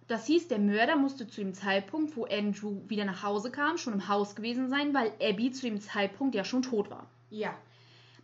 Das 0.09 0.25
hieß, 0.27 0.47
der 0.47 0.61
Mörder 0.61 0.95
musste 0.95 1.27
zu 1.27 1.41
dem 1.41 1.53
Zeitpunkt, 1.53 2.17
wo 2.17 2.27
Andrew 2.27 2.81
wieder 2.87 3.05
nach 3.05 3.25
Hause 3.25 3.51
kam, 3.51 3.77
schon 3.77 3.93
im 3.93 4.07
Haus 4.07 4.37
gewesen 4.37 4.69
sein, 4.69 4.95
weil 4.95 5.13
Abby 5.21 5.51
zu 5.51 5.63
dem 5.67 5.81
Zeitpunkt 5.81 6.37
ja 6.37 6.45
schon 6.45 6.63
tot 6.63 6.91
war. 6.91 7.07
Ja, 7.29 7.57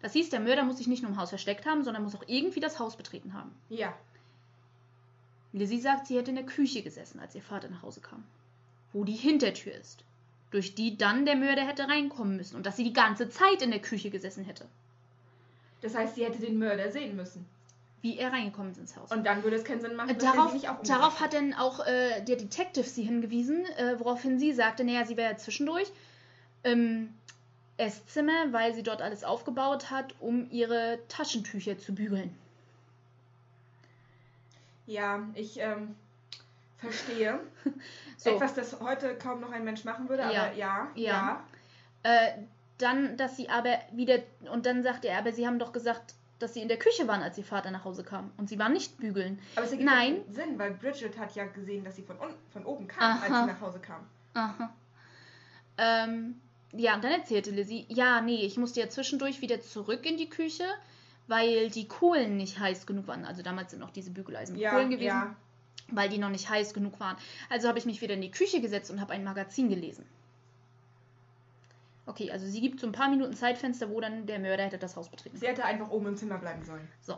Das 0.00 0.12
hieß, 0.12 0.30
der 0.30 0.38
Mörder 0.38 0.62
muss 0.62 0.78
sich 0.78 0.86
nicht 0.86 1.02
nur 1.02 1.10
im 1.10 1.16
Haus 1.16 1.30
versteckt 1.30 1.66
haben, 1.66 1.82
sondern 1.82 2.04
muss 2.04 2.14
auch 2.14 2.22
irgendwie 2.28 2.60
das 2.60 2.78
Haus 2.78 2.96
betreten 2.96 3.34
haben. 3.34 3.50
ja. 3.68 3.92
Lizzie 5.52 5.80
sagt, 5.80 6.06
sie 6.06 6.16
hätte 6.16 6.30
in 6.30 6.36
der 6.36 6.46
Küche 6.46 6.82
gesessen, 6.82 7.18
als 7.20 7.34
ihr 7.34 7.42
Vater 7.42 7.68
nach 7.68 7.82
Hause 7.82 8.00
kam. 8.00 8.22
Wo 8.92 9.02
die 9.04 9.12
Hintertür 9.12 9.74
ist. 9.74 10.04
Durch 10.52 10.74
die 10.76 10.96
dann 10.96 11.26
der 11.26 11.34
Mörder 11.34 11.66
hätte 11.66 11.88
reinkommen 11.88 12.36
müssen. 12.36 12.54
Und 12.56 12.64
dass 12.66 12.76
sie 12.76 12.84
die 12.84 12.92
ganze 12.92 13.28
Zeit 13.28 13.62
in 13.62 13.70
der 13.70 13.80
Küche 13.80 14.10
gesessen 14.10 14.44
hätte. 14.44 14.66
Das 15.80 15.94
heißt, 15.96 16.14
sie 16.14 16.24
hätte 16.24 16.38
den 16.38 16.58
Mörder 16.58 16.92
sehen 16.92 17.16
müssen. 17.16 17.44
Wie 18.02 18.18
er 18.18 18.32
reingekommen 18.32 18.72
ist 18.72 18.78
ins 18.78 18.96
Haus. 18.96 19.10
Und 19.10 19.24
dann 19.24 19.42
würde 19.42 19.56
es 19.56 19.64
keinen 19.64 19.80
Sinn 19.80 19.96
machen, 19.96 20.10
Äh, 20.10 20.14
dass 20.14 20.24
er 20.24 20.32
Darauf, 20.32 20.50
sie 20.50 20.58
nicht 20.58 20.68
auch 20.68 20.82
darauf 20.82 21.20
hat 21.20 21.34
dann 21.34 21.54
auch 21.54 21.84
äh, 21.86 22.20
der 22.22 22.36
Detective 22.36 22.84
sie 22.84 23.02
hingewiesen, 23.02 23.64
äh, 23.76 23.98
woraufhin 23.98 24.38
sie 24.38 24.52
sagte, 24.52 24.84
naja, 24.84 25.04
sie 25.04 25.16
wäre 25.16 25.36
zwischendurch 25.36 25.90
im 26.64 27.12
Esszimmer, 27.76 28.52
weil 28.52 28.74
sie 28.74 28.82
dort 28.82 29.02
alles 29.02 29.24
aufgebaut 29.24 29.90
hat, 29.90 30.14
um 30.20 30.50
ihre 30.50 30.98
Taschentücher 31.08 31.78
zu 31.78 31.94
bügeln. 31.94 32.36
Ja, 34.86 35.26
ich 35.34 35.58
ähm, 35.58 35.94
Verstehe. 36.82 37.40
So. 38.18 38.30
Etwas, 38.30 38.54
das 38.54 38.78
heute 38.78 39.16
kaum 39.16 39.40
noch 39.40 39.50
ein 39.50 39.64
Mensch 39.64 39.84
machen 39.84 40.08
würde, 40.08 40.22
Ja. 40.22 40.44
aber 40.44 40.52
ja, 40.54 40.88
Ja. 40.94 40.94
ja. 40.94 41.44
Äh, 42.04 42.32
dann, 42.78 43.16
dass 43.16 43.36
sie 43.36 43.48
aber 43.48 43.78
wieder, 43.90 44.18
und 44.52 44.64
dann 44.64 44.84
sagte 44.84 45.08
er, 45.08 45.18
aber 45.18 45.32
sie 45.32 45.44
haben 45.44 45.58
doch 45.58 45.72
gesagt, 45.72 46.14
dass 46.38 46.54
sie 46.54 46.60
in 46.62 46.68
der 46.68 46.78
Küche 46.78 47.08
waren, 47.08 47.20
als 47.22 47.36
ihr 47.38 47.42
Vater 47.44 47.72
nach 47.72 47.84
Hause 47.84 48.04
kam. 48.04 48.30
Und 48.36 48.48
sie 48.48 48.60
waren 48.60 48.72
nicht 48.74 48.96
bügeln. 48.98 49.40
Aber 49.56 49.64
es 49.64 49.72
ergibt 49.72 49.90
Nein. 49.90 50.20
Sinn, 50.30 50.56
weil 50.56 50.70
Bridget 50.72 51.18
hat 51.18 51.34
ja 51.34 51.46
gesehen, 51.46 51.82
dass 51.84 51.96
sie 51.96 52.02
von, 52.02 52.16
von 52.52 52.64
oben 52.64 52.86
kam, 52.86 53.20
als 53.22 53.30
Aha. 53.32 53.40
sie 53.46 53.52
nach 53.52 53.60
Hause 53.60 53.80
kam. 53.80 54.06
Aha. 54.34 54.72
Ähm, 55.78 56.40
ja, 56.72 56.94
und 56.94 57.02
dann 57.04 57.12
erzählte 57.12 57.50
Lizzie, 57.50 57.86
ja, 57.88 58.20
nee, 58.20 58.44
ich 58.46 58.56
musste 58.56 58.80
ja 58.80 58.88
zwischendurch 58.88 59.40
wieder 59.40 59.60
zurück 59.60 60.06
in 60.06 60.16
die 60.16 60.28
Küche, 60.30 60.64
weil 61.26 61.70
die 61.70 61.88
Kohlen 61.88 62.36
nicht 62.36 62.58
heiß 62.60 62.86
genug 62.86 63.08
waren. 63.08 63.24
Also 63.24 63.42
damals 63.42 63.70
sind 63.72 63.80
noch 63.80 63.90
diese 63.90 64.10
Bügeleisen 64.10 64.54
mit 64.54 64.62
Ja, 64.62 64.70
Kohlen 64.70 64.90
gewesen, 64.90 65.06
ja. 65.06 65.34
Weil 65.88 66.08
die 66.08 66.18
noch 66.18 66.30
nicht 66.30 66.48
heiß 66.48 66.74
genug 66.74 67.00
waren. 67.00 67.16
Also 67.50 67.68
habe 67.68 67.78
ich 67.78 67.86
mich 67.86 68.00
wieder 68.00 68.14
in 68.14 68.20
die 68.20 68.30
Küche 68.30 68.60
gesetzt 68.60 68.90
und 68.90 69.00
habe 69.00 69.12
ein 69.12 69.24
Magazin 69.24 69.68
gelesen. 69.68 70.04
Okay, 72.06 72.30
also 72.32 72.46
sie 72.46 72.60
gibt 72.60 72.80
so 72.80 72.86
ein 72.86 72.92
paar 72.92 73.08
Minuten 73.08 73.34
Zeitfenster, 73.34 73.88
wo 73.88 74.00
dann 74.00 74.26
der 74.26 74.40
Mörder 74.40 74.64
hätte 74.64 74.78
das 74.78 74.96
Haus 74.96 75.08
betreten. 75.08 75.36
Sie 75.36 75.46
hätte 75.46 75.64
einfach 75.64 75.90
oben 75.90 76.06
im 76.06 76.16
Zimmer 76.16 76.38
bleiben 76.38 76.64
sollen. 76.64 76.86
So. 77.00 77.16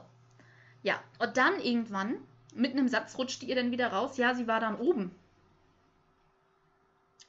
Ja, 0.83 1.03
und 1.19 1.37
dann 1.37 1.59
irgendwann, 1.61 2.17
mitten 2.55 2.79
im 2.79 2.89
Satz, 2.89 3.17
rutschte 3.17 3.47
ihr 3.47 3.55
dann 3.55 3.71
wieder 3.71 3.89
raus, 3.89 4.19
ja, 4.19 4.35
sie 4.35 4.47
war 4.47 4.61
dann 4.61 4.77
oben. 4.77 5.15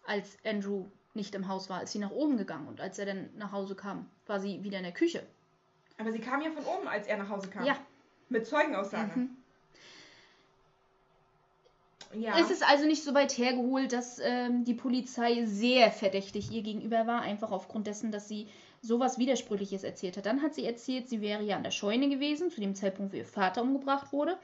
Als 0.06 0.38
Andrew 0.46 0.86
nicht 1.14 1.34
im 1.34 1.48
Haus 1.48 1.70
war, 1.70 1.82
ist 1.82 1.94
sie 1.94 2.00
nach 2.00 2.12
oben 2.12 2.38
gegangen 2.38 2.68
und 2.68 2.82
als 2.82 3.00
er 3.00 3.06
dann 3.06 3.30
nach 3.38 3.54
Hause 3.54 3.76
kam, 3.76 4.10
war 4.28 4.42
sie 4.42 4.62
wieder 4.64 4.78
in 4.78 4.84
der 4.84 4.92
Küche. 4.92 5.26
Aber 5.98 6.12
sie 6.12 6.20
kam 6.20 6.42
ja 6.42 6.52
von 6.52 6.66
oben, 6.66 6.88
als 6.90 7.08
er 7.08 7.18
nach 7.18 7.30
Hause 7.30 7.50
kam. 7.50 7.64
Ja. 7.64 7.78
Mit 8.28 8.46
Zeugenaussage. 8.46 9.18
Mhm. 9.18 9.38
Ja. 12.14 12.40
Es 12.40 12.52
ist 12.52 12.64
also 12.64 12.86
nicht 12.86 13.04
so 13.04 13.14
weit 13.14 13.38
hergeholt, 13.38 13.94
dass 13.94 14.20
ähm, 14.22 14.64
die 14.64 14.74
Polizei 14.74 15.46
sehr 15.46 15.92
verdächtig 15.92 16.52
ihr 16.52 16.62
gegenüber 16.62 17.08
war, 17.08 17.22
einfach 17.22 17.52
aufgrund 17.52 17.88
dessen, 17.88 18.12
dass 18.12 18.28
sie 18.28 18.48
sowas 18.82 19.18
Widersprüchliches 19.18 19.84
erzählt 19.84 20.18
hat. 20.18 20.26
Dann 20.26 20.42
hat 20.42 20.54
sie 20.54 20.66
erzählt, 20.66 21.10
sie 21.10 21.22
wäre 21.22 21.44
ja 21.44 21.56
an 21.56 21.64
der 21.64 21.72
Scheune 21.72 22.10
gewesen, 22.10 22.52
zu 22.52 22.62
dem 22.62 22.76
Zeitpunkt, 22.76 23.14
wo 23.14 23.18
ihr 23.18 23.26
Vater 23.26 23.62
umgebracht 23.62 24.14
wurde, 24.14 24.38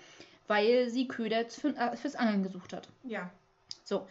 weil 0.47 0.89
sie 0.89 1.07
Köder 1.07 1.45
für, 1.49 1.69
äh, 1.69 1.95
fürs 1.95 2.15
Angeln 2.15 2.43
gesucht 2.43 2.73
hat. 2.73 2.87
ja. 3.03 3.29
So, 3.83 4.07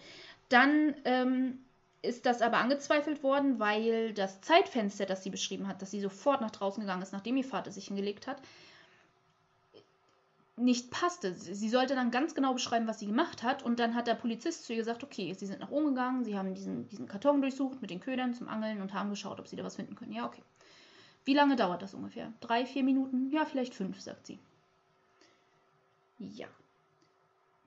dann 0.51 0.95
ähm, 1.05 1.59
ist 2.03 2.27
das 2.27 2.43
aber 2.43 2.59
angezweifelt 2.59 3.23
worden, 3.23 3.59
weil 3.59 4.13
das 4.13 4.41
Zeitfenster, 4.41 5.07
das 5.07 5.23
sie 5.23 5.31
beschrieben 5.31 5.69
hat, 5.69 5.81
dass 5.81 5.91
sie 5.91 6.01
sofort 6.01 6.41
nach 6.41 6.51
draußen 6.51 6.81
gegangen 6.81 7.03
ist, 7.03 7.13
nachdem 7.13 7.37
ihr 7.37 7.45
Vater 7.45 7.71
sich 7.71 7.87
hingelegt 7.87 8.27
hat, 8.27 8.43
nicht 10.61 10.91
passte. 10.91 11.35
Sie 11.35 11.69
sollte 11.69 11.95
dann 11.95 12.11
ganz 12.11 12.35
genau 12.35 12.53
beschreiben, 12.53 12.87
was 12.87 12.99
sie 12.99 13.07
gemacht 13.07 13.43
hat. 13.43 13.63
Und 13.63 13.79
dann 13.79 13.95
hat 13.95 14.07
der 14.07 14.15
Polizist 14.15 14.65
zu 14.65 14.73
ihr 14.73 14.79
gesagt, 14.79 15.03
okay, 15.03 15.35
sie 15.35 15.47
sind 15.47 15.61
nach 15.61 15.71
oben 15.71 15.89
gegangen, 15.89 16.25
sie 16.25 16.37
haben 16.37 16.55
diesen, 16.55 16.89
diesen 16.89 17.09
Karton 17.09 17.41
durchsucht 17.41 17.81
mit 17.81 17.91
den 17.91 18.01
Ködern 18.01 18.35
zum 18.35 18.49
Angeln 18.49 18.81
und 18.81 18.95
haben 18.95 19.11
geschaut, 19.11 19.41
ob 19.41 19.49
sie 19.49 19.57
da 19.57 19.65
was 19.65 19.77
finden 19.77 19.95
können. 19.95 20.13
Ja, 20.13 20.27
okay. 20.27 20.43
Wie 21.25 21.35
lange 21.35 21.57
dauert 21.57 21.83
das 21.83 21.95
ungefähr? 21.95 22.33
Drei, 22.41 22.67
vier 22.67 22.83
Minuten? 22.83 23.31
Ja, 23.31 23.45
vielleicht 23.45 23.75
fünf, 23.75 24.01
sagt 24.01 24.27
sie. 24.27 24.39
Ja. 26.19 26.47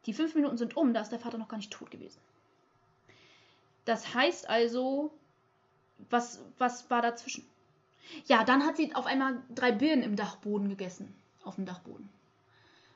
Die 0.06 0.14
fünf 0.14 0.36
Minuten 0.36 0.58
sind 0.58 0.76
um, 0.76 0.94
da 0.94 1.02
ist 1.02 1.12
der 1.12 1.20
Vater 1.20 1.38
noch 1.38 1.48
gar 1.48 1.58
nicht 1.58 1.72
tot 1.72 1.92
gewesen. 1.92 2.20
Das 3.86 4.14
heißt 4.14 4.50
also, 4.50 5.12
was, 6.10 6.40
was 6.58 6.90
war 6.90 7.02
dazwischen? 7.02 7.46
Ja, 8.26 8.44
dann 8.44 8.66
hat 8.66 8.78
sie 8.78 8.94
auf 8.96 9.06
einmal 9.06 9.42
drei 9.54 9.72
Birnen 9.72 10.04
im 10.04 10.16
Dachboden 10.16 10.70
gegessen. 10.70 11.14
Auf 11.44 11.56
dem 11.56 11.66
Dachboden. 11.66 12.10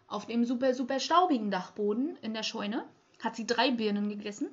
Auf 0.08 0.26
dem 0.26 0.46
super, 0.46 0.74
super 0.74 1.00
staubigen 1.00 1.52
Dachboden 1.52 2.18
in 2.22 2.34
der 2.34 2.44
Scheune 2.44 2.86
hat 3.22 3.36
sie 3.36 3.46
drei 3.46 3.72
Birnen 3.72 4.10
gegessen. 4.10 4.50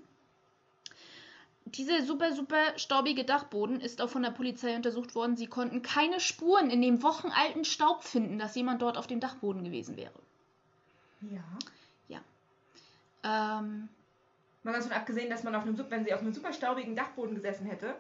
Dieser 1.67 2.03
super, 2.03 2.33
super 2.35 2.77
staubige 2.77 3.25
Dachboden 3.25 3.81
ist 3.81 4.01
auch 4.01 4.11
von 4.11 4.23
der 4.23 4.31
Polizei 4.31 4.77
untersucht 4.77 5.15
worden. 5.15 5.37
Sie 5.37 5.47
konnten 5.47 5.83
keine 5.83 6.21
Spuren 6.21 6.71
in 6.71 6.83
dem 6.83 7.03
wochenalten 7.03 7.65
Staub 7.65 8.05
finden, 8.05 8.39
dass 8.39 8.55
jemand 8.55 8.83
dort 8.83 8.99
auf 8.99 9.07
dem 9.07 9.21
Dachboden 9.21 9.65
gewesen 9.65 9.97
wäre. 9.97 10.13
Ja. 11.23 11.43
Ähm, 13.25 13.89
Mal 14.63 14.73
ganz 14.73 14.87
von 14.87 14.95
abgesehen, 14.95 15.31
dass 15.31 15.43
man 15.43 15.55
auf 15.55 15.63
einem, 15.63 15.79
wenn 15.91 16.05
sie 16.05 16.15
auf 16.15 16.21
einem 16.21 16.33
super 16.33 16.53
staubigen 16.53 16.95
Dachboden 16.95 17.35
gesessen 17.35 17.67
hätte, 17.67 17.95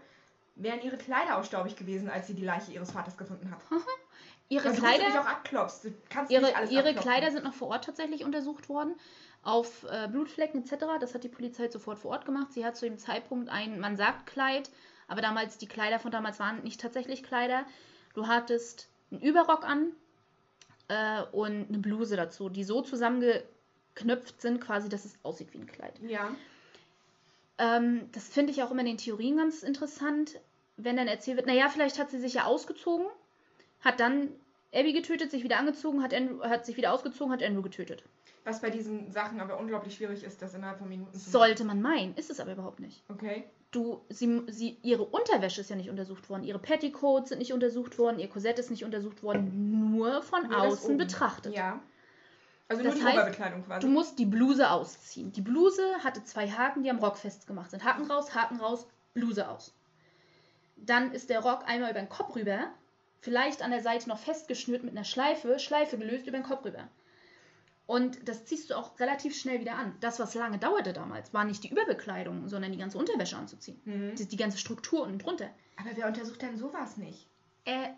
wären 0.56 0.82
ihre 0.82 0.96
Kleider 0.96 1.38
auch 1.38 1.44
staubig 1.44 1.76
gewesen, 1.76 2.08
als 2.08 2.26
sie 2.26 2.34
die 2.34 2.44
Leiche 2.44 2.72
ihres 2.72 2.92
Vaters 2.92 3.16
gefunden 3.16 3.50
hat. 3.50 3.60
ihre 4.54 4.68
Also, 4.68 4.80
Kleider. 4.80 5.10
Du 5.10 5.20
auch 5.20 5.26
abklopfst. 5.26 5.84
Du 5.84 5.92
kannst 6.08 6.30
Ihre, 6.30 6.42
nicht 6.42 6.56
alles 6.56 6.70
ihre 6.70 6.88
abklopfen. 6.88 7.02
Kleider 7.02 7.30
sind 7.30 7.44
noch 7.44 7.54
vor 7.54 7.68
Ort 7.68 7.84
tatsächlich 7.84 8.24
untersucht 8.24 8.68
worden. 8.68 8.94
Auf 9.42 9.84
äh, 9.90 10.08
Blutflecken 10.08 10.62
etc. 10.64 10.84
Das 11.00 11.14
hat 11.14 11.24
die 11.24 11.28
Polizei 11.28 11.68
sofort 11.68 11.98
vor 11.98 12.12
Ort 12.12 12.24
gemacht. 12.24 12.52
Sie 12.52 12.64
hat 12.64 12.76
zu 12.76 12.86
dem 12.86 12.98
Zeitpunkt 12.98 13.50
ein, 13.50 13.78
man 13.78 13.96
sagt 13.96 14.26
Kleid, 14.26 14.70
aber 15.06 15.20
damals, 15.20 15.58
die 15.58 15.66
Kleider 15.66 15.98
von 15.98 16.10
damals 16.10 16.40
waren 16.40 16.62
nicht 16.62 16.80
tatsächlich 16.80 17.22
Kleider. 17.22 17.66
Du 18.14 18.26
hattest 18.26 18.88
einen 19.10 19.20
Überrock 19.20 19.64
an 19.64 19.92
äh, 20.88 21.22
und 21.32 21.68
eine 21.68 21.78
Bluse 21.78 22.16
dazu, 22.16 22.48
die 22.48 22.64
so 22.64 22.80
zusammengeknöpft 22.80 24.40
sind, 24.40 24.60
quasi, 24.60 24.88
dass 24.88 25.04
es 25.04 25.18
aussieht 25.22 25.52
wie 25.52 25.58
ein 25.58 25.66
Kleid. 25.66 25.98
Ja. 26.00 26.34
Ähm, 27.58 28.08
das 28.12 28.28
finde 28.28 28.52
ich 28.52 28.62
auch 28.62 28.70
immer 28.70 28.80
in 28.80 28.86
den 28.86 28.98
Theorien 28.98 29.36
ganz 29.36 29.62
interessant, 29.62 30.40
wenn 30.76 30.96
dann 30.96 31.06
erzählt 31.06 31.36
wird, 31.36 31.46
naja, 31.46 31.68
vielleicht 31.68 31.98
hat 31.98 32.10
sie 32.10 32.18
sich 32.18 32.34
ja 32.34 32.44
ausgezogen, 32.44 33.06
hat 33.80 34.00
dann 34.00 34.28
Abby 34.74 34.92
getötet, 34.92 35.30
sich 35.30 35.44
wieder 35.44 35.58
angezogen, 35.58 36.02
hat, 36.02 36.12
Andrew, 36.12 36.42
hat 36.42 36.66
sich 36.66 36.76
wieder 36.76 36.92
ausgezogen, 36.92 37.32
hat 37.32 37.42
Andrew 37.42 37.62
getötet. 37.62 38.04
Was 38.44 38.60
bei 38.60 38.70
diesen 38.70 39.10
Sachen 39.10 39.40
aber 39.40 39.58
unglaublich 39.58 39.94
schwierig 39.94 40.22
ist, 40.22 40.42
das 40.42 40.54
innerhalb 40.54 40.78
von 40.78 40.88
Minuten 40.88 41.18
zu 41.18 41.30
Sollte 41.30 41.64
man 41.64 41.80
meinen, 41.80 42.14
ist 42.14 42.30
es 42.30 42.40
aber 42.40 42.52
überhaupt 42.52 42.80
nicht. 42.80 43.02
Okay. 43.08 43.44
Du, 43.70 44.04
sie, 44.08 44.42
sie, 44.48 44.78
ihre 44.82 45.04
Unterwäsche 45.04 45.62
ist 45.62 45.70
ja 45.70 45.76
nicht 45.76 45.90
untersucht 45.90 46.28
worden, 46.30 46.44
ihre 46.44 46.58
Petticoats 46.58 47.30
sind 47.30 47.38
nicht 47.38 47.52
untersucht 47.52 47.98
worden, 47.98 48.18
ihr 48.18 48.28
Korsett 48.28 48.58
ist 48.58 48.70
nicht 48.70 48.84
untersucht 48.84 49.22
worden, 49.22 49.90
nur 49.90 50.22
von 50.22 50.48
Nur 50.48 50.60
außen 50.60 50.96
betrachtet. 50.96 51.54
Ja. 51.54 51.80
Also 52.68 52.82
Das 52.82 52.94
nur 52.94 53.02
die 53.02 53.08
heißt, 53.08 53.18
Oberbekleidung 53.18 53.64
quasi. 53.64 53.86
Du 53.86 53.92
musst 53.92 54.18
die 54.18 54.26
Bluse 54.26 54.70
ausziehen. 54.70 55.32
Die 55.32 55.40
Bluse 55.40 55.82
hatte 56.02 56.24
zwei 56.24 56.48
Haken, 56.48 56.82
die 56.82 56.90
am 56.90 56.98
Rock 56.98 57.18
festgemacht 57.18 57.70
sind. 57.70 57.84
Haken 57.84 58.10
raus, 58.10 58.34
Haken 58.34 58.60
raus, 58.60 58.86
Bluse 59.12 59.48
aus. 59.48 59.74
Dann 60.76 61.12
ist 61.12 61.30
der 61.30 61.40
Rock 61.40 61.64
einmal 61.66 61.90
über 61.90 62.00
den 62.00 62.08
Kopf 62.08 62.36
rüber, 62.36 62.68
vielleicht 63.24 63.62
an 63.62 63.70
der 63.70 63.80
Seite 63.82 64.08
noch 64.08 64.18
festgeschnürt 64.18 64.82
mit 64.84 64.92
einer 64.94 65.04
Schleife, 65.04 65.58
Schleife 65.58 65.96
gelöst 65.98 66.26
über 66.26 66.36
den 66.38 66.44
Kopf 66.46 66.64
rüber. 66.64 66.86
Und 67.86 68.28
das 68.28 68.44
ziehst 68.46 68.70
du 68.70 68.74
auch 68.78 68.98
relativ 69.00 69.36
schnell 69.38 69.60
wieder 69.60 69.76
an. 69.76 69.94
Das, 70.00 70.18
was 70.18 70.34
lange 70.34 70.58
dauerte 70.58 70.92
damals, 70.92 71.34
war 71.34 71.44
nicht 71.44 71.64
die 71.64 71.70
Überbekleidung, 71.70 72.48
sondern 72.48 72.72
die 72.72 72.78
ganze 72.78 72.96
Unterwäsche 72.98 73.36
anzuziehen. 73.36 73.80
Mhm. 73.84 74.14
Die, 74.16 74.26
die 74.26 74.36
ganze 74.36 74.58
Struktur 74.58 75.02
unten 75.02 75.18
drunter. 75.18 75.48
Aber 75.78 75.90
wer 75.94 76.06
untersucht 76.06 76.40
denn 76.42 76.56
sowas 76.56 76.96
nicht? 76.96 77.26
Äh, 77.66 77.88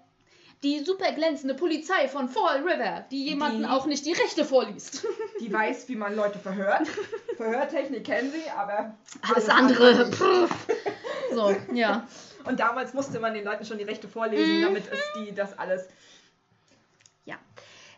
die 0.63 0.81
super 0.81 1.13
glänzende 1.13 1.55
Polizei 1.55 2.09
von 2.09 2.29
Fall 2.29 2.63
River, 2.63 3.05
die 3.11 3.25
jemanden 3.27 3.61
Die- 3.63 3.69
auch 3.69 3.87
nicht 3.87 4.05
die 4.07 4.13
Rechte 4.13 4.45
vorliest. 4.45 5.07
Die 5.41 5.53
weiß, 5.53 5.89
wie 5.91 5.97
man 5.97 6.17
Leute 6.17 6.39
verhört. 6.39 6.89
Verhörtechnik 7.37 8.05
kennen 8.05 8.33
sie, 8.33 8.49
aber 8.51 8.97
Alles 9.21 9.49
andere. 9.51 10.11
pff. 10.11 10.67
so, 11.35 11.55
ja. 11.75 12.09
Und 12.47 12.61
damals 12.61 12.95
musste 12.95 13.19
man 13.21 13.35
den 13.35 13.45
Leuten 13.45 13.65
schon 13.65 13.79
die 13.79 13.85
Rechte 13.85 14.09
vorlesen, 14.09 14.59
Mhm. 14.59 14.63
damit 14.63 14.85
es 14.91 14.99
die 15.19 15.35
das 15.35 15.59
alles. 15.59 15.89
Ja. 17.25 17.37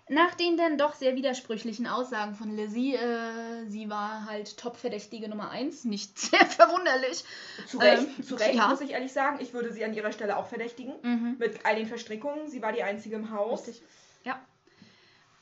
Nach 0.08 0.34
den 0.34 0.56
dann 0.56 0.78
doch 0.78 0.94
sehr 0.94 1.14
widersprüchlichen 1.16 1.86
Aussagen 1.86 2.34
von 2.34 2.56
Lizzie, 2.56 2.94
äh, 2.94 3.66
sie 3.66 3.90
war 3.90 4.24
halt 4.24 4.56
Top-Verdächtige 4.56 5.28
Nummer 5.28 5.50
1, 5.50 5.84
nicht 5.84 6.18
sehr 6.18 6.46
verwunderlich. 6.46 7.24
Zu 7.66 7.76
Recht, 7.78 8.08
Ähm, 8.18 8.24
zu 8.24 8.34
Recht 8.36 8.54
ja. 8.54 8.68
muss 8.68 8.80
ich 8.80 8.90
ehrlich 8.90 9.12
sagen. 9.12 9.38
Ich 9.40 9.52
würde 9.52 9.70
sie 9.72 9.84
an 9.84 9.92
ihrer 9.92 10.12
Stelle 10.12 10.36
auch 10.38 10.46
verdächtigen. 10.46 10.94
Mhm. 11.02 11.36
Mit 11.38 11.66
all 11.66 11.76
den 11.76 11.86
Verstrickungen. 11.86 12.48
Sie 12.48 12.62
war 12.62 12.72
die 12.72 12.82
einzige 12.82 13.16
im 13.16 13.30
Haus. 13.32 13.66
Richtig. 13.68 13.82
Ja. 14.24 14.40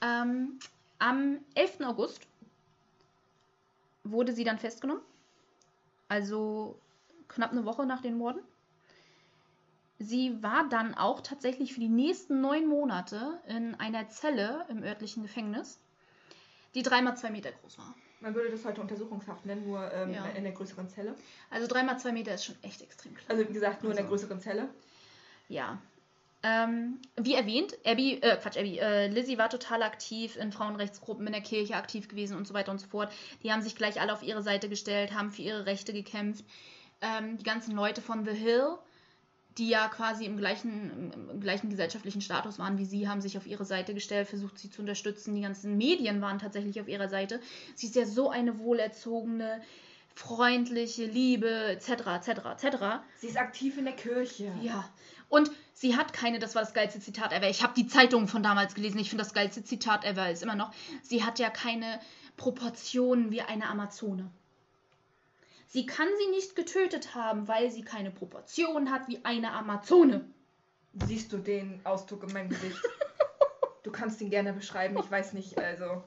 Ähm, 0.03 0.59
am 0.99 1.39
11. 1.55 1.83
August 1.85 2.21
wurde 4.03 4.33
sie 4.33 4.45
dann 4.45 4.59
festgenommen. 4.59 5.03
Also 6.09 6.79
knapp 7.29 7.53
eine 7.53 7.65
Woche 7.65 7.87
nach 7.87 8.03
den 8.03 8.17
Morden. 8.19 8.41
Sie 9.99 10.43
war 10.43 10.69
dann 10.69 10.95
auch 10.95 11.21
tatsächlich 11.23 11.73
für 11.73 11.81
die 11.81 11.89
nächsten 11.89 12.41
neun 12.41 12.67
Monate 12.67 13.41
in 13.49 13.75
einer 13.77 14.09
Zelle 14.11 14.67
im 14.69 14.83
örtlichen 14.83 15.23
Gefängnis, 15.23 15.79
die 16.75 16.83
dreimal 16.83 17.17
zwei 17.17 17.31
Meter 17.31 17.51
groß 17.53 17.79
war. 17.79 17.95
Man 18.21 18.35
würde 18.35 18.51
das 18.51 18.65
heute 18.65 18.81
Untersuchungshaft 18.81 19.47
nennen, 19.47 19.67
nur 19.67 19.91
ähm, 19.93 20.13
Ja. 20.13 20.27
in 20.27 20.43
der 20.43 20.53
größeren 20.53 20.89
Zelle. 20.89 21.15
Also 21.51 21.67
dreimal 21.67 21.99
zwei 21.99 22.13
Meter 22.13 22.35
ist 22.35 22.45
schon 22.45 22.57
echt 22.63 22.83
extrem 22.83 23.15
klein. 23.15 23.27
Also 23.29 23.49
wie 23.49 23.53
gesagt, 23.53 23.83
nur 23.83 23.93
in 23.93 23.97
der 23.97 24.05
Also. 24.07 24.17
größeren 24.17 24.41
Zelle. 24.41 24.69
Ja. 25.49 25.79
Ähm, 26.43 27.01
wie 27.17 27.35
erwähnt, 27.35 27.77
Abby, 27.85 28.15
äh, 28.21 28.37
Quatsch, 28.37 28.57
Abby, 28.59 28.79
äh, 28.79 29.09
Lizzie 29.09 29.39
war 29.39 29.49
total 29.49 29.83
aktiv 29.83 30.37
in 30.37 30.53
Frauenrechtsgruppen, 30.53 31.27
in 31.27 31.33
der 31.33 31.43
Kirche 31.43 31.75
aktiv 31.77 32.09
gewesen 32.09 32.37
und 32.37 32.47
so 32.47 32.55
weiter 32.55 32.71
und 32.71 32.79
so 32.81 32.87
fort. 32.87 33.11
Die 33.43 33.51
haben 33.53 33.63
sich 33.63 33.75
gleich 33.77 34.01
alle 34.01 34.13
auf 34.13 34.23
ihre 34.23 34.43
Seite 34.43 34.69
gestellt, 34.69 35.15
haben 35.15 35.31
für 35.31 35.43
ihre 35.43 35.67
Rechte 35.67 35.93
gekämpft. 35.93 36.45
Ähm, 37.01 37.37
die 37.39 37.45
ganzen 37.45 37.75
Leute 37.75 38.01
von 38.01 38.25
The 38.25 38.33
Hill, 38.33 38.79
die 39.59 39.69
ja 39.69 39.89
quasi 39.89 40.25
im 40.27 40.37
gleichen, 40.37 41.13
im, 41.13 41.41
gleichen 41.41 41.71
gesellschaftlichen 41.71 42.21
Status 42.21 42.59
waren 42.59 42.79
wie 42.79 42.85
sie, 42.85 43.09
haben 43.09 43.21
sich 43.21 43.39
auf 43.39 43.47
ihre 43.47 43.65
Seite 43.65 43.95
gestellt, 43.95 44.29
versucht 44.29 44.59
sie 44.59 44.71
zu 44.71 44.83
unterstützen. 44.83 45.35
Die 45.35 45.41
ganzen 45.41 45.77
Medien 45.77 46.21
waren 46.21 46.39
tatsächlich 46.39 46.81
auf 46.81 46.89
ihrer 46.89 47.09
Seite. 47.09 47.41
Sie 47.75 47.87
ist 47.87 47.95
ja 47.95 48.05
so 48.05 48.31
eine 48.31 48.59
wohlerzogene, 48.59 49.63
freundliche, 50.15 51.07
liebe, 51.07 51.51
etc., 51.69 51.89
etc., 51.89 52.29
etc. 52.29 52.77
Sie 53.19 53.29
ist 53.29 53.39
aktiv 53.39 53.79
in 53.79 53.85
der 53.85 53.95
Kirche. 53.95 54.53
Ja. 54.63 54.89
Und 55.29 55.51
sie 55.73 55.97
hat 55.97 56.13
keine, 56.13 56.39
das 56.39 56.55
war 56.55 56.63
das 56.63 56.75
geilste 56.75 57.01
Zitat 57.01 57.33
ever. 57.33 57.49
Ich 57.49 57.63
habe 57.63 57.75
die 57.75 57.87
Zeitung 57.87 58.29
von 58.29 58.43
damals 58.43 58.75
gelesen. 58.75 58.99
Ich 58.99 59.11
finde 59.11 59.25
das 59.25 59.35
geilste 59.35 59.65
Zitat 59.65 60.05
ever 60.05 60.31
ist 60.31 60.43
immer 60.43 60.55
noch. 60.55 60.73
Sie 61.03 61.25
hat 61.25 61.39
ja 61.39 61.51
keine 61.51 62.01
Proportionen 62.37 63.31
wie 63.31 63.43
eine 63.43 63.69
Amazone. 63.69 64.31
Sie 65.67 65.87
kann 65.87 66.09
sie 66.19 66.31
nicht 66.31 66.57
getötet 66.57 67.15
haben, 67.15 67.49
weil 67.49 67.71
sie 67.71 67.83
keine 67.83 68.11
Proportionen 68.11 68.91
hat 68.91 69.09
wie 69.09 69.25
eine 69.25 69.53
Amazone. 69.53 70.25
Siehst 71.05 71.33
du 71.33 71.39
den 71.39 71.81
Ausdruck 71.85 72.23
in 72.23 72.33
meinem 72.33 72.49
Gesicht? 72.49 72.81
du 73.83 73.91
kannst 73.91 74.21
ihn 74.21 74.31
gerne 74.31 74.53
beschreiben, 74.53 74.97
ich 74.99 75.11
weiß 75.11 75.33
nicht, 75.33 75.59
also. 75.59 76.03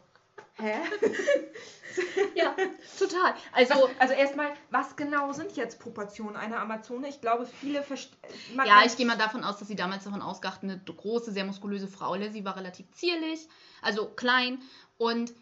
Hä? 0.56 0.76
ja, 2.36 2.56
total. 2.98 3.34
Also, 3.54 3.90
also, 3.98 4.14
erstmal, 4.14 4.52
was 4.72 4.96
genau 4.96 5.32
sind 5.32 5.56
jetzt 5.56 5.80
Proportionen 5.80 6.36
einer 6.36 6.60
Amazone? 6.60 7.08
Ich 7.08 7.22
glaube, 7.22 7.46
viele 7.46 7.82
verstehen. 7.82 8.18
Ja, 8.66 8.84
ich 8.86 8.98
gehe 8.98 9.06
mal 9.06 9.18
davon 9.18 9.44
aus, 9.44 9.58
dass 9.58 9.70
sie 9.70 9.76
damals 9.76 10.04
davon 10.04 10.22
ausgachten, 10.22 10.70
eine 10.70 10.82
große, 10.82 11.32
sehr 11.32 11.46
muskulöse 11.46 11.88
Frau. 11.88 12.18
Sie 12.30 12.44
war 12.44 12.58
relativ 12.58 12.92
zierlich, 12.92 13.48
also 13.82 14.08
klein 14.08 14.60
und 14.98 15.34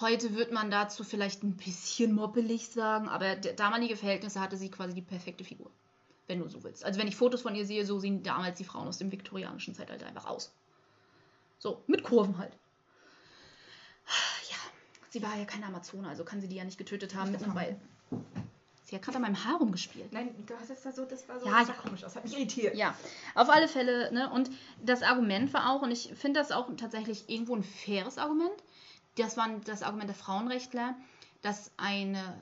heute 0.00 0.34
wird 0.34 0.52
man 0.52 0.70
dazu 0.70 1.04
vielleicht 1.04 1.42
ein 1.42 1.56
bisschen 1.56 2.14
moppelig 2.14 2.68
sagen, 2.68 3.08
aber 3.08 3.36
damalige 3.36 3.96
Verhältnisse 3.96 4.40
hatte 4.40 4.56
sie 4.56 4.70
quasi 4.70 4.94
die 4.94 5.02
perfekte 5.02 5.44
Figur. 5.44 5.70
Wenn 6.28 6.40
du 6.40 6.48
so 6.48 6.64
willst. 6.64 6.84
Also 6.84 6.98
wenn 6.98 7.06
ich 7.06 7.14
Fotos 7.14 7.42
von 7.42 7.54
ihr 7.54 7.64
sehe, 7.64 7.86
so 7.86 8.00
sehen 8.00 8.24
damals 8.24 8.58
die 8.58 8.64
Frauen 8.64 8.88
aus 8.88 8.98
dem 8.98 9.12
viktorianischen 9.12 9.74
Zeitalter 9.74 10.06
einfach 10.06 10.26
aus. 10.26 10.52
So, 11.58 11.82
mit 11.86 12.02
Kurven 12.02 12.36
halt. 12.38 12.52
Sie 15.10 15.22
war 15.22 15.36
ja 15.36 15.44
keine 15.44 15.66
Amazone, 15.66 16.08
also 16.08 16.24
kann 16.24 16.40
sie 16.40 16.48
die 16.48 16.56
ja 16.56 16.64
nicht 16.64 16.78
getötet 16.78 17.14
haben 17.14 17.32
mit 17.32 17.42
einem 17.42 17.54
Beil. 17.54 17.80
Sie 18.84 18.94
hat 18.94 19.02
gerade 19.02 19.16
an 19.16 19.22
meinem 19.22 19.44
Haar 19.44 19.58
rumgespielt. 19.58 20.12
Nein, 20.12 20.28
du 20.46 20.54
hast 20.60 20.70
es 20.70 20.82
da 20.82 20.92
so, 20.92 21.04
das 21.04 21.28
war 21.28 21.40
so 21.40 21.46
ja, 21.46 21.58
das 21.58 21.68
sah 21.68 21.72
komisch 21.72 22.04
aus, 22.04 22.14
hat 22.14 22.24
mich 22.24 22.34
irritiert. 22.34 22.76
Ja, 22.76 22.94
auf 23.34 23.48
alle 23.48 23.66
Fälle, 23.66 24.12
ne? 24.12 24.30
Und 24.30 24.50
das 24.84 25.02
Argument 25.02 25.54
war 25.54 25.72
auch, 25.72 25.82
und 25.82 25.90
ich 25.90 26.12
finde 26.14 26.38
das 26.38 26.52
auch 26.52 26.68
tatsächlich 26.76 27.28
irgendwo 27.28 27.56
ein 27.56 27.64
faires 27.64 28.18
Argument, 28.18 28.52
das 29.16 29.36
war 29.36 29.48
das 29.64 29.82
Argument 29.82 30.08
der 30.08 30.16
Frauenrechtler, 30.16 30.94
dass 31.42 31.70
eine 31.76 32.38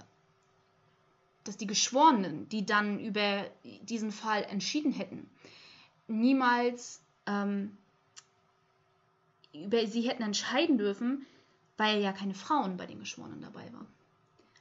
dass 1.44 1.59
die 1.59 1.66
Geschworenen, 1.66 2.48
die 2.48 2.64
dann 2.64 2.98
über 2.98 3.44
diesen 3.82 4.12
Fall 4.12 4.44
entschieden 4.44 4.92
hätten, 4.92 5.28
niemals 6.09 7.02
ähm, 7.26 7.76
über 9.52 9.86
sie 9.86 10.09
hätten 10.09 10.22
entscheiden 10.22 10.78
dürfen, 10.78 11.26
weil 11.76 12.01
ja 12.01 12.12
keine 12.12 12.34
Frauen 12.34 12.76
bei 12.76 12.86
den 12.86 12.98
Geschworenen 12.98 13.42
dabei 13.42 13.70
waren. 13.72 13.86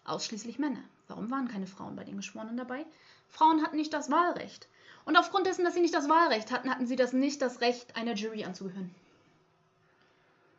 Ausschließlich 0.03 0.59
Männer. 0.59 0.83
Warum 1.07 1.31
waren 1.31 1.47
keine 1.47 1.67
Frauen 1.67 1.95
bei 1.95 2.03
den 2.03 2.17
Geschworenen 2.17 2.57
dabei? 2.57 2.85
Frauen 3.29 3.63
hatten 3.63 3.77
nicht 3.77 3.93
das 3.93 4.11
Wahlrecht. 4.11 4.67
Und 5.05 5.17
aufgrund 5.17 5.47
dessen, 5.47 5.65
dass 5.65 5.73
sie 5.73 5.81
nicht 5.81 5.93
das 5.93 6.09
Wahlrecht 6.09 6.51
hatten, 6.51 6.69
hatten 6.69 6.85
sie 6.85 6.95
das 6.95 7.13
nicht 7.13 7.41
das 7.41 7.61
Recht, 7.61 7.95
einer 7.95 8.13
Jury 8.13 8.43
anzugehören. 8.45 8.93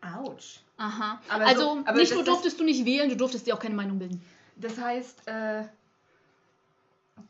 Autsch. 0.05 0.61
Aha. 0.77 1.21
Aber 1.29 1.47
also 1.47 1.83
so, 1.87 1.93
nicht 1.93 2.15
nur 2.15 2.25
durftest 2.25 2.59
du 2.59 2.65
nicht 2.65 2.85
wählen, 2.85 3.09
du 3.09 3.17
durftest 3.17 3.47
dir 3.47 3.55
auch 3.55 3.61
keine 3.61 3.75
Meinung 3.75 3.99
bilden. 3.99 4.23
Das 4.57 4.79
heißt, 4.79 5.27
äh, 5.27 5.65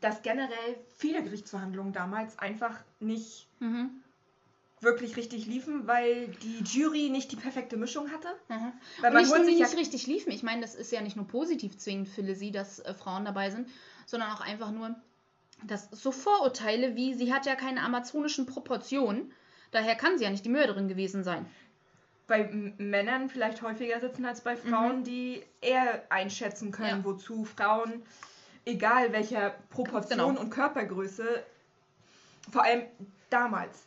dass 0.01 0.21
generell 0.21 0.75
viele 0.97 1.23
Gerichtsverhandlungen 1.23 1.93
damals 1.93 2.37
einfach 2.39 2.75
nicht 2.99 3.47
mhm 3.59 4.01
wirklich 4.85 5.17
richtig 5.17 5.45
liefen, 5.45 5.87
weil 5.87 6.27
die 6.27 6.63
Jury 6.63 7.09
nicht 7.09 7.31
die 7.31 7.35
perfekte 7.35 7.75
Mischung 7.75 8.11
hatte. 8.11 8.29
Mhm. 8.47 8.71
Weil 9.01 9.11
man 9.11 9.23
nicht 9.23 9.35
nur 9.35 9.45
nicht 9.45 9.59
ja 9.59 9.67
richtig 9.67 10.07
liefen. 10.07 10.31
Ich 10.31 10.43
meine, 10.43 10.61
das 10.61 10.75
ist 10.75 10.91
ja 10.91 11.01
nicht 11.01 11.17
nur 11.17 11.27
positiv 11.27 11.77
zwingend 11.77 12.07
für 12.07 12.21
Lizzie, 12.21 12.51
dass 12.51 12.79
äh, 12.79 12.93
Frauen 12.93 13.25
dabei 13.25 13.49
sind, 13.49 13.67
sondern 14.05 14.31
auch 14.31 14.41
einfach 14.41 14.71
nur, 14.71 14.95
dass 15.63 15.89
so 15.91 16.11
Vorurteile 16.11 16.95
wie, 16.95 17.13
sie 17.13 17.33
hat 17.33 17.45
ja 17.45 17.55
keine 17.55 17.81
amazonischen 17.81 18.45
Proportionen, 18.45 19.33
daher 19.71 19.95
kann 19.95 20.17
sie 20.17 20.23
ja 20.23 20.29
nicht 20.29 20.45
die 20.45 20.49
Mörderin 20.49 20.87
gewesen 20.87 21.23
sein. 21.23 21.45
Bei 22.27 22.49
Männern 22.77 23.29
vielleicht 23.29 23.61
häufiger 23.61 23.99
sitzen 23.99 24.25
als 24.25 24.41
bei 24.41 24.55
Frauen, 24.55 24.99
mhm. 24.99 25.03
die 25.03 25.43
eher 25.61 26.03
einschätzen 26.09 26.71
können, 26.71 26.99
ja. 26.99 27.05
wozu 27.05 27.45
Frauen, 27.45 28.01
egal 28.65 29.13
welcher 29.13 29.51
Proportion 29.69 30.19
genau. 30.19 30.39
und 30.39 30.49
Körpergröße, 30.49 31.43
vor 32.51 32.63
allem 32.63 32.83
damals, 33.29 33.85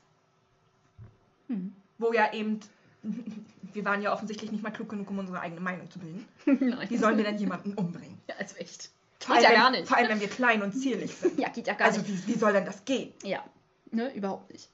hm. 1.49 1.73
Wo 1.99 2.13
ja 2.13 2.33
eben, 2.33 2.61
wir 3.73 3.85
waren 3.85 4.01
ja 4.03 4.13
offensichtlich 4.13 4.53
nicht 4.53 4.63
mal 4.63 4.71
klug 4.71 4.89
genug, 4.89 5.11
um 5.11 5.19
unsere 5.19 5.41
eigene 5.41 5.61
Meinung 5.61 5.91
zu 5.91 5.99
bilden. 5.99 6.29
Nein. 6.47 6.89
Wie 6.89 6.97
sollen 6.97 7.17
wir 7.17 7.25
denn 7.25 7.39
jemanden 7.39 7.75
umbringen? 7.75 8.19
Ja, 8.29 8.37
also 8.39 8.57
echt. 8.57 8.91
Vor 9.21 9.35
geht 9.35 9.45
ja 9.45 9.53
gar 9.53 9.71
nicht. 9.71 9.89
Vor 9.89 9.97
allem, 9.97 10.11
wenn 10.11 10.21
wir 10.21 10.29
klein 10.29 10.63
und 10.63 10.73
zierlich 10.73 11.15
sind. 11.21 11.39
Ja, 11.39 11.49
geht 11.49 11.67
ja 11.67 11.75
gar 11.75 11.89
also, 11.89 12.01
nicht. 12.01 12.11
Also, 12.11 12.29
wie, 12.29 12.35
wie 12.35 12.39
soll 12.39 12.53
denn 12.53 12.65
das 12.65 12.85
gehen? 12.85 13.13
Ja, 13.25 13.43
ne, 13.91 14.15
überhaupt 14.15 14.53
nicht. 14.53 14.69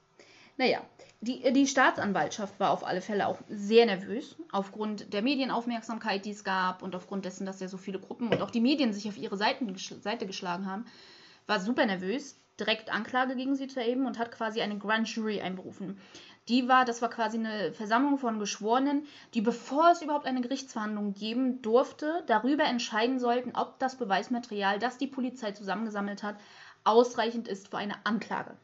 Naja, 0.57 0.83
die, 1.25 1.53
die 1.53 1.67
Staatsanwaltschaft 1.67 2.61
war 2.61 2.71
auf 2.71 2.87
alle 2.87 3.01
Fälle 3.01 3.27
auch 3.27 3.39
sehr 3.49 3.87
nervös, 3.87 4.37
aufgrund 4.53 5.13
der 5.13 5.23
Medienaufmerksamkeit, 5.23 6.25
die 6.25 6.31
es 6.31 6.45
gab 6.45 6.83
und 6.83 6.95
aufgrund 6.95 7.25
dessen, 7.25 7.47
dass 7.47 7.61
ja 7.61 7.69
so 7.69 7.79
viele 7.79 7.99
Gruppen 7.99 8.29
und 8.29 8.43
auch 8.43 8.51
die 8.51 8.61
Medien 8.61 8.93
sich 8.93 9.09
auf 9.09 9.17
ihre 9.17 9.37
Seiten, 9.37 9.75
Seite 9.77 10.27
geschlagen 10.27 10.67
haben, 10.67 10.85
war 11.47 11.61
super 11.61 11.87
nervös, 11.87 12.39
direkt 12.61 12.93
Anklage 12.93 13.37
gegen 13.37 13.57
sie 13.57 13.67
zu 13.67 13.81
erheben 13.81 14.07
und 14.07 14.19
hat 14.19 14.31
quasi 14.31 14.61
eine 14.61 14.79
Grand 14.79 15.09
Jury 15.09 15.41
einberufen. 15.41 15.99
Die 16.49 16.69
war, 16.69 16.85
das 16.85 17.01
war 17.01 17.09
quasi 17.09 17.39
eine 17.39 17.73
Versammlung 17.73 18.19
von 18.19 18.39
Geschworenen, 18.39 19.07
die, 19.33 19.41
bevor 19.41 19.91
es 19.91 20.03
überhaupt 20.03 20.27
eine 20.27 20.43
Gerichtsverhandlung 20.43 21.15
geben 21.15 21.63
durfte, 21.63 22.23
darüber 22.27 22.65
entscheiden 22.65 23.19
sollten, 23.19 23.57
ob 23.57 23.79
das 23.79 23.97
Beweismaterial, 23.97 24.79
das 24.79 24.99
die 24.99 25.07
Polizei 25.07 25.53
zusammengesammelt 25.53 26.23
hat, 26.23 26.37
ausreichend 26.85 27.49
ist 27.49 27.69
für 27.69 27.79
eine 27.79 27.95
Anklage. 28.05 28.57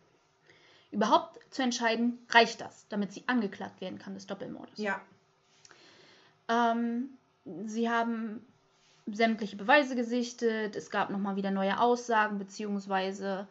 Überhaupt 0.91 1.39
zu 1.53 1.63
entscheiden, 1.63 2.19
reicht 2.31 2.61
das, 2.61 2.87
damit 2.89 3.13
sie 3.13 3.25
angeklagt 3.27 3.81
werden 3.81 3.99
kann 3.99 4.15
des 4.15 4.27
Doppelmordes. 4.27 4.79
Ja. 4.79 5.01
Ähm, 6.49 7.11
sie 7.65 7.89
haben 7.89 8.45
sämtliche 9.07 9.57
Beweise 9.57 9.97
gesichtet, 9.97 10.77
es 10.77 10.91
gab 10.91 11.11
nochmal 11.11 11.37
wieder 11.37 11.51
neue 11.51 11.81
Aussagen, 11.81 12.39
beziehungsweise 12.39 13.47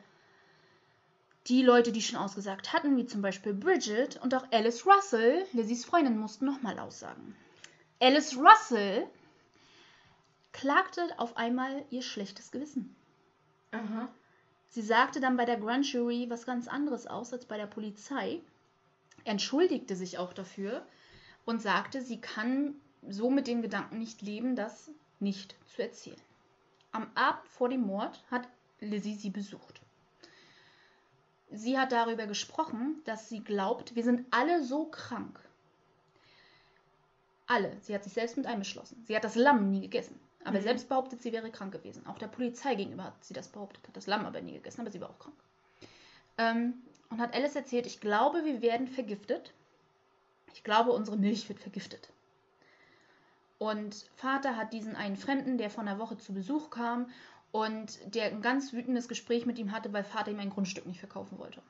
die 1.47 1.63
Leute, 1.63 1.91
die 1.91 2.01
schon 2.01 2.19
ausgesagt 2.19 2.73
hatten, 2.73 2.95
wie 2.97 3.05
zum 3.05 3.21
Beispiel 3.21 3.53
Bridget 3.53 4.17
und 4.21 4.35
auch 4.35 4.45
Alice 4.51 4.85
Russell, 4.85 5.45
Lizzies 5.53 5.85
Freundin, 5.85 6.17
mussten 6.17 6.45
nochmal 6.45 6.77
aussagen. 6.79 7.35
Alice 7.99 8.37
Russell 8.37 9.07
klagte 10.51 11.01
auf 11.17 11.37
einmal 11.37 11.83
ihr 11.89 12.01
schlechtes 12.01 12.51
Gewissen. 12.51 12.95
Aha. 13.71 14.09
Sie 14.69 14.81
sagte 14.81 15.19
dann 15.19 15.37
bei 15.37 15.45
der 15.45 15.57
Grand 15.57 15.91
Jury 15.91 16.29
was 16.29 16.45
ganz 16.45 16.67
anderes 16.67 17.07
aus 17.07 17.33
als 17.33 17.45
bei 17.45 17.57
der 17.57 17.67
Polizei, 17.67 18.41
entschuldigte 19.23 19.95
sich 19.95 20.17
auch 20.17 20.33
dafür 20.33 20.85
und 21.45 21.61
sagte, 21.61 22.01
sie 22.01 22.21
kann 22.21 22.75
so 23.07 23.29
mit 23.29 23.47
dem 23.47 23.61
Gedanken 23.61 23.97
nicht 23.97 24.21
leben, 24.21 24.55
das 24.55 24.91
nicht 25.19 25.55
zu 25.67 25.81
erzählen. 25.81 26.21
Am 26.91 27.09
Abend 27.15 27.47
vor 27.47 27.69
dem 27.69 27.81
Mord 27.81 28.23
hat 28.29 28.47
Lizzie 28.79 29.15
sie 29.15 29.29
besucht 29.29 29.81
sie 31.51 31.77
hat 31.77 31.91
darüber 31.91 32.27
gesprochen, 32.27 33.01
dass 33.05 33.29
sie 33.29 33.43
glaubt, 33.43 33.95
wir 33.95 34.03
sind 34.03 34.25
alle 34.31 34.63
so 34.63 34.85
krank. 34.85 35.39
Alle. 37.47 37.75
Sie 37.81 37.95
hat 37.95 38.03
sich 38.03 38.13
selbst 38.13 38.37
mit 38.37 38.45
eingeschlossen. 38.45 39.03
Sie 39.07 39.15
hat 39.15 39.23
das 39.23 39.35
Lamm 39.35 39.71
nie 39.71 39.81
gegessen. 39.81 40.19
Aber 40.43 40.59
mhm. 40.59 40.63
selbst 40.63 40.89
behauptet, 40.89 41.21
sie 41.21 41.31
wäre 41.31 41.51
krank 41.51 41.73
gewesen. 41.73 42.05
Auch 42.07 42.17
der 42.17 42.27
Polizei 42.27 42.75
gegenüber 42.75 43.05
hat 43.05 43.23
sie 43.23 43.33
das 43.33 43.49
behauptet. 43.49 43.87
Hat 43.87 43.97
das 43.97 44.07
Lamm 44.07 44.25
aber 44.25 44.41
nie 44.41 44.53
gegessen, 44.53 44.81
aber 44.81 44.91
sie 44.91 45.01
war 45.01 45.09
auch 45.09 45.19
krank. 45.19 45.35
Ähm, 46.37 46.73
und 47.09 47.19
hat 47.19 47.33
Alice 47.33 47.55
erzählt, 47.55 47.85
ich 47.85 47.99
glaube, 47.99 48.45
wir 48.45 48.61
werden 48.61 48.87
vergiftet. 48.87 49.53
Ich 50.53 50.63
glaube, 50.63 50.91
unsere 50.91 51.17
Milch 51.17 51.49
wird 51.49 51.59
vergiftet. 51.59 52.09
Und 53.57 54.07
Vater 54.15 54.55
hat 54.55 54.71
diesen 54.71 54.95
einen 54.95 55.17
Fremden, 55.17 55.57
der 55.57 55.69
von 55.69 55.87
einer 55.87 55.99
Woche 55.99 56.17
zu 56.17 56.33
Besuch 56.33 56.69
kam 56.69 57.09
und 57.51 57.99
der 58.15 58.25
ein 58.25 58.41
ganz 58.41 58.71
wütendes 58.71 59.07
Gespräch 59.07 59.45
mit 59.45 59.59
ihm 59.59 59.71
hatte, 59.71 59.91
weil 59.91 60.03
Vater 60.03 60.31
ihm 60.31 60.39
ein 60.39 60.49
Grundstück 60.49 60.85
nicht 60.85 60.99
verkaufen 60.99 61.37
wollte. 61.39 61.61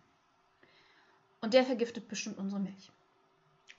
Und 1.42 1.54
der 1.54 1.64
vergiftet 1.64 2.08
bestimmt 2.08 2.38
unsere 2.38 2.62
Milch. 2.62 2.92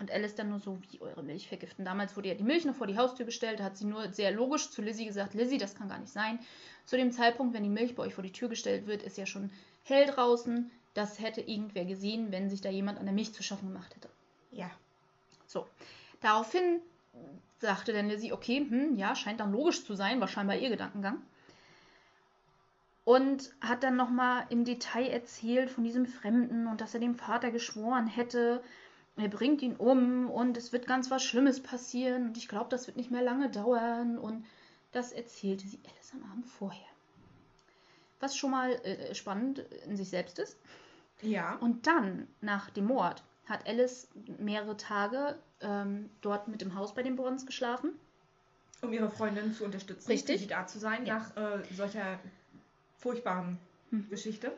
Und 0.01 0.10
Alice 0.10 0.35
dann 0.35 0.48
nur 0.48 0.60
so, 0.60 0.78
wie 0.90 1.01
eure 1.01 1.22
Milch 1.22 1.47
vergiften. 1.47 1.85
Damals 1.85 2.16
wurde 2.16 2.28
ja 2.28 2.35
die 2.35 2.43
Milch 2.43 2.64
noch 2.64 2.74
vor 2.74 2.86
die 2.86 2.97
Haustür 2.97 3.27
gestellt, 3.27 3.60
da 3.60 3.64
hat 3.64 3.77
sie 3.77 3.85
nur 3.85 4.12
sehr 4.12 4.32
logisch 4.32 4.70
zu 4.70 4.81
Lizzie 4.81 5.05
gesagt, 5.05 5.35
Lizzie, 5.35 5.59
das 5.59 5.74
kann 5.74 5.90
gar 5.90 5.98
nicht 5.98 6.12
sein. 6.12 6.39
Zu 6.86 6.97
dem 6.97 7.12
Zeitpunkt, 7.12 7.55
wenn 7.55 7.62
die 7.62 7.68
Milch 7.68 7.94
bei 7.94 8.05
euch 8.05 8.14
vor 8.14 8.24
die 8.24 8.32
Tür 8.32 8.48
gestellt 8.48 8.86
wird, 8.86 9.02
ist 9.02 9.18
ja 9.18 9.27
schon 9.27 9.51
hell 9.85 10.06
draußen. 10.06 10.70
Das 10.94 11.20
hätte 11.20 11.43
irgendwer 11.43 11.85
gesehen, 11.85 12.32
wenn 12.32 12.48
sich 12.48 12.62
da 12.62 12.70
jemand 12.70 12.98
an 12.98 13.05
der 13.05 13.14
Milch 13.14 13.35
zu 13.35 13.43
schaffen 13.43 13.68
gemacht 13.68 13.94
hätte. 13.94 14.09
Ja. 14.51 14.70
So. 15.47 15.66
Daraufhin 16.22 16.81
sagte 17.59 17.93
dann 17.93 18.09
Lizzie, 18.09 18.32
okay, 18.32 18.66
hm, 18.68 18.97
ja, 18.97 19.14
scheint 19.14 19.40
dann 19.40 19.52
logisch 19.52 19.85
zu 19.85 19.94
sein, 19.94 20.20
war 20.20 20.28
scheinbar 20.28 20.56
ihr 20.56 20.70
Gedankengang. 20.70 21.22
und 23.05 23.51
hat 23.60 23.82
dann 23.82 23.97
nochmal 23.97 24.47
im 24.51 24.64
Detail 24.64 25.09
erzählt 25.09 25.70
von 25.70 25.85
diesem 25.85 26.06
Fremden 26.06 26.66
und 26.66 26.81
dass 26.81 26.94
er 26.94 27.01
dem 27.01 27.16
Vater 27.16 27.51
geschworen 27.51 28.06
hätte, 28.06 28.62
er 29.20 29.28
bringt 29.28 29.62
ihn 29.62 29.76
um 29.76 30.28
und 30.30 30.56
es 30.56 30.72
wird 30.72 30.86
ganz 30.86 31.10
was 31.10 31.22
Schlimmes 31.22 31.60
passieren 31.62 32.26
und 32.28 32.36
ich 32.36 32.48
glaube, 32.48 32.70
das 32.70 32.86
wird 32.86 32.97
nicht 32.97 33.10
mehr 33.10 33.22
lange 33.22 33.51
dauern 33.51 34.18
und 34.18 34.44
das 34.92 35.12
erzählte 35.12 35.66
sie 35.66 35.78
Alice 35.84 36.12
am 36.14 36.30
Abend 36.30 36.47
vorher. 36.47 36.86
Was 38.20 38.36
schon 38.36 38.51
mal 38.51 38.72
äh, 38.84 39.14
spannend 39.14 39.60
in 39.86 39.97
sich 39.97 40.09
selbst 40.10 40.38
ist. 40.38 40.56
Ja. 41.22 41.56
Und 41.56 41.86
dann, 41.86 42.26
nach 42.40 42.70
dem 42.70 42.86
Mord, 42.86 43.22
hat 43.47 43.66
Alice 43.68 44.09
mehrere 44.38 44.76
Tage 44.76 45.38
ähm, 45.60 46.10
dort 46.20 46.48
mit 46.48 46.62
im 46.62 46.74
Haus 46.74 46.94
bei 46.94 47.02
den 47.02 47.16
Borns 47.16 47.47
geschlafen. 47.47 47.92
Um 48.82 48.92
ihre 48.92 49.10
Freundin 49.10 49.52
zu 49.55 49.64
unterstützen, 49.64 50.10
Richtig. 50.10 50.47
da 50.48 50.66
zu 50.66 50.78
sein, 50.78 51.05
Ja. 51.06 51.18
nach 51.18 51.36
äh, 51.36 51.62
solcher 51.74 52.18
furchtbaren 52.98 53.59
Mhm. 53.90 54.09
Geschichte. 54.09 54.52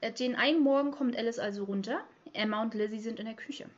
Äh, 0.00 0.12
Den 0.12 0.34
einen 0.34 0.60
Morgen 0.60 0.90
kommt 0.90 1.16
Alice 1.16 1.38
also 1.38 1.64
runter. 1.64 2.00
Emma 2.32 2.62
und 2.62 2.74
Lizzie 2.74 3.00
sind 3.00 3.18
in 3.18 3.26
der 3.26 3.34
Küche. 3.34 3.68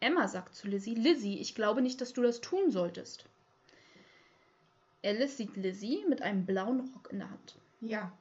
Emma 0.00 0.28
sagt 0.28 0.54
zu 0.54 0.66
Lizzie, 0.68 0.94
Lizzie, 0.94 1.38
ich 1.40 1.54
glaube 1.54 1.82
nicht, 1.82 2.00
dass 2.00 2.12
du 2.12 2.22
das 2.22 2.40
tun 2.40 2.70
solltest. 2.70 3.24
Alice 5.04 5.36
sieht 5.36 5.56
Lizzie 5.56 6.04
mit 6.08 6.22
einem 6.22 6.46
blauen 6.46 6.80
Rock 6.94 7.08
in 7.10 7.20
der 7.20 7.30
Hand. 7.30 7.56
Ja. 7.80 8.12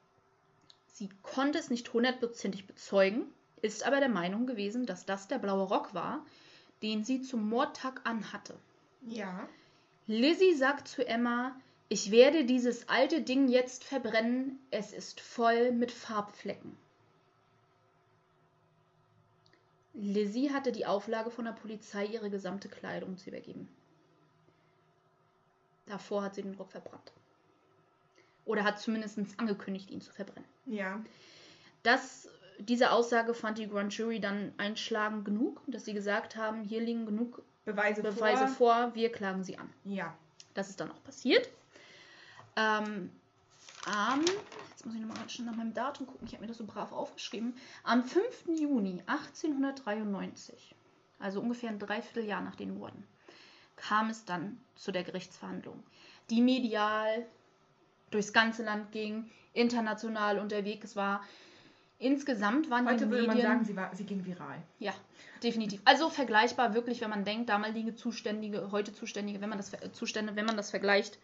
Sie 0.87 1.09
konnte 1.21 1.59
es 1.59 1.69
nicht 1.69 1.93
hundertprozentig 1.93 2.67
bezeugen, 2.67 3.25
ist 3.61 3.85
aber 3.85 3.99
der 3.99 4.09
Meinung 4.09 4.47
gewesen, 4.47 4.85
dass 4.85 5.05
das 5.05 5.27
der 5.27 5.39
blaue 5.39 5.63
Rock 5.63 5.93
war, 5.93 6.25
den 6.81 7.03
sie 7.03 7.21
zum 7.21 7.49
Mordtag 7.49 8.01
anhatte. 8.05 8.55
Ja. 9.07 9.47
Lizzie 10.07 10.55
sagt 10.55 10.87
zu 10.87 11.05
Emma, 11.07 11.55
ich 11.87 12.11
werde 12.11 12.45
dieses 12.45 12.87
alte 12.87 13.21
Ding 13.21 13.47
jetzt 13.47 13.83
verbrennen, 13.83 14.59
es 14.71 14.93
ist 14.93 15.19
voll 15.21 15.71
mit 15.71 15.91
Farbflecken. 15.91 16.77
Lizzie 19.99 20.51
hatte 20.51 20.71
die 20.71 20.85
Auflage 20.85 21.29
von 21.29 21.45
der 21.45 21.51
Polizei, 21.51 22.05
ihre 22.05 22.29
gesamte 22.29 22.69
Kleidung 22.69 23.17
zu 23.17 23.29
übergeben. 23.29 23.67
Davor 25.87 26.23
hat 26.23 26.35
sie 26.35 26.41
den 26.41 26.55
Rock 26.55 26.71
verbrannt. 26.71 27.11
Oder 28.45 28.63
hat 28.63 28.79
zumindest 28.79 29.19
angekündigt, 29.37 29.91
ihn 29.91 30.01
zu 30.01 30.13
verbrennen. 30.13 30.47
Ja. 30.65 31.03
Das, 31.83 32.29
diese 32.59 32.91
Aussage 32.91 33.33
fand 33.33 33.57
die 33.57 33.67
Grand 33.67 33.93
Jury 33.93 34.19
dann 34.19 34.53
einschlagend 34.57 35.25
genug, 35.25 35.61
dass 35.67 35.85
sie 35.85 35.93
gesagt 35.93 36.35
haben, 36.35 36.63
hier 36.63 36.81
liegen 36.81 37.05
genug 37.05 37.43
Beweise, 37.65 38.01
Beweise 38.01 38.47
vor. 38.47 38.75
vor, 38.85 38.95
wir 38.95 39.11
klagen 39.11 39.43
sie 39.43 39.57
an. 39.57 39.69
Ja. 39.83 40.15
Das 40.53 40.69
ist 40.69 40.79
dann 40.79 40.91
auch 40.91 41.03
passiert. 41.03 41.49
Ähm, 42.55 43.11
am, 43.85 44.21
jetzt 44.69 44.85
muss 44.85 44.95
ich 44.95 45.01
nochmal 45.01 45.29
schnell 45.29 45.47
nach 45.47 45.55
meinem 45.55 45.73
Datum 45.73 46.07
gucken, 46.07 46.27
ich 46.27 46.33
habe 46.33 46.41
mir 46.41 46.47
das 46.47 46.57
so 46.57 46.65
brav 46.65 46.91
aufgeschrieben. 46.91 47.55
Am 47.83 48.03
5. 48.03 48.47
Juni 48.59 49.01
1893, 49.05 50.75
also 51.19 51.41
ungefähr 51.41 51.69
ein 51.69 51.79
Dreivierteljahr 51.79 52.41
nach 52.41 52.55
den 52.55 52.77
Morden, 52.77 53.03
kam 53.75 54.09
es 54.09 54.25
dann 54.25 54.57
zu 54.75 54.91
der 54.91 55.03
Gerichtsverhandlung, 55.03 55.81
die 56.29 56.41
medial 56.41 57.25
durchs 58.11 58.33
ganze 58.33 58.63
Land 58.63 58.91
ging, 58.91 59.29
international 59.53 60.39
unterwegs 60.39 60.95
war. 60.95 61.23
Insgesamt 61.99 62.69
waren 62.69 62.85
die 62.85 62.93
Heute 62.93 63.09
würde 63.09 63.27
Medien... 63.27 63.37
man 63.37 63.57
sagen, 63.57 63.65
sie, 63.65 63.75
war, 63.75 63.95
sie 63.95 64.05
ging 64.05 64.25
viral. 64.25 64.61
Ja, 64.79 64.93
definitiv. 65.43 65.81
Also 65.83 66.09
vergleichbar 66.09 66.73
wirklich, 66.73 67.01
wenn 67.01 67.09
man 67.09 67.25
denkt, 67.25 67.49
damalige 67.49 67.93
Zuständige, 67.95 68.71
heute 68.71 68.93
Zuständige, 68.93 69.41
wenn 69.41 69.49
man 69.49 69.57
das 69.57 69.71
Zustände, 69.91 70.35
wenn 70.35 70.45
man 70.45 70.55
das 70.55 70.69
vergleicht, 70.69 71.19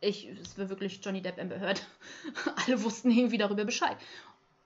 ich, 0.00 0.28
es 0.28 0.58
war 0.58 0.68
wirklich 0.68 1.00
Johnny 1.02 1.20
Depp 1.22 1.38
Amber 1.40 1.58
Heard. 1.60 1.86
Alle 2.66 2.82
wussten 2.82 3.10
irgendwie 3.10 3.38
darüber 3.38 3.64
Bescheid. 3.64 3.96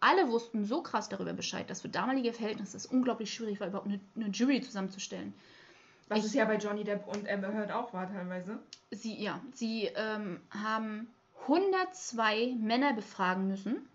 Alle 0.00 0.28
wussten 0.28 0.64
so 0.64 0.82
krass 0.82 1.09
darüber 1.09 1.32
Bescheid, 1.32 1.70
dass 1.70 1.82
für 1.82 1.88
damalige 1.88 2.32
Verhältnisse 2.32 2.76
es 2.76 2.86
unglaublich 2.86 3.32
schwierig 3.32 3.60
war, 3.60 3.68
überhaupt 3.68 3.86
eine, 3.86 4.00
eine 4.16 4.28
Jury 4.30 4.60
zusammenzustellen. 4.60 5.32
Was 6.09 6.18
Ich- 6.20 6.24
es 6.26 6.34
ja 6.34 6.44
bei 6.44 6.56
Johnny 6.56 6.82
Depp 6.84 7.06
und 7.06 7.28
Amber 7.28 7.52
Heard 7.54 7.70
auch 7.72 7.92
war 7.92 8.10
teilweise. 8.12 8.59
Sie, 8.90 9.22
ja, 9.22 9.40
sie 9.54 9.84
ähm, 9.94 10.40
haben 10.50 11.06
102 11.46 12.54
Männer 12.59 12.92
befragen 12.94 13.46
müssen, 13.48 13.88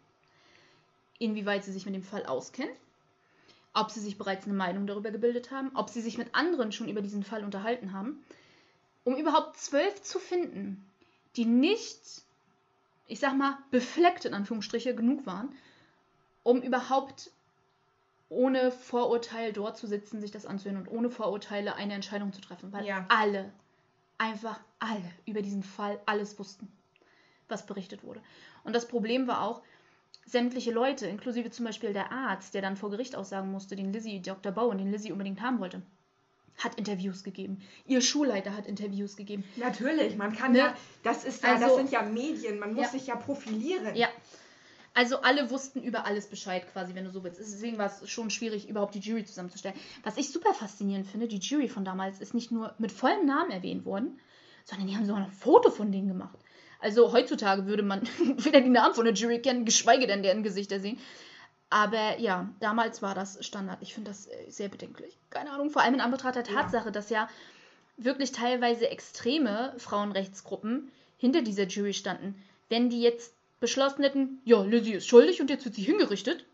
inwieweit 1.20 1.64
sie 1.64 1.72
sich 1.72 1.86
mit 1.86 1.94
dem 1.96 2.04
Fall 2.04 2.26
auskennen, 2.26 2.74
ob 3.74 3.92
sie 3.92 4.00
sich 4.00 4.18
bereits 4.18 4.46
eine 4.46 4.56
Meinung 4.56 4.88
darüber 4.88 5.12
gebildet 5.12 5.52
haben, 5.52 5.72
ob 5.76 5.90
sie 5.90 6.02
sich 6.02 6.18
mit 6.18 6.34
anderen 6.34 6.72
schon 6.72 6.88
über 6.90 7.02
diesen 7.02 7.24
Fall 7.24 7.44
unterhalten 7.44 7.94
haben, 7.94 8.24
um 9.04 9.16
überhaupt 9.18 9.58
zwölf 9.58 10.02
zu 10.02 10.20
finden, 10.20 10.84
die 11.38 11.46
nicht, 11.46 12.02
ich 13.06 13.20
sag 13.20 13.38
mal, 13.38 13.58
befleckt 13.72 14.26
in 14.26 14.34
Anführungsstriche 14.34 14.96
genug 14.96 15.26
waren, 15.26 15.56
um 16.44 16.62
überhaupt 16.62 17.32
ohne 18.30 18.72
Vorurteil 18.72 19.54
dort 19.54 19.78
zu 19.78 19.88
sitzen, 19.88 20.20
sich 20.20 20.32
das 20.32 20.46
anzuhören 20.46 20.78
und 20.78 20.90
ohne 20.90 21.10
Vorurteile 21.10 21.76
eine 21.76 21.94
Entscheidung 21.94 22.34
zu 22.34 22.42
treffen, 22.42 22.74
weil 22.74 22.86
Ja. 22.86 23.06
alle, 23.08 23.54
einfach 24.18 24.60
alle 24.80 25.10
über 25.26 25.42
diesen 25.42 25.64
Fall 25.64 26.00
alles 26.06 26.38
wussten, 26.38 26.68
was 27.48 27.66
berichtet 27.66 28.04
wurde. 28.04 28.22
Und 28.64 28.76
das 28.76 28.88
Problem 28.88 29.28
war 29.28 29.44
auch, 29.44 29.62
sämtliche 30.26 30.72
Leute, 30.72 31.08
inklusive 31.08 31.52
zum 31.52 31.64
Beispiel 31.66 31.94
der 31.94 32.12
Arzt, 32.12 32.54
der 32.54 32.62
dann 32.62 32.76
vor 32.76 32.90
Gericht 32.90 33.16
aussagen 33.16 33.50
musste, 33.50 33.78
den 33.78 33.94
Lizzie, 33.94 34.22
Dr. 34.22 34.52
Bowen, 34.52 34.78
den 34.78 34.92
Lizzie 34.92 35.14
unbedingt 35.14 35.40
haben 35.42 35.60
wollte, 35.60 35.82
hat 36.58 36.76
Interviews 36.76 37.24
gegeben. 37.24 37.60
Ihr 37.86 38.02
Schulleiter 38.02 38.56
hat 38.56 38.66
Interviews 38.68 39.16
gegeben. 39.16 39.44
Natürlich, 39.58 40.16
man 40.18 40.36
kann 40.36 40.54
Ne? 40.54 40.60
ja, 40.60 40.76
das 41.04 41.24
ist 41.24 41.44
ja, 41.44 41.54
das 41.54 41.64
Also- 41.64 41.78
sind 41.78 41.92
ja 41.92 42.02
Medien, 42.02 42.60
man 42.60 42.74
muss 42.74 42.86
Ja. 42.86 42.92
sich 42.92 43.08
ja 43.08 43.16
profilieren. 43.16 43.96
Ja. 43.96 44.08
Also 44.94 45.22
alle 45.22 45.52
wussten 45.52 45.84
über 45.84 46.08
alles 46.08 46.26
Bescheid 46.26 46.66
quasi, 46.74 46.96
wenn 46.96 47.06
du 47.06 47.12
so 47.12 47.24
willst. 47.24 47.40
Deswegen 47.40 47.78
war 47.78 47.86
es 47.86 48.10
schon 48.10 48.32
schwierig, 48.32 48.68
überhaupt 48.68 48.96
die 48.96 49.00
Jury 49.00 49.24
zusammenzustellen. 49.24 49.78
Was 50.04 50.18
ich 50.18 50.32
super 50.32 50.56
faszinierend 50.56 51.06
finde, 51.06 51.28
die 51.28 51.38
Jury 51.38 51.70
von 51.70 51.86
damals 51.86 52.20
ist 52.20 52.34
nicht 52.34 52.52
nur 52.52 52.74
mit 52.80 52.92
vollem 52.92 53.28
Namen 53.28 53.52
erwähnt 53.52 53.86
worden, 53.86 54.20
sondern 54.66 54.88
die 54.88 54.96
haben 54.96 55.06
sogar 55.06 55.22
noch 55.22 55.28
ein 55.28 55.34
Foto 55.34 55.70
von 55.70 55.92
denen 55.92 56.08
gemacht. 56.08 56.40
Also 56.80 57.12
heutzutage 57.14 57.68
würde 57.68 57.84
man 57.84 58.02
weder 58.38 58.62
die 58.62 58.70
Namen 58.70 58.96
von 58.96 59.06
der 59.06 59.14
Jury 59.14 59.40
kennen, 59.40 59.66
geschweige 59.66 60.08
denn 60.08 60.24
deren 60.24 60.42
Gesichter 60.42 60.80
sehen. 60.80 60.98
Aber 61.70 62.18
ja, 62.20 62.48
damals 62.60 63.02
war 63.02 63.14
das 63.14 63.46
Standard. 63.46 63.80
Ich 63.82 63.94
finde 63.94 64.12
das 64.12 64.28
äh, 64.28 64.50
sehr 64.50 64.70
bedenklich. 64.70 65.18
Keine 65.30 65.52
Ahnung, 65.52 65.70
vor 65.70 65.82
allem 65.82 65.96
in 65.96 66.02
Anbetracht 66.02 66.36
der 66.36 66.46
Ja. 66.46 66.62
Tatsache, 66.62 66.92
dass 66.92 67.10
ja 67.10 67.30
wirklich 67.98 68.32
teilweise 68.32 68.90
extreme 68.90 69.74
Frauenrechtsgruppen 69.78 70.92
hinter 71.18 71.42
dieser 71.42 71.64
Jury 71.64 71.94
standen. 71.94 72.42
Wenn 72.70 72.90
die 72.90 73.02
jetzt 73.02 73.34
beschlossen 73.60 74.04
hätten, 74.04 74.40
ja, 74.46 74.62
Lizzie 74.62 74.94
ist 74.94 75.08
schuldig 75.08 75.42
und 75.42 75.50
jetzt 75.50 75.66
wird 75.66 75.76
sie 75.76 75.82
hingerichtet. 75.84 76.46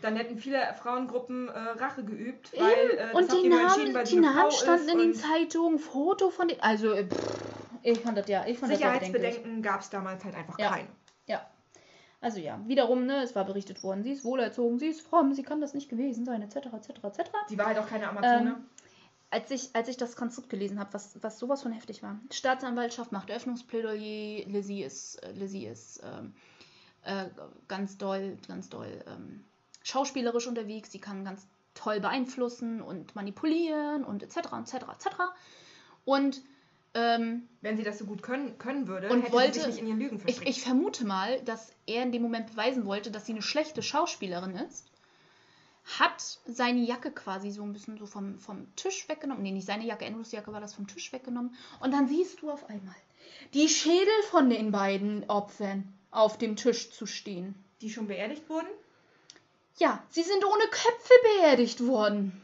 Dann 0.00 0.16
hätten 0.16 0.38
viele 0.38 0.58
Frauengruppen 0.80 1.48
äh, 1.48 1.58
Rache 1.58 2.02
geübt, 2.04 2.52
weil 2.56 3.10
äh, 3.12 3.14
und 3.14 3.30
die 3.32 3.48
Namen, 3.48 3.92
weil 3.92 4.04
die 4.04 4.16
Namen 4.16 4.50
standen 4.50 4.88
in 4.88 4.98
den 4.98 5.14
Zeitungen, 5.14 5.78
Foto 5.78 6.30
von 6.30 6.48
den. 6.48 6.58
Also, 6.62 6.92
äh, 6.92 7.04
pff, 7.04 7.34
ich 7.82 8.00
fand 8.00 8.16
das 8.16 8.26
ja, 8.28 8.46
ich 8.46 8.58
fand 8.58 8.72
ja. 8.72 8.78
Sicherheitsbedenken 8.78 9.62
gab 9.62 9.80
es 9.82 9.90
damals 9.90 10.24
halt 10.24 10.34
einfach 10.34 10.58
Ja. 10.58 10.70
keine. 10.70 10.88
Ja. 11.26 11.46
Also 12.20 12.38
ja, 12.38 12.60
wiederum, 12.66 13.06
ne, 13.06 13.22
es 13.22 13.34
war 13.34 13.44
berichtet 13.44 13.82
worden, 13.82 14.02
sie 14.02 14.12
ist 14.12 14.24
wohlerzogen, 14.24 14.78
sie 14.78 14.88
ist 14.88 15.00
fromm, 15.00 15.32
sie 15.32 15.42
kann 15.42 15.60
das 15.60 15.72
nicht 15.72 15.88
gewesen 15.88 16.26
sein, 16.26 16.42
etc., 16.42 16.66
etc., 16.74 16.90
etc. 17.02 17.30
Sie 17.48 17.56
war 17.56 17.66
halt 17.66 17.78
auch 17.78 17.86
keine 17.86 18.08
Amazone. 18.08 18.50
Ähm, 18.50 18.66
als 19.30 19.50
ich, 19.50 19.70
als 19.74 19.88
ich 19.88 19.96
das 19.96 20.16
Konstrukt 20.16 20.50
gelesen 20.50 20.78
habe, 20.78 20.92
was, 20.92 21.16
was 21.22 21.38
sowas 21.38 21.62
von 21.62 21.72
heftig 21.72 22.02
war. 22.02 22.18
Staatsanwaltschaft 22.30 23.12
macht 23.12 23.30
Öffnungsplädoyer, 23.30 24.44
Lizzie 24.46 24.82
ist, 24.82 25.22
äh, 25.22 25.32
Lizzie 25.32 25.66
ist 25.66 26.02
ähm, 26.02 26.34
äh, 27.04 27.26
ganz 27.68 27.96
doll, 27.96 28.36
ganz 28.48 28.68
doll 28.68 29.02
ähm, 29.06 29.44
schauspielerisch 29.82 30.46
unterwegs, 30.46 30.90
sie 30.92 31.00
kann 31.00 31.24
ganz 31.24 31.46
toll 31.74 32.00
beeinflussen 32.00 32.82
und 32.82 33.14
manipulieren 33.14 34.04
und 34.04 34.22
etc. 34.22 34.36
etc. 34.36 34.74
etc. 34.74 35.06
Und 36.04 36.42
ähm, 36.94 37.48
Wenn 37.60 37.76
sie 37.76 37.82
das 37.84 37.98
so 37.98 38.04
gut 38.04 38.22
können, 38.22 38.58
können 38.58 38.88
würde, 38.88 39.08
Und 39.10 39.22
hätte 39.22 39.32
wollte- 39.32 39.60
sie 39.60 39.60
sich 39.60 39.66
nicht 39.74 39.80
in 39.82 39.86
ihren 39.88 39.98
Lügen 40.00 40.22
ich, 40.26 40.42
ich 40.42 40.62
vermute 40.62 41.04
mal, 41.04 41.40
dass 41.42 41.72
er 41.86 42.02
in 42.02 42.12
dem 42.12 42.22
Moment 42.22 42.48
beweisen 42.50 42.84
wollte, 42.84 43.10
dass 43.10 43.26
sie 43.26 43.32
eine 43.32 43.42
schlechte 43.42 43.82
Schauspielerin 43.82 44.56
ist. 44.56 44.86
Hat 45.98 46.20
seine 46.46 46.80
Jacke 46.80 47.10
quasi 47.10 47.50
so 47.50 47.62
ein 47.62 47.72
bisschen 47.72 47.96
so 47.96 48.06
vom, 48.06 48.38
vom 48.38 48.74
Tisch 48.76 49.08
weggenommen. 49.08 49.42
Nee, 49.42 49.52
nicht 49.52 49.66
seine 49.66 49.84
Jacke, 49.84 50.04
Andrews 50.06 50.30
Jacke 50.32 50.52
war 50.52 50.60
das 50.60 50.74
vom 50.74 50.86
Tisch 50.86 51.12
weggenommen. 51.12 51.54
Und 51.80 51.92
dann 51.92 52.06
siehst 52.08 52.42
du 52.42 52.50
auf 52.50 52.68
einmal 52.68 52.94
die 53.54 53.68
Schädel 53.68 54.22
von 54.30 54.50
den 54.50 54.70
beiden 54.72 55.28
Opfern 55.30 55.92
auf 56.10 56.38
dem 56.38 56.56
Tisch 56.56 56.90
zu 56.90 57.06
stehen. 57.06 57.54
die 57.80 57.88
schon 57.90 58.08
beerdigt 58.08 58.48
wurden. 58.50 58.68
Ja, 59.78 60.04
sie 60.10 60.22
sind 60.22 60.44
ohne 60.44 60.64
Köpfe 60.64 61.14
beerdigt 61.38 61.86
worden. 61.86 62.40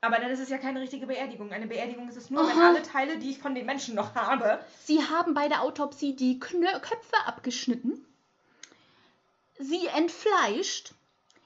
Aber 0.00 0.18
dann 0.18 0.30
ist 0.30 0.40
es 0.40 0.50
ja 0.50 0.58
keine 0.58 0.80
richtige 0.80 1.06
Beerdigung. 1.06 1.52
Eine 1.52 1.66
Beerdigung 1.66 2.08
ist 2.08 2.16
es 2.16 2.30
nur, 2.30 2.46
wenn 2.46 2.56
Aha. 2.56 2.68
alle 2.68 2.82
Teile, 2.82 3.18
die 3.18 3.30
ich 3.30 3.38
von 3.38 3.54
den 3.54 3.66
Menschen 3.66 3.94
noch 3.94 4.14
habe, 4.14 4.60
Sie 4.84 5.02
haben 5.02 5.34
bei 5.34 5.48
der 5.48 5.62
Autopsie 5.62 6.14
die 6.14 6.38
Knö 6.38 6.70
Köpfe 6.80 7.16
abgeschnitten, 7.24 8.04
sie 9.58 9.86
entfleischt, 9.86 10.92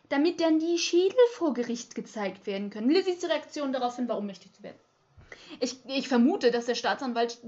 damit 0.08 0.40
dann 0.40 0.58
die 0.58 0.78
Schädel 0.78 1.18
vor 1.34 1.54
Gericht 1.54 1.94
gezeigt 1.94 2.46
werden 2.46 2.70
können. 2.70 2.90
Lizzies 2.90 3.24
Reaktion 3.24 3.72
daraufhin 3.72 4.08
war, 4.08 4.18
ohnmächtig 4.18 4.52
zu 4.52 4.62
werden. 4.62 4.78
Ich, 5.60 5.78
ich 5.86 6.08
vermute, 6.08 6.50
dass 6.50 6.66
der 6.66 6.74
Staatsanwalt 6.74 7.38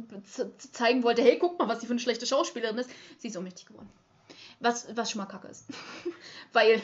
zeigen 0.73 1.03
wollte, 1.03 1.23
hey, 1.23 1.39
guck 1.39 1.59
mal, 1.59 1.69
was 1.69 1.81
sie 1.81 1.87
für 1.87 1.93
eine 1.93 2.01
schlechte 2.01 2.27
Schauspielerin 2.27 2.79
ist. 2.79 2.91
Sie 3.19 3.29
ist 3.29 3.37
ohnmächtig 3.37 3.67
geworden. 3.67 3.91
Was, 4.61 4.97
was 4.97 5.11
schon 5.11 5.21
mal 5.21 5.27
kacke 5.27 5.49
ist. 5.49 5.67
Weil, 6.53 6.81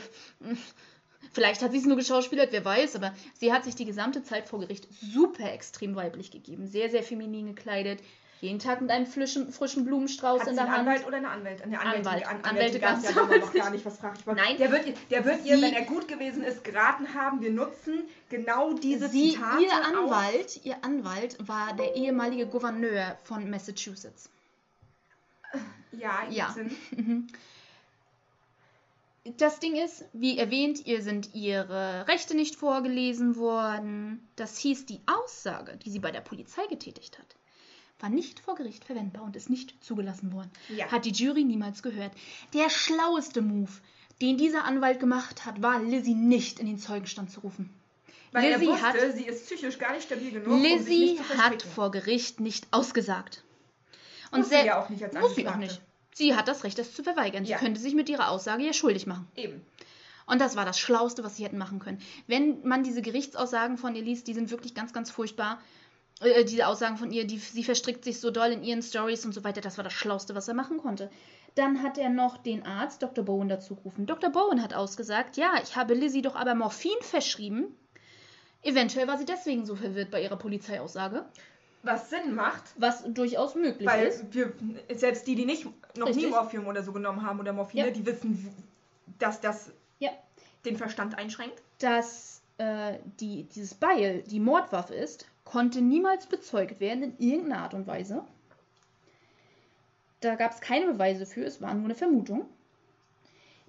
vielleicht 1.33 1.63
hat 1.63 1.73
sie 1.73 1.79
es 1.79 1.85
nur 1.87 1.97
geschauspielert, 1.97 2.53
wer 2.53 2.65
weiß, 2.65 2.97
aber 2.97 3.15
sie 3.35 3.53
hat 3.53 3.65
sich 3.65 3.75
die 3.75 3.85
gesamte 3.85 4.23
Zeit 4.23 4.49
vor 4.49 4.61
Gericht 4.61 4.87
super 5.01 5.53
extrem 5.53 5.95
weiblich 5.97 6.31
gegeben. 6.31 6.67
Sehr, 6.67 6.91
sehr 6.91 7.03
feminin 7.03 7.47
gekleidet. 7.55 8.01
Jeden 8.41 8.61
Tag 8.61 8.81
mit 8.81 8.91
einem 8.93 9.07
frischen, 9.07 9.53
frischen 9.53 9.85
Blumenstrauß 9.85 10.43
Hat 10.43 10.49
in 10.49 10.55
der 10.55 10.67
einen 10.67 10.73
Hand. 10.75 10.87
Anwalt 10.89 11.07
oder 11.09 11.17
eine 11.17 11.29
Anwältin? 11.29 11.65
Eine 11.75 11.81
Anwältin. 11.81 12.07
Anwalt. 12.07 12.27
An 12.29 12.45
Anwälte 12.45 12.79
gab's 12.79 13.03
gab's 13.03 13.15
ja 13.17 13.37
noch 13.39 13.53
gar 13.53 13.71
nicht. 13.71 13.85
Was 13.85 13.99
frage 13.99 14.17
ich 14.21 14.27
mal? 14.27 14.37
Nein. 14.37 14.57
Der 14.59 14.71
wird, 14.71 14.87
ihr- 14.87 14.95
der 15.11 15.25
wird 15.25 15.45
ihr, 15.45 15.61
wenn 15.61 15.73
er 15.73 15.83
gut 15.83 16.07
gewesen 16.07 16.45
ist, 16.45 16.63
geraten 16.63 17.15
haben, 17.15 17.41
wir 17.41 17.51
nutzen 17.51 18.05
genau 18.31 18.75
diese 18.75 19.09
Sie, 19.09 19.33
Zitate 19.33 19.63
ihr 19.65 19.73
auf- 19.73 19.87
Anwalt, 19.87 20.61
ihr 20.65 20.77
Anwalt 20.85 21.37
war 21.49 21.73
der 21.75 21.97
ehemalige 21.97 22.47
Gouverneur 22.47 23.19
von 23.25 23.51
Massachusetts. 23.51 24.31
Ja, 25.91 26.23
Ja. 26.31 26.31
ja. 26.31 26.51
Sinn. 26.53 27.27
Das 29.37 29.61
Ding 29.61 29.75
ist, 29.77 30.05
wie 30.13 30.39
erwähnt, 30.39 30.87
ihr 30.87 31.03
sind 31.03 31.35
ihre 31.35 32.07
Rechte 32.09 32.35
nicht 32.35 32.57
vorgelesen 32.57 33.37
worden. 33.37 34.27
Das 34.37 34.57
hieß, 34.59 34.87
die 34.87 35.01
Aussage, 35.07 35.77
die 35.77 35.91
sie 35.91 35.99
bei 35.99 36.11
der 36.11 36.21
Polizei 36.23 36.67
getätigt 36.71 37.19
hat, 37.19 37.37
war 38.01 38.09
nicht 38.09 38.41
vor 38.41 38.55
Gericht 38.55 38.85
verwendbar 38.85 39.25
und 39.25 39.37
ist 39.37 39.51
nicht 39.51 39.83
zugelassen 39.85 40.33
worden. 40.33 40.51
Ja. 40.69 40.87
Hat 40.91 41.05
die 41.05 41.11
Jury 41.13 41.45
niemals 41.45 41.83
gehört. 41.83 42.13
Der 42.55 42.71
schlaueste 42.71 43.43
Move, 43.43 43.73
den 44.23 44.39
dieser 44.39 44.65
Anwalt 44.65 45.01
gemacht 45.01 45.45
hat, 45.45 45.61
war, 45.61 45.81
Lizzie 45.83 46.15
nicht 46.15 46.59
in 46.61 46.67
den 46.67 46.79
Zeugenstand 46.79 47.31
zu 47.31 47.41
rufen. 47.41 47.71
Weil 48.33 48.51
Lizzie 48.53 48.67
er 48.67 48.71
wusste, 48.73 48.87
hat- 48.87 49.17
sie 49.17 49.25
ist 49.27 49.47
psychisch 49.47 49.79
gar 49.79 49.93
nicht 49.93 50.05
stabil 50.05 50.31
genug, 50.31 50.47
um 50.55 50.63
Lizzie 50.63 51.17
zu 51.17 51.37
hat 51.39 51.63
vor 51.63 51.91
Gericht 51.91 52.41
nicht 52.41 52.67
ausgesagt. 52.71 53.43
Und 54.31 54.41
Muss 54.41 54.49
sie 54.51 54.57
ja 54.65 54.83
auch 54.83 54.89
nicht 54.91 55.03
als 55.03 55.15
muss 55.15 55.35
sie 55.35 55.49
auch 55.49 55.57
nicht. 55.57 55.81
Sie 56.19 56.35
hat 56.35 56.49
das 56.49 56.65
Recht, 56.65 56.79
das 56.79 56.93
zu 56.95 57.05
verweigern. 57.05 57.45
Sie 57.45 57.53
Ja. 57.53 57.59
könnte 57.59 57.81
sich 57.81 57.95
mit 57.95 58.09
ihrer 58.09 58.31
Aussage 58.31 58.65
ja 58.65 58.73
schuldig 58.73 59.07
machen. 59.07 59.29
Eben. 59.37 59.65
Und 60.27 60.41
das 60.41 60.57
war 60.57 60.65
das 60.65 60.79
Schlauste, 60.79 61.23
was 61.23 61.37
sie 61.37 61.45
hätten 61.45 61.59
machen 61.59 61.79
können. 61.79 62.01
Wenn 62.27 62.61
man 62.67 62.83
diese 62.83 63.03
Gerichtsaussagen 63.03 63.79
von 63.79 63.95
ihr 63.95 64.03
liest, 64.03 64.27
die 64.27 64.35
sind 64.35 64.51
wirklich 64.51 64.75
ganz, 64.75 64.93
ganz 64.93 65.13
furchtbar. 65.13 65.61
Äh, 66.21 66.45
diese 66.45 66.67
Aussagen 66.67 66.97
von 66.97 67.13
ihr, 67.13 67.25
die, 67.25 67.39
sie 67.39 67.63
verstrickt 67.63 68.03
sich 68.03 68.19
so 68.19 68.33
doll 68.33 68.49
in 68.51 68.65
ihren 68.65 68.83
Stories 68.83 69.25
und 69.25 69.33
so 69.33 69.45
weiter. 69.45 69.61
Das 69.61 69.77
war 69.79 69.85
das 69.85 69.93
Schlauste, 69.93 70.35
was 70.35 70.49
er 70.49 70.55
machen 70.55 70.79
konnte. 70.79 71.09
Dann 71.55 71.83
hat 71.85 71.97
er 71.99 72.11
noch 72.11 72.37
den 72.37 72.67
Arzt 72.67 73.01
Dr. 73.03 73.25
Bowen 73.25 73.49
dazu 73.49 73.77
gerufen. 73.77 74.05
Dr. 74.07 74.31
Bowen 74.31 74.61
hat 74.61 74.75
ausgesagt, 74.75 75.37
ja, 75.37 75.53
ich 75.63 75.77
habe 75.77 75.95
Lizzie 75.95 76.23
doch 76.23 76.35
aber 76.35 76.57
Morphin 76.57 76.99
verschrieben. 77.01 77.75
Eventuell 78.63 79.07
war 79.07 79.19
sie 79.19 79.25
deswegen 79.25 79.65
so 79.65 79.77
verwirrt 79.77 80.11
bei 80.11 80.21
ihrer 80.23 80.37
Polizeiaussage, 80.37 81.25
Was 81.83 82.11
Sinn 82.11 82.35
macht, 82.35 82.65
was 82.77 83.05
durchaus 83.13 83.55
möglich 83.55 83.87
weil 83.89 84.07
ist. 84.09 84.35
wir, 84.35 84.53
selbst 84.95 85.27
die, 85.27 85.35
die 85.37 85.45
nicht 85.47 85.65
noch 85.97 86.07
Richtig. 86.09 86.25
nie 86.25 86.31
Morphium 86.31 86.67
oder 86.67 86.83
so 86.83 86.93
genommen 86.93 87.25
haben 87.25 87.39
oder 87.41 87.53
Morphine, 87.53 87.87
Ja. 87.87 87.91
die 87.93 88.05
wissen, 88.05 88.53
dass 89.19 89.41
das 89.41 89.71
Ja. 90.01 90.11
den 90.65 90.77
Verstand 90.77 91.17
einschränkt. 91.17 91.63
dass 91.79 92.43
äh, 92.59 92.99
die, 93.21 93.45
dieses 93.45 93.75
Beil 93.75 94.23
die 94.23 94.41
Mordwaffe 94.41 94.93
ist, 94.95 95.27
konnte 95.45 95.81
niemals 95.81 96.27
bezeugt 96.27 96.81
werden 96.81 97.05
in 97.05 97.19
irgendeiner 97.19 97.63
Art 97.63 97.75
und 97.75 97.87
Weise. 97.87 98.25
Da 100.21 100.35
gab 100.35 100.53
es 100.53 100.61
keine 100.61 100.87
Beweise 100.93 101.25
für, 101.27 101.45
es 101.45 101.63
war 101.63 101.73
nur 101.75 101.85
eine 101.85 101.95
Vermutung. 101.95 102.47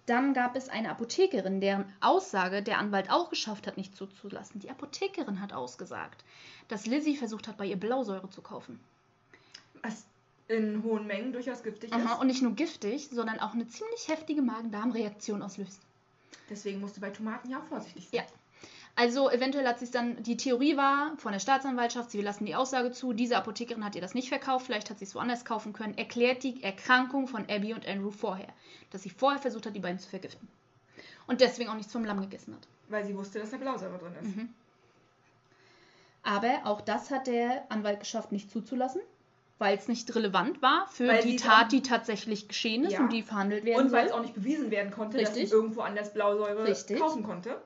Dann 0.10 0.34
gab 0.34 0.56
es 0.56 0.70
eine 0.70 0.90
Apothekerin, 0.90 1.62
deren 1.62 1.86
Aussage 2.02 2.64
der 2.64 2.80
Anwalt 2.80 3.12
auch 3.12 3.30
geschafft 3.30 3.68
hat, 3.68 3.78
nicht 3.78 3.96
zuzulassen. 3.96 4.60
Die 4.60 4.72
Apothekerin 4.72 5.40
hat 5.40 5.54
ausgesagt, 5.54 6.24
dass 6.68 6.88
Lizzie 6.88 7.16
versucht 7.16 7.48
hat, 7.48 7.58
bei 7.58 7.66
ihr 7.68 7.80
Blausäure 7.80 8.28
zu 8.32 8.42
kaufen. 8.42 8.80
Was 9.84 10.08
in 10.48 10.82
hohen 10.82 11.06
Mengen 11.06 11.32
durchaus 11.32 11.62
giftig 11.62 11.94
Aha, 11.94 12.14
ist. 12.14 12.22
und 12.22 12.26
nicht 12.26 12.42
nur 12.42 12.56
giftig, 12.56 13.10
sondern 13.12 13.40
auch 13.40 13.54
eine 13.54 13.68
ziemlich 13.68 14.08
heftige 14.08 14.42
Magen-Darm-Reaktion 14.42 15.44
auslöst. 15.44 15.80
Deswegen 16.50 16.80
musst 16.80 16.98
du 16.98 17.02
bei 17.02 17.12
Tomaten 17.12 17.52
ja 17.52 17.60
auch 17.60 17.66
vorsichtig 17.66 18.10
sein. 18.10 18.22
Ja. 18.22 18.39
Also 19.00 19.30
eventuell 19.30 19.66
hat 19.66 19.82
es 19.82 19.92
dann, 19.92 20.22
die 20.24 20.36
Theorie 20.36 20.76
war 20.76 21.14
von 21.20 21.32
der 21.32 21.40
Staatsanwaltschaft, 21.40 22.12
sie 22.12 22.22
lassen 22.22 22.46
die 22.46 22.56
Aussage 22.56 22.92
zu, 22.92 23.14
diese 23.14 23.38
Apothekerin 23.38 23.86
hat 23.86 23.96
ihr 23.96 24.02
das 24.02 24.14
nicht 24.14 24.28
verkauft, 24.28 24.66
vielleicht 24.66 24.90
hat 24.90 25.00
sie 25.00 25.06
es 25.06 25.16
woanders 25.16 25.46
kaufen 25.46 25.72
können, 25.72 25.98
erklärt 25.98 26.44
die 26.44 26.62
Erkrankung 26.62 27.30
von 27.30 27.44
Abby 27.50 27.74
und 27.74 27.88
Andrew 27.88 28.12
vorher, 28.12 28.50
dass 28.92 29.04
sie 29.04 29.10
vorher 29.10 29.40
versucht 29.40 29.66
hat, 29.68 29.74
die 29.74 29.80
beiden 29.80 30.00
zu 30.00 30.10
vergiften. 30.10 30.50
Und 31.28 31.40
deswegen 31.40 31.70
auch 31.70 31.76
nichts 31.76 31.94
vom 31.94 32.04
Lamm 32.04 32.20
gegessen 32.20 32.54
hat. 32.54 32.68
Weil 32.90 33.06
sie 33.06 33.16
wusste, 33.16 33.40
dass 33.40 33.52
da 33.52 33.58
Blausäure 33.58 34.00
drin 34.00 34.16
ist. 34.22 34.36
Mhm. 34.36 34.50
Aber 36.24 36.60
auch 36.66 36.82
das 36.82 37.10
hat 37.10 37.28
der 37.28 37.72
Anwalt 37.72 38.02
geschafft, 38.02 38.34
nicht 38.34 38.52
zuzulassen, 38.52 39.00
weil 39.60 39.78
es 39.78 39.88
nicht 39.88 40.14
relevant 40.14 40.62
war 40.62 40.88
für 40.90 41.08
Weil 41.08 41.24
die 41.24 41.38
Tat, 41.38 41.72
die 41.72 41.84
tatsächlich 41.84 42.50
geschehen 42.50 42.84
ist 42.84 42.92
Ja. 42.92 43.00
und 43.00 43.14
die 43.14 43.24
verhandelt 43.24 43.64
werden 43.64 43.86
Und 43.86 43.92
weil 43.94 44.08
es 44.08 44.12
auch 44.12 44.22
nicht 44.22 44.36
bewiesen 44.36 44.72
werden 44.72 44.92
konnte, 44.92 45.18
dass 45.20 45.30
Richtig. 45.30 45.52
sie 45.52 45.56
irgendwo 45.56 45.82
anders 45.82 46.12
Blausäure 46.14 46.66
Richtig. 46.66 47.00
kaufen 47.00 47.24
konnte. 47.24 47.62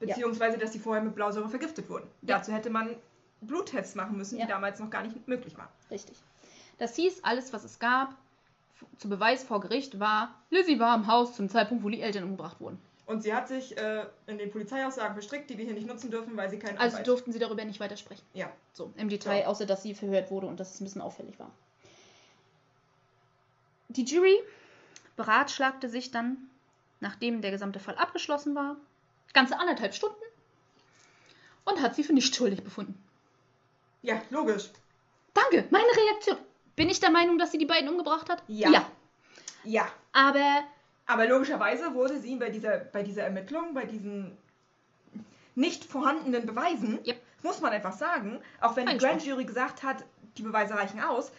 Beziehungsweise, 0.00 0.58
dass 0.58 0.72
sie 0.72 0.78
vorher 0.78 1.02
mit 1.02 1.14
Blausäure 1.14 1.48
vergiftet 1.48 1.88
wurden. 1.90 2.06
Ja. 2.22 2.38
Dazu 2.38 2.52
hätte 2.52 2.70
man 2.70 2.94
Bluttests 3.40 3.94
machen 3.94 4.16
müssen, 4.16 4.38
Ja. 4.38 4.46
die 4.46 4.50
damals 4.52 4.78
noch 4.80 4.90
gar 4.90 5.02
nicht 5.02 5.26
möglich 5.28 5.56
waren. 5.58 5.68
Richtig. 5.90 6.16
Das 6.78 6.94
hieß, 6.96 7.24
alles, 7.24 7.52
was 7.52 7.64
es 7.64 7.78
gab, 7.78 8.14
zu 8.98 9.08
Beweis 9.08 9.42
vor 9.42 9.60
Gericht 9.60 9.98
war, 9.98 10.34
Lizzie 10.50 10.78
war 10.78 10.94
im 10.94 11.06
Haus 11.08 11.34
zum 11.34 11.48
Zeitpunkt, 11.48 11.82
wo 11.82 11.88
die 11.88 12.00
Eltern 12.00 12.22
umgebracht 12.24 12.60
wurden. 12.60 12.78
Und 13.06 13.22
sie 13.22 13.34
hat 13.34 13.48
sich 13.48 13.76
äh, 13.76 14.04
in 14.26 14.38
den 14.38 14.50
Polizeiaussagen 14.52 15.14
verstrickt, 15.14 15.48
die 15.50 15.56
wir 15.58 15.64
hier 15.64 15.74
nicht 15.74 15.86
nutzen 15.88 16.10
dürfen, 16.10 16.36
weil 16.36 16.50
sie 16.50 16.58
keinen 16.58 16.78
Also 16.78 16.96
Anwalt- 16.96 17.08
durften 17.08 17.32
sie 17.32 17.38
darüber 17.38 17.64
nicht 17.64 17.80
weiter 17.80 17.96
sprechen. 17.96 18.22
Ja. 18.34 18.52
So, 18.74 18.92
im 18.96 19.08
Detail, 19.08 19.40
Ja. 19.40 19.46
außer 19.46 19.66
dass 19.66 19.82
sie 19.82 19.94
verhört 19.94 20.30
wurde 20.30 20.46
und 20.46 20.60
dass 20.60 20.74
es 20.74 20.80
ein 20.80 20.84
bisschen 20.84 21.00
auffällig 21.00 21.38
war. 21.38 21.50
Die 23.88 24.04
Jury 24.04 24.36
beratschlagte 25.16 25.88
sich 25.88 26.10
dann, 26.10 26.36
nachdem 27.00 27.40
der 27.40 27.50
gesamte 27.50 27.80
Fall 27.80 27.96
abgeschlossen 27.96 28.54
war, 28.54 28.76
ganze 29.34 29.58
anderthalb 29.58 29.94
Stunden 29.94 30.16
und 31.64 31.80
hat 31.82 31.94
sie 31.94 32.04
für 32.04 32.12
nicht 32.12 32.34
schuldig 32.34 32.62
befunden. 32.62 33.00
Ja, 34.02 34.20
logisch. 34.30 34.70
Danke, 35.34 35.66
meine 35.70 35.84
Reaktion. 35.86 36.38
Bin 36.76 36.88
ich 36.88 37.00
der 37.00 37.10
Meinung, 37.10 37.38
dass 37.38 37.50
sie 37.52 37.58
die 37.58 37.66
beiden 37.66 37.88
umgebracht 37.88 38.28
hat? 38.30 38.42
Ja. 38.48 38.70
Ja. 38.70 38.90
Ja. 39.64 39.88
Aber 40.12 40.62
Aber 41.06 41.26
logischerweise 41.26 41.94
wurde 41.94 42.18
sie 42.20 42.36
bei 42.36 42.50
dieser, 42.50 42.78
bei 42.78 43.02
dieser 43.02 43.22
Ermittlung, 43.24 43.74
bei 43.74 43.84
diesen 43.84 44.36
nicht 45.54 45.84
vorhandenen 45.84 46.46
Beweisen, 46.46 47.00
Yep. 47.06 47.20
muss 47.42 47.60
man 47.60 47.72
einfach 47.72 47.96
sagen, 47.96 48.40
auch 48.60 48.76
wenn 48.76 48.86
die. 48.86 48.96
Grand 48.98 49.24
Jury 49.24 49.44
gesagt 49.44 49.82
hat, 49.82 50.04
die 50.36 50.42
Beweise 50.42 50.74
reichen 50.74 51.00
aus, 51.00 51.32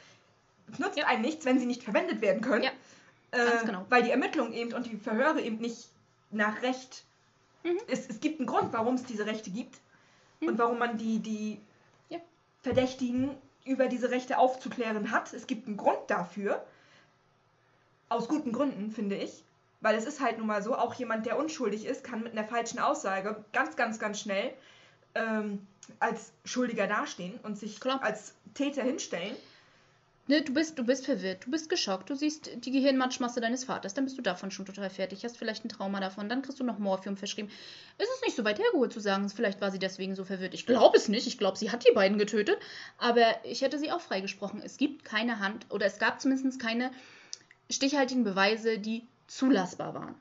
es 0.72 0.80
nützt 0.80 0.98
Ja. 0.98 1.06
einem 1.07 1.22
nichts, 1.22 1.45
wenn 1.45 1.57
sie 1.60 1.66
nicht 1.66 1.84
verwendet 1.84 2.20
werden 2.22 2.41
können. 2.41 2.64
Ja, 2.64 2.72
äh, 3.32 3.66
genau. 3.66 3.86
Weil 3.90 4.03
die 4.03 4.11
Ermittlungen 4.11 4.53
eben 4.53 4.74
und 4.74 4.86
die 4.86 4.98
Verhöre 4.98 5.40
eben 5.41 5.57
nicht 5.60 5.88
nach 6.32 6.61
Recht. 6.61 7.03
Mhm. 7.64 7.77
Es, 7.88 8.07
es 8.10 8.19
gibt 8.19 8.40
einen 8.40 8.48
Grund, 8.48 8.72
warum 8.73 8.95
es 8.95 9.03
diese 9.03 9.26
Rechte 9.26 9.49
gibt 9.52 9.80
Mhm. 10.41 10.48
und 10.48 10.57
warum 10.60 10.80
man 10.80 10.98
die, 10.98 11.19
die 11.19 11.60
Ja. 12.10 12.19
Verdächtigen 12.61 13.36
über 13.65 13.88
diese 13.88 14.10
Rechte 14.10 14.38
aufzuklären 14.38 15.11
hat. 15.11 15.34
Es 15.34 15.48
gibt 15.48 15.68
einen 15.68 15.77
Grund 15.77 15.99
dafür. 16.07 16.65
Aus 18.07 18.27
guten 18.27 18.52
Gründen, 18.52 18.91
finde 18.91 19.15
ich. 19.15 19.44
Weil 19.81 19.95
es 19.95 20.06
ist 20.06 20.19
halt 20.19 20.38
nun 20.38 20.48
mal 20.48 20.61
so, 20.64 20.76
auch 20.76 20.94
jemand, 20.95 21.26
der 21.26 21.38
unschuldig 21.38 21.86
ist, 21.86 22.03
kann 22.03 22.23
mit 22.23 22.34
einer 22.34 22.45
falschen 22.48 22.80
Aussage 22.80 23.44
ganz, 23.53 23.76
ganz, 23.76 23.99
ganz 23.99 24.19
schnell 24.19 24.53
ähm, 25.15 25.65
als 25.99 26.31
Schuldiger 26.44 26.88
dastehen 26.88 27.40
und 27.44 27.57
sich 27.57 27.80
Klar. 27.80 28.02
als 28.03 28.34
Täter 28.56 28.84
hinstellen. 28.84 29.36
Ne, 30.30 30.43
du 30.43 30.53
bist, 30.53 30.77
du 30.77 30.84
bist 30.84 31.06
verwirrt, 31.06 31.47
du 31.47 31.49
bist 31.49 31.69
geschockt, 31.69 32.07
du 32.07 32.14
siehst 32.14 32.51
die 32.64 32.69
Gehirnmatschmasse 32.69 33.41
deines 33.41 33.64
Vaters, 33.64 33.95
dann 33.95 34.03
bist 34.06 34.15
du 34.15 34.22
davon 34.22 34.51
schon 34.51 34.68
total 34.68 34.91
fertig, 34.91 35.26
hast 35.26 35.38
vielleicht 35.38 35.65
ein 35.65 35.69
Trauma 35.69 35.99
davon, 35.99 36.30
dann 36.30 36.43
kriegst 36.43 36.60
du 36.60 36.64
noch 36.64 36.77
Morphium 36.77 37.18
verschrieben. 37.18 37.49
Es 37.97 38.07
ist 38.07 38.23
nicht 38.23 38.35
so 38.35 38.43
weit 38.43 38.60
hergeholt 38.60 38.93
zu 38.93 38.99
sagen, 38.99 39.27
vielleicht 39.30 39.60
war 39.60 39.72
sie 39.72 39.80
deswegen 39.80 40.15
so 40.15 40.23
verwirrt. 40.23 40.53
Ich 40.53 40.68
glaube 40.68 40.95
es 40.97 41.07
nicht, 41.07 41.26
ich 41.26 41.39
glaube, 41.39 41.57
sie 41.57 41.72
hat 41.72 41.84
die 41.84 41.91
beiden 41.95 42.19
getötet, 42.19 42.60
aber 42.99 43.26
ich 43.43 43.64
hätte 43.64 43.80
sie 43.80 43.91
auch 43.91 44.01
freigesprochen. 44.01 44.61
Es 44.64 44.77
gibt 44.77 45.03
keine 45.03 45.39
Hand, 45.39 45.65
oder 45.72 45.88
es 45.88 45.97
gab 45.97 46.22
zumindest 46.22 46.60
keine 46.60 46.91
stichhaltigen 47.72 48.23
Beweise, 48.23 48.77
die 48.77 49.07
zulassbar 49.26 49.95
waren. 49.95 50.14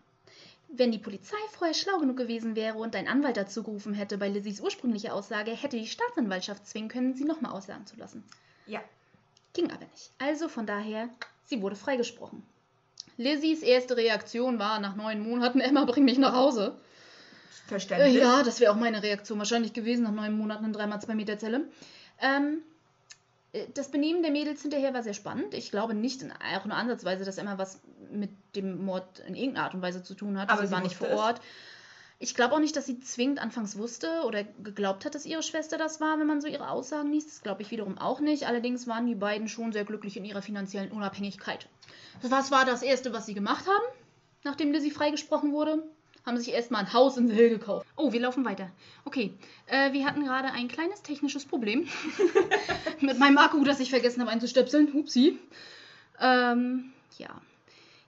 Wenn 0.69 0.91
die 0.91 0.97
Polizei 0.97 1.37
vorher 1.53 1.75
schlau 1.75 1.99
genug 1.99 2.17
gewesen 2.17 2.57
wäre 2.57 2.79
und 2.79 2.97
ein 2.97 3.09
Anwalt 3.09 3.37
dazu 3.37 3.63
gerufen 3.63 3.93
hätte 3.93 4.17
bei 4.17 4.31
Lizzies 4.31 4.63
ursprüngliche 4.63 5.13
Aussage, 5.13 5.51
hätte 5.51 5.77
die 5.77 5.87
Staatsanwaltschaft 5.87 6.67
zwingen 6.67 6.89
können, 6.89 7.15
sie 7.15 7.25
nochmal 7.25 7.53
aussagen 7.53 7.85
zu 7.85 7.97
lassen. 7.97 8.25
Ja. 8.67 8.81
Ging 9.53 9.71
aber 9.71 9.87
nicht. 9.87 10.11
Also 10.19 10.49
von 10.49 10.67
daher, 10.67 11.09
sie 11.45 11.63
wurde 11.63 11.77
freigesprochen. 11.77 12.43
Lizzies 13.17 13.63
erste 13.63 13.97
Reaktion 13.97 14.59
war 14.59 14.79
nach 14.81 14.95
neun 14.97 15.21
Monaten, 15.21 15.61
Emma, 15.61 15.85
bring 15.85 16.05
mich 16.05 16.19
nach 16.19 16.35
Hause. 16.35 16.77
Äh, 16.77 17.69
Verständlich. 17.69 18.15
ja, 18.15 18.43
das 18.43 18.61
wäre 18.61 18.73
auch 18.73 18.77
meine 18.77 19.03
Reaktion 19.03 19.39
wahrscheinlich 19.39 19.73
gewesen 19.73 20.05
nach 20.05 20.13
neun 20.13 20.37
Monaten 20.37 20.65
in 20.65 20.73
dreimal 20.73 21.01
zwei 21.01 21.15
Meter 21.15 21.39
Zelle. 21.39 21.69
Ähm, 22.21 22.63
äh, 23.53 23.67
das 23.75 23.91
Benehmen 23.91 24.23
der 24.23 24.31
Mädels 24.31 24.63
hinterher 24.63 24.95
war 24.95 25.03
sehr 25.03 25.15
spannend. 25.15 25.55
Ich 25.55 25.71
glaube 25.71 25.95
nicht, 25.95 26.23
in, 26.23 26.33
auch 26.33 26.65
nur 26.65 26.77
ansatzweise, 26.77 27.25
dass 27.25 27.39
Emma 27.39 27.59
was 27.59 27.81
mit 28.11 28.31
dem 28.55 28.85
Mord 28.85 29.21
in 29.27 29.35
irgendeiner 29.35 29.67
Art 29.67 29.75
und 29.75 29.83
Weise 29.83 30.03
zu 30.03 30.15
tun 30.15 30.39
hat. 30.39 30.49
Aber 30.51 30.63
sie 30.63 30.69
sie 30.69 30.73
war 30.73 30.81
nicht 30.81 30.97
vor 30.97 31.09
wusste 31.09 31.41
es. 31.41 31.41
Ich 32.21 32.35
glaube 32.35 32.55
auch 32.55 32.59
nicht, 32.59 32.75
dass 32.75 32.87
sie 32.87 32.99
zwingend 32.99 33.39
anfangs 33.41 33.79
wusste 33.79 34.23
oder 34.27 34.43
geglaubt 34.43 35.05
hat, 35.05 35.15
dass 35.15 35.25
ihre 35.25 35.43
Schwester 35.43 35.79
das 35.79 36.01
war, 36.01 36.19
wenn 36.19 36.27
man 36.27 36.41
so 36.41 36.49
ihre 36.49 36.69
Aussagen 36.69 37.13
liest. 37.13 37.29
Das 37.29 37.43
glaube 37.43 37.63
ich 37.63 37.71
wiederum 37.71 37.97
auch 37.97 38.19
nicht. 38.21 38.47
Allerdings 38.47 38.89
waren 38.89 39.07
die 39.07 39.15
beiden 39.15 39.49
schon 39.49 39.73
sehr 39.73 39.85
glücklich 39.85 40.17
in 40.17 40.25
ihrer 40.25 40.43
finanziellen 40.43 40.91
Unabhängigkeit. 40.91 41.69
Was 42.23 42.51
war 42.51 42.65
das 42.65 42.83
Erste, 42.83 43.13
was 43.13 43.27
sie 43.27 43.35
gemacht 43.35 43.67
haben? 43.67 43.99
nachdem 44.45 44.73
Lizzie 44.73 44.91
freigesprochen 44.91 45.53
wurde, 45.53 45.83
haben 46.25 46.37
sich 46.37 46.53
erstmal 46.53 46.83
ein 46.83 46.93
Haus 46.93 47.17
in 47.17 47.31
Hill 47.31 47.51
gekauft. 47.51 47.87
Oh, 47.97 48.13
wir 48.13 48.21
laufen 48.21 48.45
weiter. 48.45 48.71
Okay, 49.05 49.33
äh, 49.67 49.93
wir 49.93 50.05
hatten 50.05 50.25
gerade 50.25 50.49
ein 50.53 50.69
kleines 50.69 51.03
technisches 51.03 51.45
Problem 51.45 51.89
mit 53.01 53.19
meinem 53.19 53.39
Akku, 53.39 53.65
das 53.65 53.81
ich 53.81 53.91
vergessen 53.91 54.21
habe 54.21 54.31
einzustöpseln. 54.31 54.93
Hupsi. 54.93 55.39
Ähm, 56.21 56.93
ja. 57.19 57.41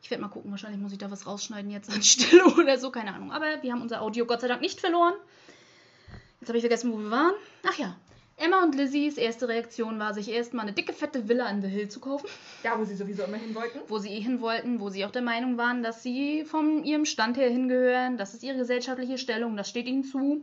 Ich 0.02 0.10
werde 0.10 0.22
mal 0.22 0.28
gucken, 0.28 0.50
wahrscheinlich 0.50 0.80
muss 0.80 0.92
ich 0.92 0.98
da 0.98 1.10
was 1.10 1.26
rausschneiden 1.26 1.70
jetzt 1.70 1.92
an 1.92 2.02
Stille 2.02 2.44
oder 2.46 2.78
so, 2.78 2.90
keine 2.90 3.14
Ahnung. 3.14 3.32
Aber 3.32 3.62
wir 3.62 3.72
haben 3.72 3.82
unser 3.82 4.02
Audio 4.02 4.26
Gott 4.26 4.40
sei 4.40 4.48
Dank 4.48 4.60
nicht 4.60 4.80
verloren. 4.80 5.14
Jetzt 6.40 6.48
habe 6.48 6.58
ich 6.58 6.62
vergessen, 6.62 6.92
wo 6.92 6.98
wir 6.98 7.10
waren. 7.10 7.34
Ach 7.68 7.76
ja, 7.76 7.96
Emma 8.40 8.62
und 8.62 8.74
Lizzies 8.74 9.18
erste 9.18 9.48
Reaktion 9.48 9.98
war, 9.98 10.14
sich 10.14 10.30
erstmal 10.30 10.64
eine 10.64 10.72
dicke, 10.72 10.94
fette 10.94 11.28
Villa 11.28 11.46
in 11.50 11.60
The 11.60 11.68
Hill 11.68 11.90
zu 11.90 12.00
kaufen. 12.00 12.26
Da, 12.62 12.78
wo 12.78 12.84
sie 12.84 12.96
sowieso 12.96 13.24
immer 13.24 13.36
hin 13.36 13.54
wollten. 13.54 13.80
Wo 13.86 13.98
sie 13.98 14.08
eh 14.08 14.20
hin 14.20 14.40
wollten, 14.40 14.80
wo 14.80 14.88
sie 14.88 15.04
auch 15.04 15.10
der 15.10 15.20
Meinung 15.20 15.58
waren, 15.58 15.82
dass 15.82 16.02
sie 16.02 16.46
von 16.46 16.82
ihrem 16.82 17.04
Stand 17.04 17.36
her 17.36 17.50
hingehören. 17.50 18.16
Das 18.16 18.32
ist 18.32 18.42
ihre 18.42 18.56
gesellschaftliche 18.56 19.18
Stellung, 19.18 19.58
das 19.58 19.68
steht 19.68 19.86
ihnen 19.86 20.04
zu. 20.04 20.42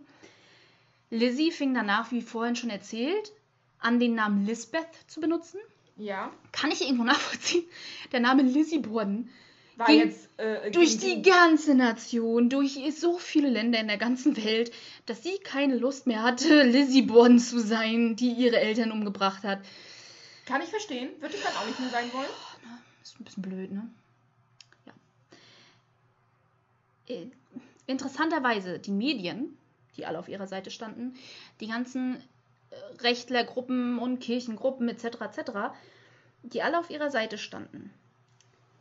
Lizzie 1.09 1.51
fing 1.51 1.73
danach, 1.73 2.11
wie 2.11 2.21
vorhin 2.21 2.55
schon 2.55 2.69
erzählt, 2.69 3.31
an 3.79 3.99
den 3.99 4.13
Namen 4.13 4.45
Lisbeth 4.45 4.85
zu 5.07 5.19
benutzen. 5.19 5.59
Ja. 5.95 6.31
Kann 6.51 6.69
ich 6.69 6.81
irgendwo 6.81 7.03
nachvollziehen? 7.03 7.65
Der 8.11 8.19
Name 8.19 8.43
Lizzie 8.43 8.77
Borden 8.77 9.31
War 9.77 9.85
Ging 9.85 9.99
jetzt. 9.99 10.27
Äh, 10.37 10.71
durch 10.71 10.97
die 10.97 11.21
ganze 11.21 11.75
Nation, 11.75 12.49
durch 12.49 12.79
so 12.97 13.19
viele 13.19 13.49
Länder 13.49 13.79
in 13.79 13.87
der 13.87 13.97
ganzen 13.97 14.35
Welt, 14.35 14.71
dass 15.05 15.21
sie 15.21 15.37
keine 15.37 15.77
Lust 15.77 16.07
mehr 16.07 16.23
hatte, 16.23 16.63
Lizzie 16.63 17.03
Borden 17.03 17.39
zu 17.39 17.59
sein, 17.59 18.15
die 18.15 18.31
ihre 18.31 18.59
Eltern 18.59 18.91
umgebracht 18.91 19.43
hat. 19.43 19.59
Kann 20.47 20.61
ich 20.61 20.69
verstehen. 20.69 21.09
Würde 21.19 21.35
ich 21.35 21.43
dann 21.43 21.53
auch 21.53 21.65
nicht 21.67 21.79
mehr 21.79 21.89
sein 21.89 22.11
wollen. 22.11 22.29
Ist 23.03 23.19
ein 23.19 23.23
bisschen 23.23 23.43
blöd, 23.43 23.71
ne? 23.71 23.87
Ja. 24.85 24.93
Äh, 27.07 27.27
interessanterweise, 27.85 28.79
die 28.79 28.91
Medien, 28.91 29.57
die 29.95 30.05
alle 30.05 30.17
auf 30.17 30.27
ihrer 30.27 30.47
Seite 30.47 30.71
standen, 30.71 31.15
die 31.59 31.67
ganzen 31.67 32.15
äh, 32.71 32.75
Rechtlergruppen 33.01 33.99
und 33.99 34.19
Kirchengruppen 34.19 34.89
etc. 34.89 35.21
etc., 35.21 35.51
die 36.41 36.63
alle 36.63 36.79
auf 36.79 36.89
ihrer 36.89 37.11
Seite 37.11 37.37
standen, 37.37 37.93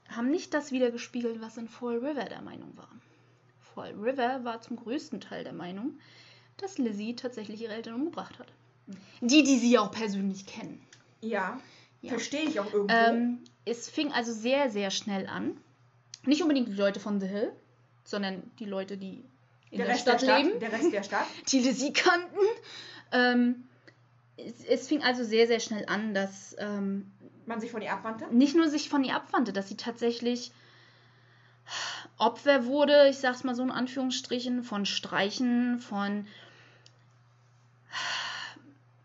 haben 0.09 0.31
nicht 0.31 0.55
das 0.55 0.73
wiedergespiegelt, 0.73 1.41
was 1.41 1.57
in 1.57 1.69
Fall 1.69 1.99
River 1.99 2.25
der 2.25 2.43
Meinung 2.43 2.77
war. 2.77 2.89
Fall 3.75 3.93
River 3.95 4.45
war 4.45 4.61
zum 4.61 4.77
größten 4.77 5.21
Teil 5.21 5.45
der 5.45 5.53
Meinung, 5.53 5.99
dass 6.57 6.79
Lizzie 6.79 7.15
tatsächlich 7.15 7.61
ihre 7.61 7.75
Eltern 7.75 7.95
umgebracht 7.95 8.39
hat. 8.39 8.49
Die, 9.21 9.43
die 9.43 9.59
sie 9.59 9.79
auch 9.79 9.91
persönlich 9.91 10.47
kennen. 10.47 10.81
Ja. 11.21 11.61
Ja. 12.03 12.11
Verstehe 12.11 12.45
ich 12.45 12.61
auch 12.61 12.73
irgendwo. 12.73 12.95
Ähm, 12.95 13.41
es 13.65 13.89
fing 13.89 14.13
also 14.13 14.33
sehr, 14.33 14.71
sehr 14.71 14.91
schnell 14.91 15.27
an. 15.27 15.57
Nicht 16.25 16.43
unbedingt 16.43 16.69
die 16.69 16.75
Leute 16.75 17.01
von 17.01 17.21
The 17.21 17.27
Hill, 17.27 17.53
sondern 18.05 18.43
die 18.59 18.65
Leute, 18.65 18.97
die 18.97 19.25
in 19.71 19.79
der, 19.79 19.97
Stadt, 19.97 20.23
leben, 20.23 20.59
Der 20.61 20.73
Rest 20.73 20.93
der 20.93 21.03
Stadt. 21.03 21.27
die 21.51 21.61
Lizzie 21.61 21.93
kannten. 21.93 22.39
Ähm, 23.13 23.65
es, 24.37 24.65
es 24.65 24.89
fing 24.89 25.03
also 25.03 25.25
sehr, 25.25 25.47
sehr 25.47 25.61
schnell 25.61 25.85
an, 25.87 26.15
dass 26.15 26.55
ähm, 26.59 27.11
Man 27.47 27.61
sich 27.61 27.71
von 27.71 27.83
ihr 27.83 27.93
abwandte. 27.93 28.27
nicht 28.35 28.57
nur 28.57 28.69
sich 28.69 28.89
von 28.89 29.05
ihr 29.05 29.15
abwandte, 29.15 29.53
dass 29.53 29.69
sie 29.69 29.77
tatsächlich 29.77 30.53
Opfer 32.19 32.67
wurde, 32.67 33.09
ich 33.09 33.19
sag's 33.19 33.45
mal 33.45 33.55
so 33.55 33.63
in 33.63 33.71
Anführungsstrichen, 33.71 34.63
von 34.63 34.87
Streichen, 34.87 35.81
von 35.81 36.27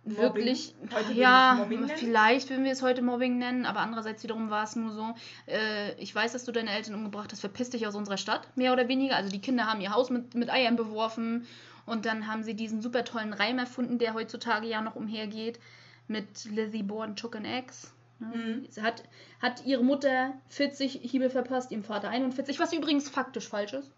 Mobbing. 0.04 0.22
wirklich, 0.22 0.74
Heute 0.94 1.14
ja, 1.14 1.68
vielleicht 1.96 2.50
würden 2.50 2.64
wir 2.64 2.72
es 2.72 2.82
heute 2.82 3.02
Mobbing 3.02 3.38
nennen, 3.38 3.66
aber 3.66 3.82
andererseits 3.82 4.24
wiederum 4.24 4.50
war 4.50 4.64
es 4.64 4.76
nur 4.76 4.92
so, 4.92 5.14
äh, 5.48 5.94
ich 5.96 6.14
weiß, 6.14 6.32
dass 6.32 6.46
du 6.46 6.52
deine 6.52 6.72
Eltern 6.72 6.96
umgebracht 6.96 7.32
hast, 7.32 7.42
verpiss 7.42 7.70
dich 7.70 7.86
aus 7.86 7.96
unserer 7.96 8.18
Stadt, 8.18 8.56
mehr 8.56 8.74
oder 8.74 8.88
weniger. 8.88 9.16
Also 9.16 9.30
die 9.30 9.42
Kinder 9.42 9.68
haben 9.68 9.82
ihr 9.82 9.94
Haus 9.94 10.10
mit, 10.10 10.34
mit 10.34 10.50
Eiern 10.50 10.76
beworfen 10.76 11.46
und 11.86 12.06
dann 12.06 12.28
haben 12.28 12.44
sie 12.44 12.56
diesen 12.56 12.82
super 12.82 13.04
tollen 13.04 13.34
Reim 13.34 13.60
erfunden, 13.60 14.00
der 14.00 14.14
heutzutage 14.14 14.68
ja 14.68 14.82
noch 14.82 14.96
umhergeht, 14.96 15.60
mit 16.08 16.46
Lizzie 16.46 16.84
Borden 16.84 17.16
Took 17.16 17.36
an 17.36 17.46
Eggs. 17.46 17.92
Ne? 18.22 18.28
Mhm. 18.28 18.66
Sie 18.70 18.82
hat, 18.82 19.04
hat 19.42 19.66
ihre 19.66 19.84
Mutter 19.84 20.34
40 20.50 20.94
Hiebe 21.02 21.30
verpasst, 21.30 21.72
ihrem 21.72 21.84
Vater 21.84 22.10
41, 22.10 22.60
was 22.60 22.72
übrigens 22.74 23.10
faktisch 23.10 23.48
falsch 23.48 23.74
ist. 23.74 23.92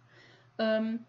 Ähm, 0.57 0.99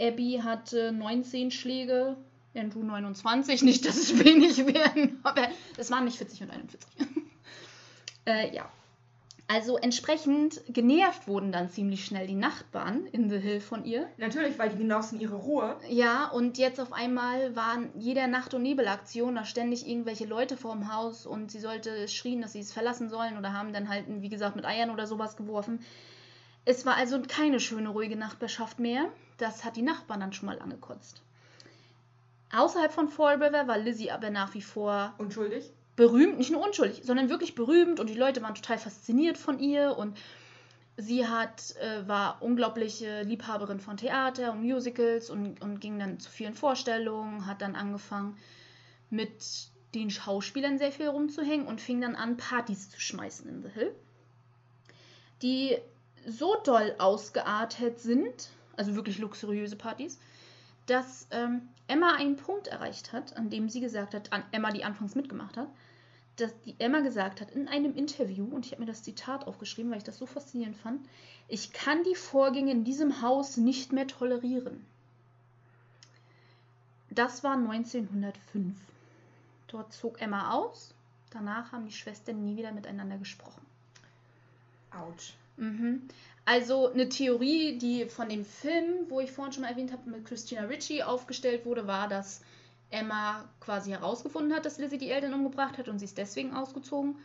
Abby 0.00 0.40
hatte 0.42 0.92
19 0.92 1.50
Schläge, 1.50 2.16
Andrew 2.54 2.82
29. 2.82 3.62
Nicht, 3.62 3.86
dass 3.86 3.96
es 3.96 4.24
wenig 4.24 4.58
werden, 4.66 5.20
aber 5.22 5.48
es 5.76 5.90
waren 5.90 6.04
nicht 6.04 6.18
40 6.18 6.42
und 6.42 6.50
41. 6.50 6.90
äh, 8.26 8.54
ja. 8.54 8.68
Also 9.48 9.76
entsprechend 9.76 10.60
genervt 10.68 11.28
wurden 11.28 11.52
dann 11.52 11.70
ziemlich 11.70 12.04
schnell 12.04 12.26
die 12.26 12.34
Nachbarn 12.34 13.06
in 13.06 13.30
The 13.30 13.38
Hill 13.38 13.60
von 13.60 13.84
ihr. 13.84 14.08
Natürlich, 14.16 14.58
weil 14.58 14.70
die 14.70 14.78
genossen 14.78 15.20
ihre 15.20 15.36
Ruhe. 15.36 15.76
Ja, 15.88 16.28
und 16.28 16.58
jetzt 16.58 16.80
auf 16.80 16.92
einmal 16.92 17.54
waren 17.54 17.90
jeder 17.94 18.26
Nacht- 18.26 18.54
und 18.54 18.62
Nebelaktion 18.62 19.36
da 19.36 19.44
ständig 19.44 19.86
irgendwelche 19.86 20.26
Leute 20.26 20.56
vorm 20.56 20.92
Haus 20.92 21.26
und 21.26 21.52
sie 21.52 21.60
sollte 21.60 22.08
schrien, 22.08 22.40
dass 22.40 22.54
sie 22.54 22.60
es 22.60 22.72
verlassen 22.72 23.08
sollen 23.08 23.38
oder 23.38 23.52
haben 23.52 23.72
dann 23.72 23.88
halt, 23.88 24.06
wie 24.08 24.28
gesagt, 24.28 24.56
mit 24.56 24.64
Eiern 24.64 24.90
oder 24.90 25.06
sowas 25.06 25.36
geworfen. 25.36 25.78
Es 26.64 26.84
war 26.84 26.96
also 26.96 27.22
keine 27.22 27.60
schöne, 27.60 27.90
ruhige 27.90 28.16
Nachbarschaft 28.16 28.80
mehr. 28.80 29.04
Das 29.38 29.64
hat 29.64 29.76
die 29.76 29.82
Nachbarn 29.82 30.18
dann 30.18 30.32
schon 30.32 30.46
mal 30.46 30.60
angekotzt. 30.60 31.22
Außerhalb 32.52 32.92
von 32.92 33.08
Fall 33.08 33.42
River 33.42 33.68
war 33.68 33.78
Lizzie 33.78 34.10
aber 34.10 34.30
nach 34.30 34.54
wie 34.54 34.62
vor 34.62 35.14
Unschuldig. 35.18 35.70
Berühmt, 35.96 36.38
nicht 36.38 36.52
nur 36.52 36.64
unschuldig, 36.64 37.02
sondern 37.04 37.30
wirklich 37.30 37.54
berühmt 37.54 38.00
und 38.00 38.08
die 38.08 38.14
Leute 38.14 38.42
waren 38.42 38.54
total 38.54 38.78
fasziniert 38.78 39.38
von 39.38 39.58
ihr 39.58 39.96
und 39.96 40.16
sie 40.96 41.26
hat, 41.26 41.74
äh, 41.76 42.06
war 42.06 42.40
unglaubliche 42.42 43.22
Liebhaberin 43.22 43.80
von 43.80 43.96
Theater 43.96 44.52
und 44.52 44.62
Musicals 44.62 45.30
und, 45.30 45.60
und 45.62 45.80
ging 45.80 45.98
dann 45.98 46.20
zu 46.20 46.30
vielen 46.30 46.54
Vorstellungen, 46.54 47.46
hat 47.46 47.62
dann 47.62 47.74
angefangen 47.74 48.36
mit 49.10 49.68
den 49.94 50.10
Schauspielern 50.10 50.78
sehr 50.78 50.92
viel 50.92 51.08
rumzuhängen 51.08 51.66
und 51.66 51.80
fing 51.80 52.00
dann 52.00 52.16
an, 52.16 52.36
Partys 52.36 52.90
zu 52.90 53.00
schmeißen 53.00 53.48
in 53.48 53.62
The 53.62 53.68
Hill, 53.68 53.94
die 55.42 55.78
so 56.26 56.56
doll 56.64 56.94
ausgeartet 56.98 58.00
sind, 58.00 58.50
also 58.76 58.94
wirklich 58.94 59.18
luxuriöse 59.18 59.76
Partys, 59.76 60.18
dass 60.86 61.26
ähm, 61.30 61.62
Emma 61.88 62.14
einen 62.14 62.36
Punkt 62.36 62.66
erreicht 62.68 63.12
hat, 63.12 63.36
an 63.36 63.48
dem 63.50 63.68
sie 63.68 63.80
gesagt 63.80 64.14
hat, 64.14 64.32
an 64.32 64.44
Emma, 64.50 64.70
die 64.72 64.84
anfangs 64.84 65.14
mitgemacht 65.14 65.56
hat, 65.56 65.68
dass 66.36 66.52
die 66.62 66.74
Emma 66.78 67.00
gesagt 67.00 67.40
hat 67.40 67.50
in 67.50 67.68
einem 67.68 67.94
Interview, 67.94 68.44
und 68.44 68.66
ich 68.66 68.72
habe 68.72 68.82
mir 68.82 68.86
das 68.86 69.02
Zitat 69.02 69.46
aufgeschrieben, 69.46 69.90
weil 69.90 69.98
ich 69.98 70.04
das 70.04 70.18
so 70.18 70.26
faszinierend 70.26 70.76
fand, 70.76 71.00
ich 71.48 71.72
kann 71.72 72.02
die 72.04 72.14
Vorgänge 72.14 72.72
in 72.72 72.84
diesem 72.84 73.22
Haus 73.22 73.56
nicht 73.56 73.92
mehr 73.92 74.06
tolerieren. 74.06 74.84
Das 77.10 77.42
war 77.42 77.54
1905. 77.54 78.76
Dort 79.68 79.92
zog 79.92 80.20
Emma 80.20 80.52
aus. 80.52 80.92
Danach 81.30 81.72
haben 81.72 81.86
die 81.86 81.92
Schwestern 81.92 82.44
nie 82.44 82.56
wieder 82.56 82.72
miteinander 82.72 83.16
gesprochen. 83.16 83.62
Autsch. 84.90 85.34
Mhm. 85.56 86.02
Also 86.44 86.92
eine 86.92 87.08
Theorie, 87.08 87.78
die 87.78 88.06
von 88.06 88.28
dem 88.28 88.44
Film, 88.44 89.08
wo 89.08 89.20
ich 89.20 89.32
vorhin 89.32 89.52
schon 89.52 89.62
mal 89.62 89.70
erwähnt 89.70 89.92
habe, 89.92 90.08
mit 90.10 90.26
Christina 90.26 90.62
Ricci 90.62 91.02
aufgestellt 91.02 91.64
wurde, 91.64 91.86
war, 91.86 92.08
dass 92.08 92.42
Emma 92.90 93.44
quasi 93.60 93.90
herausgefunden 93.90 94.54
hat, 94.54 94.64
dass 94.64 94.78
Lizzie 94.78 94.98
die 94.98 95.10
Eltern 95.10 95.34
umgebracht 95.34 95.76
hat 95.78 95.88
und 95.88 95.98
sie 95.98 96.04
ist 96.04 96.18
deswegen 96.18 96.54
ausgezogen. 96.54 97.16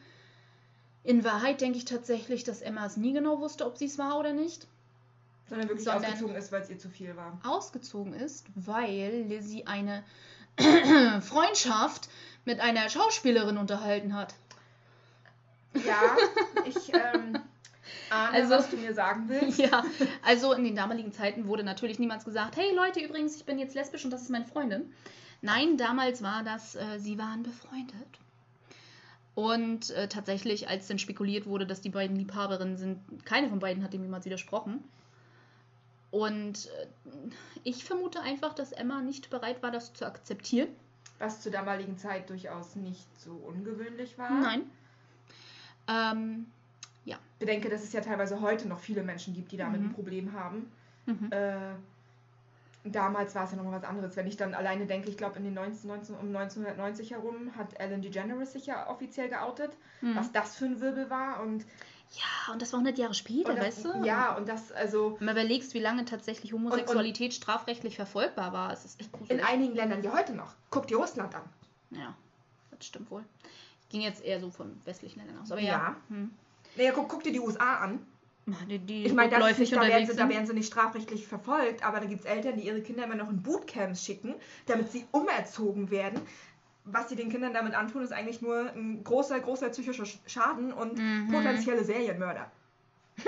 In 1.03 1.23
Wahrheit 1.23 1.61
denke 1.61 1.77
ich 1.77 1.85
tatsächlich, 1.85 2.43
dass 2.43 2.61
Emma 2.61 2.85
es 2.85 2.97
nie 2.97 3.13
genau 3.13 3.39
wusste, 3.39 3.65
ob 3.65 3.77
sie 3.77 3.85
es 3.85 3.97
war 3.97 4.17
oder 4.19 4.33
nicht. 4.33 4.67
Sondern 5.49 5.67
wirklich 5.69 5.85
Sondern- 5.85 6.05
ausgezogen 6.05 6.35
ist, 6.35 6.51
weil 6.51 6.61
es 6.61 6.69
ihr 6.69 6.79
zu 6.79 6.89
viel 6.89 7.15
war. 7.15 7.39
Ausgezogen 7.43 8.13
ist, 8.13 8.45
weil 8.55 9.25
Lizzie 9.27 9.65
eine 9.67 10.03
Freundschaft 11.21 12.09
mit 12.45 12.59
einer 12.59 12.89
Schauspielerin 12.89 13.57
unterhalten 13.57 14.13
hat. 14.15 14.33
Ja, 15.73 16.17
ich 16.65 16.93
ähm, 16.93 17.39
ahne, 18.09 18.33
Also- 18.33 18.49
was 18.55 18.69
du 18.69 18.77
mir 18.77 18.93
sagen 18.93 19.25
willst. 19.27 19.57
Ja, 19.59 19.83
also 20.23 20.53
in 20.53 20.63
den 20.63 20.75
damaligen 20.75 21.11
Zeiten 21.13 21.47
wurde 21.47 21.63
natürlich 21.63 21.99
niemals 21.99 22.25
gesagt, 22.25 22.57
hey 22.57 22.73
Leute, 22.75 22.99
übrigens, 22.99 23.35
ich 23.35 23.45
bin 23.45 23.59
jetzt 23.59 23.75
lesbisch 23.75 24.03
und 24.05 24.11
das 24.11 24.21
ist 24.23 24.29
meine 24.29 24.45
Freundin. 24.45 24.91
Nein, 25.41 25.77
damals 25.77 26.21
war 26.21 26.43
das, 26.43 26.75
äh, 26.75 26.99
sie 26.99 27.17
waren 27.17 27.43
befreundet. 27.43 28.19
Und 29.33 29.89
äh, 29.91 30.07
tatsächlich, 30.07 30.67
als 30.69 30.87
dann 30.87 30.99
spekuliert 30.99 31.45
wurde, 31.45 31.65
dass 31.65 31.81
die 31.81 31.89
beiden 31.89 32.15
Liebhaberinnen 32.15 32.77
sind, 32.77 32.99
keine 33.25 33.49
von 33.49 33.59
beiden 33.59 33.83
hat 33.83 33.93
dem 33.93 34.03
jemals 34.03 34.25
widersprochen. 34.25 34.83
Und 36.11 36.67
äh, 36.67 36.87
ich 37.63 37.83
vermute 37.83 38.21
einfach, 38.21 38.53
dass 38.53 38.71
Emma 38.73 39.01
nicht 39.01 39.29
bereit 39.29 39.63
war, 39.63 39.71
das 39.71 39.93
zu 39.93 40.05
akzeptieren. 40.05 40.67
Was 41.19 41.41
zur 41.41 41.51
damaligen 41.51 41.97
Zeit 41.97 42.29
durchaus 42.29 42.75
nicht 42.75 43.07
so 43.19 43.31
ungewöhnlich 43.31 44.17
war. 44.17 44.29
Nein. 44.31 44.63
Ähm, 45.87 46.45
Bedenke, 47.39 47.69
dass 47.69 47.83
es 47.83 47.91
ja 47.91 48.01
teilweise 48.01 48.39
heute 48.39 48.67
noch 48.67 48.79
viele 48.79 49.01
Menschen 49.01 49.33
gibt, 49.33 49.51
die 49.51 49.57
damit 49.57 49.81
Mhm. 49.81 49.87
ein 49.87 49.93
Problem 49.93 50.31
haben. 50.33 50.71
mhm. 51.07 51.31
Äh, 51.31 51.71
damals 52.83 53.35
war 53.35 53.43
es 53.45 53.51
ja 53.51 53.57
nochmal 53.57 53.81
was 53.81 53.87
anderes. 53.87 54.15
Wenn 54.15 54.27
ich 54.27 54.37
dann 54.37 54.53
alleine 54.53 54.85
denke, 54.85 55.09
ich 55.09 55.17
glaube 55.17 55.37
in 55.37 55.43
den 55.43 55.53
19, 55.53 55.87
19, 55.87 56.15
um 56.15 56.27
1990 56.35 57.11
herum 57.11 57.55
hat 57.55 57.79
Ellen 57.79 58.01
DeGeneres 58.01 58.53
sich 58.53 58.65
ja 58.65 58.89
offiziell 58.89 59.29
geoutet, 59.29 59.71
Mhm. 60.01 60.15
was 60.15 60.31
das 60.31 60.55
für 60.55 60.65
ein 60.65 60.79
Wirbel 60.81 61.09
war. 61.09 61.41
Und 61.41 61.65
Ja, 62.13 62.51
und 62.53 62.61
das 62.61 62.73
war 62.73 62.79
100 62.79 62.97
Jahre 62.97 63.13
später, 63.13 63.51
Und 63.51 63.55
das, 63.57 63.65
weißt 63.67 63.85
du? 63.85 64.03
Ja, 64.05 64.35
und 64.35 64.49
das, 64.49 64.71
also 64.73 65.15
Wenn 65.19 65.27
man 65.27 65.35
überlegst, 65.35 65.73
wie 65.73 65.79
lange 65.79 66.03
tatsächlich 66.05 66.51
Homosexualität 66.51 67.33
strafrechtlich 67.33 67.95
verfolgbar 67.95 68.51
war, 68.51 68.73
es 68.73 68.83
ist 68.83 68.99
echt 68.99 69.13
in 69.13 69.17
gruselig. 69.19 69.45
einigen 69.45 69.75
Ländern 69.75 70.03
ja 70.03 70.11
heute 70.13 70.33
noch. 70.33 70.53
Guck 70.71 70.87
dir 70.87 70.97
Russland 70.97 71.33
an. 71.35 71.43
Ja, 71.91 72.13
das 72.77 72.87
stimmt 72.87 73.09
wohl. 73.11 73.23
Ging 73.89 74.01
jetzt 74.01 74.23
eher 74.25 74.39
so 74.41 74.49
von 74.51 74.81
westlichen 74.85 75.19
Ländern 75.19 75.39
aus. 75.41 75.51
Aber 75.51 75.61
Ja. 75.61 75.71
ja. 75.71 75.95
Hm. 76.09 76.31
Naja, 76.75 76.91
guck, 76.93 77.07
guck 77.09 77.23
dir 77.23 77.31
die 77.31 77.39
USA 77.39 77.75
an. 77.77 78.05
Die, 78.67 78.79
die 78.79 79.03
Ich 79.05 79.13
meine, 79.13 79.29
da, 79.29 79.39
werden 79.39 79.55
sie, 80.05 80.15
da 80.15 80.27
werden 80.29 80.45
sie 80.47 80.53
nicht 80.53 80.67
strafrechtlich 80.67 81.27
verfolgt, 81.27 81.85
aber 81.85 81.99
da 81.99 82.05
gibt 82.05 82.21
es 82.21 82.25
Eltern, 82.25 82.57
die 82.57 82.63
ihre 82.67 82.81
Kinder 82.81 83.03
immer 83.05 83.15
noch 83.15 83.29
in 83.29 83.41
Bootcamps 83.41 84.03
schicken, 84.03 84.33
damit 84.65 84.91
sie 84.91 85.05
umerzogen 85.11 85.91
werden. 85.91 86.19
Was 86.85 87.09
sie 87.09 87.15
den 87.15 87.29
Kindern 87.29 87.53
damit 87.53 87.75
antun, 87.75 88.01
ist 88.03 88.11
eigentlich 88.11 88.41
nur 88.41 88.71
ein 88.73 89.03
großer, 89.03 89.39
großer 89.39 89.69
psychischer 89.69 90.03
Sch- 90.03 90.17
Schaden 90.25 90.73
und 90.73 90.97
Mhm. 90.97 91.29
potenzielle 91.31 91.83
Serienmörder. 91.83 92.49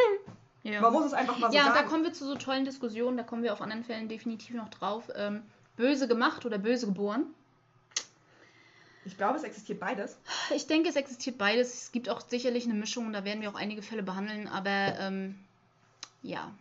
Ja. 0.66 0.80
Man 0.80 0.94
muss 0.94 1.06
es 1.08 1.14
einfach 1.14 1.38
mal 1.40 1.52
so 1.52 1.58
Ja, 1.58 1.64
und 1.64 1.70
da 1.72 1.76
sagen. 1.76 1.90
kommen 1.90 2.04
wir 2.06 2.14
zu 2.14 2.26
so 2.26 2.36
tollen 2.36 2.64
Diskussionen, 2.64 3.18
da 3.18 3.24
kommen 3.24 3.44
wir 3.44 3.52
auf 3.52 3.62
anderen 3.62 3.84
Fällen 3.84 4.08
definitiv 4.08 4.56
noch 4.56 4.70
drauf. 4.70 5.10
Ähm, 5.14 5.42
böse 5.76 6.08
gemacht 6.08 6.46
oder 6.46 6.58
böse 6.58 6.86
geboren? 6.86 7.26
Ich 9.06 9.18
glaube, 9.18 9.38
es 9.38 9.44
existiert 9.44 9.80
beides. 9.80 10.18
Ich 10.56 10.68
denke, 10.68 10.90
es 10.90 10.96
existiert 10.96 11.38
beides. 11.38 11.74
Es 11.74 11.92
gibt 11.92 12.10
auch 12.10 12.22
sicherlich 12.22 12.66
eine 12.66 12.74
Mischung 12.74 13.08
und 13.08 13.14
da 13.14 13.24
werden 13.26 13.42
wir 13.42 13.50
auch 13.50 13.56
einige 13.56 13.82
Fälle 13.82 14.04
behandeln, 14.04 14.48
aber 14.48 14.98
ähm, 15.00 15.36
ja. 16.22 16.52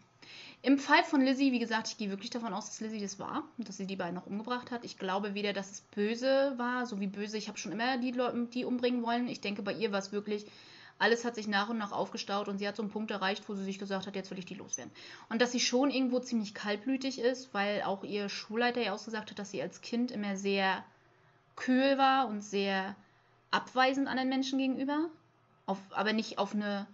Im 0.64 0.78
Fall 0.78 1.02
von 1.02 1.23
Lizzie, 1.23 1.51
wie 1.51 1.59
gesagt, 1.59 1.89
ich 1.89 1.98
gehe 1.98 2.10
wirklich 2.10 2.31
davon 2.31 2.55
aus, 2.55 2.66
dass 2.66 2.81
Lizzie 2.81 3.01
das 3.01 3.19
war 3.19 3.43
und 3.59 3.69
dass 3.69 3.77
sie 3.77 3.86
die 3.86 3.97
beiden 3.97 4.16
auch 4.16 4.27
umgebracht 4.27 4.70
hat. 4.70 4.85
Ich 4.85 4.97
glaube 4.97 5.35
weder, 5.35 5.52
dass 5.52 5.73
es 5.73 5.81
böse 5.81 6.55
war, 6.56 6.86
so 6.86 7.01
wie 7.01 7.09
böse, 7.09 7.36
ich 7.36 7.48
habe 7.48 7.59
schon 7.59 7.73
immer 7.73 7.98
die 7.98 8.12
Leute, 8.12 8.47
die 8.47 8.64
umbringen 8.64 9.02
wollen. 9.02 9.27
Ich 9.27 9.40
denke, 9.40 9.62
bei 9.62 9.73
ihr 9.73 9.90
war 9.90 9.98
es 9.98 10.12
wirklich, 10.12 10.47
alles 11.01 11.24
hat 11.24 11.35
sich 11.35 11.48
nach 11.48 11.69
und 11.69 11.78
nach 11.78 11.90
aufgestaut 11.90 12.47
und 12.47 12.59
sie 12.59 12.69
hat 12.69 12.77
so 12.77 12.82
einen 12.82 12.93
Punkt 12.93 13.10
erreicht, 13.10 13.48
wo 13.48 13.55
sie 13.55 13.64
sich 13.64 13.81
gesagt 13.81 14.06
hat, 14.06 14.14
jetzt 14.14 14.31
will 14.31 14.39
ich 14.39 14.47
die 14.47 14.55
loswerden. 14.55 14.93
Und 15.31 15.43
dass 15.43 15.51
sie 15.51 15.59
schon 15.59 15.90
irgendwo 15.90 16.20
ziemlich 16.20 16.55
kaltblütig 16.55 17.19
ist, 17.19 17.52
weil 17.52 17.82
auch 17.82 18.05
ihr 18.05 18.28
Schulleiter 18.28 18.81
ja 18.81 18.93
ausgesagt 18.93 19.32
hat, 19.32 19.40
dass 19.40 19.51
sie 19.51 19.60
als 19.60 19.81
Kind 19.81 20.12
immer 20.12 20.36
sehr 20.36 20.85
kühl 21.56 21.98
war 21.98 22.28
und 22.28 22.40
sehr 22.42 22.96
abweisend 23.50 24.08
anderen 24.08 24.28
Menschen 24.28 24.58
gegenüber. 24.58 25.08
Auf, 25.66 25.78
aber 25.90 26.12
nicht 26.12 26.38
auf 26.38 26.54
eine 26.54 26.86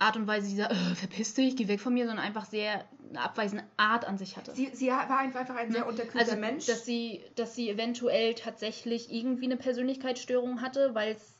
Art 0.00 0.16
und 0.16 0.26
Weise, 0.26 0.48
die 0.48 0.56
sagt, 0.56 0.72
äh, 0.72 0.94
verpiss 0.94 1.34
dich, 1.34 1.56
geh 1.56 1.68
weg 1.68 1.80
von 1.80 1.94
mir, 1.94 2.06
sondern 2.06 2.24
einfach 2.24 2.46
sehr 2.46 2.84
eine 3.10 3.20
abweisende 3.20 3.64
Art 3.76 4.06
an 4.06 4.18
sich 4.18 4.36
hatte. 4.36 4.52
Sie, 4.52 4.70
sie 4.72 4.88
war 4.88 5.18
einfach 5.18 5.40
einfach 5.40 5.56
ein 5.56 5.70
sehr 5.70 5.86
unterkühlter 5.86 6.18
also, 6.18 6.36
Mensch. 6.36 6.66
Dass 6.66 6.84
sie, 6.84 7.22
dass 7.36 7.54
sie 7.54 7.68
eventuell 7.68 8.34
tatsächlich 8.34 9.12
irgendwie 9.12 9.44
eine 9.44 9.56
Persönlichkeitsstörung 9.56 10.62
hatte, 10.62 10.94
weil 10.94 11.14
es. 11.14 11.36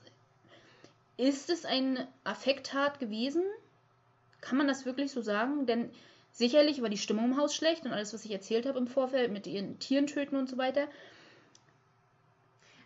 Ist 1.17 1.51
es 1.51 1.67
ein 1.67 2.07
Affekttat 2.25 2.99
gewesen? 2.99 3.43
Kann 4.41 4.57
man 4.57 4.67
das 4.67 4.87
wirklich 4.87 5.11
so 5.11 5.21
sagen? 5.21 5.67
Denn 5.67 5.91
sicherlich 6.33 6.81
war 6.81 6.89
die 6.89 6.97
Stimmung 6.97 7.27
im 7.27 7.37
Haus 7.37 7.55
schlecht 7.55 7.85
und 7.85 7.93
alles, 7.93 8.15
was 8.15 8.25
ich 8.25 8.31
erzählt 8.31 8.65
habe 8.65 8.79
im 8.79 8.87
Vorfeld 8.87 9.31
mit 9.31 9.47
ihren 9.47 9.79
Tieren 9.79 10.07
töten 10.07 10.37
und 10.37 10.49
so 10.49 10.57
weiter. 10.57 10.89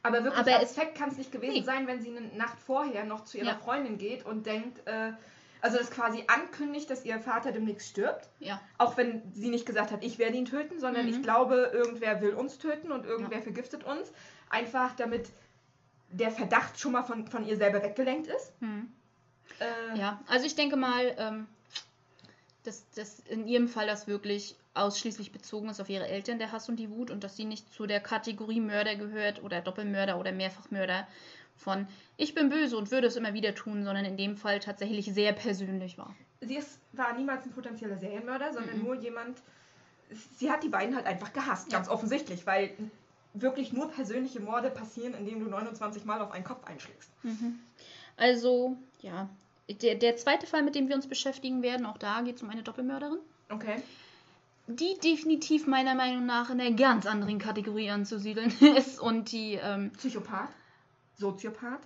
Aber 0.05 0.23
wirklich 0.23 0.47
aber 0.55 0.67
Fact 0.67 0.95
kann 0.97 1.09
es 1.11 1.17
nicht 1.19 1.33
gewesen 1.33 1.55
Nee. 1.55 1.63
sein, 1.63 1.87
wenn 1.89 2.01
sie 2.01 2.17
eine 2.17 2.21
Nacht 2.37 2.59
vorher 2.65 3.05
noch 3.05 3.25
zu 3.25 3.39
ihrer 3.39 3.47
Ja. 3.49 3.55
Freundin 3.57 3.99
geht 3.99 4.25
und 4.25 4.47
denkt, 4.47 4.87
äh, 4.87 5.13
also 5.61 5.79
das 5.79 5.91
quasi 5.91 6.23
ankündigt, 6.29 6.89
dass 6.91 7.05
ihr 7.05 7.19
Vater 7.19 7.51
demnächst 7.51 7.89
stirbt. 7.89 8.29
Ja. 8.39 8.61
Auch 8.79 8.97
wenn 8.99 9.23
sie 9.33 9.49
nicht 9.49 9.65
gesagt 9.67 9.91
hat, 9.91 10.05
ich 10.05 10.19
werde 10.19 10.37
ihn 10.37 10.45
töten, 10.45 10.79
sondern 10.79 11.07
Mhm. 11.07 11.13
ich 11.13 11.23
glaube, 11.23 11.71
irgendwer 11.73 12.21
will 12.21 12.35
uns 12.35 12.59
töten 12.59 12.93
und 12.93 13.05
irgendwer 13.07 13.39
Ja. 13.39 13.43
vergiftet 13.43 13.83
uns. 13.83 14.13
Einfach 14.51 14.95
damit 14.95 15.31
der 16.11 16.31
Verdacht 16.31 16.79
schon 16.79 16.93
mal 16.93 17.03
von, 17.03 17.27
von 17.27 17.45
ihr 17.47 17.57
selber 17.57 17.83
weggelenkt 17.83 18.29
ist. 18.29 18.53
Hm. 18.61 18.93
Äh, 19.59 19.99
Ja, 19.99 20.21
also 20.29 20.45
ich 20.47 20.55
denke 20.55 20.77
mal, 20.77 21.15
ähm, 21.19 21.47
dass, 22.65 22.89
dass 22.91 23.21
in 23.21 23.47
ihrem 23.49 23.69
Fall 23.69 23.87
das 23.87 24.07
wirklich 24.07 24.57
ausschließlich 24.75 25.33
bezogen 25.33 25.69
ist 25.69 25.81
auf 25.81 25.89
ihre 25.89 26.07
Eltern, 26.09 26.39
der 26.39 26.53
Hass 26.53 26.69
und 26.69 26.77
die 26.77 26.91
Wut, 26.91 27.11
und 27.11 27.23
dass 27.25 27.37
sie 27.37 27.45
nicht 27.45 27.73
zu 27.73 27.87
der 27.87 28.01
Kategorie 28.01 28.61
Mörder 28.61 28.97
gehört 28.97 29.43
oder 29.43 29.61
Doppelmörder 29.61 30.19
oder 30.19 30.33
Mehrfachmörder 30.33 31.07
von 31.57 31.87
ich 32.17 32.35
bin 32.35 32.49
böse 32.49 32.77
und 32.77 32.91
würde 32.91 33.07
es 33.07 33.15
immer 33.17 33.33
wieder 33.35 33.55
tun, 33.55 33.85
sondern 33.85 34.05
in 34.05 34.17
dem 34.17 34.37
Fall 34.37 34.59
tatsächlich 34.61 35.07
sehr 35.15 35.33
persönlich 35.33 35.97
war. 35.97 36.15
Sie 36.41 36.57
ist, 36.57 36.79
war 36.93 37.13
niemals 37.17 37.45
ein 37.47 37.53
potenzieller 37.53 37.97
Serienmörder, 37.97 38.53
sondern 38.53 38.79
Mhm. 38.79 38.85
nur 38.85 38.95
jemand. 38.97 39.39
Sie 40.37 40.51
hat 40.51 40.63
die 40.65 40.69
beiden 40.69 40.95
halt 40.97 41.07
einfach 41.07 41.33
gehasst, 41.33 41.71
Ja. 41.73 41.79
ganz 41.79 41.89
offensichtlich, 41.89 42.45
weil 42.47 42.71
wirklich 43.35 43.73
nur 43.73 43.89
persönliche 43.91 44.41
Morde 44.41 44.71
passieren, 44.71 45.15
indem 45.15 45.41
du 45.41 45.47
29 45.51 46.05
Mal 46.05 46.21
auf 46.21 46.33
einen 46.33 46.45
Kopf 46.45 46.65
einschlägst. 46.65 47.11
Also, 48.17 48.77
ja. 49.01 49.29
Der, 49.83 49.95
der 49.95 50.17
zweite 50.17 50.47
Fall, 50.47 50.63
mit 50.63 50.75
dem 50.75 50.89
wir 50.89 50.95
uns 50.95 51.07
beschäftigen 51.09 51.63
werden, 51.63 51.87
auch 51.87 51.97
da 51.99 52.21
geht 52.21 52.37
es 52.37 52.43
um 52.43 52.51
eine 52.51 52.63
Doppelmörderin, 52.63 53.19
Okay. 53.49 53.77
Die 54.67 54.99
definitiv 55.03 55.67
meiner 55.67 55.95
Meinung 55.95 56.27
nach 56.27 56.51
in 56.51 56.61
einer 56.61 56.75
ganz 56.75 57.07
anderen 57.07 57.39
Kategorie 57.39 57.91
anzusiedeln 57.91 58.53
ist 58.77 58.99
und 59.01 59.33
die 59.33 59.55
ähm, 59.55 59.91
Psychopath? 59.93 60.51
Soziopath? 61.17 61.81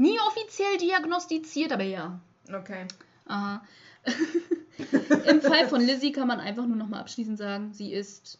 nie 0.00 0.18
offiziell 0.20 0.78
diagnostiziert, 0.78 1.72
aber 1.72 1.84
ja. 1.84 2.18
Okay. 2.48 2.86
Aha. 3.26 3.62
Im 5.28 5.42
Fall 5.42 5.68
von 5.68 5.82
Lizzie 5.82 6.12
kann 6.12 6.26
man 6.26 6.40
einfach 6.40 6.66
nur 6.66 6.76
nochmal 6.76 7.00
abschließend 7.00 7.36
sagen, 7.36 7.74
sie 7.74 7.92
ist 7.92 8.38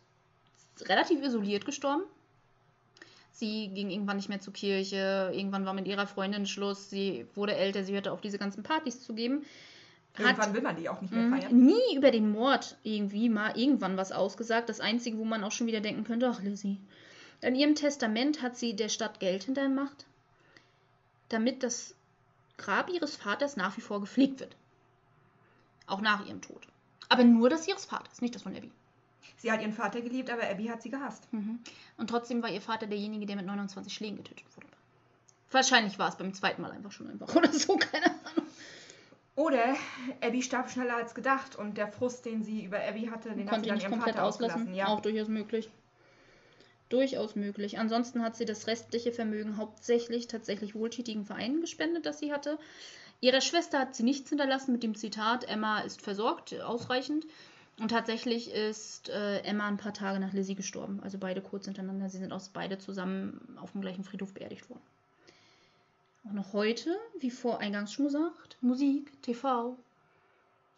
relativ 0.83 1.23
isoliert 1.23 1.67
gestorben. 1.67 2.03
Sie 3.31 3.69
ging 3.69 3.91
irgendwann 3.91 4.17
nicht 4.17 4.29
mehr 4.29 4.41
zur 4.41 4.53
Kirche, 4.53 5.31
irgendwann 5.35 5.65
war 5.65 5.75
mit 5.75 5.87
ihrer 5.87 6.07
Freundin 6.07 6.47
Schluss, 6.47 6.91
sie 6.91 7.27
wurde 7.35 7.55
älter, 7.55 7.85
sie 7.85 7.93
hörte 7.93 8.13
auf, 8.13 8.21
diese 8.21 8.39
ganzen 8.39 8.63
Partys 8.63 9.03
zu 9.03 9.15
geben. 9.15 9.45
Irgendwann 10.19 10.53
will 10.55 10.63
man 10.63 10.77
die 10.77 10.89
auch 10.89 11.01
nicht 11.01 11.13
mehr 11.15 11.23
Mhm. 11.23 11.39
feiern. 11.41 11.57
nie 11.57 11.97
über 11.97 12.11
den 12.11 12.31
Mord 12.31 12.77
irgendwie 12.83 13.29
mal 13.29 13.57
irgendwann 13.59 13.97
was 13.97 14.13
ausgesagt. 14.13 14.69
Das 14.69 14.81
Einzige, 14.81 15.17
wo 15.19 15.25
man 15.25 15.45
auch 15.45 15.53
schon 15.53 15.67
wieder 15.67 15.81
denken 15.81 16.05
könnte, 16.05 16.29
ach 16.29 16.43
Lizzie. 16.43 16.79
In 17.41 17.55
ihrem 17.55 17.75
Testament 17.75 18.43
hat 18.43 18.57
sie 18.57 18.75
der 18.77 18.89
Stadt 18.91 19.19
Geld 19.21 19.45
hintermacht, 19.45 20.05
damit 21.29 21.63
das 21.63 21.95
Grab 22.59 22.91
ihres 22.91 23.17
Vaters 23.17 23.57
nach 23.57 23.77
wie 23.79 23.81
vor 23.81 24.01
gepflegt 24.01 24.41
wird. 24.41 24.55
Auch 25.87 26.01
nach 26.03 26.27
ihrem 26.27 26.43
Tod. 26.43 26.67
Aber 27.09 27.25
nur 27.25 27.49
das 27.49 27.67
ihres 27.67 27.87
Vaters, 27.87 28.21
nicht 28.21 28.35
das 28.35 28.43
von 28.43 28.55
Abby. 28.55 28.71
Sie 29.39 29.51
hat 29.51 29.63
ihren 29.63 29.73
Vater 29.73 30.03
geliebt, 30.03 30.29
aber 30.29 30.43
Abby 30.49 30.67
hat 30.67 30.83
sie 30.83 30.91
gehasst. 30.91 31.33
Mhm. 31.33 31.61
Und 31.97 32.11
trotzdem 32.11 32.43
war 32.43 32.51
ihr 32.51 32.61
Vater 32.61 32.87
derjenige, 32.87 33.25
der 33.25 33.37
mit 33.37 33.47
29 33.47 33.93
Schlägen 33.95 34.19
getötet 34.19 34.45
wurde. 34.55 34.67
Wahrscheinlich 35.51 35.99
war 35.99 36.09
es 36.11 36.17
beim 36.17 36.35
zweiten 36.35 36.61
Mal 36.63 36.71
einfach 36.73 36.93
schon 36.93 37.09
einfach 37.09 37.35
oder 37.35 37.51
so, 37.53 37.77
keine 37.77 38.07
Ahnung. 38.07 38.40
Oder 39.41 39.75
Abby 40.21 40.43
starb 40.43 40.71
schneller 40.71 40.97
als 40.97 41.15
gedacht 41.15 41.57
und 41.57 41.79
der 41.79 41.89
Frust, 41.89 42.27
den 42.27 42.43
sie 42.43 42.63
über 42.63 42.79
Abby 42.87 43.07
hatte, 43.07 43.31
den 43.31 43.47
hat 43.47 43.55
konnte 43.55 43.63
sie 43.63 43.69
ihn 43.69 43.69
dann 43.69 43.75
nicht 43.77 43.85
ihrem 43.85 43.93
komplett 43.93 44.17
Vater 44.17 44.29
auslassen. 44.29 44.75
Ja. 44.75 44.89
Auch 44.89 45.01
durchaus 45.01 45.29
möglich. 45.29 45.71
Durchaus 46.91 47.37
möglich. 47.37 47.79
Ansonsten 47.79 48.23
hat 48.23 48.37
sie 48.37 48.45
das 48.45 48.67
restliche 48.67 49.13
Vermögen 49.13 49.57
hauptsächlich 49.57 50.27
tatsächlich 50.27 50.75
wohltätigen 50.75 51.25
Vereinen 51.25 51.63
gespendet, 51.63 52.05
das 52.05 52.19
sie 52.19 52.35
hatte. 52.35 52.59
Ihrer 53.23 53.41
Schwester 53.41 53.79
hat 53.79 53.95
sie 53.95 54.03
nichts 54.03 54.29
hinterlassen 54.29 54.73
mit 54.73 54.83
dem 54.83 54.95
Zitat, 54.95 55.49
Emma 55.49 55.81
ist 55.81 56.03
versorgt, 56.03 56.61
ausreichend. 56.61 57.25
Und 57.81 57.89
tatsächlich 57.89 58.53
ist 58.53 59.09
äh, 59.09 59.39
Emma 59.39 59.69
ein 59.69 59.79
paar 59.79 59.95
Tage 59.95 60.21
nach 60.21 60.35
Lizzie 60.35 60.55
gestorben. 60.55 61.01
Also 61.03 61.17
beide 61.17 61.41
kurz 61.41 61.65
hintereinander. 61.65 62.11
Sie 62.11 62.19
sind 62.19 62.35
auch 62.35 62.43
beide 62.53 62.77
zusammen 62.77 63.57
auf 63.59 63.73
dem 63.73 63.81
gleichen 63.81 64.05
Friedhof 64.05 64.35
beerdigt 64.35 64.69
worden. 64.69 64.83
Auch 66.27 66.33
noch 66.33 66.53
heute, 66.53 66.97
wie 67.19 67.31
vor 67.31 67.61
eingangs 67.61 67.93
schon 67.93 68.07
gesagt, 68.07 68.59
Musik, 68.61 69.11
TV, 69.23 69.77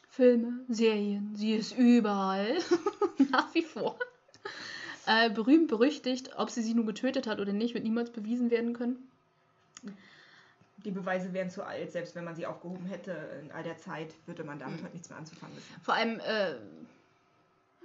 Filme, 0.09 0.61
Serien, 0.69 1.35
sie 1.35 1.55
ist 1.55 1.77
überall. 1.77 2.59
Nach 3.31 3.53
wie 3.55 3.63
vor. 3.63 3.99
Äh, 5.07 5.31
berühmt, 5.31 5.69
berüchtigt, 5.69 6.31
ob 6.37 6.51
sie 6.51 6.63
sie 6.63 6.75
nun 6.75 6.87
getötet 6.87 7.27
hat 7.27 7.41
oder 7.41 7.53
nicht, 7.53 7.75
wird 7.75 7.83
niemals 7.85 8.11
bewiesen 8.11 8.51
werden 8.51 8.73
können. 8.73 9.09
Die 10.85 10.91
Beweise 10.91 11.33
wären 11.33 11.51
zu 11.51 11.65
alt, 11.65 11.91
selbst 11.93 12.15
wenn 12.15 12.25
man 12.25 12.35
sie 12.37 12.47
aufgehoben 12.47 12.87
hätte 12.87 13.13
in 13.43 13.51
all 13.53 13.63
der 13.63 13.79
Zeit, 13.79 14.13
würde 14.27 14.45
man 14.45 14.59
damit 14.59 14.81
Mhm. 14.81 14.85
heute 14.85 14.93
nichts 14.95 15.09
mehr 15.11 15.19
anzufangen 15.19 15.57
wissen. 15.57 15.75
Vor 15.83 15.95
allem, 15.95 16.21
äh, 16.21 16.55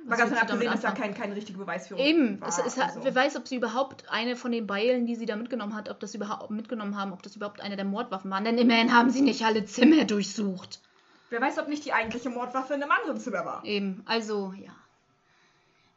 Mal 0.06 0.18
ganz 0.18 0.32
abgesehen, 0.32 0.66
da 0.66 0.72
anfangen? 0.72 0.96
kein, 0.96 1.14
kein 1.14 1.32
richtige 1.34 1.58
Beweisführung 1.58 2.04
Eben, 2.04 2.40
war. 2.40 2.48
es, 2.48 2.78
hat, 2.78 2.90
also. 2.90 3.04
wer 3.04 3.14
weiß, 3.14 3.36
ob 3.36 3.48
sie 3.48 3.58
überhaupt 3.58 4.06
eine 4.10 4.36
von 4.36 4.52
den 4.52 4.66
Beilen, 4.66 5.06
die 5.06 5.16
sie 5.16 5.26
da 5.26 5.36
mitgenommen 5.36 5.76
hat, 5.76 5.90
ob 5.90 6.00
das 6.00 6.16
überhaupt 6.16 6.50
mitgenommen 6.50 6.98
haben, 6.98 7.12
ob 7.12 7.24
das 7.24 7.36
überhaupt 7.36 7.60
eine 7.60 7.76
der 7.76 7.86
Mordwaffen 7.86 8.32
waren. 8.32 8.46
Denn 8.46 8.58
immerhin 8.58 8.94
haben 8.94 9.10
sie 9.10 9.22
nicht 9.22 9.44
alle 9.44 9.66
Zimmer 9.66 10.06
durchsucht. 10.06 10.82
Wer 11.30 11.42
weiß, 11.42 11.58
ob 11.60 11.68
nicht 11.68 11.84
die 11.84 11.94
eigentliche 11.94 12.30
Mordwaffe 12.30 12.74
in 12.74 12.82
einem 12.82 12.92
anderen 12.92 13.20
Zimmer 13.20 13.44
war. 13.44 13.66
Eben, 13.66 14.02
also 14.06 14.54
ja. 14.58 14.72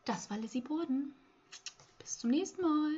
Das 0.04 0.28
war 0.30 0.38
Lizzie 0.38 0.62
Borden. 0.62 1.14
Bis 1.98 2.18
zum 2.18 2.30
nächsten 2.30 2.62
Mal. 2.62 2.94